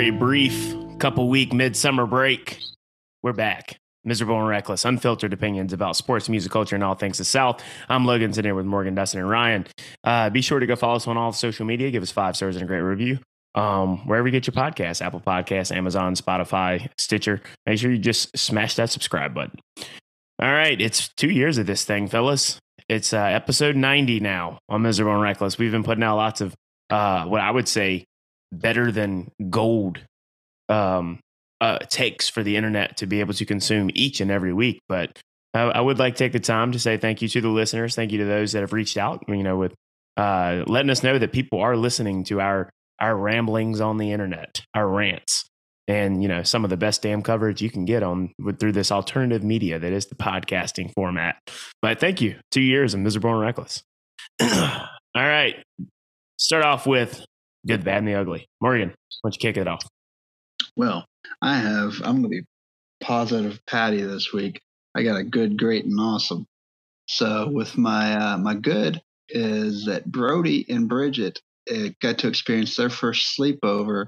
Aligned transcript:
a 0.00 0.08
brief 0.08 0.74
couple 0.98 1.28
week 1.28 1.52
midsummer 1.52 2.06
break, 2.06 2.58
we're 3.22 3.34
back. 3.34 3.76
Miserable 4.02 4.38
and 4.38 4.48
reckless, 4.48 4.86
unfiltered 4.86 5.34
opinions 5.34 5.74
about 5.74 5.94
sports, 5.94 6.26
music, 6.26 6.50
culture, 6.50 6.74
and 6.74 6.82
all 6.82 6.94
things 6.94 7.18
the 7.18 7.24
South. 7.24 7.62
I'm 7.86 8.06
Logan 8.06 8.32
today 8.32 8.52
with 8.52 8.64
Morgan, 8.64 8.94
Dustin, 8.94 9.20
and 9.20 9.28
Ryan. 9.28 9.66
Uh, 10.02 10.30
be 10.30 10.40
sure 10.40 10.58
to 10.58 10.64
go 10.64 10.74
follow 10.74 10.96
us 10.96 11.06
on 11.06 11.18
all 11.18 11.32
social 11.32 11.66
media. 11.66 11.90
Give 11.90 12.02
us 12.02 12.10
five 12.10 12.34
stars 12.34 12.56
and 12.56 12.64
a 12.64 12.66
great 12.66 12.80
review. 12.80 13.18
Um, 13.54 13.98
wherever 14.06 14.26
you 14.26 14.32
get 14.32 14.46
your 14.46 14.54
podcast, 14.54 15.02
Apple 15.02 15.20
Podcasts, 15.20 15.70
Amazon, 15.70 16.14
Spotify, 16.14 16.88
Stitcher. 16.96 17.42
Make 17.66 17.78
sure 17.78 17.90
you 17.90 17.98
just 17.98 18.34
smash 18.38 18.76
that 18.76 18.88
subscribe 18.88 19.34
button. 19.34 19.58
All 20.40 20.50
right, 20.50 20.80
it's 20.80 21.10
two 21.18 21.28
years 21.28 21.58
of 21.58 21.66
this 21.66 21.84
thing, 21.84 22.08
fellas. 22.08 22.58
It's 22.88 23.12
uh, 23.12 23.18
episode 23.18 23.76
90 23.76 24.20
now 24.20 24.60
on 24.66 24.80
Miserable 24.80 25.12
and 25.12 25.22
Reckless. 25.22 25.58
We've 25.58 25.72
been 25.72 25.84
putting 25.84 26.04
out 26.04 26.16
lots 26.16 26.40
of 26.40 26.54
uh, 26.88 27.26
what 27.26 27.42
I 27.42 27.50
would 27.50 27.68
say 27.68 28.06
better 28.52 28.90
than 28.92 29.30
gold 29.48 30.00
um, 30.68 31.20
uh, 31.60 31.78
takes 31.78 32.28
for 32.28 32.42
the 32.42 32.56
internet 32.56 32.96
to 32.98 33.06
be 33.06 33.20
able 33.20 33.34
to 33.34 33.44
consume 33.44 33.90
each 33.94 34.20
and 34.20 34.30
every 34.30 34.52
week. 34.52 34.80
But 34.88 35.18
I, 35.52 35.62
I, 35.62 35.80
would 35.80 35.98
like 35.98 36.14
to 36.14 36.18
take 36.18 36.32
the 36.32 36.40
time 36.40 36.72
to 36.72 36.78
say 36.78 36.96
thank 36.96 37.22
you 37.22 37.28
to 37.28 37.40
the 37.40 37.48
listeners. 37.48 37.94
Thank 37.94 38.12
you 38.12 38.18
to 38.18 38.24
those 38.24 38.52
that 38.52 38.60
have 38.60 38.72
reached 38.72 38.96
out, 38.96 39.24
you 39.28 39.42
know, 39.42 39.56
with 39.56 39.74
uh, 40.16 40.64
letting 40.66 40.90
us 40.90 41.02
know 41.02 41.18
that 41.18 41.32
people 41.32 41.60
are 41.60 41.76
listening 41.76 42.24
to 42.24 42.40
our 42.40 42.70
our 42.98 43.16
ramblings 43.16 43.80
on 43.80 43.96
the 43.96 44.12
internet, 44.12 44.62
our 44.74 44.86
rants, 44.86 45.46
and 45.88 46.22
you 46.22 46.28
know 46.28 46.42
some 46.42 46.64
of 46.64 46.70
the 46.70 46.76
best 46.76 47.02
damn 47.02 47.22
coverage 47.22 47.62
you 47.62 47.70
can 47.70 47.84
get 47.84 48.02
on 48.02 48.32
with, 48.38 48.58
through 48.58 48.72
this 48.72 48.92
alternative 48.92 49.42
media 49.42 49.78
that 49.78 49.92
is 49.92 50.06
the 50.06 50.14
podcasting 50.14 50.92
format. 50.94 51.36
But 51.82 52.00
thank 52.00 52.20
you. 52.20 52.36
Two 52.50 52.62
years 52.62 52.94
of 52.94 53.00
miserable 53.00 53.32
and 53.32 53.40
reckless. 53.40 53.82
All 54.42 54.88
right, 55.14 55.56
start 56.38 56.64
off 56.64 56.86
with 56.86 57.24
good, 57.66 57.84
bad, 57.84 57.98
and 57.98 58.08
the 58.08 58.14
ugly. 58.14 58.48
Morgan, 58.60 58.88
why 58.88 58.94
don't 59.30 59.34
you 59.34 59.40
kick 59.40 59.56
it 59.56 59.68
off? 59.68 59.86
Well, 60.76 61.04
I 61.42 61.56
have. 61.56 61.94
I'm 62.02 62.22
going 62.22 62.22
to 62.22 62.28
be 62.28 62.42
positive 63.00 63.60
Patty 63.66 64.02
this 64.02 64.32
week. 64.32 64.60
I 64.94 65.02
got 65.02 65.16
a 65.16 65.24
good, 65.24 65.58
great, 65.58 65.84
and 65.84 65.98
awesome. 65.98 66.46
So 67.06 67.48
with 67.50 67.76
my 67.76 68.14
uh, 68.14 68.38
my 68.38 68.54
good 68.54 69.00
is 69.28 69.86
that 69.86 70.10
Brody 70.10 70.64
and 70.68 70.88
Bridget 70.88 71.40
uh, 71.70 71.88
got 72.00 72.18
to 72.18 72.28
experience 72.28 72.76
their 72.76 72.90
first 72.90 73.36
sleepover 73.38 74.06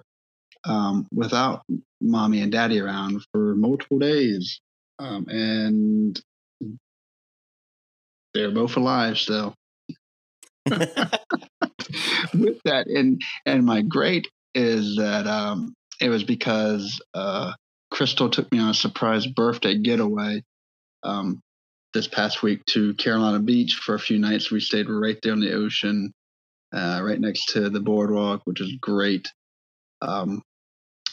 um, 0.64 1.06
without 1.12 1.62
mommy 2.00 2.40
and 2.42 2.52
daddy 2.52 2.80
around 2.80 3.24
for 3.32 3.54
multiple 3.54 3.98
days, 3.98 4.60
um, 4.98 5.26
and 5.28 6.20
they're 8.34 8.52
both 8.52 8.76
alive 8.76 9.18
still. 9.18 9.54
with 12.34 12.60
that, 12.64 12.86
and 12.86 13.20
and 13.46 13.64
my 13.64 13.82
great 13.82 14.28
is 14.54 14.96
that 14.96 15.26
um, 15.26 15.74
it 16.00 16.08
was 16.08 16.24
because 16.24 17.00
uh, 17.14 17.52
Crystal 17.90 18.30
took 18.30 18.50
me 18.52 18.58
on 18.58 18.70
a 18.70 18.74
surprise 18.74 19.26
birthday 19.26 19.76
getaway 19.78 20.42
um, 21.02 21.40
this 21.94 22.08
past 22.08 22.42
week 22.42 22.64
to 22.66 22.94
Carolina 22.94 23.38
Beach 23.38 23.74
for 23.74 23.94
a 23.94 24.00
few 24.00 24.18
nights. 24.18 24.50
We 24.50 24.60
stayed 24.60 24.88
right 24.88 25.18
there 25.22 25.32
on 25.32 25.40
the 25.40 25.52
ocean, 25.52 26.12
uh, 26.74 27.00
right 27.02 27.20
next 27.20 27.50
to 27.50 27.70
the 27.70 27.80
boardwalk, 27.80 28.42
which 28.44 28.60
is 28.60 28.72
great. 28.80 29.28
Um, 30.00 30.42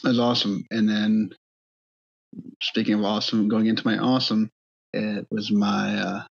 it 0.04 0.08
was 0.08 0.18
awesome. 0.18 0.64
And 0.70 0.88
then, 0.88 1.30
speaking 2.62 2.94
of 2.94 3.04
awesome, 3.04 3.48
going 3.48 3.66
into 3.66 3.86
my 3.86 3.98
awesome, 3.98 4.50
it 4.92 5.26
was 5.30 5.50
my, 5.50 5.96
uh, 5.96 6.22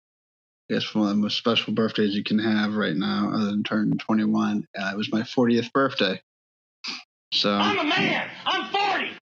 I 0.71 0.75
guess, 0.75 0.95
one 0.95 1.05
of 1.05 1.17
the 1.17 1.23
most 1.23 1.39
special 1.39 1.73
birthdays 1.73 2.15
you 2.15 2.23
can 2.23 2.39
have 2.39 2.75
right 2.75 2.95
now, 2.95 3.31
other 3.35 3.47
than 3.47 3.63
turning 3.63 3.97
21. 3.97 4.67
Uh, 4.79 4.91
it 4.93 4.97
was 4.97 5.11
my 5.11 5.23
40th 5.23 5.73
birthday. 5.73 6.21
So 7.33 7.53
I'm 7.53 7.79
a 7.79 7.85
man. 7.85 8.29
I'm 8.45 8.71
40. 8.71 9.19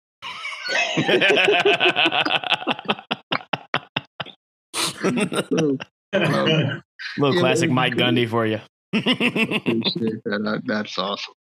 um, 6.12 6.82
little 7.18 7.40
classic 7.40 7.70
Mike 7.70 7.94
Gundy 7.94 8.28
for 8.28 8.46
you. 8.46 8.60
that. 8.92 10.62
That's 10.66 10.98
awesome. 10.98 11.34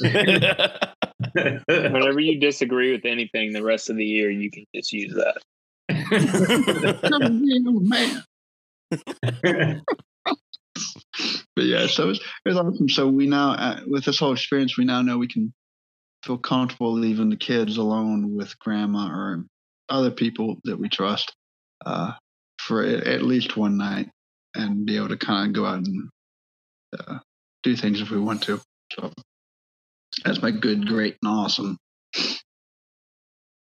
Whenever 1.66 2.20
you 2.20 2.38
disagree 2.38 2.92
with 2.92 3.04
anything 3.04 3.52
the 3.52 3.62
rest 3.62 3.90
of 3.90 3.96
the 3.96 4.04
year, 4.04 4.30
you 4.30 4.50
can 4.50 4.64
just 4.74 4.92
use 4.92 5.14
that. 5.14 5.42
man. 7.82 8.24
but 11.56 11.64
yeah, 11.64 11.86
so 11.86 12.10
it's, 12.10 12.20
it's 12.44 12.56
awesome. 12.56 12.88
So 12.88 13.08
we 13.08 13.26
now, 13.26 13.52
uh, 13.52 13.80
with 13.86 14.04
this 14.04 14.18
whole 14.18 14.32
experience, 14.32 14.76
we 14.76 14.84
now 14.84 15.02
know 15.02 15.18
we 15.18 15.28
can 15.28 15.52
feel 16.24 16.38
comfortable 16.38 16.92
leaving 16.92 17.30
the 17.30 17.36
kids 17.36 17.76
alone 17.76 18.36
with 18.36 18.58
grandma 18.58 19.08
or 19.08 19.44
other 19.88 20.10
people 20.10 20.56
that 20.64 20.78
we 20.78 20.88
trust 20.88 21.32
uh, 21.84 22.12
for 22.58 22.84
at 22.84 23.22
least 23.22 23.56
one 23.56 23.76
night 23.76 24.08
and 24.54 24.86
be 24.86 24.96
able 24.96 25.08
to 25.08 25.16
kind 25.16 25.48
of 25.48 25.54
go 25.54 25.66
out 25.66 25.78
and 25.78 26.08
uh, 26.98 27.18
do 27.62 27.76
things 27.76 28.00
if 28.00 28.10
we 28.10 28.18
want 28.18 28.42
to. 28.42 28.60
So 28.92 29.10
that's 30.24 30.42
my 30.42 30.50
good, 30.50 30.86
great, 30.86 31.16
and 31.22 31.32
awesome. 31.32 31.76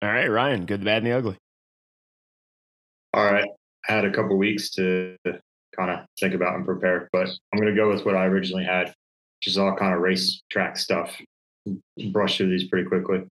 All 0.01 0.09
right, 0.11 0.27
Ryan, 0.27 0.65
good, 0.65 0.81
the 0.81 0.85
bad, 0.85 0.97
and 0.97 1.07
the 1.07 1.17
ugly. 1.17 1.37
All 3.13 3.23
right. 3.23 3.47
Had 3.87 4.05
a 4.05 4.11
couple 4.11 4.37
weeks 4.37 4.71
to 4.71 5.15
kind 5.75 5.91
of 5.91 5.99
think 6.19 6.33
about 6.33 6.55
and 6.55 6.65
prepare, 6.65 7.09
but 7.11 7.27
I'm 7.27 7.59
going 7.59 7.73
to 7.73 7.79
go 7.79 7.89
with 7.89 8.05
what 8.05 8.15
I 8.15 8.25
originally 8.25 8.63
had, 8.63 8.87
which 8.87 9.47
is 9.47 9.57
all 9.57 9.75
kind 9.75 9.93
of 9.93 10.01
race 10.01 10.41
track 10.49 10.77
stuff 10.77 11.15
brush 12.11 12.37
through 12.37 12.49
these 12.49 12.67
pretty 12.67 12.87
quickly. 12.87 13.23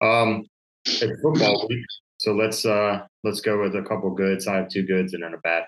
Um, 0.00 0.46
it's 0.84 1.20
football 1.22 1.66
week, 1.68 1.84
so 2.18 2.32
let's 2.34 2.64
uh, 2.64 3.02
let's 3.24 3.40
go 3.40 3.60
with 3.60 3.76
a 3.76 3.82
couple 3.82 4.10
goods. 4.10 4.46
I 4.46 4.56
have 4.56 4.68
two 4.68 4.84
goods 4.84 5.14
and 5.14 5.22
then 5.22 5.34
a 5.34 5.38
bad. 5.38 5.64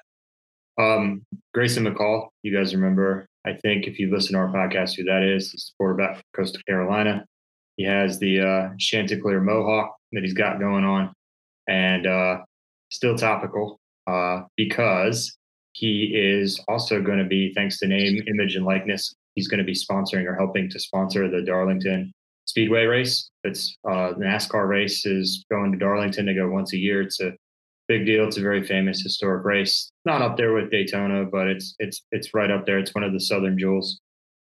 Um, 0.78 1.24
Grayson 1.52 1.84
McCall, 1.84 2.28
you 2.42 2.56
guys 2.56 2.74
remember? 2.74 3.26
I 3.46 3.52
think 3.62 3.86
if 3.86 3.98
you 3.98 4.10
listen 4.10 4.32
to 4.32 4.38
our 4.38 4.48
podcast, 4.48 4.96
who 4.96 5.04
that 5.04 5.22
is, 5.22 5.52
he's 5.52 5.66
the 5.66 5.72
quarterback 5.78 6.16
from 6.16 6.24
Coastal 6.34 6.62
Carolina. 6.66 7.24
He 7.76 7.84
has 7.84 8.18
the 8.18 8.40
uh, 8.40 8.68
Chanticleer 8.78 9.40
Mohawk 9.40 9.94
that 10.12 10.22
he's 10.22 10.34
got 10.34 10.58
going 10.58 10.84
on, 10.84 11.12
and 11.68 12.06
uh, 12.06 12.38
still 12.90 13.16
topical 13.16 13.78
uh, 14.06 14.42
because 14.56 15.36
he 15.72 16.12
is 16.14 16.60
also 16.68 17.02
going 17.02 17.18
to 17.18 17.24
be, 17.24 17.52
thanks 17.54 17.78
to 17.78 17.86
name, 17.86 18.22
image, 18.28 18.56
and 18.56 18.64
likeness, 18.64 19.14
he's 19.34 19.48
going 19.48 19.58
to 19.58 19.64
be 19.64 19.74
sponsoring 19.74 20.26
or 20.26 20.36
helping 20.36 20.68
to 20.70 20.78
sponsor 20.78 21.28
the 21.28 21.42
Darlington 21.42 22.12
Speedway 22.46 22.84
race. 22.84 23.30
It's 23.42 23.76
uh, 23.88 24.12
the 24.12 24.24
NASCAR 24.24 24.68
race 24.68 25.06
is 25.06 25.44
going 25.50 25.72
to 25.72 25.78
Darlington 25.78 26.26
to 26.26 26.34
go 26.34 26.48
once 26.48 26.72
a 26.72 26.78
year. 26.78 27.02
It's 27.02 27.20
a 27.20 27.32
big 27.88 28.06
deal. 28.06 28.26
It's 28.26 28.36
a 28.36 28.42
very 28.42 28.64
famous 28.64 29.02
historic 29.02 29.44
race. 29.44 29.90
Not 30.04 30.22
up 30.22 30.36
there 30.36 30.52
with 30.52 30.70
Daytona, 30.70 31.24
but 31.24 31.48
it's 31.48 31.74
it's 31.78 32.02
it's 32.12 32.34
right 32.34 32.50
up 32.50 32.66
there. 32.66 32.78
It's 32.78 32.94
one 32.94 33.04
of 33.04 33.12
the 33.12 33.20
Southern 33.20 33.58
jewels. 33.58 34.00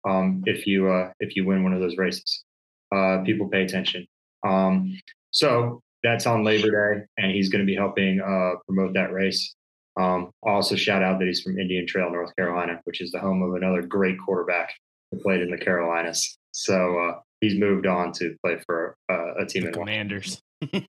Um, 0.09 0.43
if 0.47 0.67
you 0.67 0.91
uh, 0.91 1.13
if 1.21 1.37
you 1.37 1.47
win 1.47 1.63
one 1.63 1.75
of 1.75 1.81
those 1.81 1.97
races, 1.99 2.43
uh, 2.95 3.19
people 3.25 3.49
pay 3.49 3.63
attention. 3.63 4.07
Um, 4.47 4.99
so 5.31 5.83
that's 6.03 6.27
on 6.27 6.45
Labor 6.45 6.71
Day, 6.71 7.05
and 7.19 7.33
he's 7.33 7.49
going 7.49 7.61
to 7.61 7.67
be 7.67 7.77
helping 7.77 8.21
uh, 8.21 8.59
promote 8.67 8.95
that 8.95 9.13
race. 9.13 9.55
Um, 9.99 10.31
also, 10.43 10.77
shout 10.77 11.03
out 11.03 11.19
that 11.19 11.27
he's 11.27 11.43
from 11.43 11.59
Indian 11.59 11.87
Trail, 11.87 12.11
North 12.11 12.35
Carolina, 12.37 12.81
which 12.85 13.01
is 13.01 13.11
the 13.11 13.19
home 13.19 13.43
of 13.43 13.55
another 13.55 13.83
great 13.83 14.17
quarterback 14.25 14.73
who 15.11 15.19
played 15.19 15.43
in 15.43 15.51
the 15.51 15.59
Carolinas. 15.59 16.39
So 16.53 16.99
uh, 16.99 17.21
he's 17.41 17.59
moved 17.59 17.87
on 17.87 18.13
to 18.13 18.35
play 18.43 18.59
for 18.67 18.97
uh, 19.11 19.35
a 19.41 19.47
team 19.47 19.63
the 19.63 19.69
in 19.69 19.75
Commanders. 19.75 20.41
so, 20.63 20.81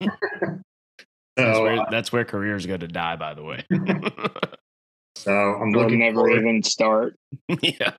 that's, 1.35 1.59
where, 1.59 1.79
uh, 1.79 1.85
that's 1.89 2.11
where 2.11 2.25
careers 2.25 2.65
go 2.65 2.77
to 2.77 2.87
die, 2.87 3.15
by 3.15 3.33
the 3.33 3.43
way. 3.43 3.65
so 5.15 5.31
I'm 5.31 5.71
looking 5.71 5.99
never 5.99 6.15
forward. 6.15 6.39
even 6.39 6.63
start. 6.63 7.15
yeah, 7.61 7.93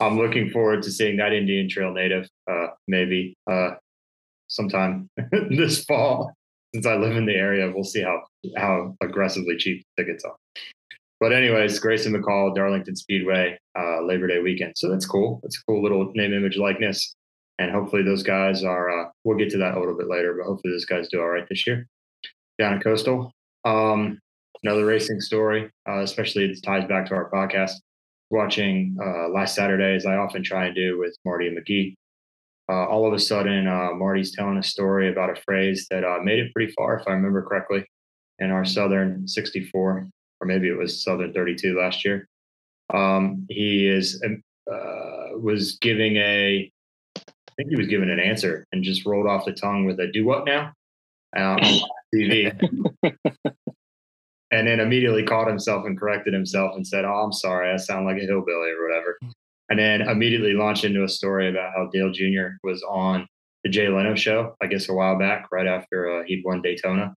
I'm 0.00 0.18
looking 0.18 0.50
forward 0.50 0.82
to 0.82 0.90
seeing 0.90 1.16
that 1.18 1.32
Indian 1.32 1.68
Trail 1.68 1.92
native 1.92 2.28
uh, 2.50 2.68
maybe 2.88 3.36
uh, 3.50 3.76
sometime 4.48 5.08
this 5.50 5.84
fall 5.84 6.32
since 6.74 6.86
I 6.86 6.96
live 6.96 7.16
in 7.16 7.24
the 7.24 7.34
area, 7.34 7.70
we'll 7.72 7.84
see 7.84 8.02
how 8.02 8.22
how 8.56 8.94
aggressively 9.02 9.56
cheap 9.56 9.84
tickets 9.96 10.24
are. 10.24 10.36
But 11.18 11.32
anyways, 11.32 11.78
Grayson 11.78 12.12
McCall, 12.12 12.54
Darlington 12.54 12.94
Speedway, 12.94 13.58
uh, 13.78 14.02
Labor 14.02 14.26
Day 14.26 14.40
weekend. 14.40 14.74
So 14.76 14.90
that's 14.90 15.06
cool. 15.06 15.40
That's 15.42 15.56
a 15.56 15.64
cool 15.66 15.82
little 15.82 16.12
name, 16.14 16.34
image, 16.34 16.58
likeness, 16.58 17.14
and 17.58 17.70
hopefully 17.70 18.02
those 18.02 18.22
guys 18.22 18.62
are. 18.62 18.90
Uh, 18.90 19.08
we'll 19.24 19.38
get 19.38 19.48
to 19.50 19.58
that 19.58 19.74
a 19.74 19.80
little 19.80 19.96
bit 19.96 20.08
later, 20.08 20.34
but 20.34 20.46
hopefully 20.46 20.74
those 20.74 20.84
guys 20.84 21.08
do 21.08 21.20
all 21.20 21.28
right 21.28 21.48
this 21.48 21.66
year. 21.66 21.86
Down 22.58 22.74
at 22.74 22.84
Coastal, 22.84 23.32
um, 23.64 24.18
another 24.62 24.84
racing 24.84 25.20
story, 25.20 25.70
uh, 25.88 26.00
especially 26.00 26.44
it 26.44 26.62
ties 26.62 26.86
back 26.86 27.06
to 27.06 27.14
our 27.14 27.30
podcast. 27.30 27.72
Watching 28.30 28.96
uh, 29.00 29.28
last 29.28 29.54
Saturday, 29.54 29.94
as 29.94 30.04
I 30.04 30.16
often 30.16 30.42
try 30.42 30.66
and 30.66 30.74
do 30.74 30.98
with 30.98 31.16
Marty 31.24 31.46
and 31.46 31.56
McGee, 31.56 31.94
uh, 32.68 32.86
all 32.86 33.06
of 33.06 33.12
a 33.12 33.18
sudden, 33.18 33.68
uh, 33.68 33.90
Marty's 33.94 34.34
telling 34.34 34.58
a 34.58 34.62
story 34.62 35.10
about 35.10 35.30
a 35.30 35.40
phrase 35.42 35.86
that 35.90 36.04
uh, 36.04 36.18
made 36.22 36.40
it 36.40 36.52
pretty 36.52 36.72
far, 36.72 36.98
if 36.98 37.06
I 37.06 37.12
remember 37.12 37.42
correctly, 37.42 37.84
in 38.40 38.50
our 38.50 38.64
Southern 38.64 39.26
64, 39.28 40.08
or 40.40 40.46
maybe 40.46 40.68
it 40.68 40.76
was 40.76 41.02
Southern 41.02 41.32
32 41.32 41.78
last 41.78 42.04
year. 42.04 42.28
Um, 42.92 43.46
he 43.48 43.86
is 43.86 44.20
um, 44.24 44.42
uh, 44.70 45.38
was 45.38 45.78
giving 45.80 46.16
a, 46.16 46.70
I 47.16 47.52
think 47.56 47.70
he 47.70 47.76
was 47.76 47.86
given 47.86 48.10
an 48.10 48.20
answer 48.20 48.66
and 48.72 48.82
just 48.82 49.06
rolled 49.06 49.26
off 49.26 49.44
the 49.44 49.52
tongue 49.52 49.84
with 49.84 50.00
a 50.00 50.08
"Do 50.08 50.24
what 50.24 50.44
now?" 50.44 50.72
On 51.36 51.58
TV, 52.14 52.52
and 54.50 54.68
then 54.68 54.80
immediately 54.80 55.24
caught 55.24 55.48
himself 55.48 55.84
and 55.86 55.98
corrected 55.98 56.32
himself 56.32 56.76
and 56.76 56.86
said, 56.86 57.04
"Oh, 57.04 57.24
I'm 57.24 57.32
sorry, 57.32 57.72
I 57.72 57.76
sound 57.76 58.06
like 58.06 58.18
a 58.18 58.26
hillbilly 58.26 58.70
or 58.70 58.86
whatever." 58.86 59.18
And 59.68 59.78
then 59.78 60.02
immediately 60.02 60.52
launched 60.52 60.84
into 60.84 61.02
a 61.02 61.08
story 61.08 61.48
about 61.48 61.72
how 61.74 61.88
Dale 61.92 62.12
Jr. 62.12 62.56
was 62.62 62.82
on 62.82 63.26
the 63.64 63.70
Jay 63.70 63.88
Leno 63.88 64.14
show, 64.14 64.54
I 64.62 64.66
guess 64.66 64.88
a 64.88 64.94
while 64.94 65.18
back, 65.18 65.46
right 65.50 65.66
after 65.66 66.20
uh, 66.20 66.24
he'd 66.24 66.44
won 66.44 66.62
Daytona. 66.62 67.14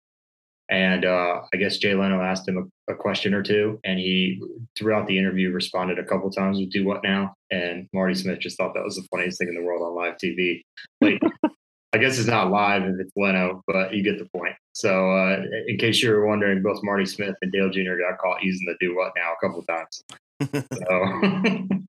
And 0.70 1.04
uh, 1.04 1.42
I 1.52 1.58
guess 1.58 1.78
Jay 1.78 1.96
Leno 1.96 2.22
asked 2.22 2.48
him 2.48 2.72
a, 2.88 2.94
a, 2.94 2.96
question 2.96 3.34
or 3.34 3.42
two, 3.42 3.80
and 3.84 3.98
he, 3.98 4.40
throughout 4.78 5.08
the 5.08 5.18
interview, 5.18 5.52
responded 5.52 5.98
a 5.98 6.04
couple 6.04 6.30
times 6.30 6.60
with 6.60 6.72
"Do 6.72 6.86
what 6.86 7.04
now?" 7.04 7.34
And 7.50 7.88
Marty 7.92 8.14
Smith 8.14 8.40
just 8.40 8.56
thought 8.56 8.76
that 8.76 8.84
was 8.84 8.96
the 8.96 9.08
funniest 9.10 9.40
thing 9.40 9.48
in 9.48 9.56
the 9.56 9.64
world 9.64 9.82
on 9.82 9.96
live 9.96 10.18
TV. 10.24 10.62
Like, 11.02 11.20
I 11.94 11.98
guess 11.98 12.20
it's 12.20 12.28
not 12.28 12.52
live 12.52 12.84
if 12.84 13.00
it's 13.00 13.12
Leno, 13.16 13.64
but 13.66 13.96
you 13.96 14.04
get 14.04 14.20
the 14.20 14.30
point. 14.30 14.54
So, 14.74 15.12
uh, 15.12 15.42
in 15.68 15.78
case 15.78 16.04
you 16.04 16.12
were 16.12 16.28
wondering, 16.28 16.62
both 16.62 16.84
Marty 16.84 17.06
Smith 17.08 17.36
and 17.42 17.52
Dale 17.52 17.72
Jr. 17.72 17.96
got 17.96 18.20
caught 18.20 18.44
using 18.44 18.68
the 18.68 18.76
"Do 18.80 18.96
what 18.96 19.14
now" 19.16 19.34
a 19.34 19.46
couple 19.46 19.64
times. 19.64 20.04
So, 20.72 21.68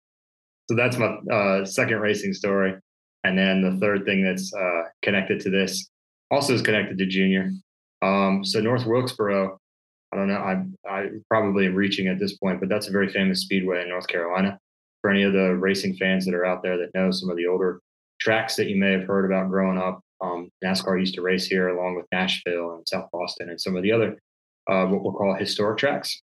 so 0.71 0.77
that's 0.77 0.97
my 0.97 1.17
uh, 1.35 1.65
second 1.65 1.99
racing 1.99 2.33
story. 2.33 2.75
And 3.25 3.37
then 3.37 3.61
the 3.61 3.77
third 3.81 4.05
thing 4.05 4.23
that's 4.23 4.55
uh, 4.55 4.83
connected 5.03 5.41
to 5.41 5.51
this 5.51 5.91
also 6.31 6.55
is 6.55 6.63
connected 6.63 6.97
to 6.97 7.07
Junior. 7.07 7.51
Um, 8.03 8.45
so 8.45 8.61
North 8.61 8.87
Wilkesboro, 8.87 9.59
I 10.13 10.17
don't 10.17 10.29
know, 10.29 10.37
I 10.37 10.63
I 10.89 11.07
probably 11.29 11.67
am 11.67 11.75
reaching 11.75 12.07
at 12.07 12.21
this 12.21 12.37
point, 12.37 12.61
but 12.61 12.69
that's 12.69 12.87
a 12.87 12.93
very 12.93 13.09
famous 13.09 13.41
speedway 13.41 13.83
in 13.83 13.89
North 13.89 14.07
Carolina. 14.07 14.61
For 15.01 15.11
any 15.11 15.25
of 15.25 15.33
the 15.33 15.57
racing 15.57 15.97
fans 15.97 16.25
that 16.27 16.35
are 16.35 16.47
out 16.47 16.63
there 16.63 16.77
that 16.79 16.95
know 16.95 17.11
some 17.11 17.31
of 17.31 17.37
the 17.37 17.49
older 17.49 17.81
tracks 18.21 18.55
that 18.55 18.69
you 18.69 18.77
may 18.77 18.93
have 18.93 19.09
heard 19.09 19.25
about 19.25 19.51
growing 19.51 19.77
up, 19.77 20.01
um, 20.21 20.51
NASCAR 20.65 21.01
used 21.01 21.17
to 21.17 21.23
race 21.23 21.47
here 21.47 21.71
along 21.71 21.97
with 21.97 22.07
Nashville 22.13 22.77
and 22.77 22.87
South 22.87 23.09
Boston 23.13 23.51
and 23.51 23.61
some 23.61 23.75
of 23.75 23.83
the 23.83 23.91
other 23.91 24.21
uh, 24.71 24.87
what 24.87 25.03
we'll 25.03 25.15
call 25.15 25.35
historic 25.35 25.79
tracks. 25.79 26.23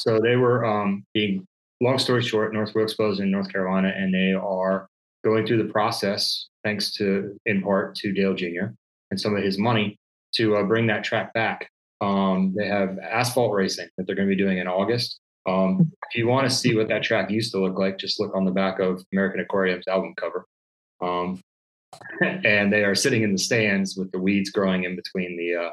So 0.00 0.18
they 0.18 0.34
were 0.34 0.64
um, 0.64 1.04
being, 1.14 1.46
long 1.80 1.98
story 1.98 2.22
short, 2.22 2.52
North 2.52 2.74
Wilkesboro 2.74 3.12
is 3.12 3.20
in 3.20 3.30
North 3.30 3.50
Carolina, 3.52 3.92
and 3.94 4.12
they 4.12 4.32
are 4.32 4.88
going 5.24 5.46
through 5.46 5.62
the 5.62 5.72
process, 5.72 6.48
thanks 6.62 6.92
to 6.94 7.36
in 7.46 7.62
part 7.62 7.94
to 7.96 8.12
Dale 8.12 8.34
Jr. 8.34 8.66
and 9.10 9.20
some 9.20 9.36
of 9.36 9.42
his 9.42 9.58
money 9.58 9.98
to 10.34 10.56
uh, 10.56 10.62
bring 10.64 10.86
that 10.88 11.04
track 11.04 11.32
back. 11.32 11.70
Um, 12.00 12.54
they 12.56 12.66
have 12.66 12.98
asphalt 12.98 13.54
racing 13.54 13.88
that 13.96 14.06
they're 14.06 14.16
going 14.16 14.28
to 14.28 14.34
be 14.34 14.42
doing 14.42 14.58
in 14.58 14.68
August. 14.68 15.20
Um, 15.46 15.92
if 16.10 16.16
you 16.16 16.26
want 16.26 16.48
to 16.48 16.54
see 16.54 16.74
what 16.74 16.88
that 16.88 17.02
track 17.02 17.30
used 17.30 17.52
to 17.52 17.60
look 17.60 17.78
like, 17.78 17.98
just 17.98 18.20
look 18.20 18.34
on 18.34 18.44
the 18.44 18.50
back 18.50 18.78
of 18.78 19.02
American 19.12 19.40
Aquarium's 19.40 19.86
album 19.88 20.14
cover. 20.16 20.46
Um, 21.00 21.40
and 22.44 22.72
they 22.72 22.84
are 22.84 22.94
sitting 22.94 23.22
in 23.22 23.32
the 23.32 23.38
stands 23.38 23.96
with 23.96 24.10
the 24.10 24.18
weeds 24.18 24.50
growing 24.50 24.84
in 24.84 24.96
between 24.96 25.36
the 25.36 25.66
uh, 25.66 25.70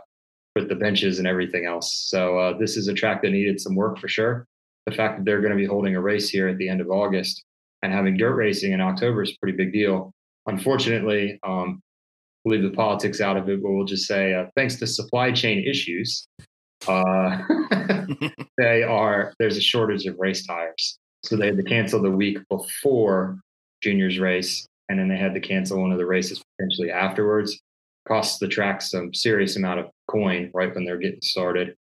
with 0.56 0.68
the 0.68 0.76
benches 0.76 1.18
and 1.20 1.28
everything 1.28 1.66
else. 1.66 2.08
So 2.10 2.38
uh, 2.38 2.58
this 2.58 2.76
is 2.76 2.88
a 2.88 2.94
track 2.94 3.22
that 3.22 3.32
needed 3.32 3.60
some 3.60 3.76
work 3.76 3.98
for 3.98 4.08
sure. 4.08 4.48
The 4.86 4.92
fact 4.92 5.18
that 5.18 5.26
they're 5.26 5.42
going 5.42 5.52
to 5.52 5.58
be 5.58 5.66
holding 5.66 5.96
a 5.96 6.02
race 6.02 6.30
here 6.30 6.48
at 6.48 6.58
the 6.58 6.68
end 6.68 6.82
of 6.82 6.90
August 6.90 7.44
and 7.84 7.94
having 7.94 8.18
dirt 8.18 8.36
racing 8.36 8.74
in 8.74 8.82
October 8.82 9.24
is 9.24 9.32
a 9.32 9.40
pretty 9.42 9.58
big 9.58 9.72
deal. 9.72 10.12
Unfortunately, 10.48 11.40
um, 11.44 11.82
leave 12.46 12.64
the 12.64 12.72
politics 12.72 13.22
out 13.22 13.38
of 13.38 13.48
it, 13.50 13.62
but 13.62 13.72
we'll 13.72 13.86
just 13.86 14.08
say 14.08 14.34
uh, 14.34 14.46
thanks 14.56 14.78
to 14.78 14.88
supply 14.88 15.32
chain 15.32 15.64
issues, 15.68 16.28
uh, 16.88 17.38
they 18.58 18.84
are 18.84 19.34
there's 19.40 19.58
a 19.58 19.62
shortage 19.62 20.06
of 20.06 20.16
race 20.20 20.46
tires. 20.46 20.98
So 21.24 21.36
they 21.36 21.48
had 21.48 21.58
to 21.58 21.64
cancel 21.64 22.02
the 22.02 22.10
week 22.10 22.40
before 22.50 23.40
juniors 23.82 24.20
race, 24.20 24.66
and 24.90 24.98
then 24.98 25.08
they 25.08 25.18
had 25.18 25.34
to 25.34 25.40
cancel 25.40 25.82
one 25.82 25.92
of 25.92 25.98
the 25.98 26.06
races 26.06 26.42
potentially 26.58 26.92
afterwards. 26.92 27.60
Costs 28.08 28.40
the 28.40 28.48
track 28.48 28.82
some 28.82 29.14
serious 29.14 29.56
amount 29.56 29.80
of 29.80 29.90
coin 30.10 30.50
right 30.54 30.74
when 30.74 30.84
they're 30.84 30.98
getting 30.98 31.22
started. 31.22 31.76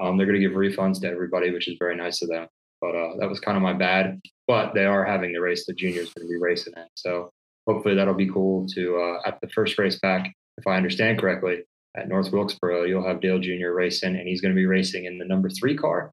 Um, 0.00 0.16
they're 0.16 0.26
going 0.26 0.40
to 0.40 0.46
give 0.46 0.56
refunds 0.56 1.00
to 1.00 1.08
everybody, 1.08 1.52
which 1.52 1.68
is 1.68 1.76
very 1.78 1.96
nice 1.96 2.22
of 2.22 2.28
them. 2.28 2.46
But 2.80 2.94
uh, 2.94 3.16
that 3.18 3.28
was 3.28 3.40
kind 3.40 3.56
of 3.56 3.62
my 3.62 3.72
bad. 3.72 4.20
But 4.46 4.74
they 4.74 4.84
are 4.84 5.04
having 5.04 5.32
the 5.32 5.40
race 5.40 5.64
the 5.66 5.72
juniors 5.72 6.12
going 6.12 6.26
to 6.26 6.32
be 6.32 6.40
racing 6.40 6.74
in. 6.76 6.86
So 6.94 7.30
hopefully 7.66 7.94
that'll 7.94 8.14
be 8.14 8.30
cool 8.30 8.66
to 8.74 8.96
uh, 8.98 9.28
at 9.28 9.40
the 9.40 9.48
first 9.48 9.78
race 9.78 9.98
back, 10.00 10.32
if 10.58 10.66
I 10.66 10.76
understand 10.76 11.18
correctly, 11.18 11.62
at 11.96 12.08
North 12.08 12.32
Wilkesboro, 12.32 12.84
you'll 12.84 13.06
have 13.06 13.20
Dale 13.20 13.38
Jr. 13.38 13.70
racing, 13.70 14.16
and 14.16 14.26
he's 14.26 14.40
going 14.40 14.52
to 14.52 14.58
be 14.58 14.66
racing 14.66 15.04
in 15.04 15.18
the 15.18 15.24
number 15.24 15.48
three 15.48 15.76
car, 15.76 16.10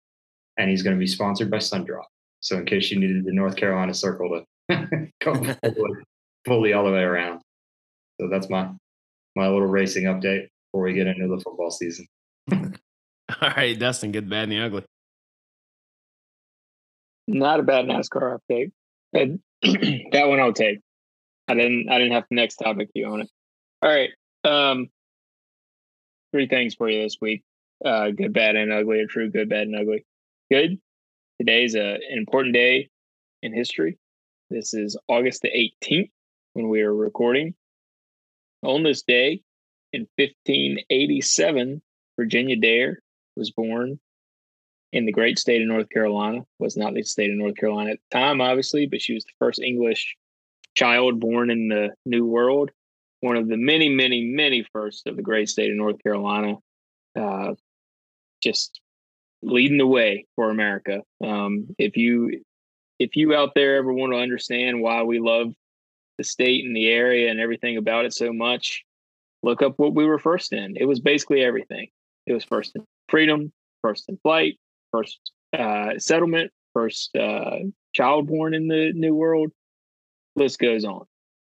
and 0.58 0.70
he's 0.70 0.84
going 0.84 0.96
to 0.96 1.00
be 1.00 1.08
sponsored 1.08 1.50
by 1.50 1.58
Sundrop. 1.58 2.04
So 2.40 2.58
in 2.58 2.66
case 2.66 2.92
you 2.92 3.00
needed 3.00 3.26
the 3.26 3.34
North 3.34 3.56
Carolina 3.56 3.94
circle 3.94 4.44
to 4.70 4.88
go 5.24 5.34
fully, 5.64 6.04
fully 6.46 6.74
all 6.74 6.86
the 6.86 6.92
way 6.92 7.02
around, 7.02 7.42
so 8.20 8.28
that's 8.30 8.50
my 8.50 8.70
my 9.36 9.48
little 9.48 9.68
racing 9.68 10.04
update 10.06 10.48
before 10.72 10.84
we 10.84 10.94
get 10.94 11.08
into 11.08 11.28
the 11.28 11.42
football 11.42 11.72
season. 11.72 12.06
all 13.42 13.50
right, 13.56 13.78
Dustin, 13.78 14.12
good, 14.12 14.30
bad, 14.30 14.44
and 14.44 14.52
the 14.52 14.60
ugly. 14.60 14.84
Not 17.28 17.60
a 17.60 17.64
bad 17.64 17.86
NASCAR 17.86 18.40
update. 18.40 18.72
that 20.12 20.28
one 20.28 20.40
I'll 20.40 20.54
take. 20.54 20.80
I 21.48 21.54
didn't 21.54 21.90
I 21.90 21.98
didn't 21.98 22.14
have 22.14 22.26
the 22.30 22.36
next 22.36 22.58
topic 22.58 22.90
you 22.94 23.08
on 23.08 23.22
it. 23.22 23.30
All 23.82 23.90
right. 23.90 24.10
Um 24.44 24.90
three 26.32 26.48
things 26.48 26.76
for 26.76 26.90
you 26.90 27.04
this 27.04 27.18
week. 27.22 27.44
Uh 27.84 28.12
good, 28.12 28.34
bad, 28.34 28.56
and 28.56 28.72
ugly, 28.72 29.00
or 29.02 29.08
true, 29.08 29.30
good, 29.30 29.50
bad, 29.50 29.68
and 29.68 29.76
ugly. 29.76 30.06
Good. 30.52 30.80
Today's 31.40 31.76
a, 31.76 31.96
an 31.96 32.18
important 32.18 32.54
day 32.54 32.90
in 33.42 33.54
history. 33.54 33.98
This 34.50 34.74
is 34.74 34.98
August 35.08 35.42
the 35.42 35.72
18th 35.84 36.12
when 36.54 36.70
we 36.70 36.82
are 36.82 36.94
recording. 36.94 37.56
On 38.64 38.84
this 38.84 39.02
day 39.02 39.42
in 39.94 40.08
1587, 40.18 41.82
Virginia 42.18 42.56
Dare 42.58 43.00
was 43.42 43.50
born 43.50 44.00
in 44.94 45.08
the 45.08 45.12
great 45.12 45.40
state 45.40 45.64
of 45.64 45.68
North 45.68 45.90
Carolina. 45.90 46.42
Was 46.60 46.78
not 46.78 46.94
the 46.94 47.02
state 47.02 47.32
of 47.32 47.38
North 47.38 47.56
Carolina 47.56 47.92
at 47.92 48.00
the 48.12 48.20
time, 48.20 48.40
obviously, 48.40 48.86
but 48.86 49.02
she 49.02 49.16
was 49.16 49.24
the 49.24 49.32
first 49.40 49.60
English 49.60 50.16
child 50.76 51.20
born 51.20 51.50
in 51.50 51.68
the 51.68 51.90
New 52.06 52.28
World, 52.28 52.70
one 53.22 53.36
of 53.36 53.48
the 53.48 53.58
many, 53.58 53.90
many, 53.90 54.22
many 54.24 54.64
firsts 54.72 55.04
of 55.08 55.16
the 55.16 55.24
great 55.24 55.50
state 55.50 55.72
of 55.72 55.78
North 55.78 56.02
Carolina. 56.04 56.58
Uh, 57.20 57.56
just 58.44 58.80
leading 59.42 59.80
the 59.80 59.88
way 59.88 60.28
for 60.36 60.52
America. 60.52 61.02
Um, 61.24 61.68
if 61.80 61.98
you 61.98 62.44
if 63.00 63.16
you 63.16 63.34
out 63.34 63.56
there 63.56 63.78
ever 63.78 63.92
want 63.92 64.14
to 64.14 64.20
understand 64.20 64.82
why 64.82 65.02
we 65.02 65.20
love 65.20 65.54
the 66.20 66.24
state 66.24 66.66
and 66.66 66.76
the 66.76 66.90
area 66.90 67.32
and 67.32 67.40
everything 67.40 67.78
about 67.78 68.06
it 68.06 68.14
so 68.14 68.32
much, 68.32 68.84
look 69.42 69.64
up 69.64 69.74
what 69.78 69.96
we 69.96 70.06
were 70.06 70.20
first 70.20 70.54
in. 70.54 70.78
It 70.78 70.86
was 70.86 71.00
basically 71.00 71.42
everything. 71.42 71.88
It 72.28 72.34
was 72.34 72.44
first 72.44 72.76
in 72.76 72.86
freedom, 73.12 73.52
first 73.82 74.06
in 74.10 74.18
flight, 74.18 74.58
first 74.92 75.20
uh, 75.58 76.00
settlement, 76.00 76.52
first 76.74 77.16
uh, 77.16 77.58
child 77.94 78.28
born 78.28 78.54
in 78.54 78.68
the 78.68 78.92
New 78.94 79.14
World, 79.14 79.52
list 80.36 80.58
goes 80.58 80.86
on. 80.86 81.06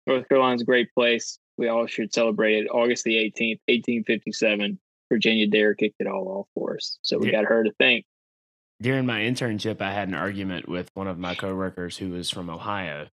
North 0.05 0.27
Carolina's 0.27 0.63
a 0.63 0.65
great 0.65 0.93
place. 0.93 1.39
We 1.57 1.69
all 1.69 1.85
should 1.87 2.13
celebrate 2.13 2.63
it. 2.63 2.67
August 2.67 3.03
the 3.05 3.15
18th, 3.15 3.59
1857. 3.67 4.79
Virginia 5.09 5.47
Dare 5.47 5.75
kicked 5.75 5.97
it 5.99 6.07
all 6.07 6.27
off 6.27 6.47
for 6.55 6.75
us. 6.75 6.97
So 7.03 7.19
we 7.19 7.31
got 7.31 7.45
her 7.45 7.63
to 7.63 7.71
thank. 7.79 8.05
During 8.81 9.05
my 9.05 9.21
internship, 9.21 9.79
I 9.79 9.93
had 9.93 10.07
an 10.07 10.15
argument 10.15 10.67
with 10.67 10.89
one 10.95 11.07
of 11.07 11.19
my 11.19 11.35
coworkers 11.35 11.97
who 11.97 12.09
was 12.09 12.31
from 12.31 12.49
Ohio. 12.49 13.07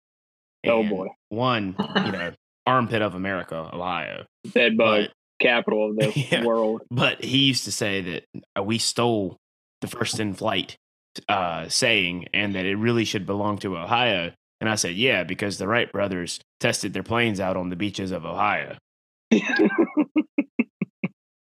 Oh 0.67 0.83
boy. 0.83 1.09
One, 1.29 1.77
you 1.79 2.13
know, 2.13 2.33
armpit 2.67 3.03
of 3.03 3.15
America, 3.15 3.71
Ohio. 3.73 4.25
Bed 4.53 4.77
bug, 4.77 5.09
capital 5.41 5.91
of 5.91 5.97
the 5.97 6.13
yeah, 6.31 6.45
world. 6.45 6.83
But 6.91 7.25
he 7.25 7.39
used 7.39 7.65
to 7.65 7.73
say 7.73 8.01
that 8.03 8.25
uh, 8.57 8.63
we 8.63 8.79
stole 8.79 9.37
the 9.81 9.89
first 9.89 10.21
in 10.21 10.35
flight 10.35 10.77
uh, 11.29 11.69
saying 11.69 12.27
and 12.33 12.55
that 12.55 12.65
it 12.67 12.77
really 12.77 13.05
should 13.05 13.27
belong 13.27 13.59
to 13.59 13.77
Ohio. 13.77 14.33
And 14.61 14.69
I 14.69 14.75
said, 14.75 14.95
yeah, 14.95 15.25
because 15.25 15.59
the 15.59 15.67
Wright 15.67 15.91
brothers 15.91 16.39
tested 16.61 16.93
their 16.93 17.03
planes 17.03 17.41
out 17.41 17.57
on 17.57 17.71
the 17.71 17.77
beaches 17.77 18.13
of 18.13 18.25
Ohio. 18.25 18.77
so 19.33 19.41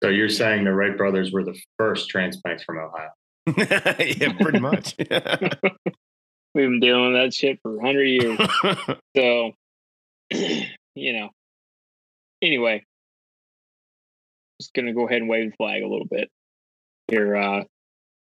you're 0.10 0.30
saying 0.30 0.64
the 0.64 0.74
Wright 0.74 0.98
brothers 0.98 1.32
were 1.32 1.44
the 1.44 1.58
first 1.78 2.10
transplants 2.10 2.64
from 2.64 2.80
Ohio? 2.80 3.10
yeah, 3.58 4.34
pretty 4.34 4.60
much. 4.60 4.96
We've 6.56 6.70
been 6.70 6.80
dealing 6.80 7.14
with 7.14 7.22
that 7.22 7.34
shit 7.34 7.60
for 7.62 7.76
100 7.78 8.04
years. 8.04 8.40
so, 9.16 9.52
you 10.96 11.14
know, 11.14 11.30
anyway, 12.42 12.84
just 14.64 14.74
going 14.74 14.86
to 14.86 14.94
go 14.94 15.06
ahead 15.08 15.22
and 15.22 15.30
wave 15.30 15.52
the 15.52 15.56
flag 15.58 15.84
a 15.84 15.88
little 15.88 16.08
bit 16.10 16.30
here 17.10 17.36
uh, 17.36 17.64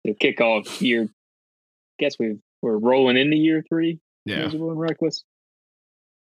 to 0.06 0.14
kick 0.14 0.42
off 0.42 0.82
year. 0.82 1.08
Guess 2.00 2.16
we've 2.20 2.40
we're 2.62 2.78
rolling 2.78 3.18
into 3.18 3.38
year 3.38 3.64
three 3.68 4.00
yeah. 4.26 4.44
miserable 4.44 4.72
and 4.72 4.80
reckless. 4.80 5.24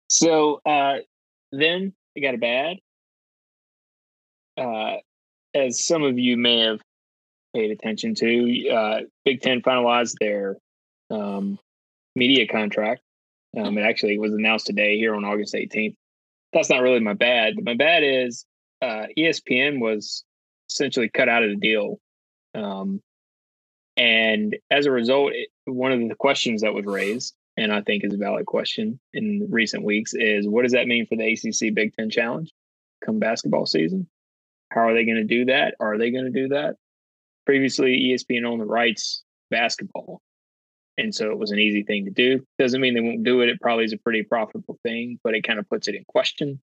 So 0.09 0.61
uh, 0.67 0.97
then 1.53 1.93
I 2.17 2.21
got 2.21 2.35
a 2.35 2.39
bad. 2.39 2.77
Uh, 4.59 4.97
as 5.55 5.85
some 5.85 6.03
of 6.03 6.19
you 6.19 6.37
may 6.37 6.61
have 6.61 6.81
paid 7.55 7.71
attention 7.71 8.15
to, 8.15 8.69
uh, 8.69 9.01
Big 9.25 9.41
Ten 9.41 9.61
finalized 9.63 10.15
their 10.21 10.57
um, 11.11 11.59
media 12.15 12.47
contract. 12.47 13.03
Um, 13.59 13.79
it 13.79 13.83
actually 13.83 14.19
was 14.19 14.33
announced 14.33 14.67
today 14.67 14.99
here 14.99 15.15
on 15.15 15.25
August 15.25 15.55
18th. 15.55 15.95
that's 16.53 16.69
not 16.69 16.83
really 16.83 17.01
my 17.01 17.15
bad. 17.15 17.55
But 17.57 17.65
my 17.65 17.75
bad 17.75 18.03
is 18.03 18.45
uh, 18.83 19.07
ESPN 19.17 19.81
was 19.81 20.25
essentially 20.71 21.09
cut 21.09 21.29
out 21.29 21.43
of 21.43 21.51
the 21.51 21.57
deal. 21.57 22.01
Um, 22.55 23.01
and 23.97 24.57
as 24.71 24.87
a 24.87 24.91
result, 24.91 25.33
it, 25.33 25.49
one 25.65 25.93
of 25.93 26.01
the 26.09 26.15
questions 26.15 26.63
that 26.63 26.75
was 26.75 26.85
raised, 26.85 27.35
and 27.57 27.73
I 27.73 27.81
think 27.81 28.05
is 28.05 28.13
a 28.13 28.19
valid 28.19 28.47
question 28.47 29.01
in 29.15 29.49
recent 29.51 29.85
weeks, 29.85 30.13
is 30.15 30.47
what 30.47 30.63
does 30.63 30.73
that 30.73 30.87
mean 30.87 31.07
for 31.07 31.17
the 31.17 31.33
ACC 31.33 31.75
Big 31.75 31.95
Ten 31.95 32.11
Challenge 32.11 32.53
come 33.05 33.19
basketball 33.19 33.67
season? 33.67 34.09
How 34.71 34.83
are 34.89 34.95
they 34.95 35.05
going 35.05 35.17
to 35.17 35.25
do 35.25 35.47
that? 35.47 35.75
Are 35.81 35.97
they 35.97 36.11
going 36.11 36.25
to 36.25 36.31
do 36.31 36.49
that? 36.49 36.77
Previously, 37.47 38.13
ESPN 38.13 38.45
owned 38.45 38.61
the 38.61 38.67
rights 38.67 39.23
basketball. 39.51 40.21
And 40.99 41.15
so 41.15 41.31
it 41.31 41.39
was 41.39 41.51
an 41.51 41.59
easy 41.59 41.83
thing 41.83 42.07
to 42.07 42.11
do. 42.11 42.45
Doesn't 42.59 42.81
mean 42.81 42.95
they 42.95 43.01
won't 43.01 43.23
do 43.23 43.43
it. 43.43 43.49
It 43.49 43.61
probably 43.61 43.85
is 43.85 43.93
a 43.93 43.99
pretty 43.99 44.23
profitable 44.23 44.79
thing, 44.83 45.21
but 45.23 45.35
it 45.35 45.43
kind 45.43 45.59
of 45.59 45.69
puts 45.69 45.89
it 45.89 45.95
in 45.95 46.05
question. 46.09 46.61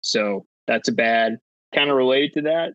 So 0.00 0.46
that's 0.66 0.88
a 0.88 0.92
bad 0.92 1.38
kind 1.74 1.90
of 1.90 1.96
related 1.96 2.34
to 2.34 2.42
that. 2.42 2.74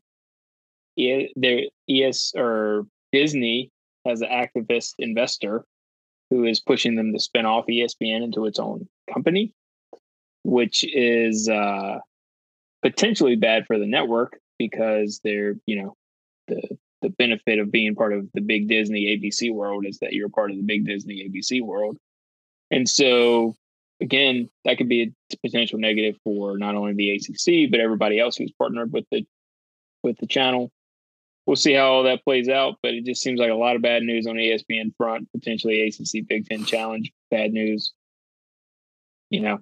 Yeah, 0.96 1.24
there 1.36 1.62
ES 1.90 2.34
or 2.36 2.86
Disney 3.12 3.72
has 4.06 4.22
an 4.22 4.30
activist 4.30 4.96
investor 5.00 5.64
who 6.30 6.46
is 6.46 6.60
pushing 6.60 6.96
them 6.96 7.14
to 7.14 7.20
spin 7.20 7.46
off 7.46 7.68
ESPN 7.68 8.24
into 8.24 8.46
its 8.46 8.60
own 8.60 8.88
company, 9.14 9.54
which 10.44 10.84
is 10.84 11.50
uh, 11.50 12.00
potentially 12.82 13.36
bad 13.36 13.66
for 13.68 13.78
the 13.78 13.86
network 13.86 14.40
because 14.58 15.20
they're, 15.24 15.56
you 15.66 15.82
know, 15.82 15.96
the 16.48 16.78
the 17.02 17.10
benefit 17.10 17.58
of 17.60 17.72
being 17.72 17.96
part 17.96 18.14
of 18.14 18.28
the 18.34 18.42
big 18.42 18.68
Disney 18.68 19.18
ABC 19.18 19.52
world 19.52 19.86
is 19.88 19.98
that 20.00 20.14
you're 20.14 20.30
part 20.30 20.52
of 20.52 20.58
the 20.58 20.64
big 20.64 20.86
Disney 20.86 21.28
ABC 21.28 21.62
world. 21.62 21.98
And 22.70 22.88
so 22.88 23.56
again, 24.02 24.50
that 24.66 24.78
could 24.78 24.90
be 24.90 25.14
a 25.32 25.38
potential 25.38 25.80
negative 25.80 26.16
for 26.24 26.58
not 26.58 26.76
only 26.76 26.94
the 26.94 27.12
ACC 27.16 27.70
but 27.70 27.80
everybody 27.80 28.20
else 28.20 28.36
who's 28.36 28.52
partnered 28.58 28.92
with 28.92 29.06
the 29.12 29.26
with 30.04 30.18
the 30.18 30.28
channel. 30.28 30.72
We'll 31.46 31.56
see 31.56 31.74
how 31.74 31.92
all 31.92 32.04
that 32.04 32.24
plays 32.24 32.50
out, 32.50 32.76
but 32.84 32.94
it 32.94 33.06
just 33.06 33.22
seems 33.22 33.40
like 33.40 33.50
a 33.50 33.56
lot 33.56 33.76
of 33.76 33.82
bad 33.82 34.04
news 34.04 34.28
on 34.28 34.36
ESPN 34.36 34.96
front, 34.96 35.28
potentially 35.32 35.82
ACC 35.82 36.28
Big 36.28 36.48
Ten 36.48 36.66
Challenge, 36.66 37.12
bad 37.30 37.52
news. 37.52 37.94
You 39.30 39.42
know, 39.42 39.60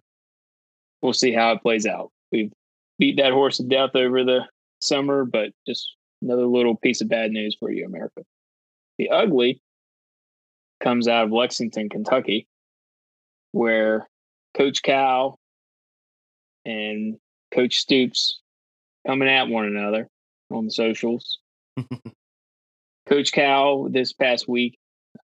we'll 1.01 1.13
see 1.13 1.31
how 1.31 1.53
it 1.53 1.62
plays 1.62 1.86
out. 1.86 2.12
We've 2.31 2.51
beat 2.98 3.17
that 3.17 3.31
horse 3.34 3.58
to 3.58 3.63
death 3.63 3.96
over 3.96 4.24
the 4.24 4.41
summer, 4.81 5.25
but 5.25 5.51
just 5.67 5.96
another 6.22 6.46
little 6.46 6.75
piece 6.75 7.01
of 7.01 7.08
bad 7.08 7.31
news 7.31 7.55
for 7.60 7.72
you, 7.72 7.86
America. 7.86 8.22
The 8.98 9.10
ugly 9.10 9.62
comes 10.81 11.08
out 11.08 11.25
of 11.25 11.31
Lexington, 11.31 11.89
Kentucky, 11.89 12.48
where 13.51 14.08
Coach 14.55 14.81
Cal 14.81 15.39
and 16.65 17.17
Coach 17.53 17.77
Stoops 17.77 18.39
coming 19.05 19.29
at 19.29 19.47
one 19.47 19.65
another 19.65 20.07
on 20.51 20.65
the 20.65 20.71
socials. 20.71 21.39
Coach 23.07 23.31
Cal 23.31 23.89
this 23.89 24.13
past 24.13 24.47
week 24.47 24.77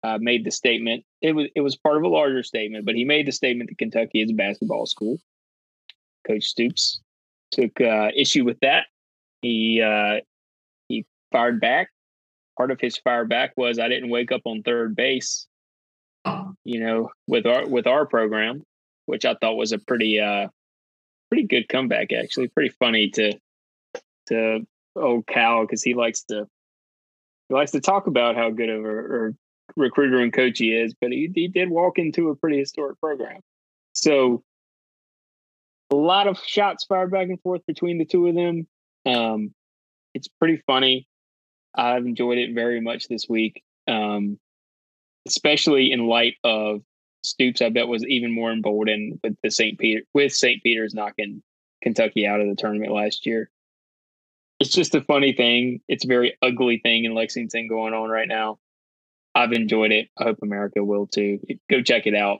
uh, 0.03 0.17
made 0.19 0.45
the 0.45 0.51
statement. 0.51 1.03
It 1.21 1.33
was 1.33 1.47
it 1.55 1.61
was 1.61 1.75
part 1.75 1.97
of 1.97 2.03
a 2.03 2.07
larger 2.07 2.43
statement, 2.43 2.85
but 2.85 2.95
he 2.95 3.05
made 3.05 3.27
the 3.27 3.31
statement 3.31 3.69
that 3.69 3.77
Kentucky 3.77 4.21
is 4.21 4.31
a 4.31 4.33
basketball 4.33 4.85
school. 4.85 5.19
Coach 6.27 6.45
Stoops 6.45 7.01
took 7.51 7.79
uh, 7.79 8.09
issue 8.15 8.43
with 8.43 8.59
that. 8.61 8.85
He 9.41 9.81
uh, 9.81 10.21
he 10.87 11.05
fired 11.31 11.59
back. 11.59 11.89
Part 12.57 12.71
of 12.71 12.79
his 12.79 12.97
fire 12.97 13.25
back 13.25 13.53
was 13.57 13.79
I 13.79 13.89
didn't 13.89 14.09
wake 14.09 14.31
up 14.31 14.41
on 14.45 14.63
third 14.63 14.95
base. 14.95 15.47
You 16.63 16.79
know, 16.79 17.09
with 17.27 17.45
our 17.45 17.67
with 17.67 17.85
our 17.85 18.07
program, 18.07 18.63
which 19.05 19.25
I 19.25 19.35
thought 19.35 19.55
was 19.55 19.71
a 19.71 19.79
pretty 19.79 20.19
uh 20.19 20.47
pretty 21.29 21.47
good 21.47 21.67
comeback 21.69 22.11
actually. 22.13 22.47
Pretty 22.47 22.73
funny 22.79 23.09
to 23.11 23.33
to 24.27 24.65
old 24.95 25.27
Cal 25.27 25.61
because 25.61 25.83
he 25.83 25.93
likes 25.93 26.23
to 26.23 26.47
he 27.49 27.55
likes 27.55 27.71
to 27.71 27.81
talk 27.81 28.07
about 28.07 28.35
how 28.35 28.49
good 28.49 28.69
of 28.69 28.85
a, 28.85 29.27
a 29.27 29.31
recruiter 29.75 30.19
and 30.19 30.33
coach 30.33 30.57
he 30.57 30.73
is, 30.75 30.93
but 30.99 31.11
he, 31.11 31.29
he 31.33 31.47
did 31.47 31.69
walk 31.69 31.99
into 31.99 32.29
a 32.29 32.35
pretty 32.35 32.57
historic 32.57 32.99
program. 32.99 33.41
So 33.93 34.43
a 35.91 35.95
lot 35.95 36.27
of 36.27 36.39
shots 36.39 36.85
fired 36.85 37.11
back 37.11 37.29
and 37.29 37.39
forth 37.41 37.61
between 37.67 37.97
the 37.97 38.05
two 38.05 38.27
of 38.27 38.35
them. 38.35 38.67
Um, 39.05 39.53
it's 40.13 40.27
pretty 40.27 40.61
funny. 40.65 41.07
I've 41.75 42.05
enjoyed 42.05 42.37
it 42.37 42.53
very 42.53 42.81
much 42.81 43.07
this 43.07 43.27
week, 43.29 43.61
um, 43.87 44.39
especially 45.27 45.91
in 45.91 46.07
light 46.07 46.35
of 46.43 46.81
Stoops. 47.25 47.61
I 47.61 47.69
bet 47.69 47.87
was 47.87 48.05
even 48.05 48.31
more 48.31 48.51
emboldened 48.51 49.19
with 49.23 49.35
the 49.43 49.51
St. 49.51 49.77
Peter 49.77 50.01
with 50.13 50.33
St. 50.33 50.61
Peter's 50.63 50.93
knocking 50.93 51.41
Kentucky 51.81 52.25
out 52.25 52.41
of 52.41 52.47
the 52.47 52.55
tournament 52.55 52.91
last 52.91 53.25
year. 53.25 53.49
It's 54.59 54.71
just 54.71 54.95
a 54.95 55.01
funny 55.01 55.33
thing. 55.33 55.81
It's 55.87 56.05
a 56.05 56.07
very 56.07 56.37
ugly 56.41 56.79
thing 56.79 57.03
in 57.05 57.13
Lexington 57.13 57.67
going 57.67 57.93
on 57.93 58.09
right 58.09 58.27
now. 58.27 58.57
I've 59.35 59.51
enjoyed 59.51 59.91
it. 59.91 60.07
I 60.17 60.23
hope 60.23 60.39
America 60.41 60.83
will 60.83 61.07
too. 61.07 61.39
Go 61.69 61.81
check 61.81 62.07
it 62.07 62.15
out. 62.15 62.39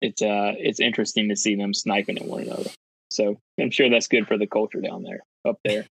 It's 0.00 0.20
uh 0.20 0.52
it's 0.58 0.80
interesting 0.80 1.28
to 1.28 1.36
see 1.36 1.54
them 1.54 1.72
sniping 1.72 2.18
at 2.18 2.26
one 2.26 2.42
another. 2.42 2.70
So 3.10 3.36
I'm 3.60 3.70
sure 3.70 3.88
that's 3.88 4.08
good 4.08 4.26
for 4.26 4.36
the 4.36 4.46
culture 4.46 4.80
down 4.80 5.04
there, 5.04 5.20
up 5.48 5.60
there, 5.64 5.86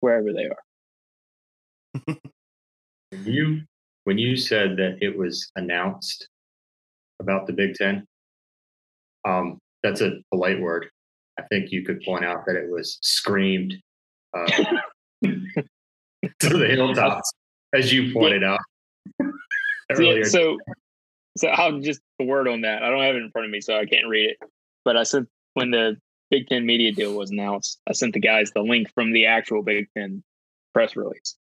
wherever 0.00 0.32
they 0.32 0.48
are. 2.06 2.16
you 3.24 3.62
when 4.04 4.18
you 4.18 4.36
said 4.36 4.76
that 4.76 4.98
it 5.00 5.18
was 5.18 5.50
announced 5.56 6.28
about 7.20 7.46
the 7.46 7.52
Big 7.52 7.74
Ten, 7.74 8.06
um, 9.24 9.58
that's 9.82 10.00
a 10.00 10.18
polite 10.30 10.60
word. 10.60 10.88
I 11.38 11.42
think 11.44 11.70
you 11.70 11.84
could 11.84 12.02
point 12.02 12.24
out 12.24 12.44
that 12.46 12.56
it 12.56 12.70
was 12.70 12.98
screamed 13.02 13.74
uh, 14.36 14.46
to 15.22 16.48
the 16.48 16.66
hilltops, 16.68 17.32
as 17.74 17.92
you 17.92 18.12
pointed 18.12 18.44
out. 18.44 18.60
Yeah, 19.98 20.22
so, 20.24 20.58
so 21.38 21.48
I'll 21.48 21.80
just 21.80 22.02
a 22.20 22.24
word 22.24 22.46
on 22.46 22.60
that. 22.60 22.82
I 22.82 22.90
don't 22.90 23.02
have 23.02 23.14
it 23.14 23.22
in 23.22 23.30
front 23.30 23.46
of 23.46 23.50
me, 23.50 23.62
so 23.62 23.74
I 23.74 23.86
can't 23.86 24.06
read 24.06 24.32
it. 24.32 24.36
But 24.84 24.98
I 24.98 25.02
sent 25.04 25.30
when 25.54 25.70
the 25.70 25.96
Big 26.30 26.46
Ten 26.46 26.66
media 26.66 26.92
deal 26.92 27.14
was 27.14 27.30
announced, 27.30 27.80
I 27.88 27.94
sent 27.94 28.12
the 28.12 28.20
guys 28.20 28.50
the 28.50 28.60
link 28.60 28.92
from 28.92 29.12
the 29.12 29.24
actual 29.24 29.62
Big 29.62 29.88
Ten 29.96 30.22
press 30.74 30.94
release, 30.94 31.36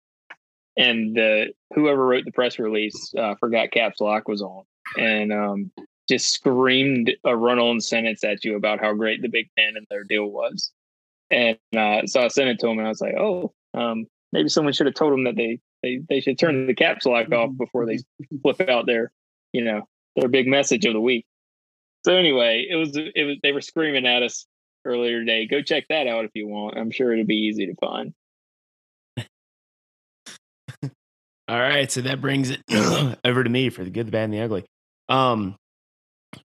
and 0.77 1.13
the 1.13 1.47
whoever 1.75 2.05
wrote 2.05 2.23
the 2.23 2.31
press 2.31 2.57
release 2.57 3.13
uh, 3.17 3.35
forgot 3.35 3.71
caps 3.71 3.99
lock 3.99 4.29
was 4.29 4.41
on, 4.41 4.63
and 4.97 5.33
um, 5.33 5.71
just 6.07 6.31
screamed 6.31 7.13
a 7.25 7.35
run-on 7.35 7.81
sentence 7.81 8.23
at 8.23 8.45
you 8.45 8.55
about 8.55 8.79
how 8.79 8.93
great 8.93 9.21
the 9.21 9.27
Big 9.27 9.49
Ten 9.57 9.75
and 9.75 9.85
their 9.89 10.03
deal 10.03 10.25
was. 10.25 10.71
And 11.29 11.57
uh, 11.75 12.05
so 12.05 12.21
I 12.21 12.27
sent 12.29 12.49
it 12.49 12.59
to 12.59 12.67
him, 12.67 12.77
and 12.77 12.87
I 12.87 12.89
was 12.89 13.01
like, 13.01 13.15
"Oh, 13.15 13.53
um, 13.73 14.05
maybe 14.31 14.49
someone 14.49 14.73
should 14.73 14.85
have 14.85 14.95
told 14.95 15.11
them 15.11 15.25
that 15.25 15.35
they 15.35 15.59
they 15.83 16.01
they 16.07 16.21
should 16.21 16.39
turn 16.39 16.67
the 16.67 16.73
caps 16.73 17.05
lock 17.05 17.31
off 17.31 17.51
before 17.57 17.85
they 17.85 17.99
flip 18.41 18.61
out 18.61 18.85
their, 18.85 19.11
you 19.51 19.63
know, 19.63 19.87
their 20.15 20.29
big 20.29 20.47
message 20.47 20.85
of 20.85 20.93
the 20.93 21.01
week." 21.01 21.25
So 22.05 22.15
anyway, 22.15 22.65
it 22.69 22.75
was 22.75 22.95
it 22.95 23.23
was 23.23 23.37
they 23.43 23.51
were 23.51 23.61
screaming 23.61 24.05
at 24.05 24.23
us 24.23 24.45
earlier 24.85 25.19
today. 25.19 25.45
Go 25.47 25.61
check 25.61 25.85
that 25.89 26.07
out 26.07 26.23
if 26.23 26.31
you 26.33 26.47
want. 26.47 26.77
I'm 26.77 26.91
sure 26.91 27.11
it'll 27.11 27.25
be 27.25 27.35
easy 27.35 27.65
to 27.65 27.75
find. 27.75 28.13
All 31.49 31.59
right, 31.59 31.91
so 31.91 32.01
that 32.01 32.21
brings 32.21 32.49
it 32.49 32.61
over 33.25 33.43
to 33.43 33.49
me 33.49 33.69
for 33.69 33.83
the 33.83 33.89
good, 33.89 34.07
the 34.07 34.11
bad, 34.11 34.25
and 34.25 34.33
the 34.33 34.39
ugly. 34.39 34.65
Um, 35.09 35.55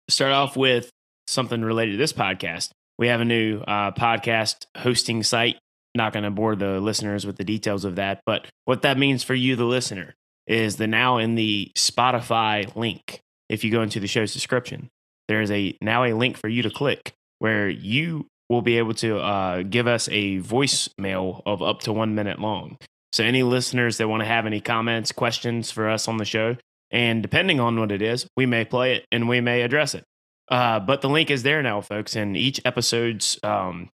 start 0.09 0.31
off 0.31 0.55
with 0.57 0.89
something 1.27 1.61
related 1.61 1.91
to 1.91 1.97
this 1.97 2.13
podcast. 2.13 2.69
We 2.97 3.07
have 3.07 3.21
a 3.21 3.25
new 3.25 3.59
uh, 3.59 3.91
podcast 3.91 4.65
hosting 4.77 5.23
site. 5.23 5.57
Not 5.95 6.13
going 6.13 6.23
to 6.23 6.31
bore 6.31 6.55
the 6.55 6.79
listeners 6.79 7.25
with 7.25 7.37
the 7.37 7.43
details 7.43 7.83
of 7.85 7.95
that, 7.95 8.21
but 8.25 8.47
what 8.65 8.83
that 8.83 8.97
means 8.97 9.23
for 9.23 9.33
you, 9.33 9.55
the 9.55 9.65
listener, 9.65 10.13
is 10.45 10.75
the 10.75 10.87
now 10.87 11.17
in 11.17 11.35
the 11.35 11.71
Spotify 11.75 12.75
link. 12.75 13.21
If 13.47 13.63
you 13.63 13.71
go 13.71 13.81
into 13.81 13.99
the 13.99 14.07
show's 14.07 14.33
description, 14.33 14.89
there 15.27 15.41
is 15.41 15.49
a 15.49 15.75
now 15.81 16.03
a 16.03 16.13
link 16.13 16.37
for 16.37 16.47
you 16.47 16.61
to 16.63 16.69
click 16.69 17.13
where 17.39 17.69
you 17.69 18.27
will 18.49 18.61
be 18.61 18.77
able 18.77 18.93
to 18.95 19.17
uh, 19.19 19.63
give 19.63 19.87
us 19.87 20.09
a 20.11 20.39
voicemail 20.39 21.41
of 21.45 21.61
up 21.63 21.81
to 21.81 21.93
one 21.93 22.15
minute 22.15 22.39
long. 22.39 22.77
So, 23.11 23.23
any 23.23 23.43
listeners 23.43 23.97
that 23.97 24.07
want 24.07 24.21
to 24.21 24.27
have 24.27 24.45
any 24.45 24.61
comments, 24.61 25.11
questions 25.11 25.71
for 25.71 25.89
us 25.89 26.07
on 26.07 26.17
the 26.17 26.25
show, 26.25 26.57
and 26.91 27.21
depending 27.21 27.59
on 27.59 27.79
what 27.79 27.91
it 27.91 28.01
is, 28.01 28.27
we 28.35 28.45
may 28.45 28.65
play 28.65 28.95
it 28.95 29.05
and 29.11 29.29
we 29.29 29.41
may 29.41 29.61
address 29.61 29.93
it. 29.93 30.03
Uh, 30.49 30.79
but 30.79 31.01
the 31.01 31.09
link 31.09 31.29
is 31.29 31.43
there 31.43 31.61
now, 31.61 31.81
folks. 31.81 32.15
In 32.15 32.35
each 32.35 32.59
episode's 32.65 33.39
um, 33.43 33.89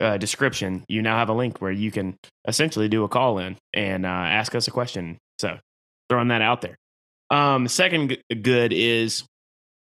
uh, 0.00 0.16
description, 0.16 0.84
you 0.88 1.02
now 1.02 1.18
have 1.18 1.28
a 1.28 1.34
link 1.34 1.60
where 1.60 1.72
you 1.72 1.90
can 1.90 2.16
essentially 2.46 2.88
do 2.88 3.04
a 3.04 3.08
call 3.08 3.38
in 3.38 3.56
and 3.74 4.06
uh, 4.06 4.08
ask 4.08 4.54
us 4.54 4.66
a 4.68 4.70
question. 4.70 5.18
So, 5.38 5.58
throwing 6.08 6.28
that 6.28 6.40
out 6.42 6.62
there. 6.62 6.76
Um, 7.30 7.68
second 7.68 8.16
g- 8.30 8.34
good 8.34 8.72
is 8.72 9.24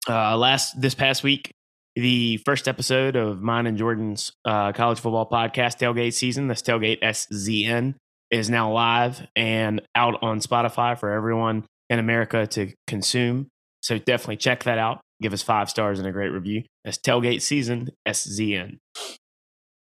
uh, 0.08 0.36
last 0.36 0.80
this 0.80 0.94
past 0.94 1.24
week, 1.24 1.50
the 1.96 2.36
first 2.38 2.68
episode 2.68 3.16
of 3.16 3.42
mine 3.42 3.66
and 3.66 3.76
Jordan's 3.76 4.32
uh, 4.44 4.72
college 4.72 5.00
football 5.00 5.28
podcast, 5.28 5.78
Tailgate 5.78 6.14
Season, 6.14 6.46
this 6.46 6.62
Tailgate 6.62 7.00
SZN, 7.02 7.94
is 8.30 8.48
now 8.48 8.72
live 8.72 9.26
and 9.34 9.80
out 9.96 10.22
on 10.22 10.38
Spotify 10.38 10.98
for 10.98 11.10
everyone 11.10 11.64
in 11.90 11.98
America 11.98 12.46
to 12.46 12.72
consume. 12.86 13.48
So 13.82 13.98
definitely 13.98 14.36
check 14.36 14.64
that 14.64 14.78
out. 14.78 15.00
Give 15.20 15.32
us 15.32 15.42
five 15.42 15.70
stars 15.70 15.98
and 15.98 16.08
a 16.08 16.12
great 16.12 16.30
review. 16.30 16.64
That's 16.84 16.98
Tailgate 16.98 17.42
Season 17.42 17.90
SZN. 18.06 18.78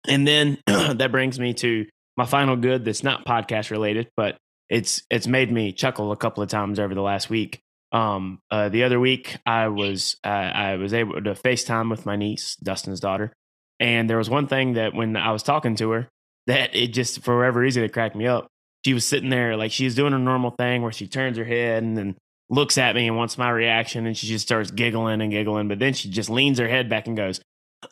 and 0.07 0.27
then 0.27 0.59
that 0.67 1.11
brings 1.11 1.39
me 1.41 1.55
to 1.55 1.87
my 2.17 2.27
final 2.27 2.57
good 2.57 2.85
that's 2.85 3.03
not 3.03 3.25
podcast 3.25 3.71
related, 3.71 4.09
but 4.17 4.37
it's 4.69 5.03
it's 5.11 5.27
made 5.27 5.51
me 5.51 5.73
chuckle 5.73 6.13
a 6.13 6.17
couple 6.17 6.43
of 6.43 6.49
times 6.49 6.79
over 6.79 6.95
the 6.95 7.03
last 7.03 7.31
week. 7.31 7.61
Um, 7.91 8.41
uh, 8.51 8.69
the 8.69 8.85
other 8.85 9.01
week 9.01 9.39
I 9.47 9.69
was 9.69 10.17
uh, 10.25 10.29
I 10.29 10.77
was 10.77 10.93
able 10.93 11.15
to 11.15 11.31
FaceTime 11.31 11.91
with 11.91 12.05
my 12.05 12.17
niece, 12.17 12.57
Dustin's 12.57 13.01
daughter, 13.01 13.33
and 13.81 14.11
there 14.11 14.19
was 14.19 14.29
one 14.29 14.47
thing 14.47 14.75
that 14.75 14.95
when 14.95 15.17
I 15.17 15.33
was 15.33 15.43
talking 15.43 15.75
to 15.77 15.91
her 15.93 16.09
that 16.47 16.75
it 16.75 16.89
just 16.89 17.23
for 17.23 17.39
whatever 17.39 17.61
reason 17.61 17.85
it 17.85 17.93
cracked 17.93 18.17
me 18.17 18.27
up. 18.27 18.49
She 18.85 18.95
was 18.95 19.07
sitting 19.07 19.31
there 19.31 19.57
like 19.57 19.73
she 19.73 19.85
was 19.85 19.95
doing 19.95 20.13
a 20.13 20.19
normal 20.19 20.51
thing 20.51 20.83
where 20.83 20.93
she 20.93 21.07
turns 21.09 21.37
her 21.37 21.45
head 21.45 21.83
and 21.83 21.97
then 21.97 22.17
looks 22.51 22.79
at 22.79 22.95
me 22.95 23.07
and 23.07 23.17
wants 23.17 23.37
my 23.37 23.51
reaction 23.51 24.07
and 24.07 24.17
she 24.17 24.27
just 24.27 24.47
starts 24.47 24.71
giggling 24.71 25.21
and 25.21 25.31
giggling, 25.31 25.69
but 25.69 25.79
then 25.79 25.93
she 25.93 26.09
just 26.11 26.31
leans 26.31 26.59
her 26.59 26.69
head 26.69 26.89
back 26.89 27.07
and 27.07 27.17
goes, 27.17 27.41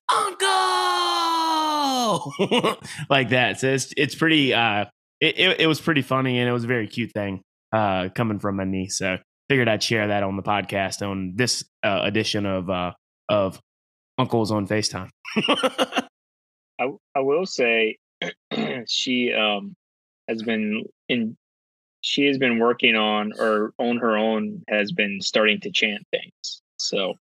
"Uncle!" 0.08 0.46
like 3.10 3.30
that. 3.30 3.60
So 3.60 3.68
it's 3.68 3.92
it's 3.96 4.14
pretty 4.14 4.54
uh 4.54 4.86
it, 5.20 5.38
it, 5.38 5.60
it 5.62 5.66
was 5.66 5.80
pretty 5.80 6.02
funny 6.02 6.38
and 6.38 6.48
it 6.48 6.52
was 6.52 6.64
a 6.64 6.68
very 6.68 6.86
cute 6.86 7.12
thing 7.12 7.42
uh 7.72 8.08
coming 8.14 8.38
from 8.38 8.56
my 8.56 8.64
niece. 8.64 8.98
So 8.98 9.18
figured 9.48 9.68
I'd 9.68 9.82
share 9.82 10.08
that 10.08 10.22
on 10.22 10.36
the 10.36 10.42
podcast 10.42 11.06
on 11.06 11.34
this 11.36 11.64
uh, 11.82 12.00
edition 12.02 12.46
of 12.46 12.70
uh 12.70 12.92
of 13.28 13.60
Uncles 14.18 14.50
on 14.50 14.66
FaceTime. 14.66 15.10
I 16.78 16.90
I 17.14 17.20
will 17.20 17.46
say 17.46 17.98
she 18.86 19.32
um 19.32 19.74
has 20.28 20.42
been 20.42 20.84
in 21.08 21.36
she 22.00 22.26
has 22.26 22.38
been 22.38 22.58
working 22.58 22.94
on 22.94 23.32
or 23.38 23.72
on 23.78 23.98
her 23.98 24.16
own 24.16 24.62
has 24.68 24.92
been 24.92 25.20
starting 25.20 25.60
to 25.60 25.70
chant 25.70 26.06
things. 26.12 26.62
So 26.78 27.14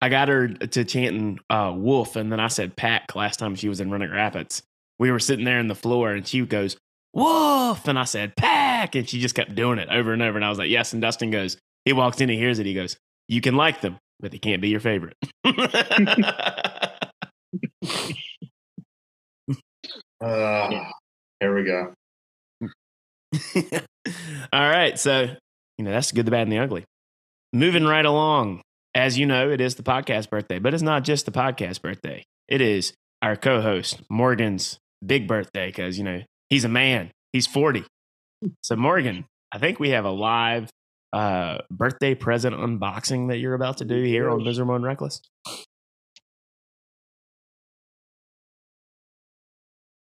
I 0.00 0.08
got 0.08 0.28
her 0.28 0.48
to 0.48 0.84
chanting 0.84 1.40
uh, 1.50 1.72
wolf, 1.74 2.16
and 2.16 2.30
then 2.30 2.38
I 2.38 2.48
said 2.48 2.76
pack 2.76 3.14
last 3.14 3.38
time 3.38 3.54
she 3.54 3.68
was 3.68 3.80
in 3.80 3.90
Roanoke 3.90 4.12
Rapids. 4.12 4.62
We 4.98 5.10
were 5.10 5.18
sitting 5.18 5.44
there 5.44 5.58
in 5.58 5.68
the 5.68 5.74
floor, 5.74 6.12
and 6.12 6.26
she 6.26 6.44
goes, 6.44 6.76
wolf. 7.12 7.88
And 7.88 7.98
I 7.98 8.04
said, 8.04 8.36
pack. 8.36 8.94
And 8.94 9.08
she 9.08 9.20
just 9.20 9.34
kept 9.34 9.54
doing 9.54 9.78
it 9.78 9.88
over 9.90 10.12
and 10.12 10.22
over. 10.22 10.36
And 10.36 10.44
I 10.44 10.48
was 10.48 10.58
like, 10.58 10.70
yes. 10.70 10.92
And 10.92 11.02
Dustin 11.02 11.30
goes, 11.30 11.56
he 11.84 11.92
walks 11.92 12.20
in, 12.20 12.28
he 12.28 12.36
hears 12.36 12.58
it. 12.58 12.66
He 12.66 12.74
goes, 12.74 12.96
you 13.28 13.40
can 13.40 13.56
like 13.56 13.80
them, 13.80 13.98
but 14.20 14.32
they 14.32 14.38
can't 14.38 14.62
be 14.62 14.68
your 14.68 14.80
favorite. 14.80 15.16
Uh, 20.22 20.84
here 21.42 21.54
we 21.54 21.64
go. 21.64 21.92
All 24.52 24.70
right. 24.70 24.96
So, 24.98 25.34
you 25.76 25.84
know, 25.84 25.90
that's 25.90 26.10
the 26.10 26.16
good, 26.16 26.26
the 26.26 26.30
bad, 26.30 26.42
and 26.42 26.52
the 26.52 26.58
ugly. 26.58 26.84
Moving 27.52 27.84
right 27.84 28.04
along. 28.04 28.62
As 28.94 29.18
you 29.18 29.26
know, 29.26 29.50
it 29.50 29.60
is 29.60 29.74
the 29.74 29.82
podcast 29.82 30.30
birthday, 30.30 30.58
but 30.60 30.72
it's 30.72 30.82
not 30.82 31.02
just 31.02 31.26
the 31.26 31.32
podcast 31.32 31.82
birthday. 31.82 32.22
It 32.46 32.60
is 32.60 32.92
our 33.22 33.36
co 33.36 33.60
host, 33.60 34.02
Morgan's 34.08 34.78
big 35.04 35.26
birthday, 35.26 35.66
because, 35.66 35.98
you 35.98 36.04
know, 36.04 36.20
he's 36.48 36.64
a 36.64 36.68
man. 36.68 37.10
He's 37.32 37.46
40. 37.46 37.84
So, 38.62 38.76
Morgan, 38.76 39.24
I 39.50 39.58
think 39.58 39.80
we 39.80 39.90
have 39.90 40.04
a 40.04 40.10
live 40.10 40.70
uh, 41.12 41.58
birthday 41.70 42.14
present 42.14 42.54
unboxing 42.54 43.28
that 43.28 43.38
you're 43.38 43.54
about 43.54 43.78
to 43.78 43.84
do 43.84 44.02
here 44.04 44.30
on 44.30 44.44
Miserable 44.44 44.76
and 44.76 44.84
Reckless. 44.84 45.22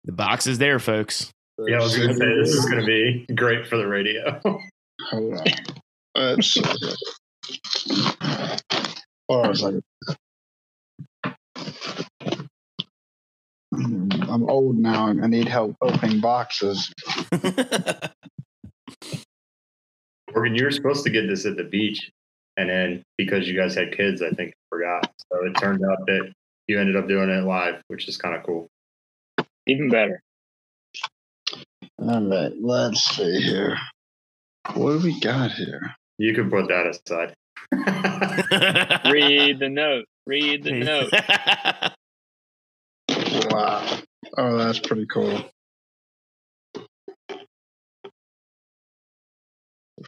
The 0.04 0.12
box 0.12 0.46
is 0.46 0.58
there, 0.58 0.78
folks. 0.78 1.30
Yeah, 1.58 1.78
I 1.78 1.82
was 1.82 1.96
going 1.96 2.08
to 2.08 2.14
say 2.14 2.34
this 2.36 2.54
is 2.54 2.64
going 2.64 2.80
to 2.80 2.86
be 2.86 3.26
great 3.34 3.66
for 3.66 3.76
the 3.76 3.86
radio. 3.86 4.40
Hold 5.10 5.34
on. 5.34 5.44
Let's. 6.14 6.58
Hold 9.28 9.46
on 9.46 9.50
a 9.50 9.54
second. 9.54 9.82
Mm, 13.74 14.28
I'm 14.28 14.48
old 14.48 14.78
now 14.78 15.08
and 15.08 15.22
I 15.22 15.26
need 15.26 15.48
help 15.48 15.76
opening 15.82 16.20
boxes. 16.20 16.92
Morgan, 20.32 20.54
you 20.54 20.64
were 20.64 20.70
supposed 20.70 21.04
to 21.04 21.10
get 21.10 21.28
this 21.28 21.44
at 21.44 21.56
the 21.56 21.64
beach, 21.64 22.10
and 22.56 22.70
then 22.70 23.02
because 23.18 23.48
you 23.48 23.56
guys 23.56 23.74
had 23.74 23.96
kids, 23.96 24.22
I 24.22 24.30
think 24.30 24.50
you 24.50 24.54
forgot. 24.70 25.12
So 25.32 25.44
it 25.44 25.52
turned 25.54 25.84
out 25.84 26.06
that 26.06 26.32
you 26.66 26.80
ended 26.80 26.96
up 26.96 27.06
doing 27.08 27.28
it 27.28 27.44
live, 27.44 27.82
which 27.88 28.08
is 28.08 28.16
kind 28.16 28.34
of 28.34 28.42
cool. 28.44 28.68
Even 29.70 29.88
better. 29.88 30.22
All 31.98 32.22
right, 32.22 32.52
let's 32.60 33.02
see 33.16 33.40
here. 33.40 33.76
What 34.74 34.92
do 34.92 35.04
we 35.04 35.20
got 35.20 35.52
here? 35.52 35.94
You 36.18 36.34
can 36.34 36.50
put 36.50 36.68
that 36.68 36.86
aside. 36.86 37.34
Read 39.12 39.58
the 39.58 39.68
note. 39.68 40.04
Read 40.26 40.64
the 40.64 40.72
note. 40.72 41.12
Wow. 43.50 43.98
Oh, 44.38 44.56
that's 44.56 44.78
pretty 44.78 45.06
cool. 45.06 45.42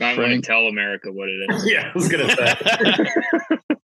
Might 0.01 0.19
want 0.19 0.33
to 0.33 0.41
tell 0.41 0.67
America 0.67 1.13
what 1.13 1.29
it 1.29 1.51
is. 1.51 1.67
yeah, 1.71 1.91
I 1.91 1.93
was 1.95 2.09
going 2.09 2.27
to 2.27 2.35
say. 2.35 3.77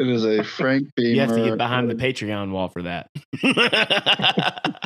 It 0.00 0.08
is 0.08 0.24
a 0.24 0.42
Frank 0.56 0.88
Beamer. 0.96 1.14
you 1.14 1.20
have 1.20 1.34
to 1.36 1.44
get 1.44 1.58
behind 1.58 1.88
the 1.88 1.94
Patreon 1.94 2.50
wall 2.50 2.68
for 2.68 2.82
that. 2.82 3.10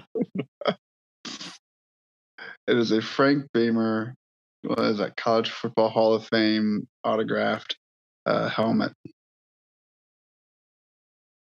It 2.67 2.79
is 2.79 2.93
a 2.93 3.03
Frank 3.03 3.45
Beamer. 3.53 4.15
What 4.63 4.81
is 4.81 4.99
that? 4.99 5.17
College 5.17 5.51
Football 5.51 5.91
Hall 5.91 6.15
of 6.15 6.27
Fame 6.29 6.89
autographed 7.05 7.77
uh, 8.25 8.49
helmet. 8.49 8.93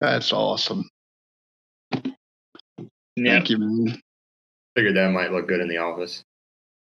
That's 0.00 0.32
awesome. 0.32 0.88
Yeah, 1.94 2.02
Thank 3.16 3.50
you, 3.50 3.58
man. 3.58 4.02
Figured 4.76 4.96
that 4.96 5.12
might 5.12 5.32
look 5.32 5.46
good 5.46 5.60
in 5.60 5.68
the 5.68 5.78
office. 5.78 6.24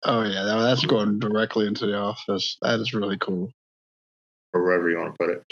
Oh 0.04 0.24
yeah, 0.24 0.44
that, 0.44 0.58
that's 0.58 0.86
going 0.86 1.20
directly 1.20 1.68
into 1.68 1.86
the 1.86 1.96
office. 1.98 2.58
That 2.62 2.80
is 2.80 2.94
really 2.94 3.18
cool. 3.20 3.52
or 4.54 4.64
wherever 4.64 4.90
you 4.90 4.98
want 4.98 5.14
to 5.14 5.18
put 5.18 5.30
it. 5.30 5.44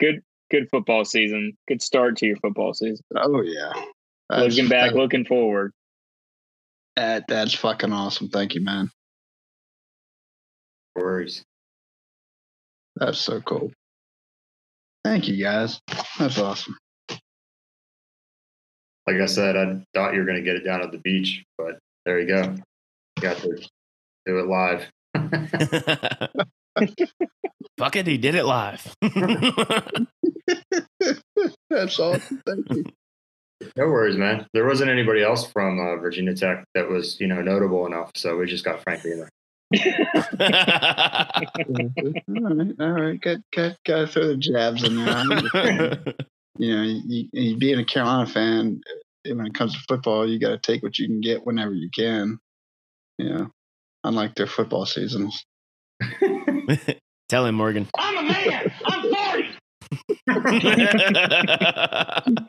Good 0.00 0.22
good 0.50 0.68
football 0.70 1.04
season. 1.04 1.56
Good 1.68 1.82
start 1.82 2.16
to 2.18 2.26
your 2.26 2.36
football 2.36 2.74
season. 2.74 3.04
Oh 3.16 3.42
yeah. 3.42 3.72
That's- 4.28 4.54
looking 4.56 4.68
back, 4.68 4.90
that- 4.92 4.96
looking 4.96 5.24
forward. 5.24 5.72
that, 6.96 7.24
that's 7.28 7.54
fucking 7.54 7.92
awesome. 7.92 8.28
Thank 8.28 8.54
you, 8.54 8.62
man. 8.62 8.90
No 10.96 11.02
worries. 11.04 11.44
That's 12.96 13.18
so 13.18 13.40
cool. 13.42 13.72
Thank 15.04 15.28
you, 15.28 15.42
guys. 15.42 15.78
That's 16.18 16.38
awesome. 16.38 16.76
Like 19.06 19.20
I 19.22 19.26
said, 19.26 19.56
I 19.56 19.84
thought 19.94 20.14
you 20.14 20.20
were 20.20 20.24
going 20.24 20.38
to 20.38 20.42
get 20.42 20.56
it 20.56 20.64
down 20.64 20.82
at 20.82 20.90
the 20.90 20.98
beach, 20.98 21.44
but 21.56 21.78
there 22.04 22.18
you 22.18 22.26
go. 22.26 22.42
You 23.16 23.22
got 23.22 23.36
to 23.36 23.56
do 24.24 24.38
it 24.40 24.46
live. 24.46 24.90
Fuck 27.78 27.96
it, 27.96 28.06
he 28.06 28.18
did 28.18 28.34
it 28.34 28.44
live. 28.44 28.94
That's 31.70 31.98
awesome. 31.98 32.42
Thank 32.46 32.72
you. 32.72 32.84
No 33.76 33.86
worries, 33.86 34.16
man. 34.16 34.46
There 34.52 34.66
wasn't 34.66 34.90
anybody 34.90 35.22
else 35.22 35.46
from 35.50 35.78
uh, 35.80 35.96
Virginia 35.96 36.34
Tech 36.34 36.64
that 36.74 36.88
was, 36.88 37.18
you 37.20 37.26
know, 37.26 37.40
notable 37.42 37.86
enough, 37.86 38.10
so 38.14 38.36
we 38.36 38.46
just 38.46 38.64
got 38.64 38.82
Frank 38.82 39.02
Beamer. 39.02 39.28
all 39.74 39.80
right, 41.70 42.72
all 42.80 42.90
right. 42.90 43.20
Got, 43.20 43.38
got, 43.54 43.76
got 43.84 44.00
to 44.00 44.06
throw 44.06 44.28
the 44.28 44.36
jabs 44.36 44.84
in 44.84 45.04
there. 45.04 45.98
You 46.58 46.74
know, 46.74 46.82
you, 46.84 47.28
you 47.34 47.56
being 47.58 47.78
a 47.78 47.84
Carolina 47.84 48.26
fan, 48.26 48.80
when 49.26 49.46
it 49.46 49.52
comes 49.52 49.74
to 49.74 49.80
football, 49.86 50.26
you 50.26 50.38
got 50.38 50.48
to 50.50 50.58
take 50.58 50.82
what 50.82 50.98
you 50.98 51.06
can 51.06 51.20
get 51.20 51.44
whenever 51.44 51.74
you 51.74 51.90
can. 51.90 52.38
You 53.18 53.28
know, 53.28 53.50
unlike 54.04 54.34
their 54.36 54.46
football 54.46 54.86
seasons. 54.86 55.44
Tell 57.28 57.44
him, 57.46 57.56
Morgan. 57.56 57.88
I'm 57.98 58.18
a 58.18 58.22
man. 58.22 58.72
I'm 58.86 59.02
40. 60.28 60.28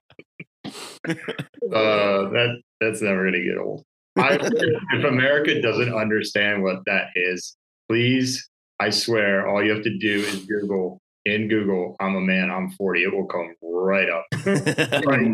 Uh, 1.73 2.29
that 2.29 2.61
that's 2.81 3.01
never 3.01 3.21
going 3.23 3.33
to 3.33 3.43
get 3.43 3.57
old. 3.57 3.83
I, 4.17 4.37
if 4.41 5.03
America 5.05 5.61
doesn't 5.61 5.93
understand 5.93 6.63
what 6.63 6.83
that 6.85 7.07
is, 7.15 7.55
please, 7.89 8.47
I 8.79 8.89
swear, 8.89 9.47
all 9.47 9.63
you 9.63 9.71
have 9.73 9.83
to 9.83 9.97
do 9.97 10.19
is 10.19 10.45
Google 10.45 10.99
in 11.27 11.49
Google, 11.49 11.95
I'm 11.99 12.15
a 12.15 12.21
man, 12.21 12.49
I'm 12.49 12.71
40. 12.71 13.03
It 13.03 13.13
will 13.13 13.25
come 13.25 13.53
right 13.61 14.09
up. 14.09 14.25
Right 15.05 15.31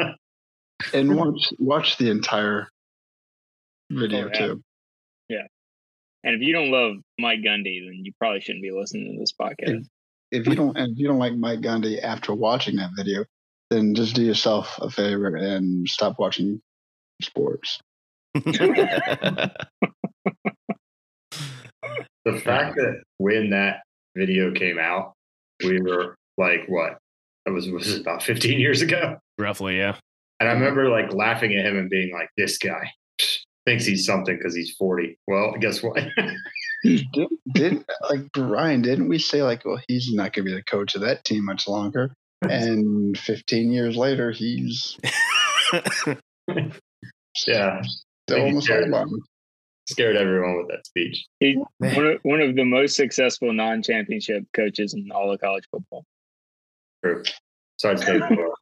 up. 0.00 0.16
And 0.92 1.16
watch 1.16 1.52
watch 1.58 1.96
the 1.98 2.10
entire 2.10 2.68
video 3.90 4.24
Oh, 4.24 4.30
yeah. 4.32 4.38
too. 4.38 4.62
And 6.24 6.34
if 6.34 6.40
you 6.40 6.52
don't 6.52 6.70
love 6.70 6.96
Mike 7.18 7.40
Gundy, 7.40 7.84
then 7.84 8.00
you 8.02 8.12
probably 8.18 8.40
shouldn't 8.40 8.62
be 8.62 8.72
listening 8.72 9.14
to 9.14 9.20
this 9.20 9.32
podcast. 9.32 9.86
If 10.32 10.46
you 10.46 10.54
don't 10.56 10.76
and 10.76 10.92
if 10.92 10.98
you 10.98 11.06
don't 11.06 11.18
like 11.18 11.34
Mike 11.34 11.60
Gundy 11.60 12.02
after 12.02 12.34
watching 12.34 12.76
that 12.76 12.90
video, 12.96 13.24
then 13.70 13.94
just 13.94 14.14
do 14.14 14.22
yourself 14.22 14.78
a 14.80 14.90
favor 14.90 15.36
and 15.36 15.88
stop 15.88 16.18
watching 16.18 16.60
sports. 17.22 17.78
the 18.34 19.50
fact 22.42 22.76
that 22.76 23.02
when 23.18 23.50
that 23.50 23.82
video 24.16 24.52
came 24.52 24.78
out, 24.78 25.14
we 25.64 25.80
were 25.80 26.16
like, 26.36 26.64
what, 26.68 26.98
That 27.44 27.52
was 27.52 27.68
was 27.70 27.94
it 27.94 28.00
about 28.00 28.22
15 28.22 28.58
years 28.58 28.82
ago. 28.82 29.16
Roughly, 29.38 29.78
yeah. 29.78 29.96
And 30.40 30.48
I 30.48 30.52
remember 30.52 30.90
like 30.90 31.14
laughing 31.14 31.54
at 31.54 31.64
him 31.64 31.78
and 31.78 31.88
being 31.88 32.12
like, 32.12 32.28
"This 32.36 32.58
guy 32.58 32.90
thinks 33.66 33.84
he's 33.84 34.06
something 34.06 34.36
because 34.36 34.54
he's 34.54 34.74
40." 34.76 35.18
Well, 35.26 35.54
guess 35.60 35.82
what? 35.82 36.02
Did, 36.84 37.28
did 37.52 37.84
like 38.10 38.30
Brian? 38.32 38.82
Didn't 38.82 39.08
we 39.08 39.18
say 39.18 39.42
like, 39.42 39.64
well, 39.64 39.80
he's 39.88 40.12
not 40.12 40.32
going 40.32 40.46
to 40.46 40.52
be 40.52 40.54
the 40.54 40.62
coach 40.62 40.94
of 40.94 41.00
that 41.00 41.24
team 41.24 41.44
much 41.44 41.66
longer? 41.68 42.14
And 42.42 43.16
15 43.18 43.72
years 43.72 43.96
later, 43.96 44.30
he's 44.30 44.98
yeah, 47.46 47.82
still 48.28 48.46
on 48.46 48.54
the 48.54 48.62
sideline. 48.62 49.08
scared 49.88 50.16
everyone 50.16 50.58
with 50.58 50.68
that 50.68 50.86
speech. 50.86 51.24
He's 51.40 51.56
one 51.78 52.06
of, 52.06 52.20
one 52.22 52.40
of 52.42 52.54
the 52.54 52.64
most 52.64 52.94
successful 52.94 53.54
non-championship 53.54 54.44
coaches 54.52 54.92
in 54.92 55.10
all 55.10 55.32
of 55.32 55.40
college 55.40 55.64
football. 55.70 56.04
True. 57.02 57.24
Besides 57.78 58.04
Dave 58.04 58.22
Moore. 58.30 58.54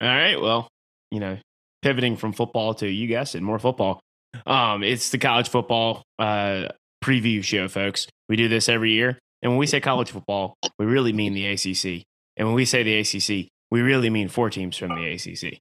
All 0.00 0.08
right. 0.08 0.40
Well, 0.40 0.68
you 1.10 1.20
know, 1.20 1.38
pivoting 1.82 2.16
from 2.16 2.32
football 2.32 2.74
to 2.74 2.88
you 2.88 3.06
guessed 3.06 3.34
it, 3.34 3.42
more 3.42 3.58
football. 3.58 4.00
Um, 4.46 4.82
it's 4.82 5.10
the 5.10 5.18
college 5.18 5.48
football 5.48 6.02
uh 6.18 6.68
preview 7.02 7.42
show, 7.42 7.68
folks. 7.68 8.06
We 8.28 8.36
do 8.36 8.48
this 8.48 8.68
every 8.68 8.92
year. 8.92 9.18
And 9.42 9.52
when 9.52 9.58
we 9.58 9.66
say 9.66 9.80
college 9.80 10.10
football, 10.10 10.56
we 10.78 10.86
really 10.86 11.12
mean 11.12 11.32
the 11.32 11.46
ACC. 11.46 12.04
And 12.36 12.48
when 12.48 12.54
we 12.54 12.64
say 12.64 12.82
the 12.82 12.98
ACC, 12.98 13.48
we 13.70 13.80
really 13.82 14.10
mean 14.10 14.28
four 14.28 14.50
teams 14.50 14.76
from 14.76 14.94
the 14.94 15.12
ACC. 15.12 15.58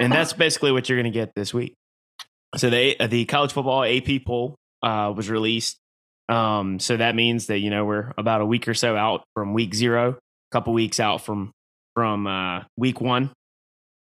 And 0.00 0.12
that's 0.12 0.32
basically 0.32 0.72
what 0.72 0.88
you're 0.88 0.96
going 0.96 1.12
to 1.12 1.18
get 1.18 1.32
this 1.34 1.52
week. 1.52 1.74
So 2.56 2.70
the 2.70 2.96
the 3.08 3.24
college 3.26 3.52
football 3.52 3.84
AP 3.84 4.24
poll 4.26 4.56
uh, 4.82 5.12
was 5.14 5.28
released. 5.28 5.76
Um, 6.28 6.78
so 6.78 6.96
that 6.96 7.14
means 7.14 7.46
that 7.46 7.58
you 7.58 7.70
know 7.70 7.84
we're 7.84 8.12
about 8.16 8.40
a 8.40 8.46
week 8.46 8.68
or 8.68 8.74
so 8.74 8.96
out 8.96 9.24
from 9.34 9.54
week 9.54 9.74
zero, 9.74 10.10
a 10.12 10.52
couple 10.52 10.72
weeks 10.72 11.00
out 11.00 11.22
from 11.22 11.52
from 11.98 12.28
uh, 12.28 12.60
week 12.76 13.00
one. 13.00 13.32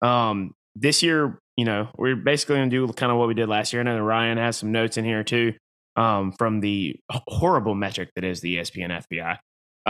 Um, 0.03 0.53
this 0.75 1.01
year, 1.01 1.39
you 1.55 1.65
know, 1.65 1.89
we're 1.97 2.15
basically 2.15 2.57
going 2.57 2.69
to 2.69 2.87
do 2.87 2.93
kind 2.93 3.11
of 3.11 3.17
what 3.17 3.27
we 3.27 3.33
did 3.33 3.49
last 3.49 3.73
year. 3.73 3.79
And 3.79 3.89
then 3.89 3.99
Ryan 3.99 4.37
has 4.37 4.55
some 4.55 4.71
notes 4.71 4.97
in 4.97 5.03
here 5.03 5.23
too 5.23 5.55
um, 5.95 6.31
from 6.31 6.59
the 6.59 6.95
horrible 7.09 7.73
metric 7.73 8.11
that 8.13 8.23
is 8.23 8.39
the 8.39 8.57
ESPN 8.57 9.01
FPI. 9.11 9.37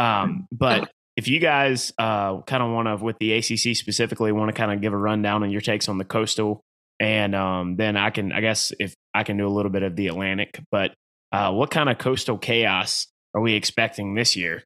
Um, 0.01 0.47
but 0.53 0.89
if 1.17 1.27
you 1.27 1.41
guys 1.41 1.91
uh, 1.99 2.39
kind 2.43 2.63
of 2.63 2.71
want 2.71 2.87
to, 2.87 3.03
with 3.03 3.17
the 3.19 3.33
ACC 3.33 3.75
specifically, 3.75 4.31
want 4.31 4.47
to 4.47 4.53
kind 4.53 4.71
of 4.71 4.79
give 4.79 4.93
a 4.93 4.97
rundown 4.97 5.43
on 5.43 5.51
your 5.51 5.59
takes 5.59 5.89
on 5.89 5.97
the 5.97 6.05
coastal, 6.05 6.61
and 7.01 7.35
um, 7.35 7.75
then 7.75 7.97
I 7.97 8.09
can, 8.09 8.31
I 8.31 8.39
guess, 8.39 8.71
if 8.79 8.95
I 9.13 9.23
can 9.23 9.35
do 9.35 9.45
a 9.45 9.49
little 9.49 9.71
bit 9.71 9.83
of 9.83 9.97
the 9.97 10.07
Atlantic. 10.07 10.61
But 10.71 10.93
uh, 11.33 11.51
what 11.51 11.71
kind 11.71 11.89
of 11.89 11.97
coastal 11.97 12.37
chaos 12.37 13.07
are 13.35 13.41
we 13.41 13.55
expecting 13.55 14.15
this 14.15 14.37
year? 14.37 14.63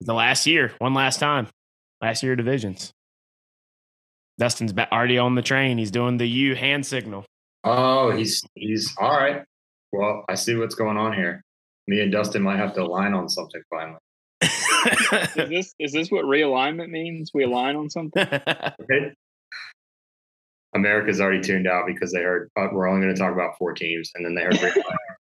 The 0.00 0.12
last 0.12 0.44
year, 0.48 0.72
one 0.78 0.92
last 0.92 1.20
time, 1.20 1.46
last 2.00 2.22
year 2.22 2.36
divisions. 2.36 2.92
Dustin's 4.38 4.74
already 4.92 5.18
on 5.18 5.34
the 5.34 5.42
train. 5.42 5.78
He's 5.78 5.90
doing 5.90 6.18
the 6.18 6.26
U 6.26 6.54
hand 6.54 6.84
signal. 6.84 7.24
Oh, 7.64 8.10
he's 8.10 8.42
he's 8.54 8.94
all 8.98 9.16
right. 9.16 9.42
Well, 9.92 10.24
I 10.28 10.34
see 10.34 10.54
what's 10.54 10.74
going 10.74 10.96
on 10.96 11.14
here. 11.14 11.42
Me 11.86 12.00
and 12.00 12.12
Dustin 12.12 12.42
might 12.42 12.58
have 12.58 12.74
to 12.74 12.82
align 12.82 13.14
on 13.14 13.28
something 13.28 13.62
finally. 13.70 13.98
Is 14.42 15.48
this 15.48 15.74
is 15.78 15.92
this 15.92 16.10
what 16.10 16.24
realignment 16.24 16.90
means? 16.90 17.30
We 17.32 17.44
align 17.44 17.76
on 17.76 17.90
something. 17.90 18.26
Okay. 18.82 19.12
America's 20.74 21.20
already 21.20 21.40
tuned 21.40 21.66
out 21.66 21.86
because 21.86 22.12
they 22.12 22.20
heard 22.20 22.50
uh, 22.56 22.68
we're 22.70 22.86
only 22.86 23.00
going 23.00 23.14
to 23.14 23.18
talk 23.18 23.32
about 23.32 23.56
four 23.58 23.72
teams, 23.72 24.12
and 24.14 24.24
then 24.24 24.34
they 24.34 24.42
heard 24.42 24.74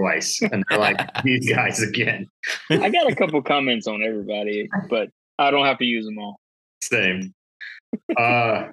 twice, 0.01 0.41
and 0.43 0.65
they're 0.69 0.79
like, 0.79 1.01
"These 1.25 1.53
guys 1.53 1.83
again." 1.83 2.27
I 2.71 2.89
got 2.89 3.11
a 3.11 3.17
couple 3.17 3.43
comments 3.43 3.89
on 3.89 4.03
everybody, 4.03 4.69
but 4.89 5.09
I 5.39 5.51
don't 5.51 5.67
have 5.67 5.79
to 5.79 5.85
use 5.85 6.05
them 6.05 6.19
all. 6.19 6.39
Same. 6.83 7.33
Uh, 8.19 8.69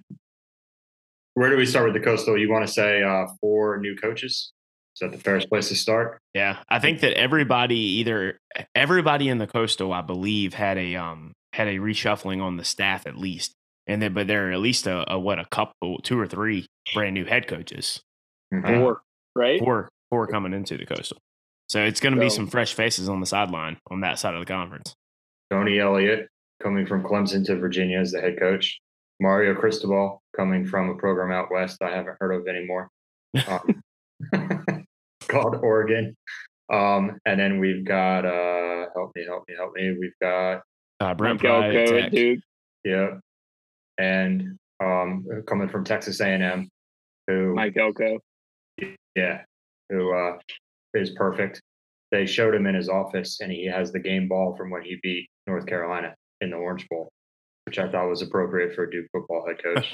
where 1.34 1.50
do 1.50 1.58
we 1.58 1.66
start 1.66 1.86
with 1.86 1.94
the 1.94 2.00
coastal? 2.00 2.38
You 2.38 2.50
want 2.50 2.66
to 2.66 2.72
say 2.72 3.04
uh, 3.04 3.28
four 3.42 3.78
new 3.78 3.96
coaches? 3.96 4.52
Is 4.96 5.00
that 5.02 5.12
the 5.12 5.18
fairest 5.20 5.50
place 5.50 5.70
to 5.70 5.76
start? 5.76 6.20
Yeah, 6.34 6.58
I 6.70 6.80
think 6.80 7.02
that 7.02 7.14
everybody 7.18 7.78
either 7.78 8.40
everybody 8.74 9.30
in 9.30 9.38
the 9.38 9.46
coastal, 9.46 9.94
I 9.94 10.02
believe, 10.02 10.56
had 10.56 10.78
a 10.80 10.96
um 10.96 11.34
had 11.54 11.68
a 11.68 11.78
reshuffling 11.78 12.42
on 12.42 12.58
the 12.58 12.64
staff 12.64 13.06
at 13.06 13.16
least, 13.16 13.54
and 13.86 14.02
then 14.02 14.14
but 14.14 14.26
there 14.26 14.50
are 14.50 14.52
at 14.52 14.60
least 14.60 14.88
a, 14.88 15.12
a 15.14 15.20
what 15.20 15.38
a 15.38 15.46
couple, 15.46 16.00
two 16.02 16.20
or 16.20 16.26
three 16.28 16.66
brand 16.96 17.14
new 17.14 17.26
head 17.26 17.48
coaches, 17.48 18.02
Mhm. 18.52 18.80
Four, 18.80 19.02
right? 19.36 19.60
four 19.60 19.90
four 20.10 20.26
coming 20.26 20.54
into 20.54 20.78
the 20.78 20.86
coastal. 20.88 21.20
So 21.68 21.84
it's 21.84 22.00
going 22.00 22.16
to 22.16 22.20
be 22.22 22.30
some 22.30 22.48
fresh 22.48 22.74
faces 22.74 23.10
on 23.10 23.20
the 23.20 23.26
sideline 23.28 23.78
on 23.92 24.00
that 24.02 24.18
side 24.18 24.34
of 24.34 24.40
the 24.40 24.46
conference. 24.52 24.96
Tony 25.52 25.78
Elliott 25.80 26.30
coming 26.62 26.86
from 26.86 27.04
Clemson 27.04 27.46
to 27.46 27.56
Virginia 27.56 28.00
as 28.00 28.12
the 28.12 28.22
head 28.22 28.40
coach. 28.40 28.80
Mario 29.20 29.56
Cristobal 29.56 30.22
coming 30.36 30.66
from 30.66 30.90
a 30.90 30.96
program 30.96 31.32
out 31.32 31.52
west 31.52 31.82
I 31.82 31.90
haven't 31.90 32.18
heard 32.20 32.34
of 32.34 32.48
anymore, 32.48 32.90
um, 33.48 33.82
called 35.28 35.56
Oregon. 35.64 36.16
Um, 36.72 37.18
and 37.26 37.40
then 37.40 37.60
we've 37.60 37.84
got 37.86 38.26
uh, 38.26 38.88
help 38.96 39.12
me, 39.16 39.24
help 39.26 39.44
me, 39.48 39.56
help 39.56 39.74
me. 39.74 39.96
We've 40.00 40.14
got 40.22 40.62
Uh, 41.00 41.14
Brent 41.16 41.42
Mike 41.42 41.50
Pry, 41.50 41.66
Elko 41.68 41.86
Tech. 41.96 42.04
at 42.06 42.12
Duke. 42.12 42.40
yeah, 42.84 43.08
and 43.98 44.58
um, 44.84 45.26
coming 45.48 45.70
from 45.70 45.84
Texas 45.84 46.20
A&M, 46.22 46.70
who 47.28 47.56
Mike 47.56 47.76
Elko. 47.78 48.20
yeah, 49.16 49.42
who 49.90 50.14
uh, 50.14 50.38
is 50.94 51.12
perfect. 51.12 51.60
They 52.12 52.26
showed 52.28 52.54
him 52.54 52.68
in 52.68 52.76
his 52.76 52.88
office, 52.90 53.40
and 53.42 53.52
he 53.52 53.66
has 53.66 53.92
the 53.92 54.00
game 54.00 54.28
ball 54.28 54.56
from 54.56 54.70
when 54.70 54.84
he 54.84 55.00
beat 55.02 55.28
North 55.48 55.66
Carolina 55.66 56.14
in 56.42 56.52
the 56.52 56.58
Orange 56.58 56.88
Bowl, 56.90 57.10
which 57.66 57.80
I 57.80 57.90
thought 57.90 58.10
was 58.10 58.22
appropriate 58.22 58.76
for 58.76 58.84
a 58.84 58.92
Duke 58.92 59.08
football 59.12 59.46
head 59.48 59.64
coach. 59.64 59.94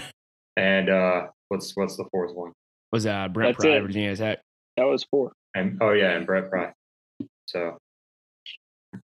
And 0.56 0.88
uh, 0.88 1.26
what's 1.48 1.74
what's 1.74 1.96
the 1.96 2.04
fourth 2.12 2.32
one? 2.32 2.52
was 2.94 3.06
uh, 3.06 3.26
Brent 3.26 3.56
That's 3.56 3.64
Pry, 3.64 3.76
it. 3.76 3.80
Virginia 3.80 4.16
Tech. 4.16 4.40
That 4.76 4.84
was 4.84 5.04
four. 5.10 5.32
And 5.54 5.78
oh 5.80 5.90
yeah, 5.90 6.12
and 6.12 6.24
Brett 6.24 6.48
Pry. 6.48 6.72
So, 7.46 7.76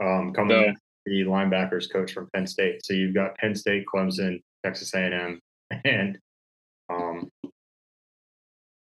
um, 0.01 0.33
coming 0.33 0.75
the 1.07 1.21
linebackers 1.23 1.91
coach 1.91 2.13
from 2.13 2.29
Penn 2.33 2.45
State. 2.45 2.85
So 2.85 2.93
you've 2.93 3.15
got 3.15 3.35
Penn 3.37 3.55
State, 3.55 3.85
Clemson, 3.91 4.39
Texas 4.63 4.93
A&M, 4.93 5.39
and 5.83 6.19
um, 6.89 7.27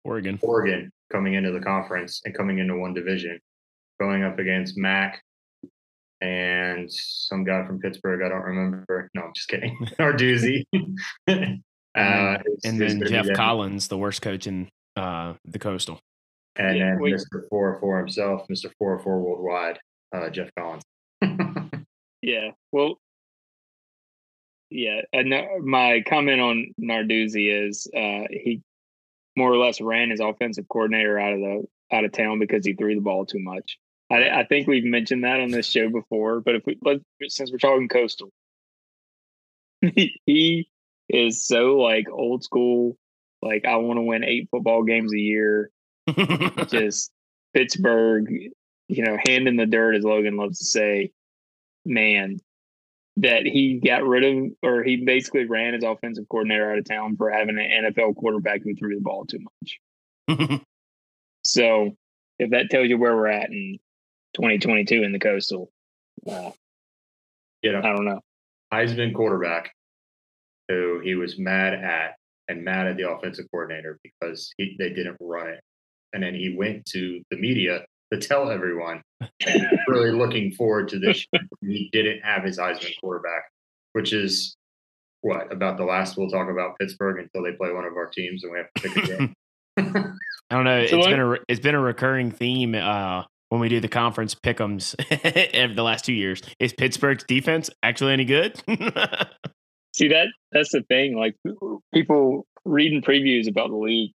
Oregon. 0.04 0.38
Oregon 0.42 0.90
coming 1.10 1.34
into 1.34 1.50
the 1.50 1.60
conference 1.60 2.20
and 2.26 2.34
coming 2.34 2.58
into 2.58 2.76
one 2.76 2.92
division, 2.92 3.38
going 3.98 4.22
up 4.22 4.38
against 4.38 4.76
Mack 4.76 5.22
and 6.20 6.92
some 6.92 7.44
guy 7.44 7.64
from 7.66 7.78
Pittsburgh. 7.80 8.22
I 8.24 8.28
don't 8.28 8.42
remember. 8.42 9.10
No, 9.14 9.22
I'm 9.22 9.32
just 9.34 9.48
kidding. 9.48 9.76
Arduzzi. 9.98 10.64
uh, 10.76 10.82
And- 11.94 12.42
who's- 12.44 12.60
then 12.62 12.78
gonna 12.98 13.10
Geoff 13.10 13.26
there. 13.26 13.34
Collins, 13.34 13.88
the 13.88 13.98
worst 13.98 14.22
coach 14.22 14.46
in 14.46 14.68
uh, 14.96 15.34
the 15.44 15.58
coastal. 15.58 16.00
And 16.56 16.76
Yeah, 16.76 16.90
then 16.90 17.00
wait. 17.00 17.14
Mr. 17.14 17.48
404 17.48 17.98
himself, 17.98 18.46
Mr. 18.50 18.70
404 18.78 19.20
Worldwide, 19.20 19.78
uh, 20.14 20.30
Geoff 20.30 20.50
Collins. 20.58 20.84
Yeah. 22.22 22.50
Well, 22.70 22.96
yeah. 24.68 25.00
And 25.12 25.32
my 25.64 26.02
comment 26.06 26.40
on 26.40 26.74
Narduzzi 26.78 27.66
is 27.68 27.86
uh, 27.96 28.26
he 28.30 28.60
more 29.36 29.50
or 29.50 29.56
less 29.56 29.80
ran 29.80 30.10
his 30.10 30.20
offensive 30.20 30.68
coordinator 30.68 31.18
out 31.18 31.32
of 31.32 31.40
the 31.40 31.64
out 31.92 32.04
of 32.04 32.12
town 32.12 32.38
because 32.38 32.66
he 32.66 32.74
threw 32.74 32.94
the 32.94 33.00
ball 33.00 33.24
too 33.24 33.38
much. 33.40 33.78
I, 34.10 34.40
I 34.40 34.44
think 34.44 34.66
we've 34.66 34.84
mentioned 34.84 35.24
that 35.24 35.40
on 35.40 35.50
this 35.50 35.66
show 35.66 35.88
before, 35.88 36.40
but 36.40 36.56
if 36.56 36.66
we 36.66 36.78
let 36.82 37.00
since 37.28 37.50
we're 37.50 37.58
talking 37.58 37.88
coastal, 37.88 38.30
he 40.26 40.68
is 41.08 41.44
so 41.44 41.78
like 41.78 42.06
old 42.10 42.42
school. 42.42 42.96
Like 43.42 43.64
I 43.64 43.76
want 43.76 43.98
to 43.98 44.02
win 44.02 44.24
eight 44.24 44.48
football 44.50 44.82
games 44.82 45.12
a 45.12 45.18
year. 45.18 45.70
just 46.68 47.12
Pittsburgh, 47.54 48.28
you 48.88 49.04
know, 49.04 49.16
hand 49.26 49.48
in 49.48 49.56
the 49.56 49.66
dirt, 49.66 49.94
as 49.94 50.04
Logan 50.04 50.36
loves 50.36 50.58
to 50.58 50.64
say, 50.64 51.12
man, 51.86 52.38
that 53.16 53.46
he 53.46 53.80
got 53.84 54.04
rid 54.04 54.24
of, 54.24 54.52
or 54.62 54.82
he 54.82 54.96
basically 54.96 55.44
ran 55.44 55.74
his 55.74 55.84
offensive 55.84 56.28
coordinator 56.28 56.70
out 56.70 56.78
of 56.78 56.84
town 56.84 57.16
for 57.16 57.30
having 57.30 57.58
an 57.58 57.92
NFL 57.92 58.16
quarterback 58.16 58.62
who 58.62 58.74
threw 58.74 58.94
the 58.94 59.00
ball 59.00 59.24
too 59.24 59.40
much. 59.40 60.60
So 61.44 61.96
if 62.38 62.50
that 62.50 62.70
tells 62.70 62.88
you 62.88 62.98
where 62.98 63.16
we're 63.16 63.28
at 63.28 63.50
in 63.50 63.78
2022 64.34 65.02
in 65.02 65.12
the 65.12 65.18
coastal, 65.18 65.70
uh, 66.30 66.50
you 67.62 67.72
know, 67.72 67.78
I 67.78 67.94
don't 67.94 68.04
know. 68.04 68.20
Heisman 68.72 69.14
quarterback 69.14 69.72
who 70.68 71.00
he 71.00 71.16
was 71.16 71.38
mad 71.38 71.74
at 71.74 72.14
and 72.48 72.64
mad 72.64 72.86
at 72.86 72.96
the 72.96 73.10
offensive 73.10 73.46
coordinator 73.50 73.98
because 74.02 74.52
he, 74.56 74.76
they 74.78 74.90
didn't 74.90 75.16
run 75.20 75.48
it. 75.48 75.60
And 76.12 76.22
then 76.22 76.34
he 76.34 76.54
went 76.56 76.84
to 76.86 77.20
the 77.30 77.36
media 77.36 77.84
to 78.12 78.18
tell 78.18 78.50
everyone 78.50 79.02
really 79.88 80.12
looking 80.12 80.52
forward 80.52 80.88
to 80.88 80.98
this. 80.98 81.26
he 81.60 81.88
didn't 81.92 82.20
have 82.22 82.44
his 82.44 82.58
Heisman 82.58 82.92
quarterback, 83.00 83.44
which 83.92 84.12
is 84.12 84.56
what 85.22 85.52
about 85.52 85.76
the 85.76 85.84
last 85.84 86.16
we'll 86.16 86.30
talk 86.30 86.48
about 86.48 86.78
Pittsburgh 86.78 87.18
until 87.20 87.44
they 87.44 87.56
play 87.56 87.72
one 87.72 87.84
of 87.84 87.94
our 87.96 88.06
teams 88.06 88.42
and 88.42 88.52
we 88.52 88.58
have 88.58 88.72
to 88.74 88.82
pick 88.82 88.96
a 88.96 89.06
game. 89.06 89.34
I 90.50 90.54
don't 90.56 90.64
know. 90.64 90.86
So 90.86 90.98
it's 90.98 91.06
let- 91.06 91.10
been 91.10 91.20
a 91.20 91.36
it's 91.48 91.60
been 91.60 91.74
a 91.74 91.80
recurring 91.80 92.30
theme 92.30 92.74
uh, 92.74 93.24
when 93.50 93.60
we 93.60 93.68
do 93.68 93.80
the 93.80 93.88
conference 93.88 94.34
pickums 94.34 94.96
the 95.76 95.82
last 95.82 96.04
two 96.04 96.14
years. 96.14 96.40
Is 96.58 96.72
Pittsburgh's 96.72 97.24
defense 97.24 97.68
actually 97.82 98.14
any 98.14 98.24
good? 98.24 98.56
See 99.92 100.08
that 100.08 100.28
that's 100.52 100.70
the 100.72 100.82
thing. 100.82 101.16
Like 101.16 101.36
people 101.92 102.46
reading 102.64 103.02
previews 103.02 103.48
about 103.48 103.70
the 103.70 103.76
league, 103.76 104.12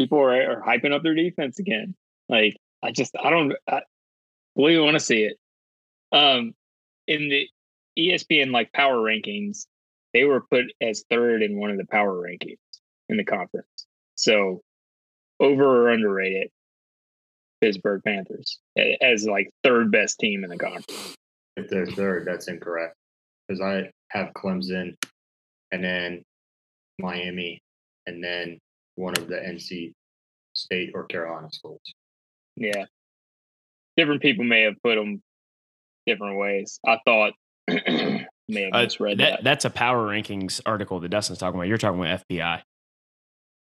people 0.00 0.18
are, 0.18 0.52
are 0.52 0.62
hyping 0.62 0.92
up 0.92 1.02
their 1.02 1.14
defense 1.14 1.58
again. 1.58 1.94
Like 2.28 2.56
I 2.82 2.90
just 2.90 3.14
I 3.22 3.30
don't 3.30 3.52
I 3.68 3.82
really 4.56 4.78
want 4.78 4.94
to 4.94 5.00
see 5.00 5.22
it. 5.22 5.36
Um, 6.10 6.54
in 7.06 7.28
the 7.28 7.46
ESPN 7.98 8.52
like 8.52 8.72
power 8.72 8.96
rankings, 8.96 9.66
they 10.14 10.24
were 10.24 10.40
put 10.40 10.64
as 10.80 11.04
third 11.10 11.42
in 11.42 11.60
one 11.60 11.70
of 11.70 11.76
the 11.76 11.86
power 11.86 12.14
rankings 12.14 12.56
in 13.10 13.18
the 13.18 13.24
conference. 13.24 13.86
So 14.14 14.62
over 15.40 15.64
or 15.64 15.90
underrated 15.90 16.50
Pittsburgh 17.60 18.00
Panthers 18.04 18.58
as 19.00 19.26
like 19.26 19.50
third 19.64 19.90
best 19.90 20.18
team 20.18 20.44
in 20.44 20.50
the 20.50 20.58
conference. 20.58 21.14
If 21.56 21.68
they're 21.68 21.86
third, 21.86 22.26
that's 22.26 22.48
incorrect 22.48 22.94
because 23.46 23.60
I 23.60 23.90
have 24.10 24.28
Clemson 24.36 24.94
and 25.72 25.82
then 25.82 26.22
Miami 26.98 27.60
and 28.06 28.22
then 28.22 28.58
one 28.94 29.14
of 29.18 29.28
the 29.28 29.36
NC 29.36 29.92
State 30.54 30.90
or 30.94 31.04
Carolina 31.04 31.48
schools. 31.50 31.80
Yeah. 32.56 32.84
Different 33.96 34.22
people 34.22 34.44
may 34.44 34.62
have 34.62 34.74
put 34.82 34.94
them 34.94 35.20
different 36.06 36.38
ways. 36.38 36.78
I 36.86 36.98
thought 37.04 37.32
may 37.68 38.62
have 38.62 38.72
Uh, 38.72 38.82
misread 38.84 39.18
that, 39.18 39.30
that. 39.30 39.44
That's 39.44 39.64
a 39.64 39.70
power 39.70 40.06
rankings 40.06 40.60
article 40.64 41.00
that 41.00 41.08
Dustin's 41.08 41.38
talking 41.38 41.58
about. 41.58 41.68
You're 41.68 41.78
talking 41.78 42.00
about 42.00 42.22
FPI. 42.28 42.62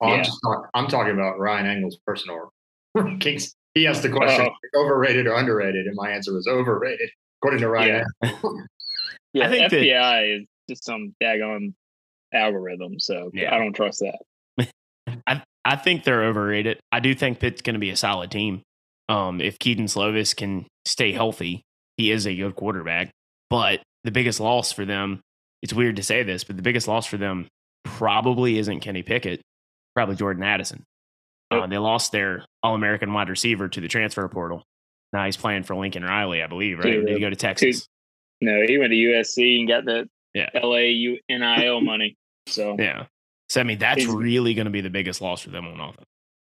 Oh, 0.01 0.09
I'm 0.09 0.25
just 0.25 0.39
talk, 0.45 0.69
I'm 0.75 0.89
talking 0.89 1.13
about 1.13 1.39
Ryan 1.39 1.67
Engel's 1.67 1.99
personal 2.07 2.53
rankings. 2.97 3.53
He 3.75 3.87
asked 3.87 4.03
the 4.03 4.11
question 4.11 4.49
overrated 4.77 5.27
or 5.27 5.35
underrated, 5.35 5.87
and 5.87 5.97
my 5.97 6.11
answer 6.11 6.33
was 6.33 6.47
overrated, 6.47 7.09
according 7.41 7.61
to 7.61 7.69
Ryan. 7.69 8.05
Engel. 8.23 8.63
yeah, 9.33 9.47
I 9.47 9.51
think 9.51 9.71
that- 9.71 9.81
FPI 9.81 10.41
is 10.41 10.47
just 10.69 10.85
some 10.85 11.15
daggone 11.23 11.73
algorithm, 12.35 12.99
so 13.01 13.31
Yeah. 13.33 13.55
I 13.55 13.59
don't 13.59 13.73
trust 13.75 14.01
that. 14.01 14.69
I 15.27 15.43
I 15.65 15.77
think 15.77 16.05
they're 16.05 16.25
overrated. 16.25 16.81
I 16.91 17.01
do 17.01 17.15
think 17.15 17.39
Pitt's 17.39 17.63
going 17.63 17.75
to 17.75 17.81
be 17.81 17.91
a 17.91 17.97
solid 17.97 18.31
team. 18.31 18.63
Um, 19.09 19.41
if 19.41 19.59
Kedon 19.59 19.87
Slovis 19.87 20.35
can 20.35 20.67
stay 20.87 21.13
healthy, 21.13 21.63
he 21.97 22.11
is 22.11 22.27
a 22.27 22.35
good 22.35 22.57
quarterback. 22.57 23.11
But 23.49 23.81
the 24.05 24.11
biggest 24.11 24.41
loss 24.41 24.73
for 24.73 24.85
them, 24.85 25.21
it's 25.63 25.73
weird 25.73 25.97
to 25.97 26.03
say 26.03 26.23
this, 26.25 26.43
but 26.45 26.57
the 26.57 26.63
biggest 26.63 26.89
loss 26.89 27.07
for 27.07 27.17
them 27.17 27.47
probably 27.85 28.59
isn't 28.59 28.81
Kenny 28.81 29.03
Pickett, 29.03 29.41
probably 29.95 30.17
Jordan 30.17 30.43
Addison. 30.43 30.83
Uh, 31.61 31.67
they 31.67 31.79
lost 31.79 32.13
their 32.13 32.45
All 32.63 32.75
American 32.75 33.13
wide 33.13 33.29
receiver 33.29 33.69
to 33.69 33.81
the 33.81 33.89
transfer 33.89 34.27
portal. 34.29 34.65
Now 35.13 35.27
he's 35.27 35.37
playing 35.37 35.65
for 35.65 35.77
Lincoln 35.77 36.03
Riley, 36.05 36.43
I 36.43 36.47
believe, 36.47 36.79
right? 36.79 36.85
Dude, 36.93 37.07
Did 37.07 37.15
he 37.17 37.21
go 37.21 37.31
to 37.31 37.37
Texas? 37.37 37.87
No, 38.41 38.63
he 38.67 38.79
went 38.79 38.91
to 38.91 38.97
USC 38.97 39.59
and 39.61 39.69
got 39.69 39.85
the 39.85 40.09
Yeah. 40.35 40.49
LA 40.55 40.79
U- 40.91 41.19
NIL 41.29 41.81
money. 41.83 42.17
So 42.47 42.77
Yeah. 42.79 43.07
So 43.49 43.61
I 43.61 43.65
mean, 43.65 43.79
that's 43.79 44.03
He's- 44.03 44.13
really 44.15 44.55
going 44.55 44.65
to 44.65 44.71
be 44.71 44.81
the 44.81 44.91
biggest 44.91 45.21
loss 45.21 45.43
for 45.43 45.51
them 45.51 45.67
on 45.67 45.79
offense. 45.79 46.07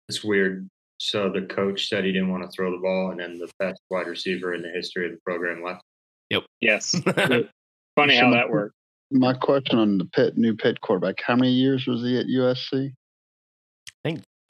It's 0.09 0.23
weird. 0.23 0.67
So 0.99 1.29
the 1.29 1.43
coach 1.43 1.87
said 1.89 2.03
he 2.05 2.11
didn't 2.11 2.29
want 2.31 2.43
to 2.43 2.49
throw 2.49 2.71
the 2.71 2.77
ball, 2.81 3.11
and 3.11 3.19
then 3.19 3.37
the 3.37 3.47
best 3.59 3.79
wide 3.91 4.07
receiver 4.07 4.55
in 4.55 4.63
the 4.63 4.69
history 4.69 5.05
of 5.05 5.11
the 5.11 5.19
program 5.23 5.61
left. 5.63 5.83
Yep. 6.31 6.43
Yes, 6.59 6.99
funny 7.95 8.15
how 8.17 8.31
that 8.31 8.49
worked. 8.49 8.73
My 9.11 9.33
question 9.33 9.77
on 9.77 9.99
the 9.99 10.05
Pitt 10.05 10.37
new 10.37 10.55
Pitt 10.55 10.81
quarterback: 10.81 11.21
How 11.23 11.35
many 11.35 11.51
years 11.51 11.85
was 11.85 12.01
he 12.01 12.17
at 12.17 12.25
USC? 12.25 12.91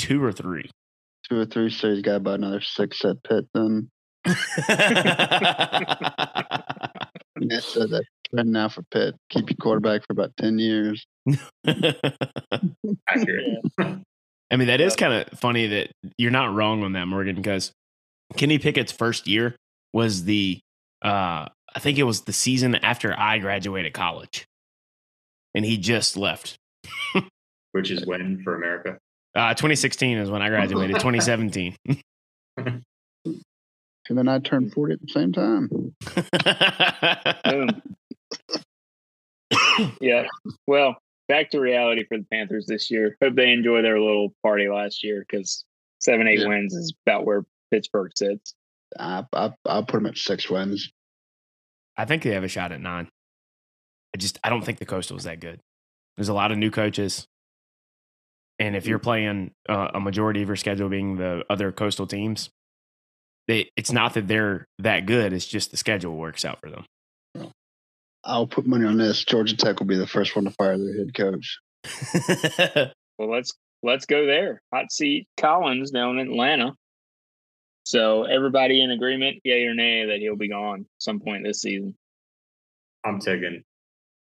Two 0.07 0.23
or 0.23 0.31
three. 0.31 0.69
Two 1.27 1.39
or 1.39 1.45
three. 1.45 1.69
So 1.69 1.93
he's 1.93 2.01
got 2.01 2.15
about 2.15 2.35
another 2.35 2.61
six 2.61 3.03
at 3.03 3.21
Pitt. 3.23 3.45
Then 3.53 3.89
and 4.25 4.37
that's 7.49 7.75
uh, 7.75 7.87
that 7.87 8.05
trend 8.29 8.53
now 8.53 8.69
for 8.69 8.83
Pitt. 8.83 9.15
Keep 9.29 9.49
your 9.49 9.57
quarterback 9.59 10.05
for 10.07 10.13
about 10.13 10.31
ten 10.37 10.59
years. 10.59 11.05
Accurate. 11.67 13.59
I 14.49 14.55
mean, 14.55 14.67
that 14.67 14.79
is 14.79 14.95
kind 14.95 15.13
of 15.13 15.37
funny 15.37 15.67
that 15.67 15.91
you're 16.17 16.31
not 16.31 16.53
wrong 16.53 16.83
on 16.83 16.93
that, 16.93 17.05
Morgan, 17.07 17.35
because 17.35 17.73
Kenny 18.37 18.59
Pickett's 18.59 18.93
first 18.93 19.27
year 19.27 19.57
was 19.91 20.23
the, 20.23 20.61
uh, 21.03 21.47
I 21.75 21.79
think 21.79 21.97
it 21.97 22.03
was 22.03 22.21
the 22.21 22.31
season 22.31 22.75
after 22.75 23.13
I 23.17 23.39
graduated 23.39 23.93
college. 23.93 24.45
And 25.53 25.65
he 25.65 25.77
just 25.77 26.15
left. 26.15 26.55
Which 27.73 27.91
is 27.91 28.05
when 28.05 28.41
for 28.41 28.55
America. 28.55 28.99
Uh, 29.37 29.53
2016 29.53 30.17
is 30.17 30.29
when 30.31 30.41
I 30.41 30.49
graduated, 30.49 30.95
2017. 30.99 31.75
And 34.09 34.17
then 34.17 34.29
I 34.29 34.39
turned 34.39 34.71
forty 34.71 34.93
at 34.93 35.01
the 35.01 35.07
same 35.09 35.33
time. 35.33 35.69
Yeah. 39.99 40.25
Well, 40.65 40.95
back 41.27 41.51
to 41.51 41.59
reality 41.59 42.05
for 42.07 42.17
the 42.17 42.23
Panthers 42.31 42.65
this 42.67 42.89
year. 42.89 43.17
Hope 43.21 43.35
they 43.35 43.51
enjoy 43.51 43.81
their 43.81 43.99
little 43.99 44.33
party 44.43 44.69
last 44.69 45.03
year 45.03 45.25
because 45.27 45.65
seven, 45.99 46.27
eight 46.27 46.39
Yeah. 46.39 46.47
wins 46.47 46.73
is 46.73 46.93
about 47.05 47.25
where 47.25 47.43
Pittsburgh 47.71 48.11
sits. 48.15 48.53
I, 48.97 49.25
I 49.33 49.53
I'll 49.65 49.83
put 49.83 49.97
them 49.97 50.05
at 50.07 50.17
six 50.17 50.49
wins. 50.49 50.89
I 51.97 52.05
think 52.05 52.23
they 52.23 52.31
have 52.31 52.43
a 52.45 52.47
shot 52.47 52.71
at 52.71 52.79
nine. 52.81 53.09
I 54.13 54.17
just, 54.17 54.39
I 54.43 54.49
don't 54.49 54.63
think 54.63 54.79
the 54.79 54.85
Coastal 54.85 55.17
is 55.17 55.25
that 55.25 55.39
good. 55.41 55.59
There's 56.15 56.29
a 56.29 56.33
lot 56.33 56.51
of 56.51 56.57
new 56.57 56.71
coaches. 56.71 57.25
And 58.59 58.75
if 58.75 58.87
you're 58.87 58.99
playing 58.99 59.51
uh, 59.69 59.89
a 59.93 59.99
majority 59.99 60.41
of 60.41 60.47
your 60.49 60.55
schedule 60.55 60.89
being 60.89 61.17
the 61.17 61.43
other 61.49 61.71
coastal 61.71 62.07
teams, 62.07 62.49
they, 63.47 63.69
it's 63.77 63.91
not 63.91 64.15
that 64.15 64.27
they're 64.27 64.65
that 64.79 65.05
good. 65.05 65.31
It's 65.31 65.45
just 65.45 65.71
the 65.71 65.77
schedule 65.77 66.15
works 66.17 66.43
out 66.43 66.59
for 66.59 66.69
them. 66.69 67.51
I'll 68.23 68.47
put 68.47 68.65
money 68.65 68.85
on 68.85 68.97
this. 68.97 69.23
Georgia 69.23 69.55
Tech 69.55 69.79
will 69.79 69.87
be 69.87 69.95
the 69.95 70.07
first 70.07 70.35
one 70.35 70.45
to 70.45 70.51
fire 70.51 70.77
their 70.77 70.97
head 70.97 71.13
coach. 71.13 71.59
Well, 73.17 73.31
let's 73.31 73.53
let's 73.83 74.05
go 74.05 74.25
there. 74.25 74.61
Hot 74.73 74.91
seat 74.91 75.27
Collins 75.37 75.91
down 75.91 76.19
in 76.19 76.27
Atlanta. 76.29 76.73
So 77.83 78.23
everybody 78.23 78.81
in 78.81 78.91
agreement, 78.91 79.39
yay 79.43 79.65
or 79.65 79.73
nay, 79.73 80.05
that 80.05 80.19
he'll 80.19 80.35
be 80.35 80.49
gone 80.49 80.85
some 80.97 81.19
point 81.19 81.43
this 81.43 81.61
season. 81.61 81.95
I'm 83.05 83.19
taking, 83.19 83.63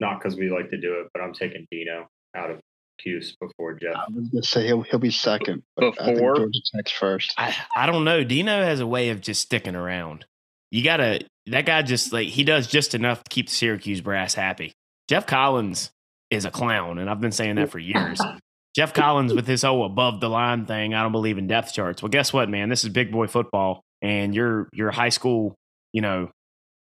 not 0.00 0.18
because 0.18 0.36
we 0.36 0.50
like 0.50 0.70
to 0.70 0.80
do 0.80 1.00
it, 1.00 1.08
but 1.12 1.22
I'm 1.22 1.34
taking 1.34 1.66
Dino 1.70 2.08
out 2.34 2.50
of 2.50 2.60
Cuse 3.02 3.36
before 3.40 3.74
Geoff. 3.74 3.96
I 3.96 4.12
was 4.12 4.28
gonna 4.28 4.42
say 4.42 4.66
he'll 4.66 4.82
he'll 4.82 4.98
be 4.98 5.10
second, 5.10 5.62
but 5.76 5.84
I 5.84 6.04
think 6.04 6.18
Before? 6.18 6.36
Georgia 6.36 6.60
Tech's 6.74 6.92
first. 6.92 7.34
I, 7.36 7.54
I 7.74 7.86
don't 7.86 8.04
know. 8.04 8.24
Dino 8.24 8.62
has 8.62 8.80
a 8.80 8.86
way 8.86 9.10
of 9.10 9.20
just 9.20 9.42
sticking 9.42 9.74
around. 9.74 10.24
You 10.70 10.84
gotta 10.84 11.24
that 11.46 11.66
guy 11.66 11.82
just 11.82 12.12
like 12.12 12.28
he 12.28 12.44
does 12.44 12.66
just 12.66 12.94
enough 12.94 13.24
to 13.24 13.28
keep 13.28 13.48
the 13.48 13.54
Syracuse 13.54 14.00
brass 14.00 14.34
happy. 14.34 14.72
Geoff 15.08 15.26
Collins 15.26 15.90
is 16.30 16.44
a 16.44 16.50
clown, 16.50 16.98
and 16.98 17.10
I've 17.10 17.20
been 17.20 17.32
saying 17.32 17.56
that 17.56 17.70
for 17.70 17.78
years. 17.78 18.20
Geoff 18.74 18.94
Collins 18.94 19.34
with 19.34 19.46
his 19.46 19.62
whole 19.62 19.84
above 19.84 20.20
the 20.20 20.30
line 20.30 20.64
thing, 20.64 20.94
I 20.94 21.02
don't 21.02 21.12
believe 21.12 21.36
in 21.36 21.46
depth 21.46 21.74
charts. 21.74 22.02
Well, 22.02 22.08
guess 22.08 22.32
what, 22.32 22.48
man? 22.48 22.70
This 22.70 22.84
is 22.84 22.90
big 22.90 23.12
boy 23.12 23.26
football, 23.26 23.82
and 24.00 24.34
your 24.34 24.68
your 24.72 24.90
high 24.90 25.10
school, 25.10 25.54
you 25.92 26.00
know, 26.00 26.30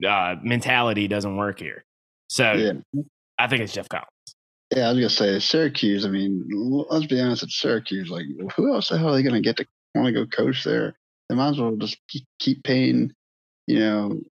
uh, 0.07 0.35
mentality 0.41 1.07
doesn't 1.07 1.35
work 1.35 1.59
here. 1.59 1.83
So 2.29 2.53
Yeah, 2.53 3.01
I 3.37 3.47
think 3.47 3.61
it's 3.63 3.73
Geoff 3.73 3.89
Collins. 3.89 4.07
Yeah. 4.75 4.87
I 4.87 4.93
was 4.93 4.97
gonna 4.97 5.09
say 5.09 5.39
Syracuse. 5.39 6.05
I 6.05 6.09
mean, 6.09 6.47
let's 6.89 7.05
be 7.05 7.19
honest. 7.19 7.43
It's 7.43 7.59
Syracuse. 7.59 8.09
Like, 8.09 8.25
who 8.55 8.73
else 8.73 8.89
the 8.89 8.97
hell 8.97 9.09
are 9.09 9.13
they 9.13 9.23
gonna 9.23 9.41
get 9.41 9.57
to 9.57 9.65
want 9.95 10.07
to 10.07 10.13
go 10.13 10.25
coach 10.25 10.63
there? 10.63 10.95
They 11.29 11.35
might 11.35 11.49
as 11.49 11.59
well 11.59 11.75
just 11.75 11.97
keep- 12.39 12.63
paying. 12.63 13.11
You 13.67 13.79
know, 13.79 14.21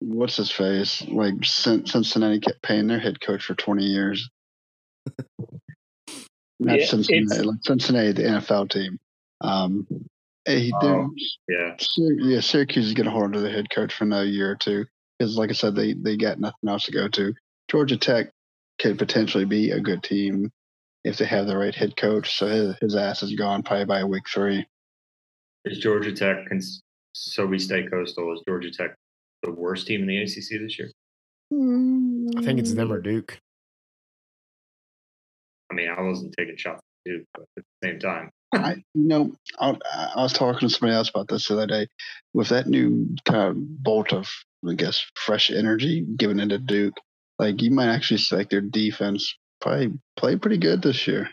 what's 0.00 0.36
his 0.36 0.50
face? 0.50 1.02
Like 1.06 1.34
Cin- 1.44 1.86
Cincinnati 1.86 2.40
kept 2.40 2.62
paying 2.62 2.86
their 2.86 2.98
head 2.98 3.20
coach 3.20 3.44
for 3.44 3.54
twenty 3.54 3.84
years. 3.84 4.28
Not 6.60 6.78
Yeah, 6.80 6.86
Cincinnati, 6.86 7.42
like 7.42 7.58
Cincinnati, 7.64 8.12
the 8.12 8.22
NFL 8.22 8.70
team. 8.70 8.98
Um, 9.40 9.86
hey, 10.44 10.70
Oh. 10.82 11.08
Yeah. 11.48 11.76
Yeah, 11.96 12.40
Syracuse 12.40 12.86
is 12.86 12.94
going 12.94 13.06
to 13.06 13.10
hold 13.10 13.24
on 13.24 13.32
to 13.32 13.40
the 13.40 13.50
head 13.50 13.70
coach 13.70 13.94
for 13.94 14.04
another 14.04 14.26
year 14.26 14.50
or 14.50 14.56
two 14.56 14.84
because, 15.18 15.36
like 15.38 15.50
I 15.50 15.54
said, 15.54 15.74
they 15.74 15.94
they 15.94 16.16
got 16.16 16.38
nothing 16.38 16.68
else 16.68 16.84
to 16.84 16.92
go 16.92 17.08
to. 17.08 17.34
Georgia 17.70 17.96
Tech 17.96 18.30
could 18.80 18.98
potentially 18.98 19.44
be 19.44 19.70
a 19.70 19.80
good 19.80 20.02
team 20.02 20.50
if 21.04 21.18
they 21.18 21.24
have 21.24 21.46
the 21.46 21.56
right 21.56 21.74
head 21.74 21.96
coach. 21.96 22.36
So 22.36 22.46
his, 22.46 22.76
his 22.80 22.96
ass 22.96 23.22
is 23.22 23.34
gone 23.34 23.62
probably 23.62 23.84
by 23.84 24.04
week 24.04 24.24
three. 24.32 24.66
Is 25.64 25.78
Georgia 25.78 26.12
Tech, 26.12 26.48
cons- 26.48 26.82
so 27.12 27.46
we 27.46 27.58
stay 27.58 27.86
coastal, 27.86 28.32
is 28.32 28.42
Georgia 28.48 28.70
Tech 28.70 28.94
the 29.42 29.52
worst 29.52 29.86
team 29.86 30.02
in 30.02 30.06
the 30.06 30.18
ACC 30.18 30.60
this 30.60 30.78
year? 30.78 30.90
I 31.52 32.42
think 32.42 32.58
it's 32.58 32.72
them 32.72 32.92
or 32.92 33.00
mm. 33.00 33.04
Duke. 33.04 33.38
I 35.70 35.74
mean, 35.74 35.88
I 35.88 36.00
wasn't 36.00 36.34
taking 36.36 36.56
shots 36.56 36.78
at 36.78 37.10
Duke, 37.10 37.26
but 37.34 37.42
at 37.56 37.64
the 37.80 37.88
same 37.88 37.98
time, 37.98 38.30
I, 38.52 38.74
you 38.94 39.06
know, 39.06 39.32
I, 39.60 39.76
I 40.16 40.22
was 40.22 40.32
talking 40.32 40.68
to 40.68 40.74
somebody 40.74 40.96
else 40.96 41.08
about 41.08 41.28
this 41.28 41.48
the 41.48 41.54
other 41.54 41.66
day. 41.66 41.88
With 42.34 42.48
that 42.48 42.66
new 42.66 43.14
kind 43.24 43.42
of 43.42 43.82
bolt 43.82 44.12
of, 44.12 44.28
I 44.68 44.74
guess, 44.74 45.04
fresh 45.14 45.50
energy 45.50 46.04
given 46.16 46.40
into 46.40 46.58
Duke, 46.58 46.94
like 47.40 47.62
you 47.62 47.70
might 47.70 47.88
actually 47.88 48.18
see 48.18 48.36
like 48.36 48.50
their 48.50 48.60
defense 48.60 49.34
probably 49.62 49.92
play 50.16 50.36
pretty 50.36 50.58
good 50.58 50.82
this 50.82 51.06
year. 51.06 51.30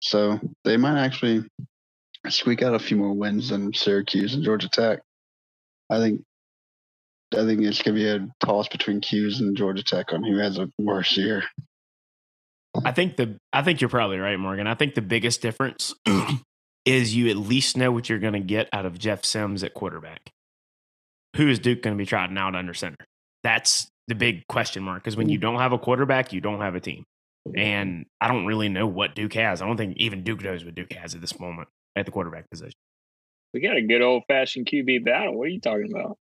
So 0.00 0.40
they 0.64 0.78
might 0.78 0.98
actually 0.98 1.44
squeak 2.28 2.62
out 2.62 2.74
a 2.74 2.78
few 2.78 2.96
more 2.96 3.12
wins 3.12 3.50
than 3.50 3.74
Syracuse 3.74 4.34
and 4.34 4.42
Georgia 4.42 4.70
Tech. 4.70 5.00
I 5.90 5.98
think 5.98 6.22
I 7.34 7.44
think 7.44 7.60
it's 7.60 7.82
gonna 7.82 7.94
be 7.94 8.08
a 8.08 8.26
toss 8.40 8.68
between 8.68 9.02
Cuse 9.02 9.40
and 9.40 9.54
Georgia 9.54 9.84
Tech 9.84 10.14
on 10.14 10.24
who 10.24 10.38
has 10.38 10.58
a 10.58 10.70
worse 10.78 11.14
year. 11.14 11.44
I 12.82 12.92
think 12.92 13.16
the 13.16 13.36
I 13.52 13.62
think 13.62 13.82
you're 13.82 13.90
probably 13.90 14.18
right, 14.18 14.38
Morgan. 14.38 14.66
I 14.66 14.74
think 14.74 14.94
the 14.94 15.02
biggest 15.02 15.42
difference 15.42 15.94
is 16.86 17.14
you 17.14 17.28
at 17.28 17.36
least 17.36 17.76
know 17.76 17.92
what 17.92 18.08
you're 18.08 18.18
going 18.18 18.32
to 18.32 18.40
get 18.40 18.68
out 18.72 18.86
of 18.86 18.98
Jeff 18.98 19.24
Sims 19.24 19.62
at 19.62 19.74
quarterback. 19.74 20.30
Who 21.36 21.48
is 21.48 21.58
Duke 21.58 21.82
going 21.82 21.96
to 21.96 21.98
be 21.98 22.06
trotting 22.06 22.38
out 22.38 22.54
under 22.54 22.74
center? 22.74 23.04
That's 23.42 23.88
the 24.08 24.14
big 24.14 24.46
question 24.48 24.82
mark. 24.82 25.02
Because 25.02 25.16
when 25.16 25.28
you 25.28 25.38
mm-hmm. 25.38 25.52
don't 25.52 25.60
have 25.60 25.72
a 25.72 25.78
quarterback, 25.78 26.32
you 26.32 26.40
don't 26.40 26.60
have 26.60 26.74
a 26.74 26.80
team. 26.80 27.04
And 27.54 28.06
I 28.20 28.28
don't 28.28 28.46
really 28.46 28.70
know 28.70 28.86
what 28.86 29.14
Duke 29.14 29.34
has. 29.34 29.60
I 29.60 29.66
don't 29.66 29.76
think 29.76 29.98
even 29.98 30.24
Duke 30.24 30.42
knows 30.42 30.64
what 30.64 30.74
Duke 30.74 30.92
has 30.94 31.14
at 31.14 31.20
this 31.20 31.38
moment 31.38 31.68
at 31.94 32.06
the 32.06 32.12
quarterback 32.12 32.48
position. 32.48 32.78
We 33.52 33.60
got 33.60 33.76
a 33.76 33.82
good 33.82 34.00
old 34.00 34.22
fashioned 34.26 34.66
QB 34.66 35.04
battle. 35.04 35.36
What 35.36 35.48
are 35.48 35.50
you 35.50 35.60
talking 35.60 35.92
about? 35.92 36.18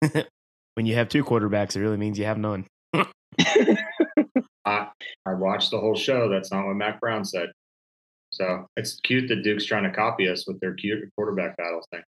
when 0.74 0.86
you 0.86 0.96
have 0.96 1.08
two 1.08 1.24
quarterbacks, 1.24 1.76
it 1.76 1.80
really 1.80 1.96
means 1.96 2.18
you 2.18 2.24
have 2.24 2.38
none. 2.38 2.66
I 4.64 4.88
I 5.24 5.34
watched 5.34 5.70
the 5.70 5.78
whole 5.78 5.94
show. 5.94 6.28
That's 6.28 6.50
not 6.50 6.66
what 6.66 6.74
Mack 6.74 7.00
Brown 7.00 7.24
said. 7.24 7.50
So 8.30 8.66
it's 8.76 9.00
cute 9.00 9.28
that 9.28 9.42
Duke's 9.42 9.64
trying 9.64 9.84
to 9.84 9.90
copy 9.90 10.28
us 10.28 10.46
with 10.46 10.60
their 10.60 10.74
cute 10.74 11.08
quarterback 11.16 11.56
battle 11.56 11.82
thing. 11.90 12.02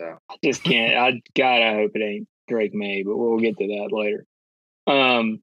So 0.00 0.16
I 0.30 0.36
just 0.42 0.62
can't. 0.64 0.96
I 0.96 1.20
gotta 1.36 1.74
hope 1.74 1.92
it 1.94 2.02
ain't 2.02 2.28
Drake 2.48 2.74
Maye, 2.74 3.02
but 3.04 3.16
we'll 3.16 3.38
get 3.38 3.58
to 3.58 3.66
that 3.66 3.88
later. 3.92 4.24
Um, 4.86 5.42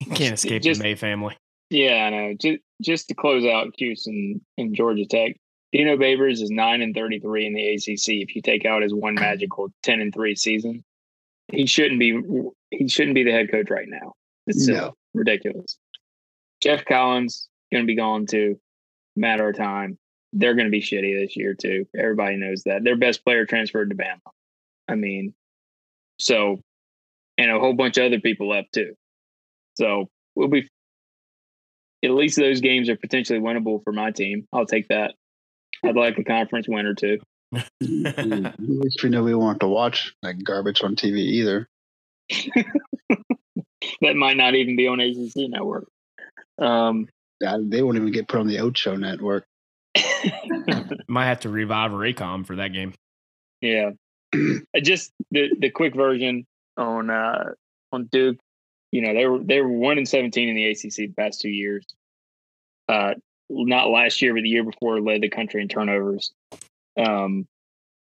can't 0.14 0.34
escape 0.34 0.62
Just- 0.62 0.80
the 0.80 0.84
Maye 0.88 0.94
family. 0.94 1.36
yeah, 1.70 2.04
I 2.06 2.10
know. 2.10 2.34
Just 2.40 2.58
just 2.80 3.08
to 3.08 3.14
close 3.14 3.44
out 3.44 3.72
Cuse 3.76 4.06
and, 4.06 4.40
Georgia 4.74 5.04
Tech, 5.06 5.36
Dino 5.72 5.96
Babers 5.96 6.40
is 6.40 6.50
nine 6.50 6.80
and 6.82 6.94
thirty 6.94 7.18
three 7.20 7.46
in 7.46 7.54
the 7.54 7.74
ACC. 7.74 8.22
If 8.22 8.36
you 8.36 8.42
take 8.42 8.64
out 8.64 8.82
his 8.82 8.94
one 8.94 9.14
magical 9.16 9.68
ten 9.82 10.00
and 10.00 10.12
three 10.14 10.34
season, 10.36 10.84
he 11.52 11.66
shouldn't 11.66 11.98
be. 12.00 12.18
He 12.70 12.88
shouldn't 12.88 13.14
be 13.14 13.24
the 13.24 13.32
head 13.32 13.50
coach 13.50 13.70
right 13.70 13.88
now. 13.88 14.14
It's 14.46 14.66
No. 14.68 14.76
uh, 14.76 14.90
ridiculous. 15.14 15.78
Geoff 16.60 16.84
Collins 16.84 17.48
going 17.72 17.84
to 17.84 17.86
be 17.86 17.96
gone 17.96 18.26
too. 18.26 18.58
Matter 19.16 19.48
of 19.48 19.56
time. 19.56 19.98
They're 20.34 20.54
going 20.54 20.66
to 20.66 20.70
be 20.70 20.82
shitty 20.82 21.18
this 21.20 21.36
year 21.36 21.54
too. 21.54 21.86
Everybody 21.98 22.36
knows 22.36 22.64
that. 22.64 22.84
Their 22.84 22.96
best 22.96 23.24
player 23.24 23.46
transferred 23.46 23.88
to 23.90 23.96
Bama. 23.96 24.20
I 24.86 24.94
mean, 24.96 25.32
so, 26.18 26.60
and 27.36 27.50
a 27.50 27.58
whole 27.58 27.74
bunch 27.74 27.96
of 27.98 28.04
other 28.04 28.20
people 28.20 28.48
left 28.48 28.72
too. 28.72 28.94
So 29.76 30.08
we'll 30.34 30.48
be. 30.48 30.68
At 32.04 32.10
least 32.12 32.36
those 32.36 32.60
games 32.60 32.88
are 32.88 32.96
potentially 32.96 33.40
winnable 33.40 33.82
for 33.82 33.92
my 33.92 34.12
team. 34.12 34.46
I'll 34.52 34.66
take 34.66 34.88
that. 34.88 35.14
I'd 35.84 35.96
like 35.96 36.16
a 36.18 36.24
conference 36.24 36.68
win 36.68 36.86
or 36.86 36.94
two. 36.94 37.18
At 37.54 38.54
least 38.60 39.02
we 39.02 39.10
know 39.10 39.22
we 39.24 39.34
won't 39.34 39.54
have 39.54 39.60
to 39.60 39.68
watch 39.68 40.14
that 40.22 40.42
garbage 40.44 40.82
on 40.82 40.94
TV 40.94 41.18
either. 41.18 41.68
That 44.00 44.16
might 44.16 44.36
not 44.36 44.54
even 44.54 44.76
be 44.76 44.86
on 44.86 45.00
ACC 45.00 45.48
network. 45.50 45.88
Um, 46.60 47.08
They 47.40 47.82
won't 47.82 47.96
even 47.96 48.12
get 48.12 48.28
put 48.28 48.40
on 48.40 48.46
the 48.46 48.60
Ocho 48.60 48.96
network. 48.96 49.44
Might 51.08 51.26
have 51.26 51.40
to 51.40 51.48
revive 51.48 51.92
Raycom 51.92 52.46
for 52.46 52.56
that 52.56 52.72
game. 52.72 52.94
Yeah. 53.60 53.90
Uh, 54.76 54.80
Just 54.80 55.12
the 55.30 55.48
the 55.58 55.70
quick 55.70 55.94
version 55.94 56.46
on 56.76 57.10
uh 57.10 57.52
on 57.92 58.04
Duke. 58.12 58.38
You 58.92 59.02
know, 59.02 59.14
they 59.14 59.26
were 59.26 59.38
they 59.42 59.60
were 59.60 59.68
one 59.68 59.98
and 59.98 60.08
seventeen 60.08 60.48
in 60.48 60.54
the 60.54 60.66
ACC 60.70 60.94
the 60.94 61.12
past 61.18 61.40
two 61.40 61.48
years. 61.50 61.86
Uh 62.88 63.14
not 63.50 63.88
last 63.88 64.20
year, 64.20 64.34
but 64.34 64.42
the 64.42 64.48
year 64.48 64.64
before 64.64 65.00
led 65.00 65.22
the 65.22 65.30
country 65.30 65.62
in 65.62 65.68
turnovers. 65.68 66.32
Um 66.98 67.46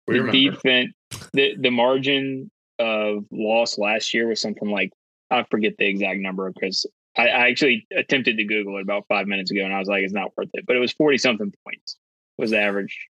we 0.06 0.14
the 0.14 0.20
remember. 0.20 0.50
defense 0.56 0.92
the 1.32 1.56
the 1.58 1.70
margin 1.70 2.50
of 2.78 3.24
loss 3.30 3.78
last 3.78 4.14
year 4.14 4.28
was 4.28 4.40
something 4.40 4.70
like 4.70 4.92
I 5.30 5.44
forget 5.50 5.74
the 5.78 5.86
exact 5.86 6.20
number 6.20 6.50
because 6.52 6.86
I, 7.16 7.28
I 7.28 7.48
actually 7.48 7.86
attempted 7.94 8.36
to 8.36 8.44
Google 8.44 8.78
it 8.78 8.82
about 8.82 9.06
five 9.08 9.26
minutes 9.26 9.50
ago 9.50 9.64
and 9.64 9.74
I 9.74 9.78
was 9.78 9.88
like, 9.88 10.02
it's 10.04 10.12
not 10.12 10.36
worth 10.36 10.50
it. 10.54 10.64
But 10.66 10.76
it 10.76 10.80
was 10.80 10.92
forty 10.92 11.18
something 11.18 11.52
points 11.64 11.96
was 12.38 12.50
the 12.50 12.60
average 12.60 13.08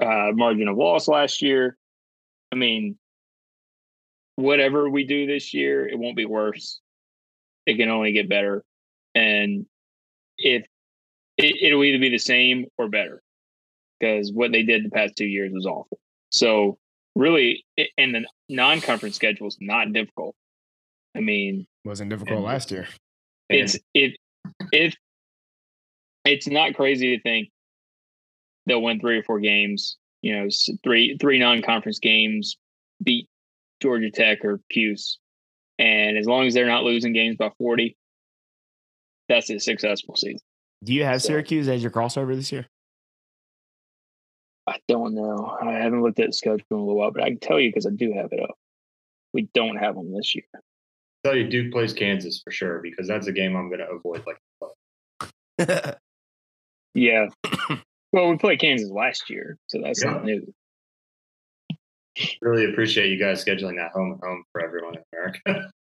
uh, 0.00 0.30
margin 0.32 0.68
of 0.68 0.76
loss 0.76 1.08
last 1.08 1.42
year. 1.42 1.76
I 2.52 2.56
mean, 2.56 2.96
whatever 4.36 4.88
we 4.88 5.04
do 5.04 5.26
this 5.26 5.52
year, 5.52 5.86
it 5.86 5.98
won't 5.98 6.16
be 6.16 6.24
worse. 6.26 6.80
It 7.66 7.76
can 7.76 7.90
only 7.90 8.12
get 8.12 8.28
better, 8.28 8.64
and 9.14 9.66
if 10.38 10.66
it, 11.36 11.56
it'll 11.60 11.84
either 11.84 11.98
be 11.98 12.08
the 12.08 12.18
same 12.18 12.66
or 12.78 12.88
better, 12.88 13.22
because 14.00 14.32
what 14.32 14.52
they 14.52 14.62
did 14.62 14.84
the 14.84 14.90
past 14.90 15.16
two 15.16 15.26
years 15.26 15.52
was 15.52 15.66
awful. 15.66 15.98
So 16.30 16.78
really, 17.14 17.64
and 17.98 18.14
the 18.14 18.26
non-conference 18.48 19.16
schedule 19.16 19.48
is 19.48 19.58
not 19.60 19.92
difficult. 19.92 20.34
I 21.14 21.20
mean, 21.20 21.66
Wasn't 21.84 22.08
difficult 22.10 22.42
last 22.44 22.70
year. 22.70 22.86
it's 23.50 23.78
it 23.92 24.16
if 24.72 24.94
it's 26.24 26.46
not 26.46 26.74
crazy 26.74 27.16
to 27.16 27.22
think 27.22 27.50
they'll 28.66 28.82
win 28.82 29.00
three 29.00 29.18
or 29.18 29.22
four 29.22 29.40
games 29.40 29.96
you 30.22 30.36
know 30.36 30.48
three 30.82 31.16
three 31.20 31.38
non-conference 31.38 31.98
games 32.00 32.56
beat 33.02 33.28
georgia 33.80 34.10
tech 34.10 34.44
or 34.44 34.60
cuse 34.70 35.18
and 35.78 36.18
as 36.18 36.26
long 36.26 36.46
as 36.46 36.54
they're 36.54 36.66
not 36.66 36.82
losing 36.84 37.12
games 37.12 37.36
by 37.36 37.50
40 37.58 37.96
that's 39.28 39.50
a 39.50 39.58
successful 39.60 40.16
season. 40.16 40.40
Do 40.82 40.94
you 40.94 41.04
have 41.04 41.20
So- 41.22 41.28
Syracuse 41.28 41.68
as 41.68 41.82
your 41.82 41.90
crossover 41.90 42.34
this 42.34 42.50
year? 42.50 42.66
i 44.66 44.78
don't 44.88 45.14
know. 45.14 45.56
I 45.62 45.72
haven't 45.74 46.02
looked 46.02 46.18
at 46.20 46.26
the 46.28 46.32
schedule 46.32 46.64
in 46.70 46.76
a 46.76 46.80
little 46.80 46.96
while 46.96 47.10
but 47.10 47.22
i 47.22 47.28
can 47.28 47.38
tell 47.38 47.58
you 47.60 47.68
because 47.70 47.86
i 47.86 47.90
do 47.90 48.12
have 48.12 48.32
it 48.32 48.40
up. 48.40 48.56
We 49.34 49.48
don't 49.54 49.76
have 49.76 49.94
them 49.94 50.12
this 50.14 50.34
year. 50.34 50.44
Tell 51.24 51.36
you 51.36 51.48
Duke 51.48 51.72
plays 51.72 51.92
Kansas 51.92 52.40
for 52.42 52.50
sure 52.50 52.80
because 52.82 53.06
that's 53.06 53.26
a 53.26 53.32
game 53.32 53.54
I'm 53.56 53.68
going 53.68 53.80
to 53.80 53.90
avoid. 53.90 54.24
Like 54.26 55.96
yeah 56.94 57.26
well 58.12 58.28
we 58.28 58.36
played 58.36 58.60
kansas 58.60 58.90
last 58.90 59.30
year 59.30 59.56
so 59.66 59.80
that's 59.82 60.04
not 60.04 60.24
new 60.24 60.46
really 62.40 62.70
appreciate 62.70 63.10
you 63.10 63.18
guys 63.18 63.44
scheduling 63.44 63.76
that 63.76 63.92
home 63.92 64.12
and 64.12 64.20
home 64.22 64.44
for 64.52 64.64
everyone 64.64 64.94
in 64.96 65.02
America. 65.12 65.70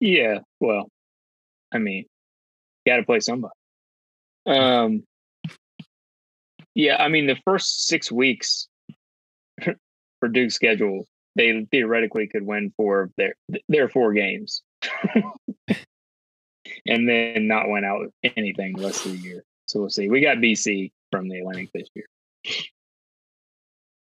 Yeah, 0.00 0.38
well, 0.60 0.88
I 1.72 1.78
mean, 1.78 2.04
got 2.86 2.98
to 2.98 3.02
play 3.02 3.18
somebody. 3.18 3.52
Um, 4.46 5.02
yeah, 6.74 7.02
I 7.02 7.08
mean, 7.08 7.26
the 7.26 7.36
first 7.44 7.88
six 7.88 8.12
weeks 8.12 8.68
for 10.20 10.28
Duke's 10.28 10.54
schedule, 10.54 11.04
they 11.34 11.66
theoretically 11.72 12.28
could 12.28 12.44
win 12.44 12.72
four 12.76 13.02
of 13.02 13.12
their 13.16 13.34
their 13.68 13.88
four 13.88 14.12
games, 14.12 14.62
and 16.88 17.08
then 17.08 17.46
not 17.46 17.68
went 17.68 17.86
out 17.86 18.00
with 18.00 18.32
anything 18.36 18.76
the 18.76 18.86
rest 18.86 19.06
of 19.06 19.12
the 19.12 19.18
year. 19.18 19.44
So 19.66 19.80
we'll 19.80 19.90
see. 19.90 20.08
We 20.08 20.20
got 20.20 20.38
BC 20.38 20.90
from 21.12 21.28
the 21.28 21.38
Atlantic 21.38 21.70
this 21.72 21.88
year. 21.94 22.06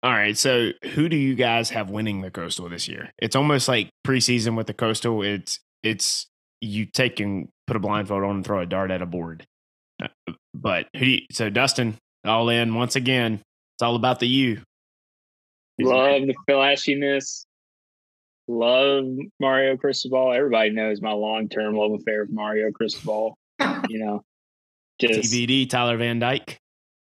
All 0.03 0.11
right. 0.12 0.37
So 0.37 0.71
who 0.95 1.09
do 1.09 1.16
you 1.16 1.35
guys 1.35 1.71
have 1.71 1.90
winning 1.90 2.21
the 2.21 2.31
coastal 2.31 2.68
this 2.68 2.88
year? 2.88 3.11
It's 3.18 3.37
almost 3.37 3.68
like 3.68 3.88
preseason 4.05 4.57
with 4.57 4.66
the 4.66 4.75
coastal. 4.75 5.23
It's 5.23 5.61
it's 5.83 6.27
you 6.61 6.87
take 6.87 7.21
and 7.21 7.49
put 7.66 7.77
a 7.77 7.81
blindfold 7.81 8.25
on 8.25 8.37
and 8.37 8.45
throw 8.45 8.61
a 8.61 8.66
dart 8.66 8.90
at 8.90 9.03
a 9.03 9.07
board. 9.07 9.47
Uh, 10.03 10.09
But 10.55 10.88
who 10.95 11.05
do 11.05 11.11
you, 11.11 11.21
so 11.31 11.51
Dustin 11.51 11.97
all 12.24 12.49
in 12.49 12.74
once 12.74 12.97
again. 12.97 13.35
It's 13.35 13.83
all 13.83 13.97
about 13.97 14.20
the 14.20 14.28
U. 14.28 14.61
Love 15.80 16.22
the 16.26 16.35
flashiness. 16.49 17.47
Love 18.49 19.05
Mario 19.40 19.76
Cristobal. 19.76 20.32
Everybody 20.32 20.70
knows 20.70 21.01
my 21.01 21.12
long 21.12 21.49
term 21.49 21.76
love 21.76 21.93
affair 21.93 22.22
with 22.22 22.32
Mario 22.32 22.70
Cristobal. 22.72 23.36
you 23.88 24.05
know, 24.05 24.24
just 25.01 25.32
TVD 25.32 25.68
Tyler 25.68 25.97
Van 25.97 26.18
Dyke. 26.18 26.59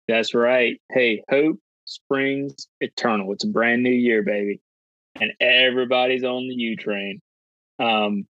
that's 0.09 0.34
right. 0.34 0.80
Hey, 0.91 1.22
hope 1.28 1.59
springs 1.84 2.68
eternal. 2.80 3.32
It's 3.32 3.45
a 3.45 3.49
brand 3.49 3.82
new 3.82 3.91
year, 3.91 4.22
baby, 4.22 4.61
and 5.20 5.32
everybody's 5.41 6.24
on 6.24 6.49
the 6.49 6.55
U 6.55 6.76
train. 6.76 7.20
Um, 7.78 8.26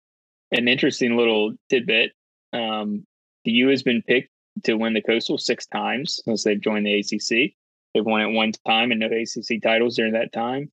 an 0.51 0.67
interesting 0.67 1.15
little 1.15 1.53
tidbit: 1.69 2.11
um, 2.53 3.05
the 3.45 3.51
U 3.51 3.69
has 3.69 3.83
been 3.83 4.01
picked 4.01 4.29
to 4.63 4.73
win 4.73 4.93
the 4.93 5.01
Coastal 5.01 5.37
six 5.37 5.65
times 5.67 6.19
since 6.25 6.43
they've 6.43 6.61
joined 6.61 6.85
the 6.85 6.99
ACC. 6.99 7.53
They've 7.93 8.05
won 8.05 8.21
it 8.21 8.33
one 8.33 8.51
time 8.65 8.91
and 8.91 8.99
no 8.99 9.07
ACC 9.07 9.61
titles 9.61 9.95
during 9.95 10.13
that 10.13 10.33
time. 10.33 10.71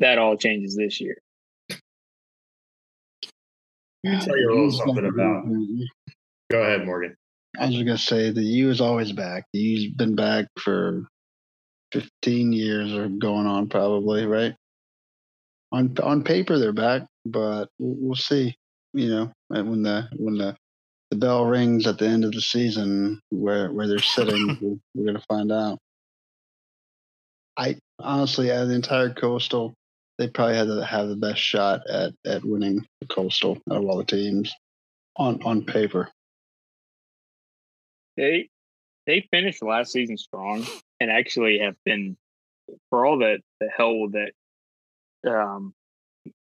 That 0.00 0.18
all 0.18 0.36
changes 0.36 0.76
this 0.76 1.00
year. 1.00 1.18
tell 4.04 4.36
you 4.36 4.50
a 4.50 4.54
little 4.54 4.72
something 4.72 5.06
about. 5.06 5.44
Go 6.50 6.62
ahead, 6.62 6.86
Morgan. 6.86 7.16
I 7.58 7.66
was 7.66 7.74
just 7.74 7.86
gonna 7.86 7.98
say 7.98 8.30
the 8.30 8.42
U 8.42 8.70
is 8.70 8.80
always 8.80 9.12
back. 9.12 9.44
The 9.52 9.58
U's 9.60 9.94
been 9.94 10.16
back 10.16 10.46
for 10.58 11.04
fifteen 11.92 12.52
years 12.52 12.94
or 12.94 13.08
going 13.08 13.46
on, 13.46 13.68
probably 13.68 14.24
right. 14.24 14.54
On 15.72 15.94
on 16.02 16.24
paper, 16.24 16.58
they're 16.58 16.72
back, 16.72 17.02
but 17.26 17.68
we'll, 17.78 17.96
we'll 17.98 18.16
see. 18.16 18.56
You 18.94 19.08
know, 19.08 19.32
when 19.48 19.82
the 19.82 20.08
when 20.16 20.36
the 20.36 20.56
the 21.10 21.16
bell 21.16 21.44
rings 21.44 21.86
at 21.86 21.98
the 21.98 22.06
end 22.06 22.24
of 22.24 22.32
the 22.32 22.40
season, 22.40 23.20
where 23.30 23.70
where 23.70 23.86
they're 23.86 23.98
sitting, 23.98 24.58
we're, 24.62 24.76
we're 24.94 25.12
gonna 25.12 25.24
find 25.28 25.52
out. 25.52 25.78
I 27.56 27.76
honestly, 27.98 28.50
out 28.50 28.62
of 28.62 28.68
the 28.68 28.74
entire 28.74 29.12
coastal, 29.12 29.74
they 30.20 30.28
probably 30.28 30.54
had 30.54 30.66
to 30.66 30.84
have 30.84 31.08
the 31.08 31.16
best 31.16 31.40
shot 31.40 31.80
at 31.88 32.12
at 32.26 32.44
winning 32.44 32.86
the 33.00 33.06
coastal 33.06 33.58
out 33.70 33.78
of 33.78 33.84
all 33.86 33.96
the 33.96 34.04
teams 34.04 34.54
on 35.16 35.42
on 35.44 35.64
paper. 35.64 36.10
They 38.18 38.50
they 39.06 39.26
finished 39.30 39.62
last 39.62 39.92
season 39.92 40.18
strong 40.18 40.66
and 41.00 41.10
actually 41.10 41.60
have 41.60 41.74
been 41.86 42.18
for 42.90 43.06
all 43.06 43.20
that 43.20 43.40
the 43.60 43.70
hell 43.74 44.08
that 44.10 44.32
um, 45.26 45.72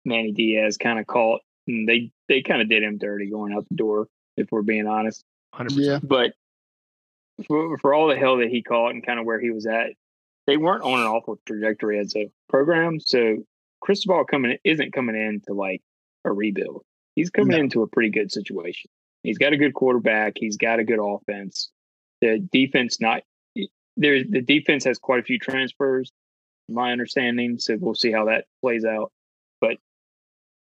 Manny 0.03 0.31
Diaz 0.31 0.77
kind 0.77 0.97
of 0.97 1.05
caught. 1.05 1.41
And 1.67 1.87
they 1.87 2.11
they 2.27 2.41
kind 2.41 2.63
of 2.63 2.69
did 2.69 2.81
him 2.81 2.97
dirty 2.97 3.29
going 3.29 3.53
out 3.53 3.67
the 3.69 3.75
door, 3.75 4.07
if 4.35 4.47
we're 4.51 4.63
being 4.63 4.87
honest. 4.87 5.23
100%. 5.53 5.69
Yeah, 5.75 5.99
But 6.01 6.33
for, 7.45 7.77
for 7.77 7.93
all 7.93 8.07
the 8.07 8.15
hell 8.15 8.37
that 8.37 8.49
he 8.49 8.63
caught 8.63 8.93
and 8.93 9.05
kind 9.05 9.19
of 9.19 9.25
where 9.27 9.39
he 9.39 9.51
was 9.51 9.67
at, 9.67 9.91
they 10.47 10.57
weren't 10.57 10.83
on 10.83 10.99
an 10.99 11.05
awful 11.05 11.39
trajectory 11.45 11.99
as 11.99 12.15
a 12.15 12.31
program. 12.49 12.99
So 12.99 13.43
Cristobal 13.81 14.25
coming 14.25 14.57
isn't 14.63 14.93
coming 14.93 15.15
into 15.15 15.53
like 15.53 15.81
a 16.25 16.31
rebuild. 16.31 16.83
He's 17.15 17.29
coming 17.29 17.57
No. 17.57 17.63
into 17.63 17.81
a 17.81 17.87
pretty 17.87 18.09
good 18.09 18.31
situation. 18.31 18.89
He's 19.23 19.37
got 19.37 19.53
a 19.53 19.57
good 19.57 19.73
quarterback. 19.73 20.33
He's 20.37 20.57
got 20.57 20.79
a 20.79 20.83
good 20.83 20.99
offense. 20.99 21.71
The 22.21 22.39
defense 22.51 22.99
not 23.01 23.23
there. 23.97 24.23
The 24.23 24.41
defense 24.41 24.85
has 24.85 24.97
quite 24.97 25.19
a 25.19 25.23
few 25.23 25.39
transfers, 25.39 26.11
my 26.67 26.91
understanding. 26.91 27.57
So 27.59 27.77
we'll 27.79 27.95
see 27.95 28.11
how 28.11 28.25
that 28.25 28.45
plays 28.61 28.85
out. 28.85 29.11
But 29.59 29.77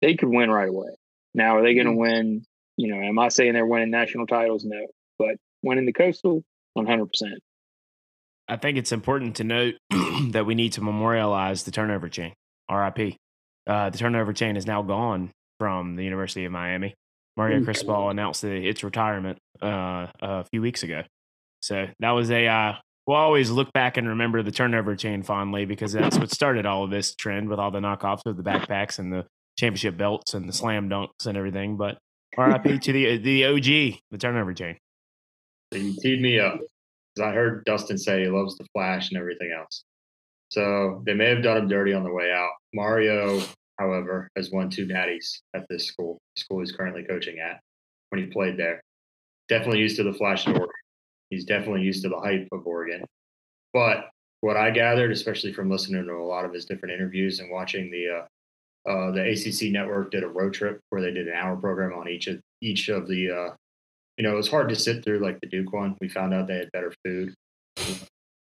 they 0.01 0.15
could 0.15 0.29
win 0.29 0.49
right 0.49 0.69
away. 0.69 0.89
Now, 1.33 1.57
are 1.57 1.63
they 1.63 1.75
going 1.75 1.85
to 1.85 1.91
mm-hmm. 1.91 1.99
win? 1.99 2.45
You 2.77 2.95
know, 2.95 3.01
am 3.01 3.19
I 3.19 3.29
saying 3.29 3.53
they're 3.53 3.65
winning 3.65 3.91
national 3.91 4.27
titles? 4.27 4.65
No, 4.65 4.87
but 5.19 5.35
winning 5.61 5.85
the 5.85 5.93
coastal, 5.93 6.43
one 6.73 6.87
hundred 6.87 7.07
percent. 7.07 7.39
I 8.47 8.57
think 8.57 8.77
it's 8.77 8.91
important 8.91 9.35
to 9.37 9.43
note 9.43 9.75
that 10.31 10.45
we 10.45 10.55
need 10.55 10.73
to 10.73 10.81
memorialize 10.81 11.63
the 11.63 11.71
turnover 11.71 12.09
chain, 12.09 12.33
RIP. 12.71 13.15
Uh, 13.67 13.89
the 13.89 13.97
turnover 13.97 14.33
chain 14.33 14.57
is 14.57 14.65
now 14.65 14.81
gone 14.81 15.31
from 15.59 15.95
the 15.95 16.03
University 16.03 16.45
of 16.45 16.51
Miami. 16.51 16.95
Mario 17.37 17.57
Okay. 17.57 17.65
Cristobal 17.65 18.09
announced 18.09 18.41
the, 18.41 18.67
its 18.67 18.83
retirement 18.83 19.37
uh, 19.61 20.07
a 20.21 20.43
few 20.45 20.61
weeks 20.61 20.83
ago. 20.83 21.03
So 21.61 21.87
that 21.99 22.11
was 22.11 22.31
a, 22.31 22.47
uh, 22.47 22.73
we'll 23.05 23.17
always 23.17 23.49
look 23.49 23.71
back 23.73 23.97
and 23.97 24.07
remember 24.07 24.43
the 24.43 24.51
turnover 24.51 24.95
chain 24.95 25.23
fondly 25.23 25.65
because 25.65 25.93
that's 25.93 26.17
what 26.17 26.31
started 26.31 26.65
all 26.65 26.83
of 26.83 26.89
this 26.89 27.15
trend 27.15 27.49
with 27.49 27.59
all 27.59 27.71
the 27.71 27.79
knockoffs 27.79 28.25
of 28.25 28.37
the 28.37 28.43
backpacks 28.43 28.99
and 28.99 29.13
the 29.13 29.25
championship 29.57 29.97
belts 29.97 30.33
and 30.33 30.49
the 30.49 30.53
slam 30.53 30.89
dunks 30.89 31.25
and 31.25 31.37
everything. 31.37 31.77
But 31.77 31.97
RIP 32.37 32.63
to 32.81 32.91
the, 32.91 33.17
the 33.17 33.45
OG, 33.45 33.99
the 34.11 34.17
turnover 34.17 34.53
chain. 34.53 34.77
So 35.71 35.79
you 35.79 35.95
teed 36.01 36.21
me 36.21 36.39
up 36.39 36.59
because 37.15 37.29
I 37.29 37.33
heard 37.33 37.63
Dustin 37.65 37.97
say 37.97 38.23
he 38.23 38.29
loves 38.29 38.57
the 38.57 38.65
flash 38.73 39.09
and 39.09 39.17
everything 39.17 39.55
else. 39.57 39.83
So 40.51 41.01
they 41.05 41.13
may 41.13 41.29
have 41.29 41.43
done 41.43 41.57
him 41.57 41.67
dirty 41.69 41.93
on 41.93 42.03
the 42.03 42.11
way 42.11 42.31
out. 42.31 42.51
Mario, 42.73 43.41
however, 43.79 44.29
has 44.35 44.51
won 44.51 44.69
two 44.69 44.85
natties 44.85 45.39
at 45.55 45.65
this 45.69 45.85
school, 45.87 46.19
school 46.35 46.59
he's 46.59 46.73
currently 46.73 47.03
coaching 47.03 47.39
at 47.39 47.61
when 48.09 48.21
he 48.21 48.27
played 48.27 48.57
there. 48.57 48.81
Definitely 49.47 49.79
used 49.79 49.95
to 49.97 50.03
the 50.03 50.13
flash 50.13 50.45
of 50.47 50.55
Oregon. 50.55 50.69
He's 51.29 51.45
definitely 51.45 51.83
used 51.83 52.03
to 52.03 52.09
the 52.09 52.19
hype 52.19 52.47
of 52.51 52.67
Oregon. 52.67 53.05
But 53.73 54.09
what 54.41 54.57
I 54.57 54.71
gathered, 54.71 55.11
especially 55.11 55.53
from 55.53 55.69
listening 55.69 56.05
to 56.05 56.13
a 56.13 56.25
lot 56.27 56.43
of 56.43 56.53
his 56.53 56.65
different 56.65 56.95
interviews 56.95 57.39
and 57.39 57.49
watching 57.49 57.89
the 57.89 58.09
uh, 58.09 58.25
uh, 58.89 59.11
the 59.11 59.21
ACC 59.21 59.71
network 59.71 60.11
did 60.11 60.23
a 60.23 60.27
road 60.27 60.53
trip 60.53 60.81
where 60.89 61.01
they 61.01 61.11
did 61.11 61.27
an 61.27 61.35
hour 61.35 61.55
program 61.55 61.97
on 61.97 62.09
each 62.09 62.27
of 62.27 62.41
each 62.61 62.89
of 62.89 63.07
the 63.07 63.29
uh, 63.29 63.53
you 64.17 64.23
know, 64.23 64.33
it 64.33 64.37
was 64.37 64.49
hard 64.49 64.69
to 64.69 64.75
sit 64.75 65.03
through 65.03 65.19
like 65.19 65.39
the 65.39 65.47
Duke 65.47 65.71
one. 65.71 65.95
We 66.01 66.09
found 66.09 66.33
out 66.33 66.47
they 66.47 66.57
had 66.57 66.71
better 66.71 66.93
food, 67.05 67.33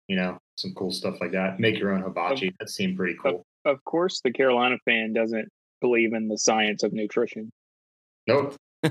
you 0.08 0.16
know, 0.16 0.38
some 0.58 0.74
cool 0.76 0.92
stuff 0.92 1.16
like 1.22 1.32
that. 1.32 1.60
Make 1.60 1.78
your 1.80 1.94
own 1.94 2.02
hibachi. 2.02 2.54
That 2.60 2.70
seemed 2.70 2.98
pretty 2.98 3.18
cool. 3.22 3.46
Of 3.66 3.84
course, 3.86 4.22
the 4.24 4.32
Carolina 4.32 4.78
fan 4.86 5.14
doesn't 5.14 5.50
believe 5.82 6.14
in 6.14 6.28
the 6.28 6.38
science 6.38 6.84
of 6.84 6.94
nutrition. 6.94 7.52
Nope. 8.28 8.56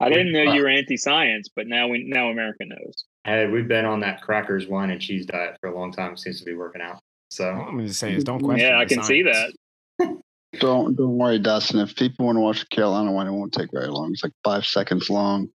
I 0.00 0.08
didn't 0.08 0.32
know 0.32 0.54
you 0.54 0.62
were 0.62 0.68
anti-science, 0.68 1.48
but 1.54 1.66
now 1.66 1.86
we 1.88 2.04
now 2.04 2.30
America 2.30 2.64
knows. 2.64 3.04
Hey, 3.24 3.46
we've 3.46 3.68
been 3.68 3.84
on 3.84 4.00
that 4.00 4.22
crackers, 4.22 4.66
wine, 4.66 4.90
and 4.90 5.00
cheese 5.00 5.26
diet 5.26 5.58
for 5.60 5.68
a 5.68 5.78
long 5.78 5.92
time. 5.92 6.16
Seems 6.16 6.38
to 6.38 6.46
be 6.46 6.54
working 6.54 6.80
out. 6.80 7.00
So 7.30 7.50
I'm 7.50 7.86
just 7.86 8.00
saying, 8.00 8.14
is 8.14 8.24
don't 8.24 8.40
question. 8.40 8.66
Yeah, 8.66 8.78
I 8.78 8.86
the 8.86 8.94
can 8.94 9.04
see 9.04 9.22
that. 9.22 9.52
don't 10.58 10.96
don't 10.96 11.18
worry, 11.18 11.38
Dustin. 11.38 11.80
If 11.80 11.94
people 11.94 12.26
want 12.26 12.36
to 12.36 12.40
watch 12.40 12.60
the 12.60 12.74
Carolina 12.74 13.12
one, 13.12 13.26
it 13.26 13.32
won't 13.32 13.52
take 13.52 13.70
very 13.72 13.88
long. 13.88 14.12
It's 14.12 14.24
like 14.24 14.32
five 14.42 14.64
seconds 14.64 15.10
long. 15.10 15.50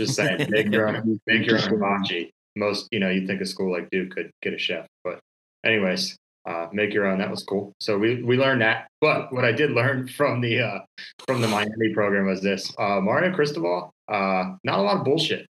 just 0.00 0.14
saying, 0.14 0.46
make 0.50 0.70
your 0.70 0.88
own, 0.88 1.20
make 1.26 1.44
your 1.44 1.60
own 1.60 1.68
hibachi. 1.68 2.32
Most, 2.56 2.88
you 2.90 3.00
know, 3.00 3.08
you'd 3.08 3.26
think 3.26 3.40
a 3.40 3.46
school 3.46 3.72
like 3.72 3.88
Duke 3.90 4.10
could 4.10 4.30
get 4.42 4.54
a 4.54 4.58
chef, 4.58 4.86
but 5.04 5.20
anyways, 5.64 6.16
uh, 6.44 6.66
make 6.72 6.92
your 6.92 7.06
own. 7.06 7.18
That 7.18 7.30
was 7.30 7.42
cool. 7.44 7.72
So 7.80 7.96
we 7.98 8.22
we 8.22 8.36
learned 8.36 8.62
that. 8.62 8.88
But 9.00 9.32
what 9.32 9.44
I 9.44 9.52
did 9.52 9.70
learn 9.70 10.08
from 10.16 10.40
the 10.40 10.60
uh, 10.60 10.78
from 11.26 11.40
the 11.40 11.48
Miami 11.48 11.92
program 11.94 12.26
was 12.26 12.42
this: 12.42 12.72
uh, 12.78 13.00
Mario 13.00 13.34
Cristobal, 13.34 13.92
uh, 14.08 14.54
not 14.64 14.78
a 14.78 14.82
lot 14.82 14.98
of 14.98 15.04
bullshit. 15.04 15.46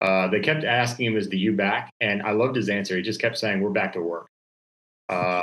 Uh, 0.00 0.28
they 0.28 0.40
kept 0.40 0.64
asking 0.64 1.06
him, 1.06 1.16
"Is 1.16 1.28
the 1.28 1.38
U 1.38 1.52
back?" 1.56 1.90
And 2.00 2.22
I 2.22 2.32
loved 2.32 2.56
his 2.56 2.68
answer. 2.68 2.96
He 2.96 3.02
just 3.02 3.20
kept 3.20 3.38
saying, 3.38 3.60
"We're 3.60 3.70
back 3.70 3.92
to 3.94 4.00
work." 4.00 4.28
Uh, 5.08 5.42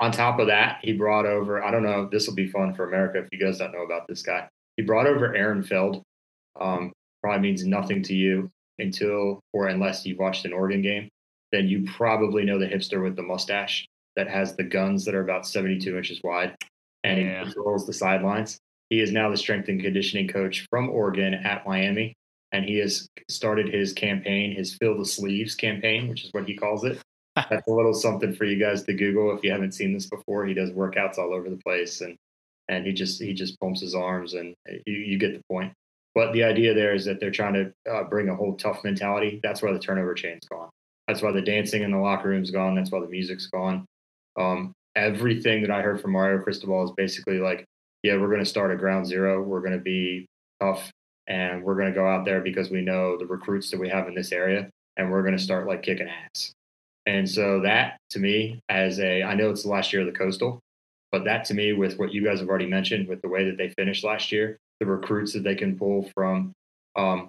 on 0.00 0.12
top 0.12 0.38
of 0.38 0.46
that, 0.46 0.78
he 0.82 0.92
brought 0.92 1.26
over. 1.26 1.62
I 1.62 1.70
don't 1.70 1.82
know. 1.82 2.08
This 2.10 2.26
will 2.26 2.34
be 2.34 2.48
fun 2.48 2.74
for 2.74 2.88
America 2.88 3.18
if 3.18 3.28
you 3.32 3.38
guys 3.38 3.58
don't 3.58 3.72
know 3.72 3.82
about 3.82 4.08
this 4.08 4.22
guy. 4.22 4.48
He 4.76 4.82
brought 4.82 5.06
over 5.06 5.34
Aaron 5.34 5.62
Feld. 5.62 6.02
Um, 6.58 6.92
probably 7.22 7.40
means 7.40 7.64
nothing 7.64 8.02
to 8.02 8.14
you 8.14 8.50
until 8.78 9.40
or 9.52 9.68
unless 9.68 10.04
you've 10.04 10.18
watched 10.18 10.44
an 10.44 10.52
Oregon 10.52 10.82
game. 10.82 11.08
Then 11.52 11.68
you 11.68 11.84
probably 11.96 12.44
know 12.44 12.58
the 12.58 12.66
hipster 12.66 13.02
with 13.02 13.16
the 13.16 13.22
mustache 13.22 13.86
that 14.16 14.28
has 14.28 14.56
the 14.56 14.64
guns 14.64 15.04
that 15.04 15.14
are 15.14 15.22
about 15.22 15.46
72 15.46 15.96
inches 15.96 16.20
wide 16.22 16.54
and 17.04 17.20
Yeah. 17.20 17.38
he 17.44 17.52
controls 17.52 17.86
the 17.86 17.92
sidelines. 17.92 18.58
He 18.90 19.00
is 19.00 19.12
now 19.12 19.30
the 19.30 19.36
strength 19.36 19.68
and 19.68 19.80
conditioning 19.80 20.28
coach 20.28 20.66
from 20.70 20.88
Oregon 20.90 21.34
at 21.34 21.66
Miami. 21.66 22.14
And 22.52 22.64
he 22.64 22.78
has 22.78 23.08
started 23.28 23.72
his 23.72 23.92
campaign, 23.92 24.54
his 24.54 24.74
fill 24.76 24.96
the 24.96 25.04
sleeves 25.04 25.54
campaign, 25.56 26.08
which 26.08 26.24
is 26.24 26.30
what 26.32 26.46
he 26.46 26.54
calls 26.56 26.84
it. 26.84 27.00
That's 27.36 27.66
a 27.66 27.72
little 27.72 27.94
something 27.94 28.32
for 28.32 28.44
you 28.44 28.56
guys 28.58 28.84
to 28.84 28.94
Google 28.94 29.36
if 29.36 29.42
you 29.42 29.50
haven't 29.50 29.72
seen 29.72 29.92
this 29.92 30.06
before. 30.06 30.46
He 30.46 30.54
does 30.54 30.70
workouts 30.70 31.18
all 31.18 31.34
over 31.34 31.50
the 31.50 31.56
place 31.56 32.00
and 32.00 32.16
and 32.68 32.86
he 32.86 32.92
just 32.92 33.20
he 33.20 33.34
just 33.34 33.58
pumps 33.60 33.80
his 33.80 33.94
arms 33.94 34.34
and 34.34 34.54
you, 34.86 34.94
you 34.94 35.18
get 35.18 35.34
the 35.34 35.42
point. 35.50 35.72
But 36.14 36.32
the 36.32 36.44
idea 36.44 36.74
there 36.74 36.94
is 36.94 37.04
that 37.06 37.18
they're 37.18 37.30
trying 37.30 37.54
to 37.54 37.92
uh, 37.92 38.04
bring 38.04 38.28
a 38.28 38.36
whole 38.36 38.54
tough 38.56 38.84
mentality. 38.84 39.40
That's 39.42 39.62
why 39.62 39.72
the 39.72 39.78
turnover 39.78 40.14
chain's 40.14 40.46
gone. 40.46 40.70
That's 41.08 41.22
why 41.22 41.32
the 41.32 41.42
dancing 41.42 41.82
in 41.82 41.90
the 41.90 41.98
locker 41.98 42.28
room's 42.28 42.50
gone. 42.50 42.74
That's 42.74 42.90
why 42.90 43.00
the 43.00 43.08
music's 43.08 43.46
gone. 43.48 43.84
Um, 44.38 44.72
everything 44.96 45.62
that 45.62 45.70
I 45.70 45.82
heard 45.82 46.00
from 46.00 46.12
Mario 46.12 46.42
Cristobal 46.42 46.84
is 46.84 46.92
basically 46.92 47.38
like, 47.38 47.64
yeah, 48.02 48.16
we're 48.16 48.28
going 48.28 48.38
to 48.38 48.44
start 48.44 48.70
at 48.70 48.78
ground 48.78 49.06
zero. 49.06 49.42
We're 49.42 49.60
going 49.60 49.72
to 49.72 49.78
be 49.78 50.26
tough 50.60 50.90
and 51.26 51.62
we're 51.62 51.74
going 51.74 51.88
to 51.88 51.94
go 51.94 52.06
out 52.06 52.24
there 52.24 52.40
because 52.40 52.70
we 52.70 52.82
know 52.82 53.16
the 53.16 53.26
recruits 53.26 53.70
that 53.70 53.80
we 53.80 53.88
have 53.88 54.08
in 54.08 54.14
this 54.14 54.32
area 54.32 54.68
and 54.96 55.10
we're 55.10 55.22
going 55.22 55.36
to 55.36 55.42
start 55.42 55.66
like 55.66 55.82
kicking 55.82 56.08
ass. 56.08 56.52
And 57.06 57.28
so 57.28 57.60
that 57.60 57.98
to 58.10 58.18
me, 58.18 58.60
as 58.68 58.98
a, 59.00 59.22
I 59.22 59.34
know 59.34 59.50
it's 59.50 59.62
the 59.62 59.68
last 59.68 59.92
year 59.92 60.02
of 60.02 60.12
the 60.12 60.18
coastal, 60.18 60.60
but 61.12 61.24
that 61.24 61.44
to 61.46 61.54
me, 61.54 61.72
with 61.72 61.98
what 61.98 62.12
you 62.12 62.24
guys 62.24 62.40
have 62.40 62.48
already 62.48 62.66
mentioned, 62.66 63.08
with 63.08 63.20
the 63.22 63.28
way 63.28 63.44
that 63.44 63.56
they 63.58 63.70
finished 63.70 64.04
last 64.04 64.32
year, 64.32 64.58
the 64.80 64.86
recruits 64.86 65.32
that 65.32 65.44
they 65.44 65.54
can 65.54 65.78
pull 65.78 66.10
from 66.14 66.52
um, 66.96 67.28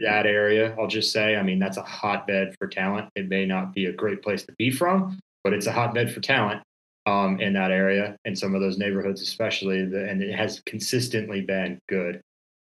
that 0.00 0.26
area, 0.26 0.74
I'll 0.78 0.86
just 0.86 1.12
say, 1.12 1.36
I 1.36 1.42
mean, 1.42 1.58
that's 1.58 1.76
a 1.76 1.82
hotbed 1.82 2.54
for 2.58 2.68
talent. 2.68 3.08
It 3.16 3.28
may 3.28 3.46
not 3.46 3.74
be 3.74 3.86
a 3.86 3.92
great 3.92 4.22
place 4.22 4.44
to 4.44 4.52
be 4.58 4.70
from, 4.70 5.18
but 5.42 5.52
it's 5.52 5.66
a 5.66 5.72
hotbed 5.72 6.12
for 6.12 6.20
talent 6.20 6.62
um, 7.06 7.40
in 7.40 7.52
that 7.54 7.70
area 7.70 8.16
and 8.24 8.38
some 8.38 8.54
of 8.54 8.60
those 8.60 8.78
neighborhoods, 8.78 9.22
especially. 9.22 9.84
The, 9.84 10.08
and 10.08 10.22
it 10.22 10.34
has 10.34 10.60
consistently 10.66 11.40
been 11.40 11.78
good 11.88 12.20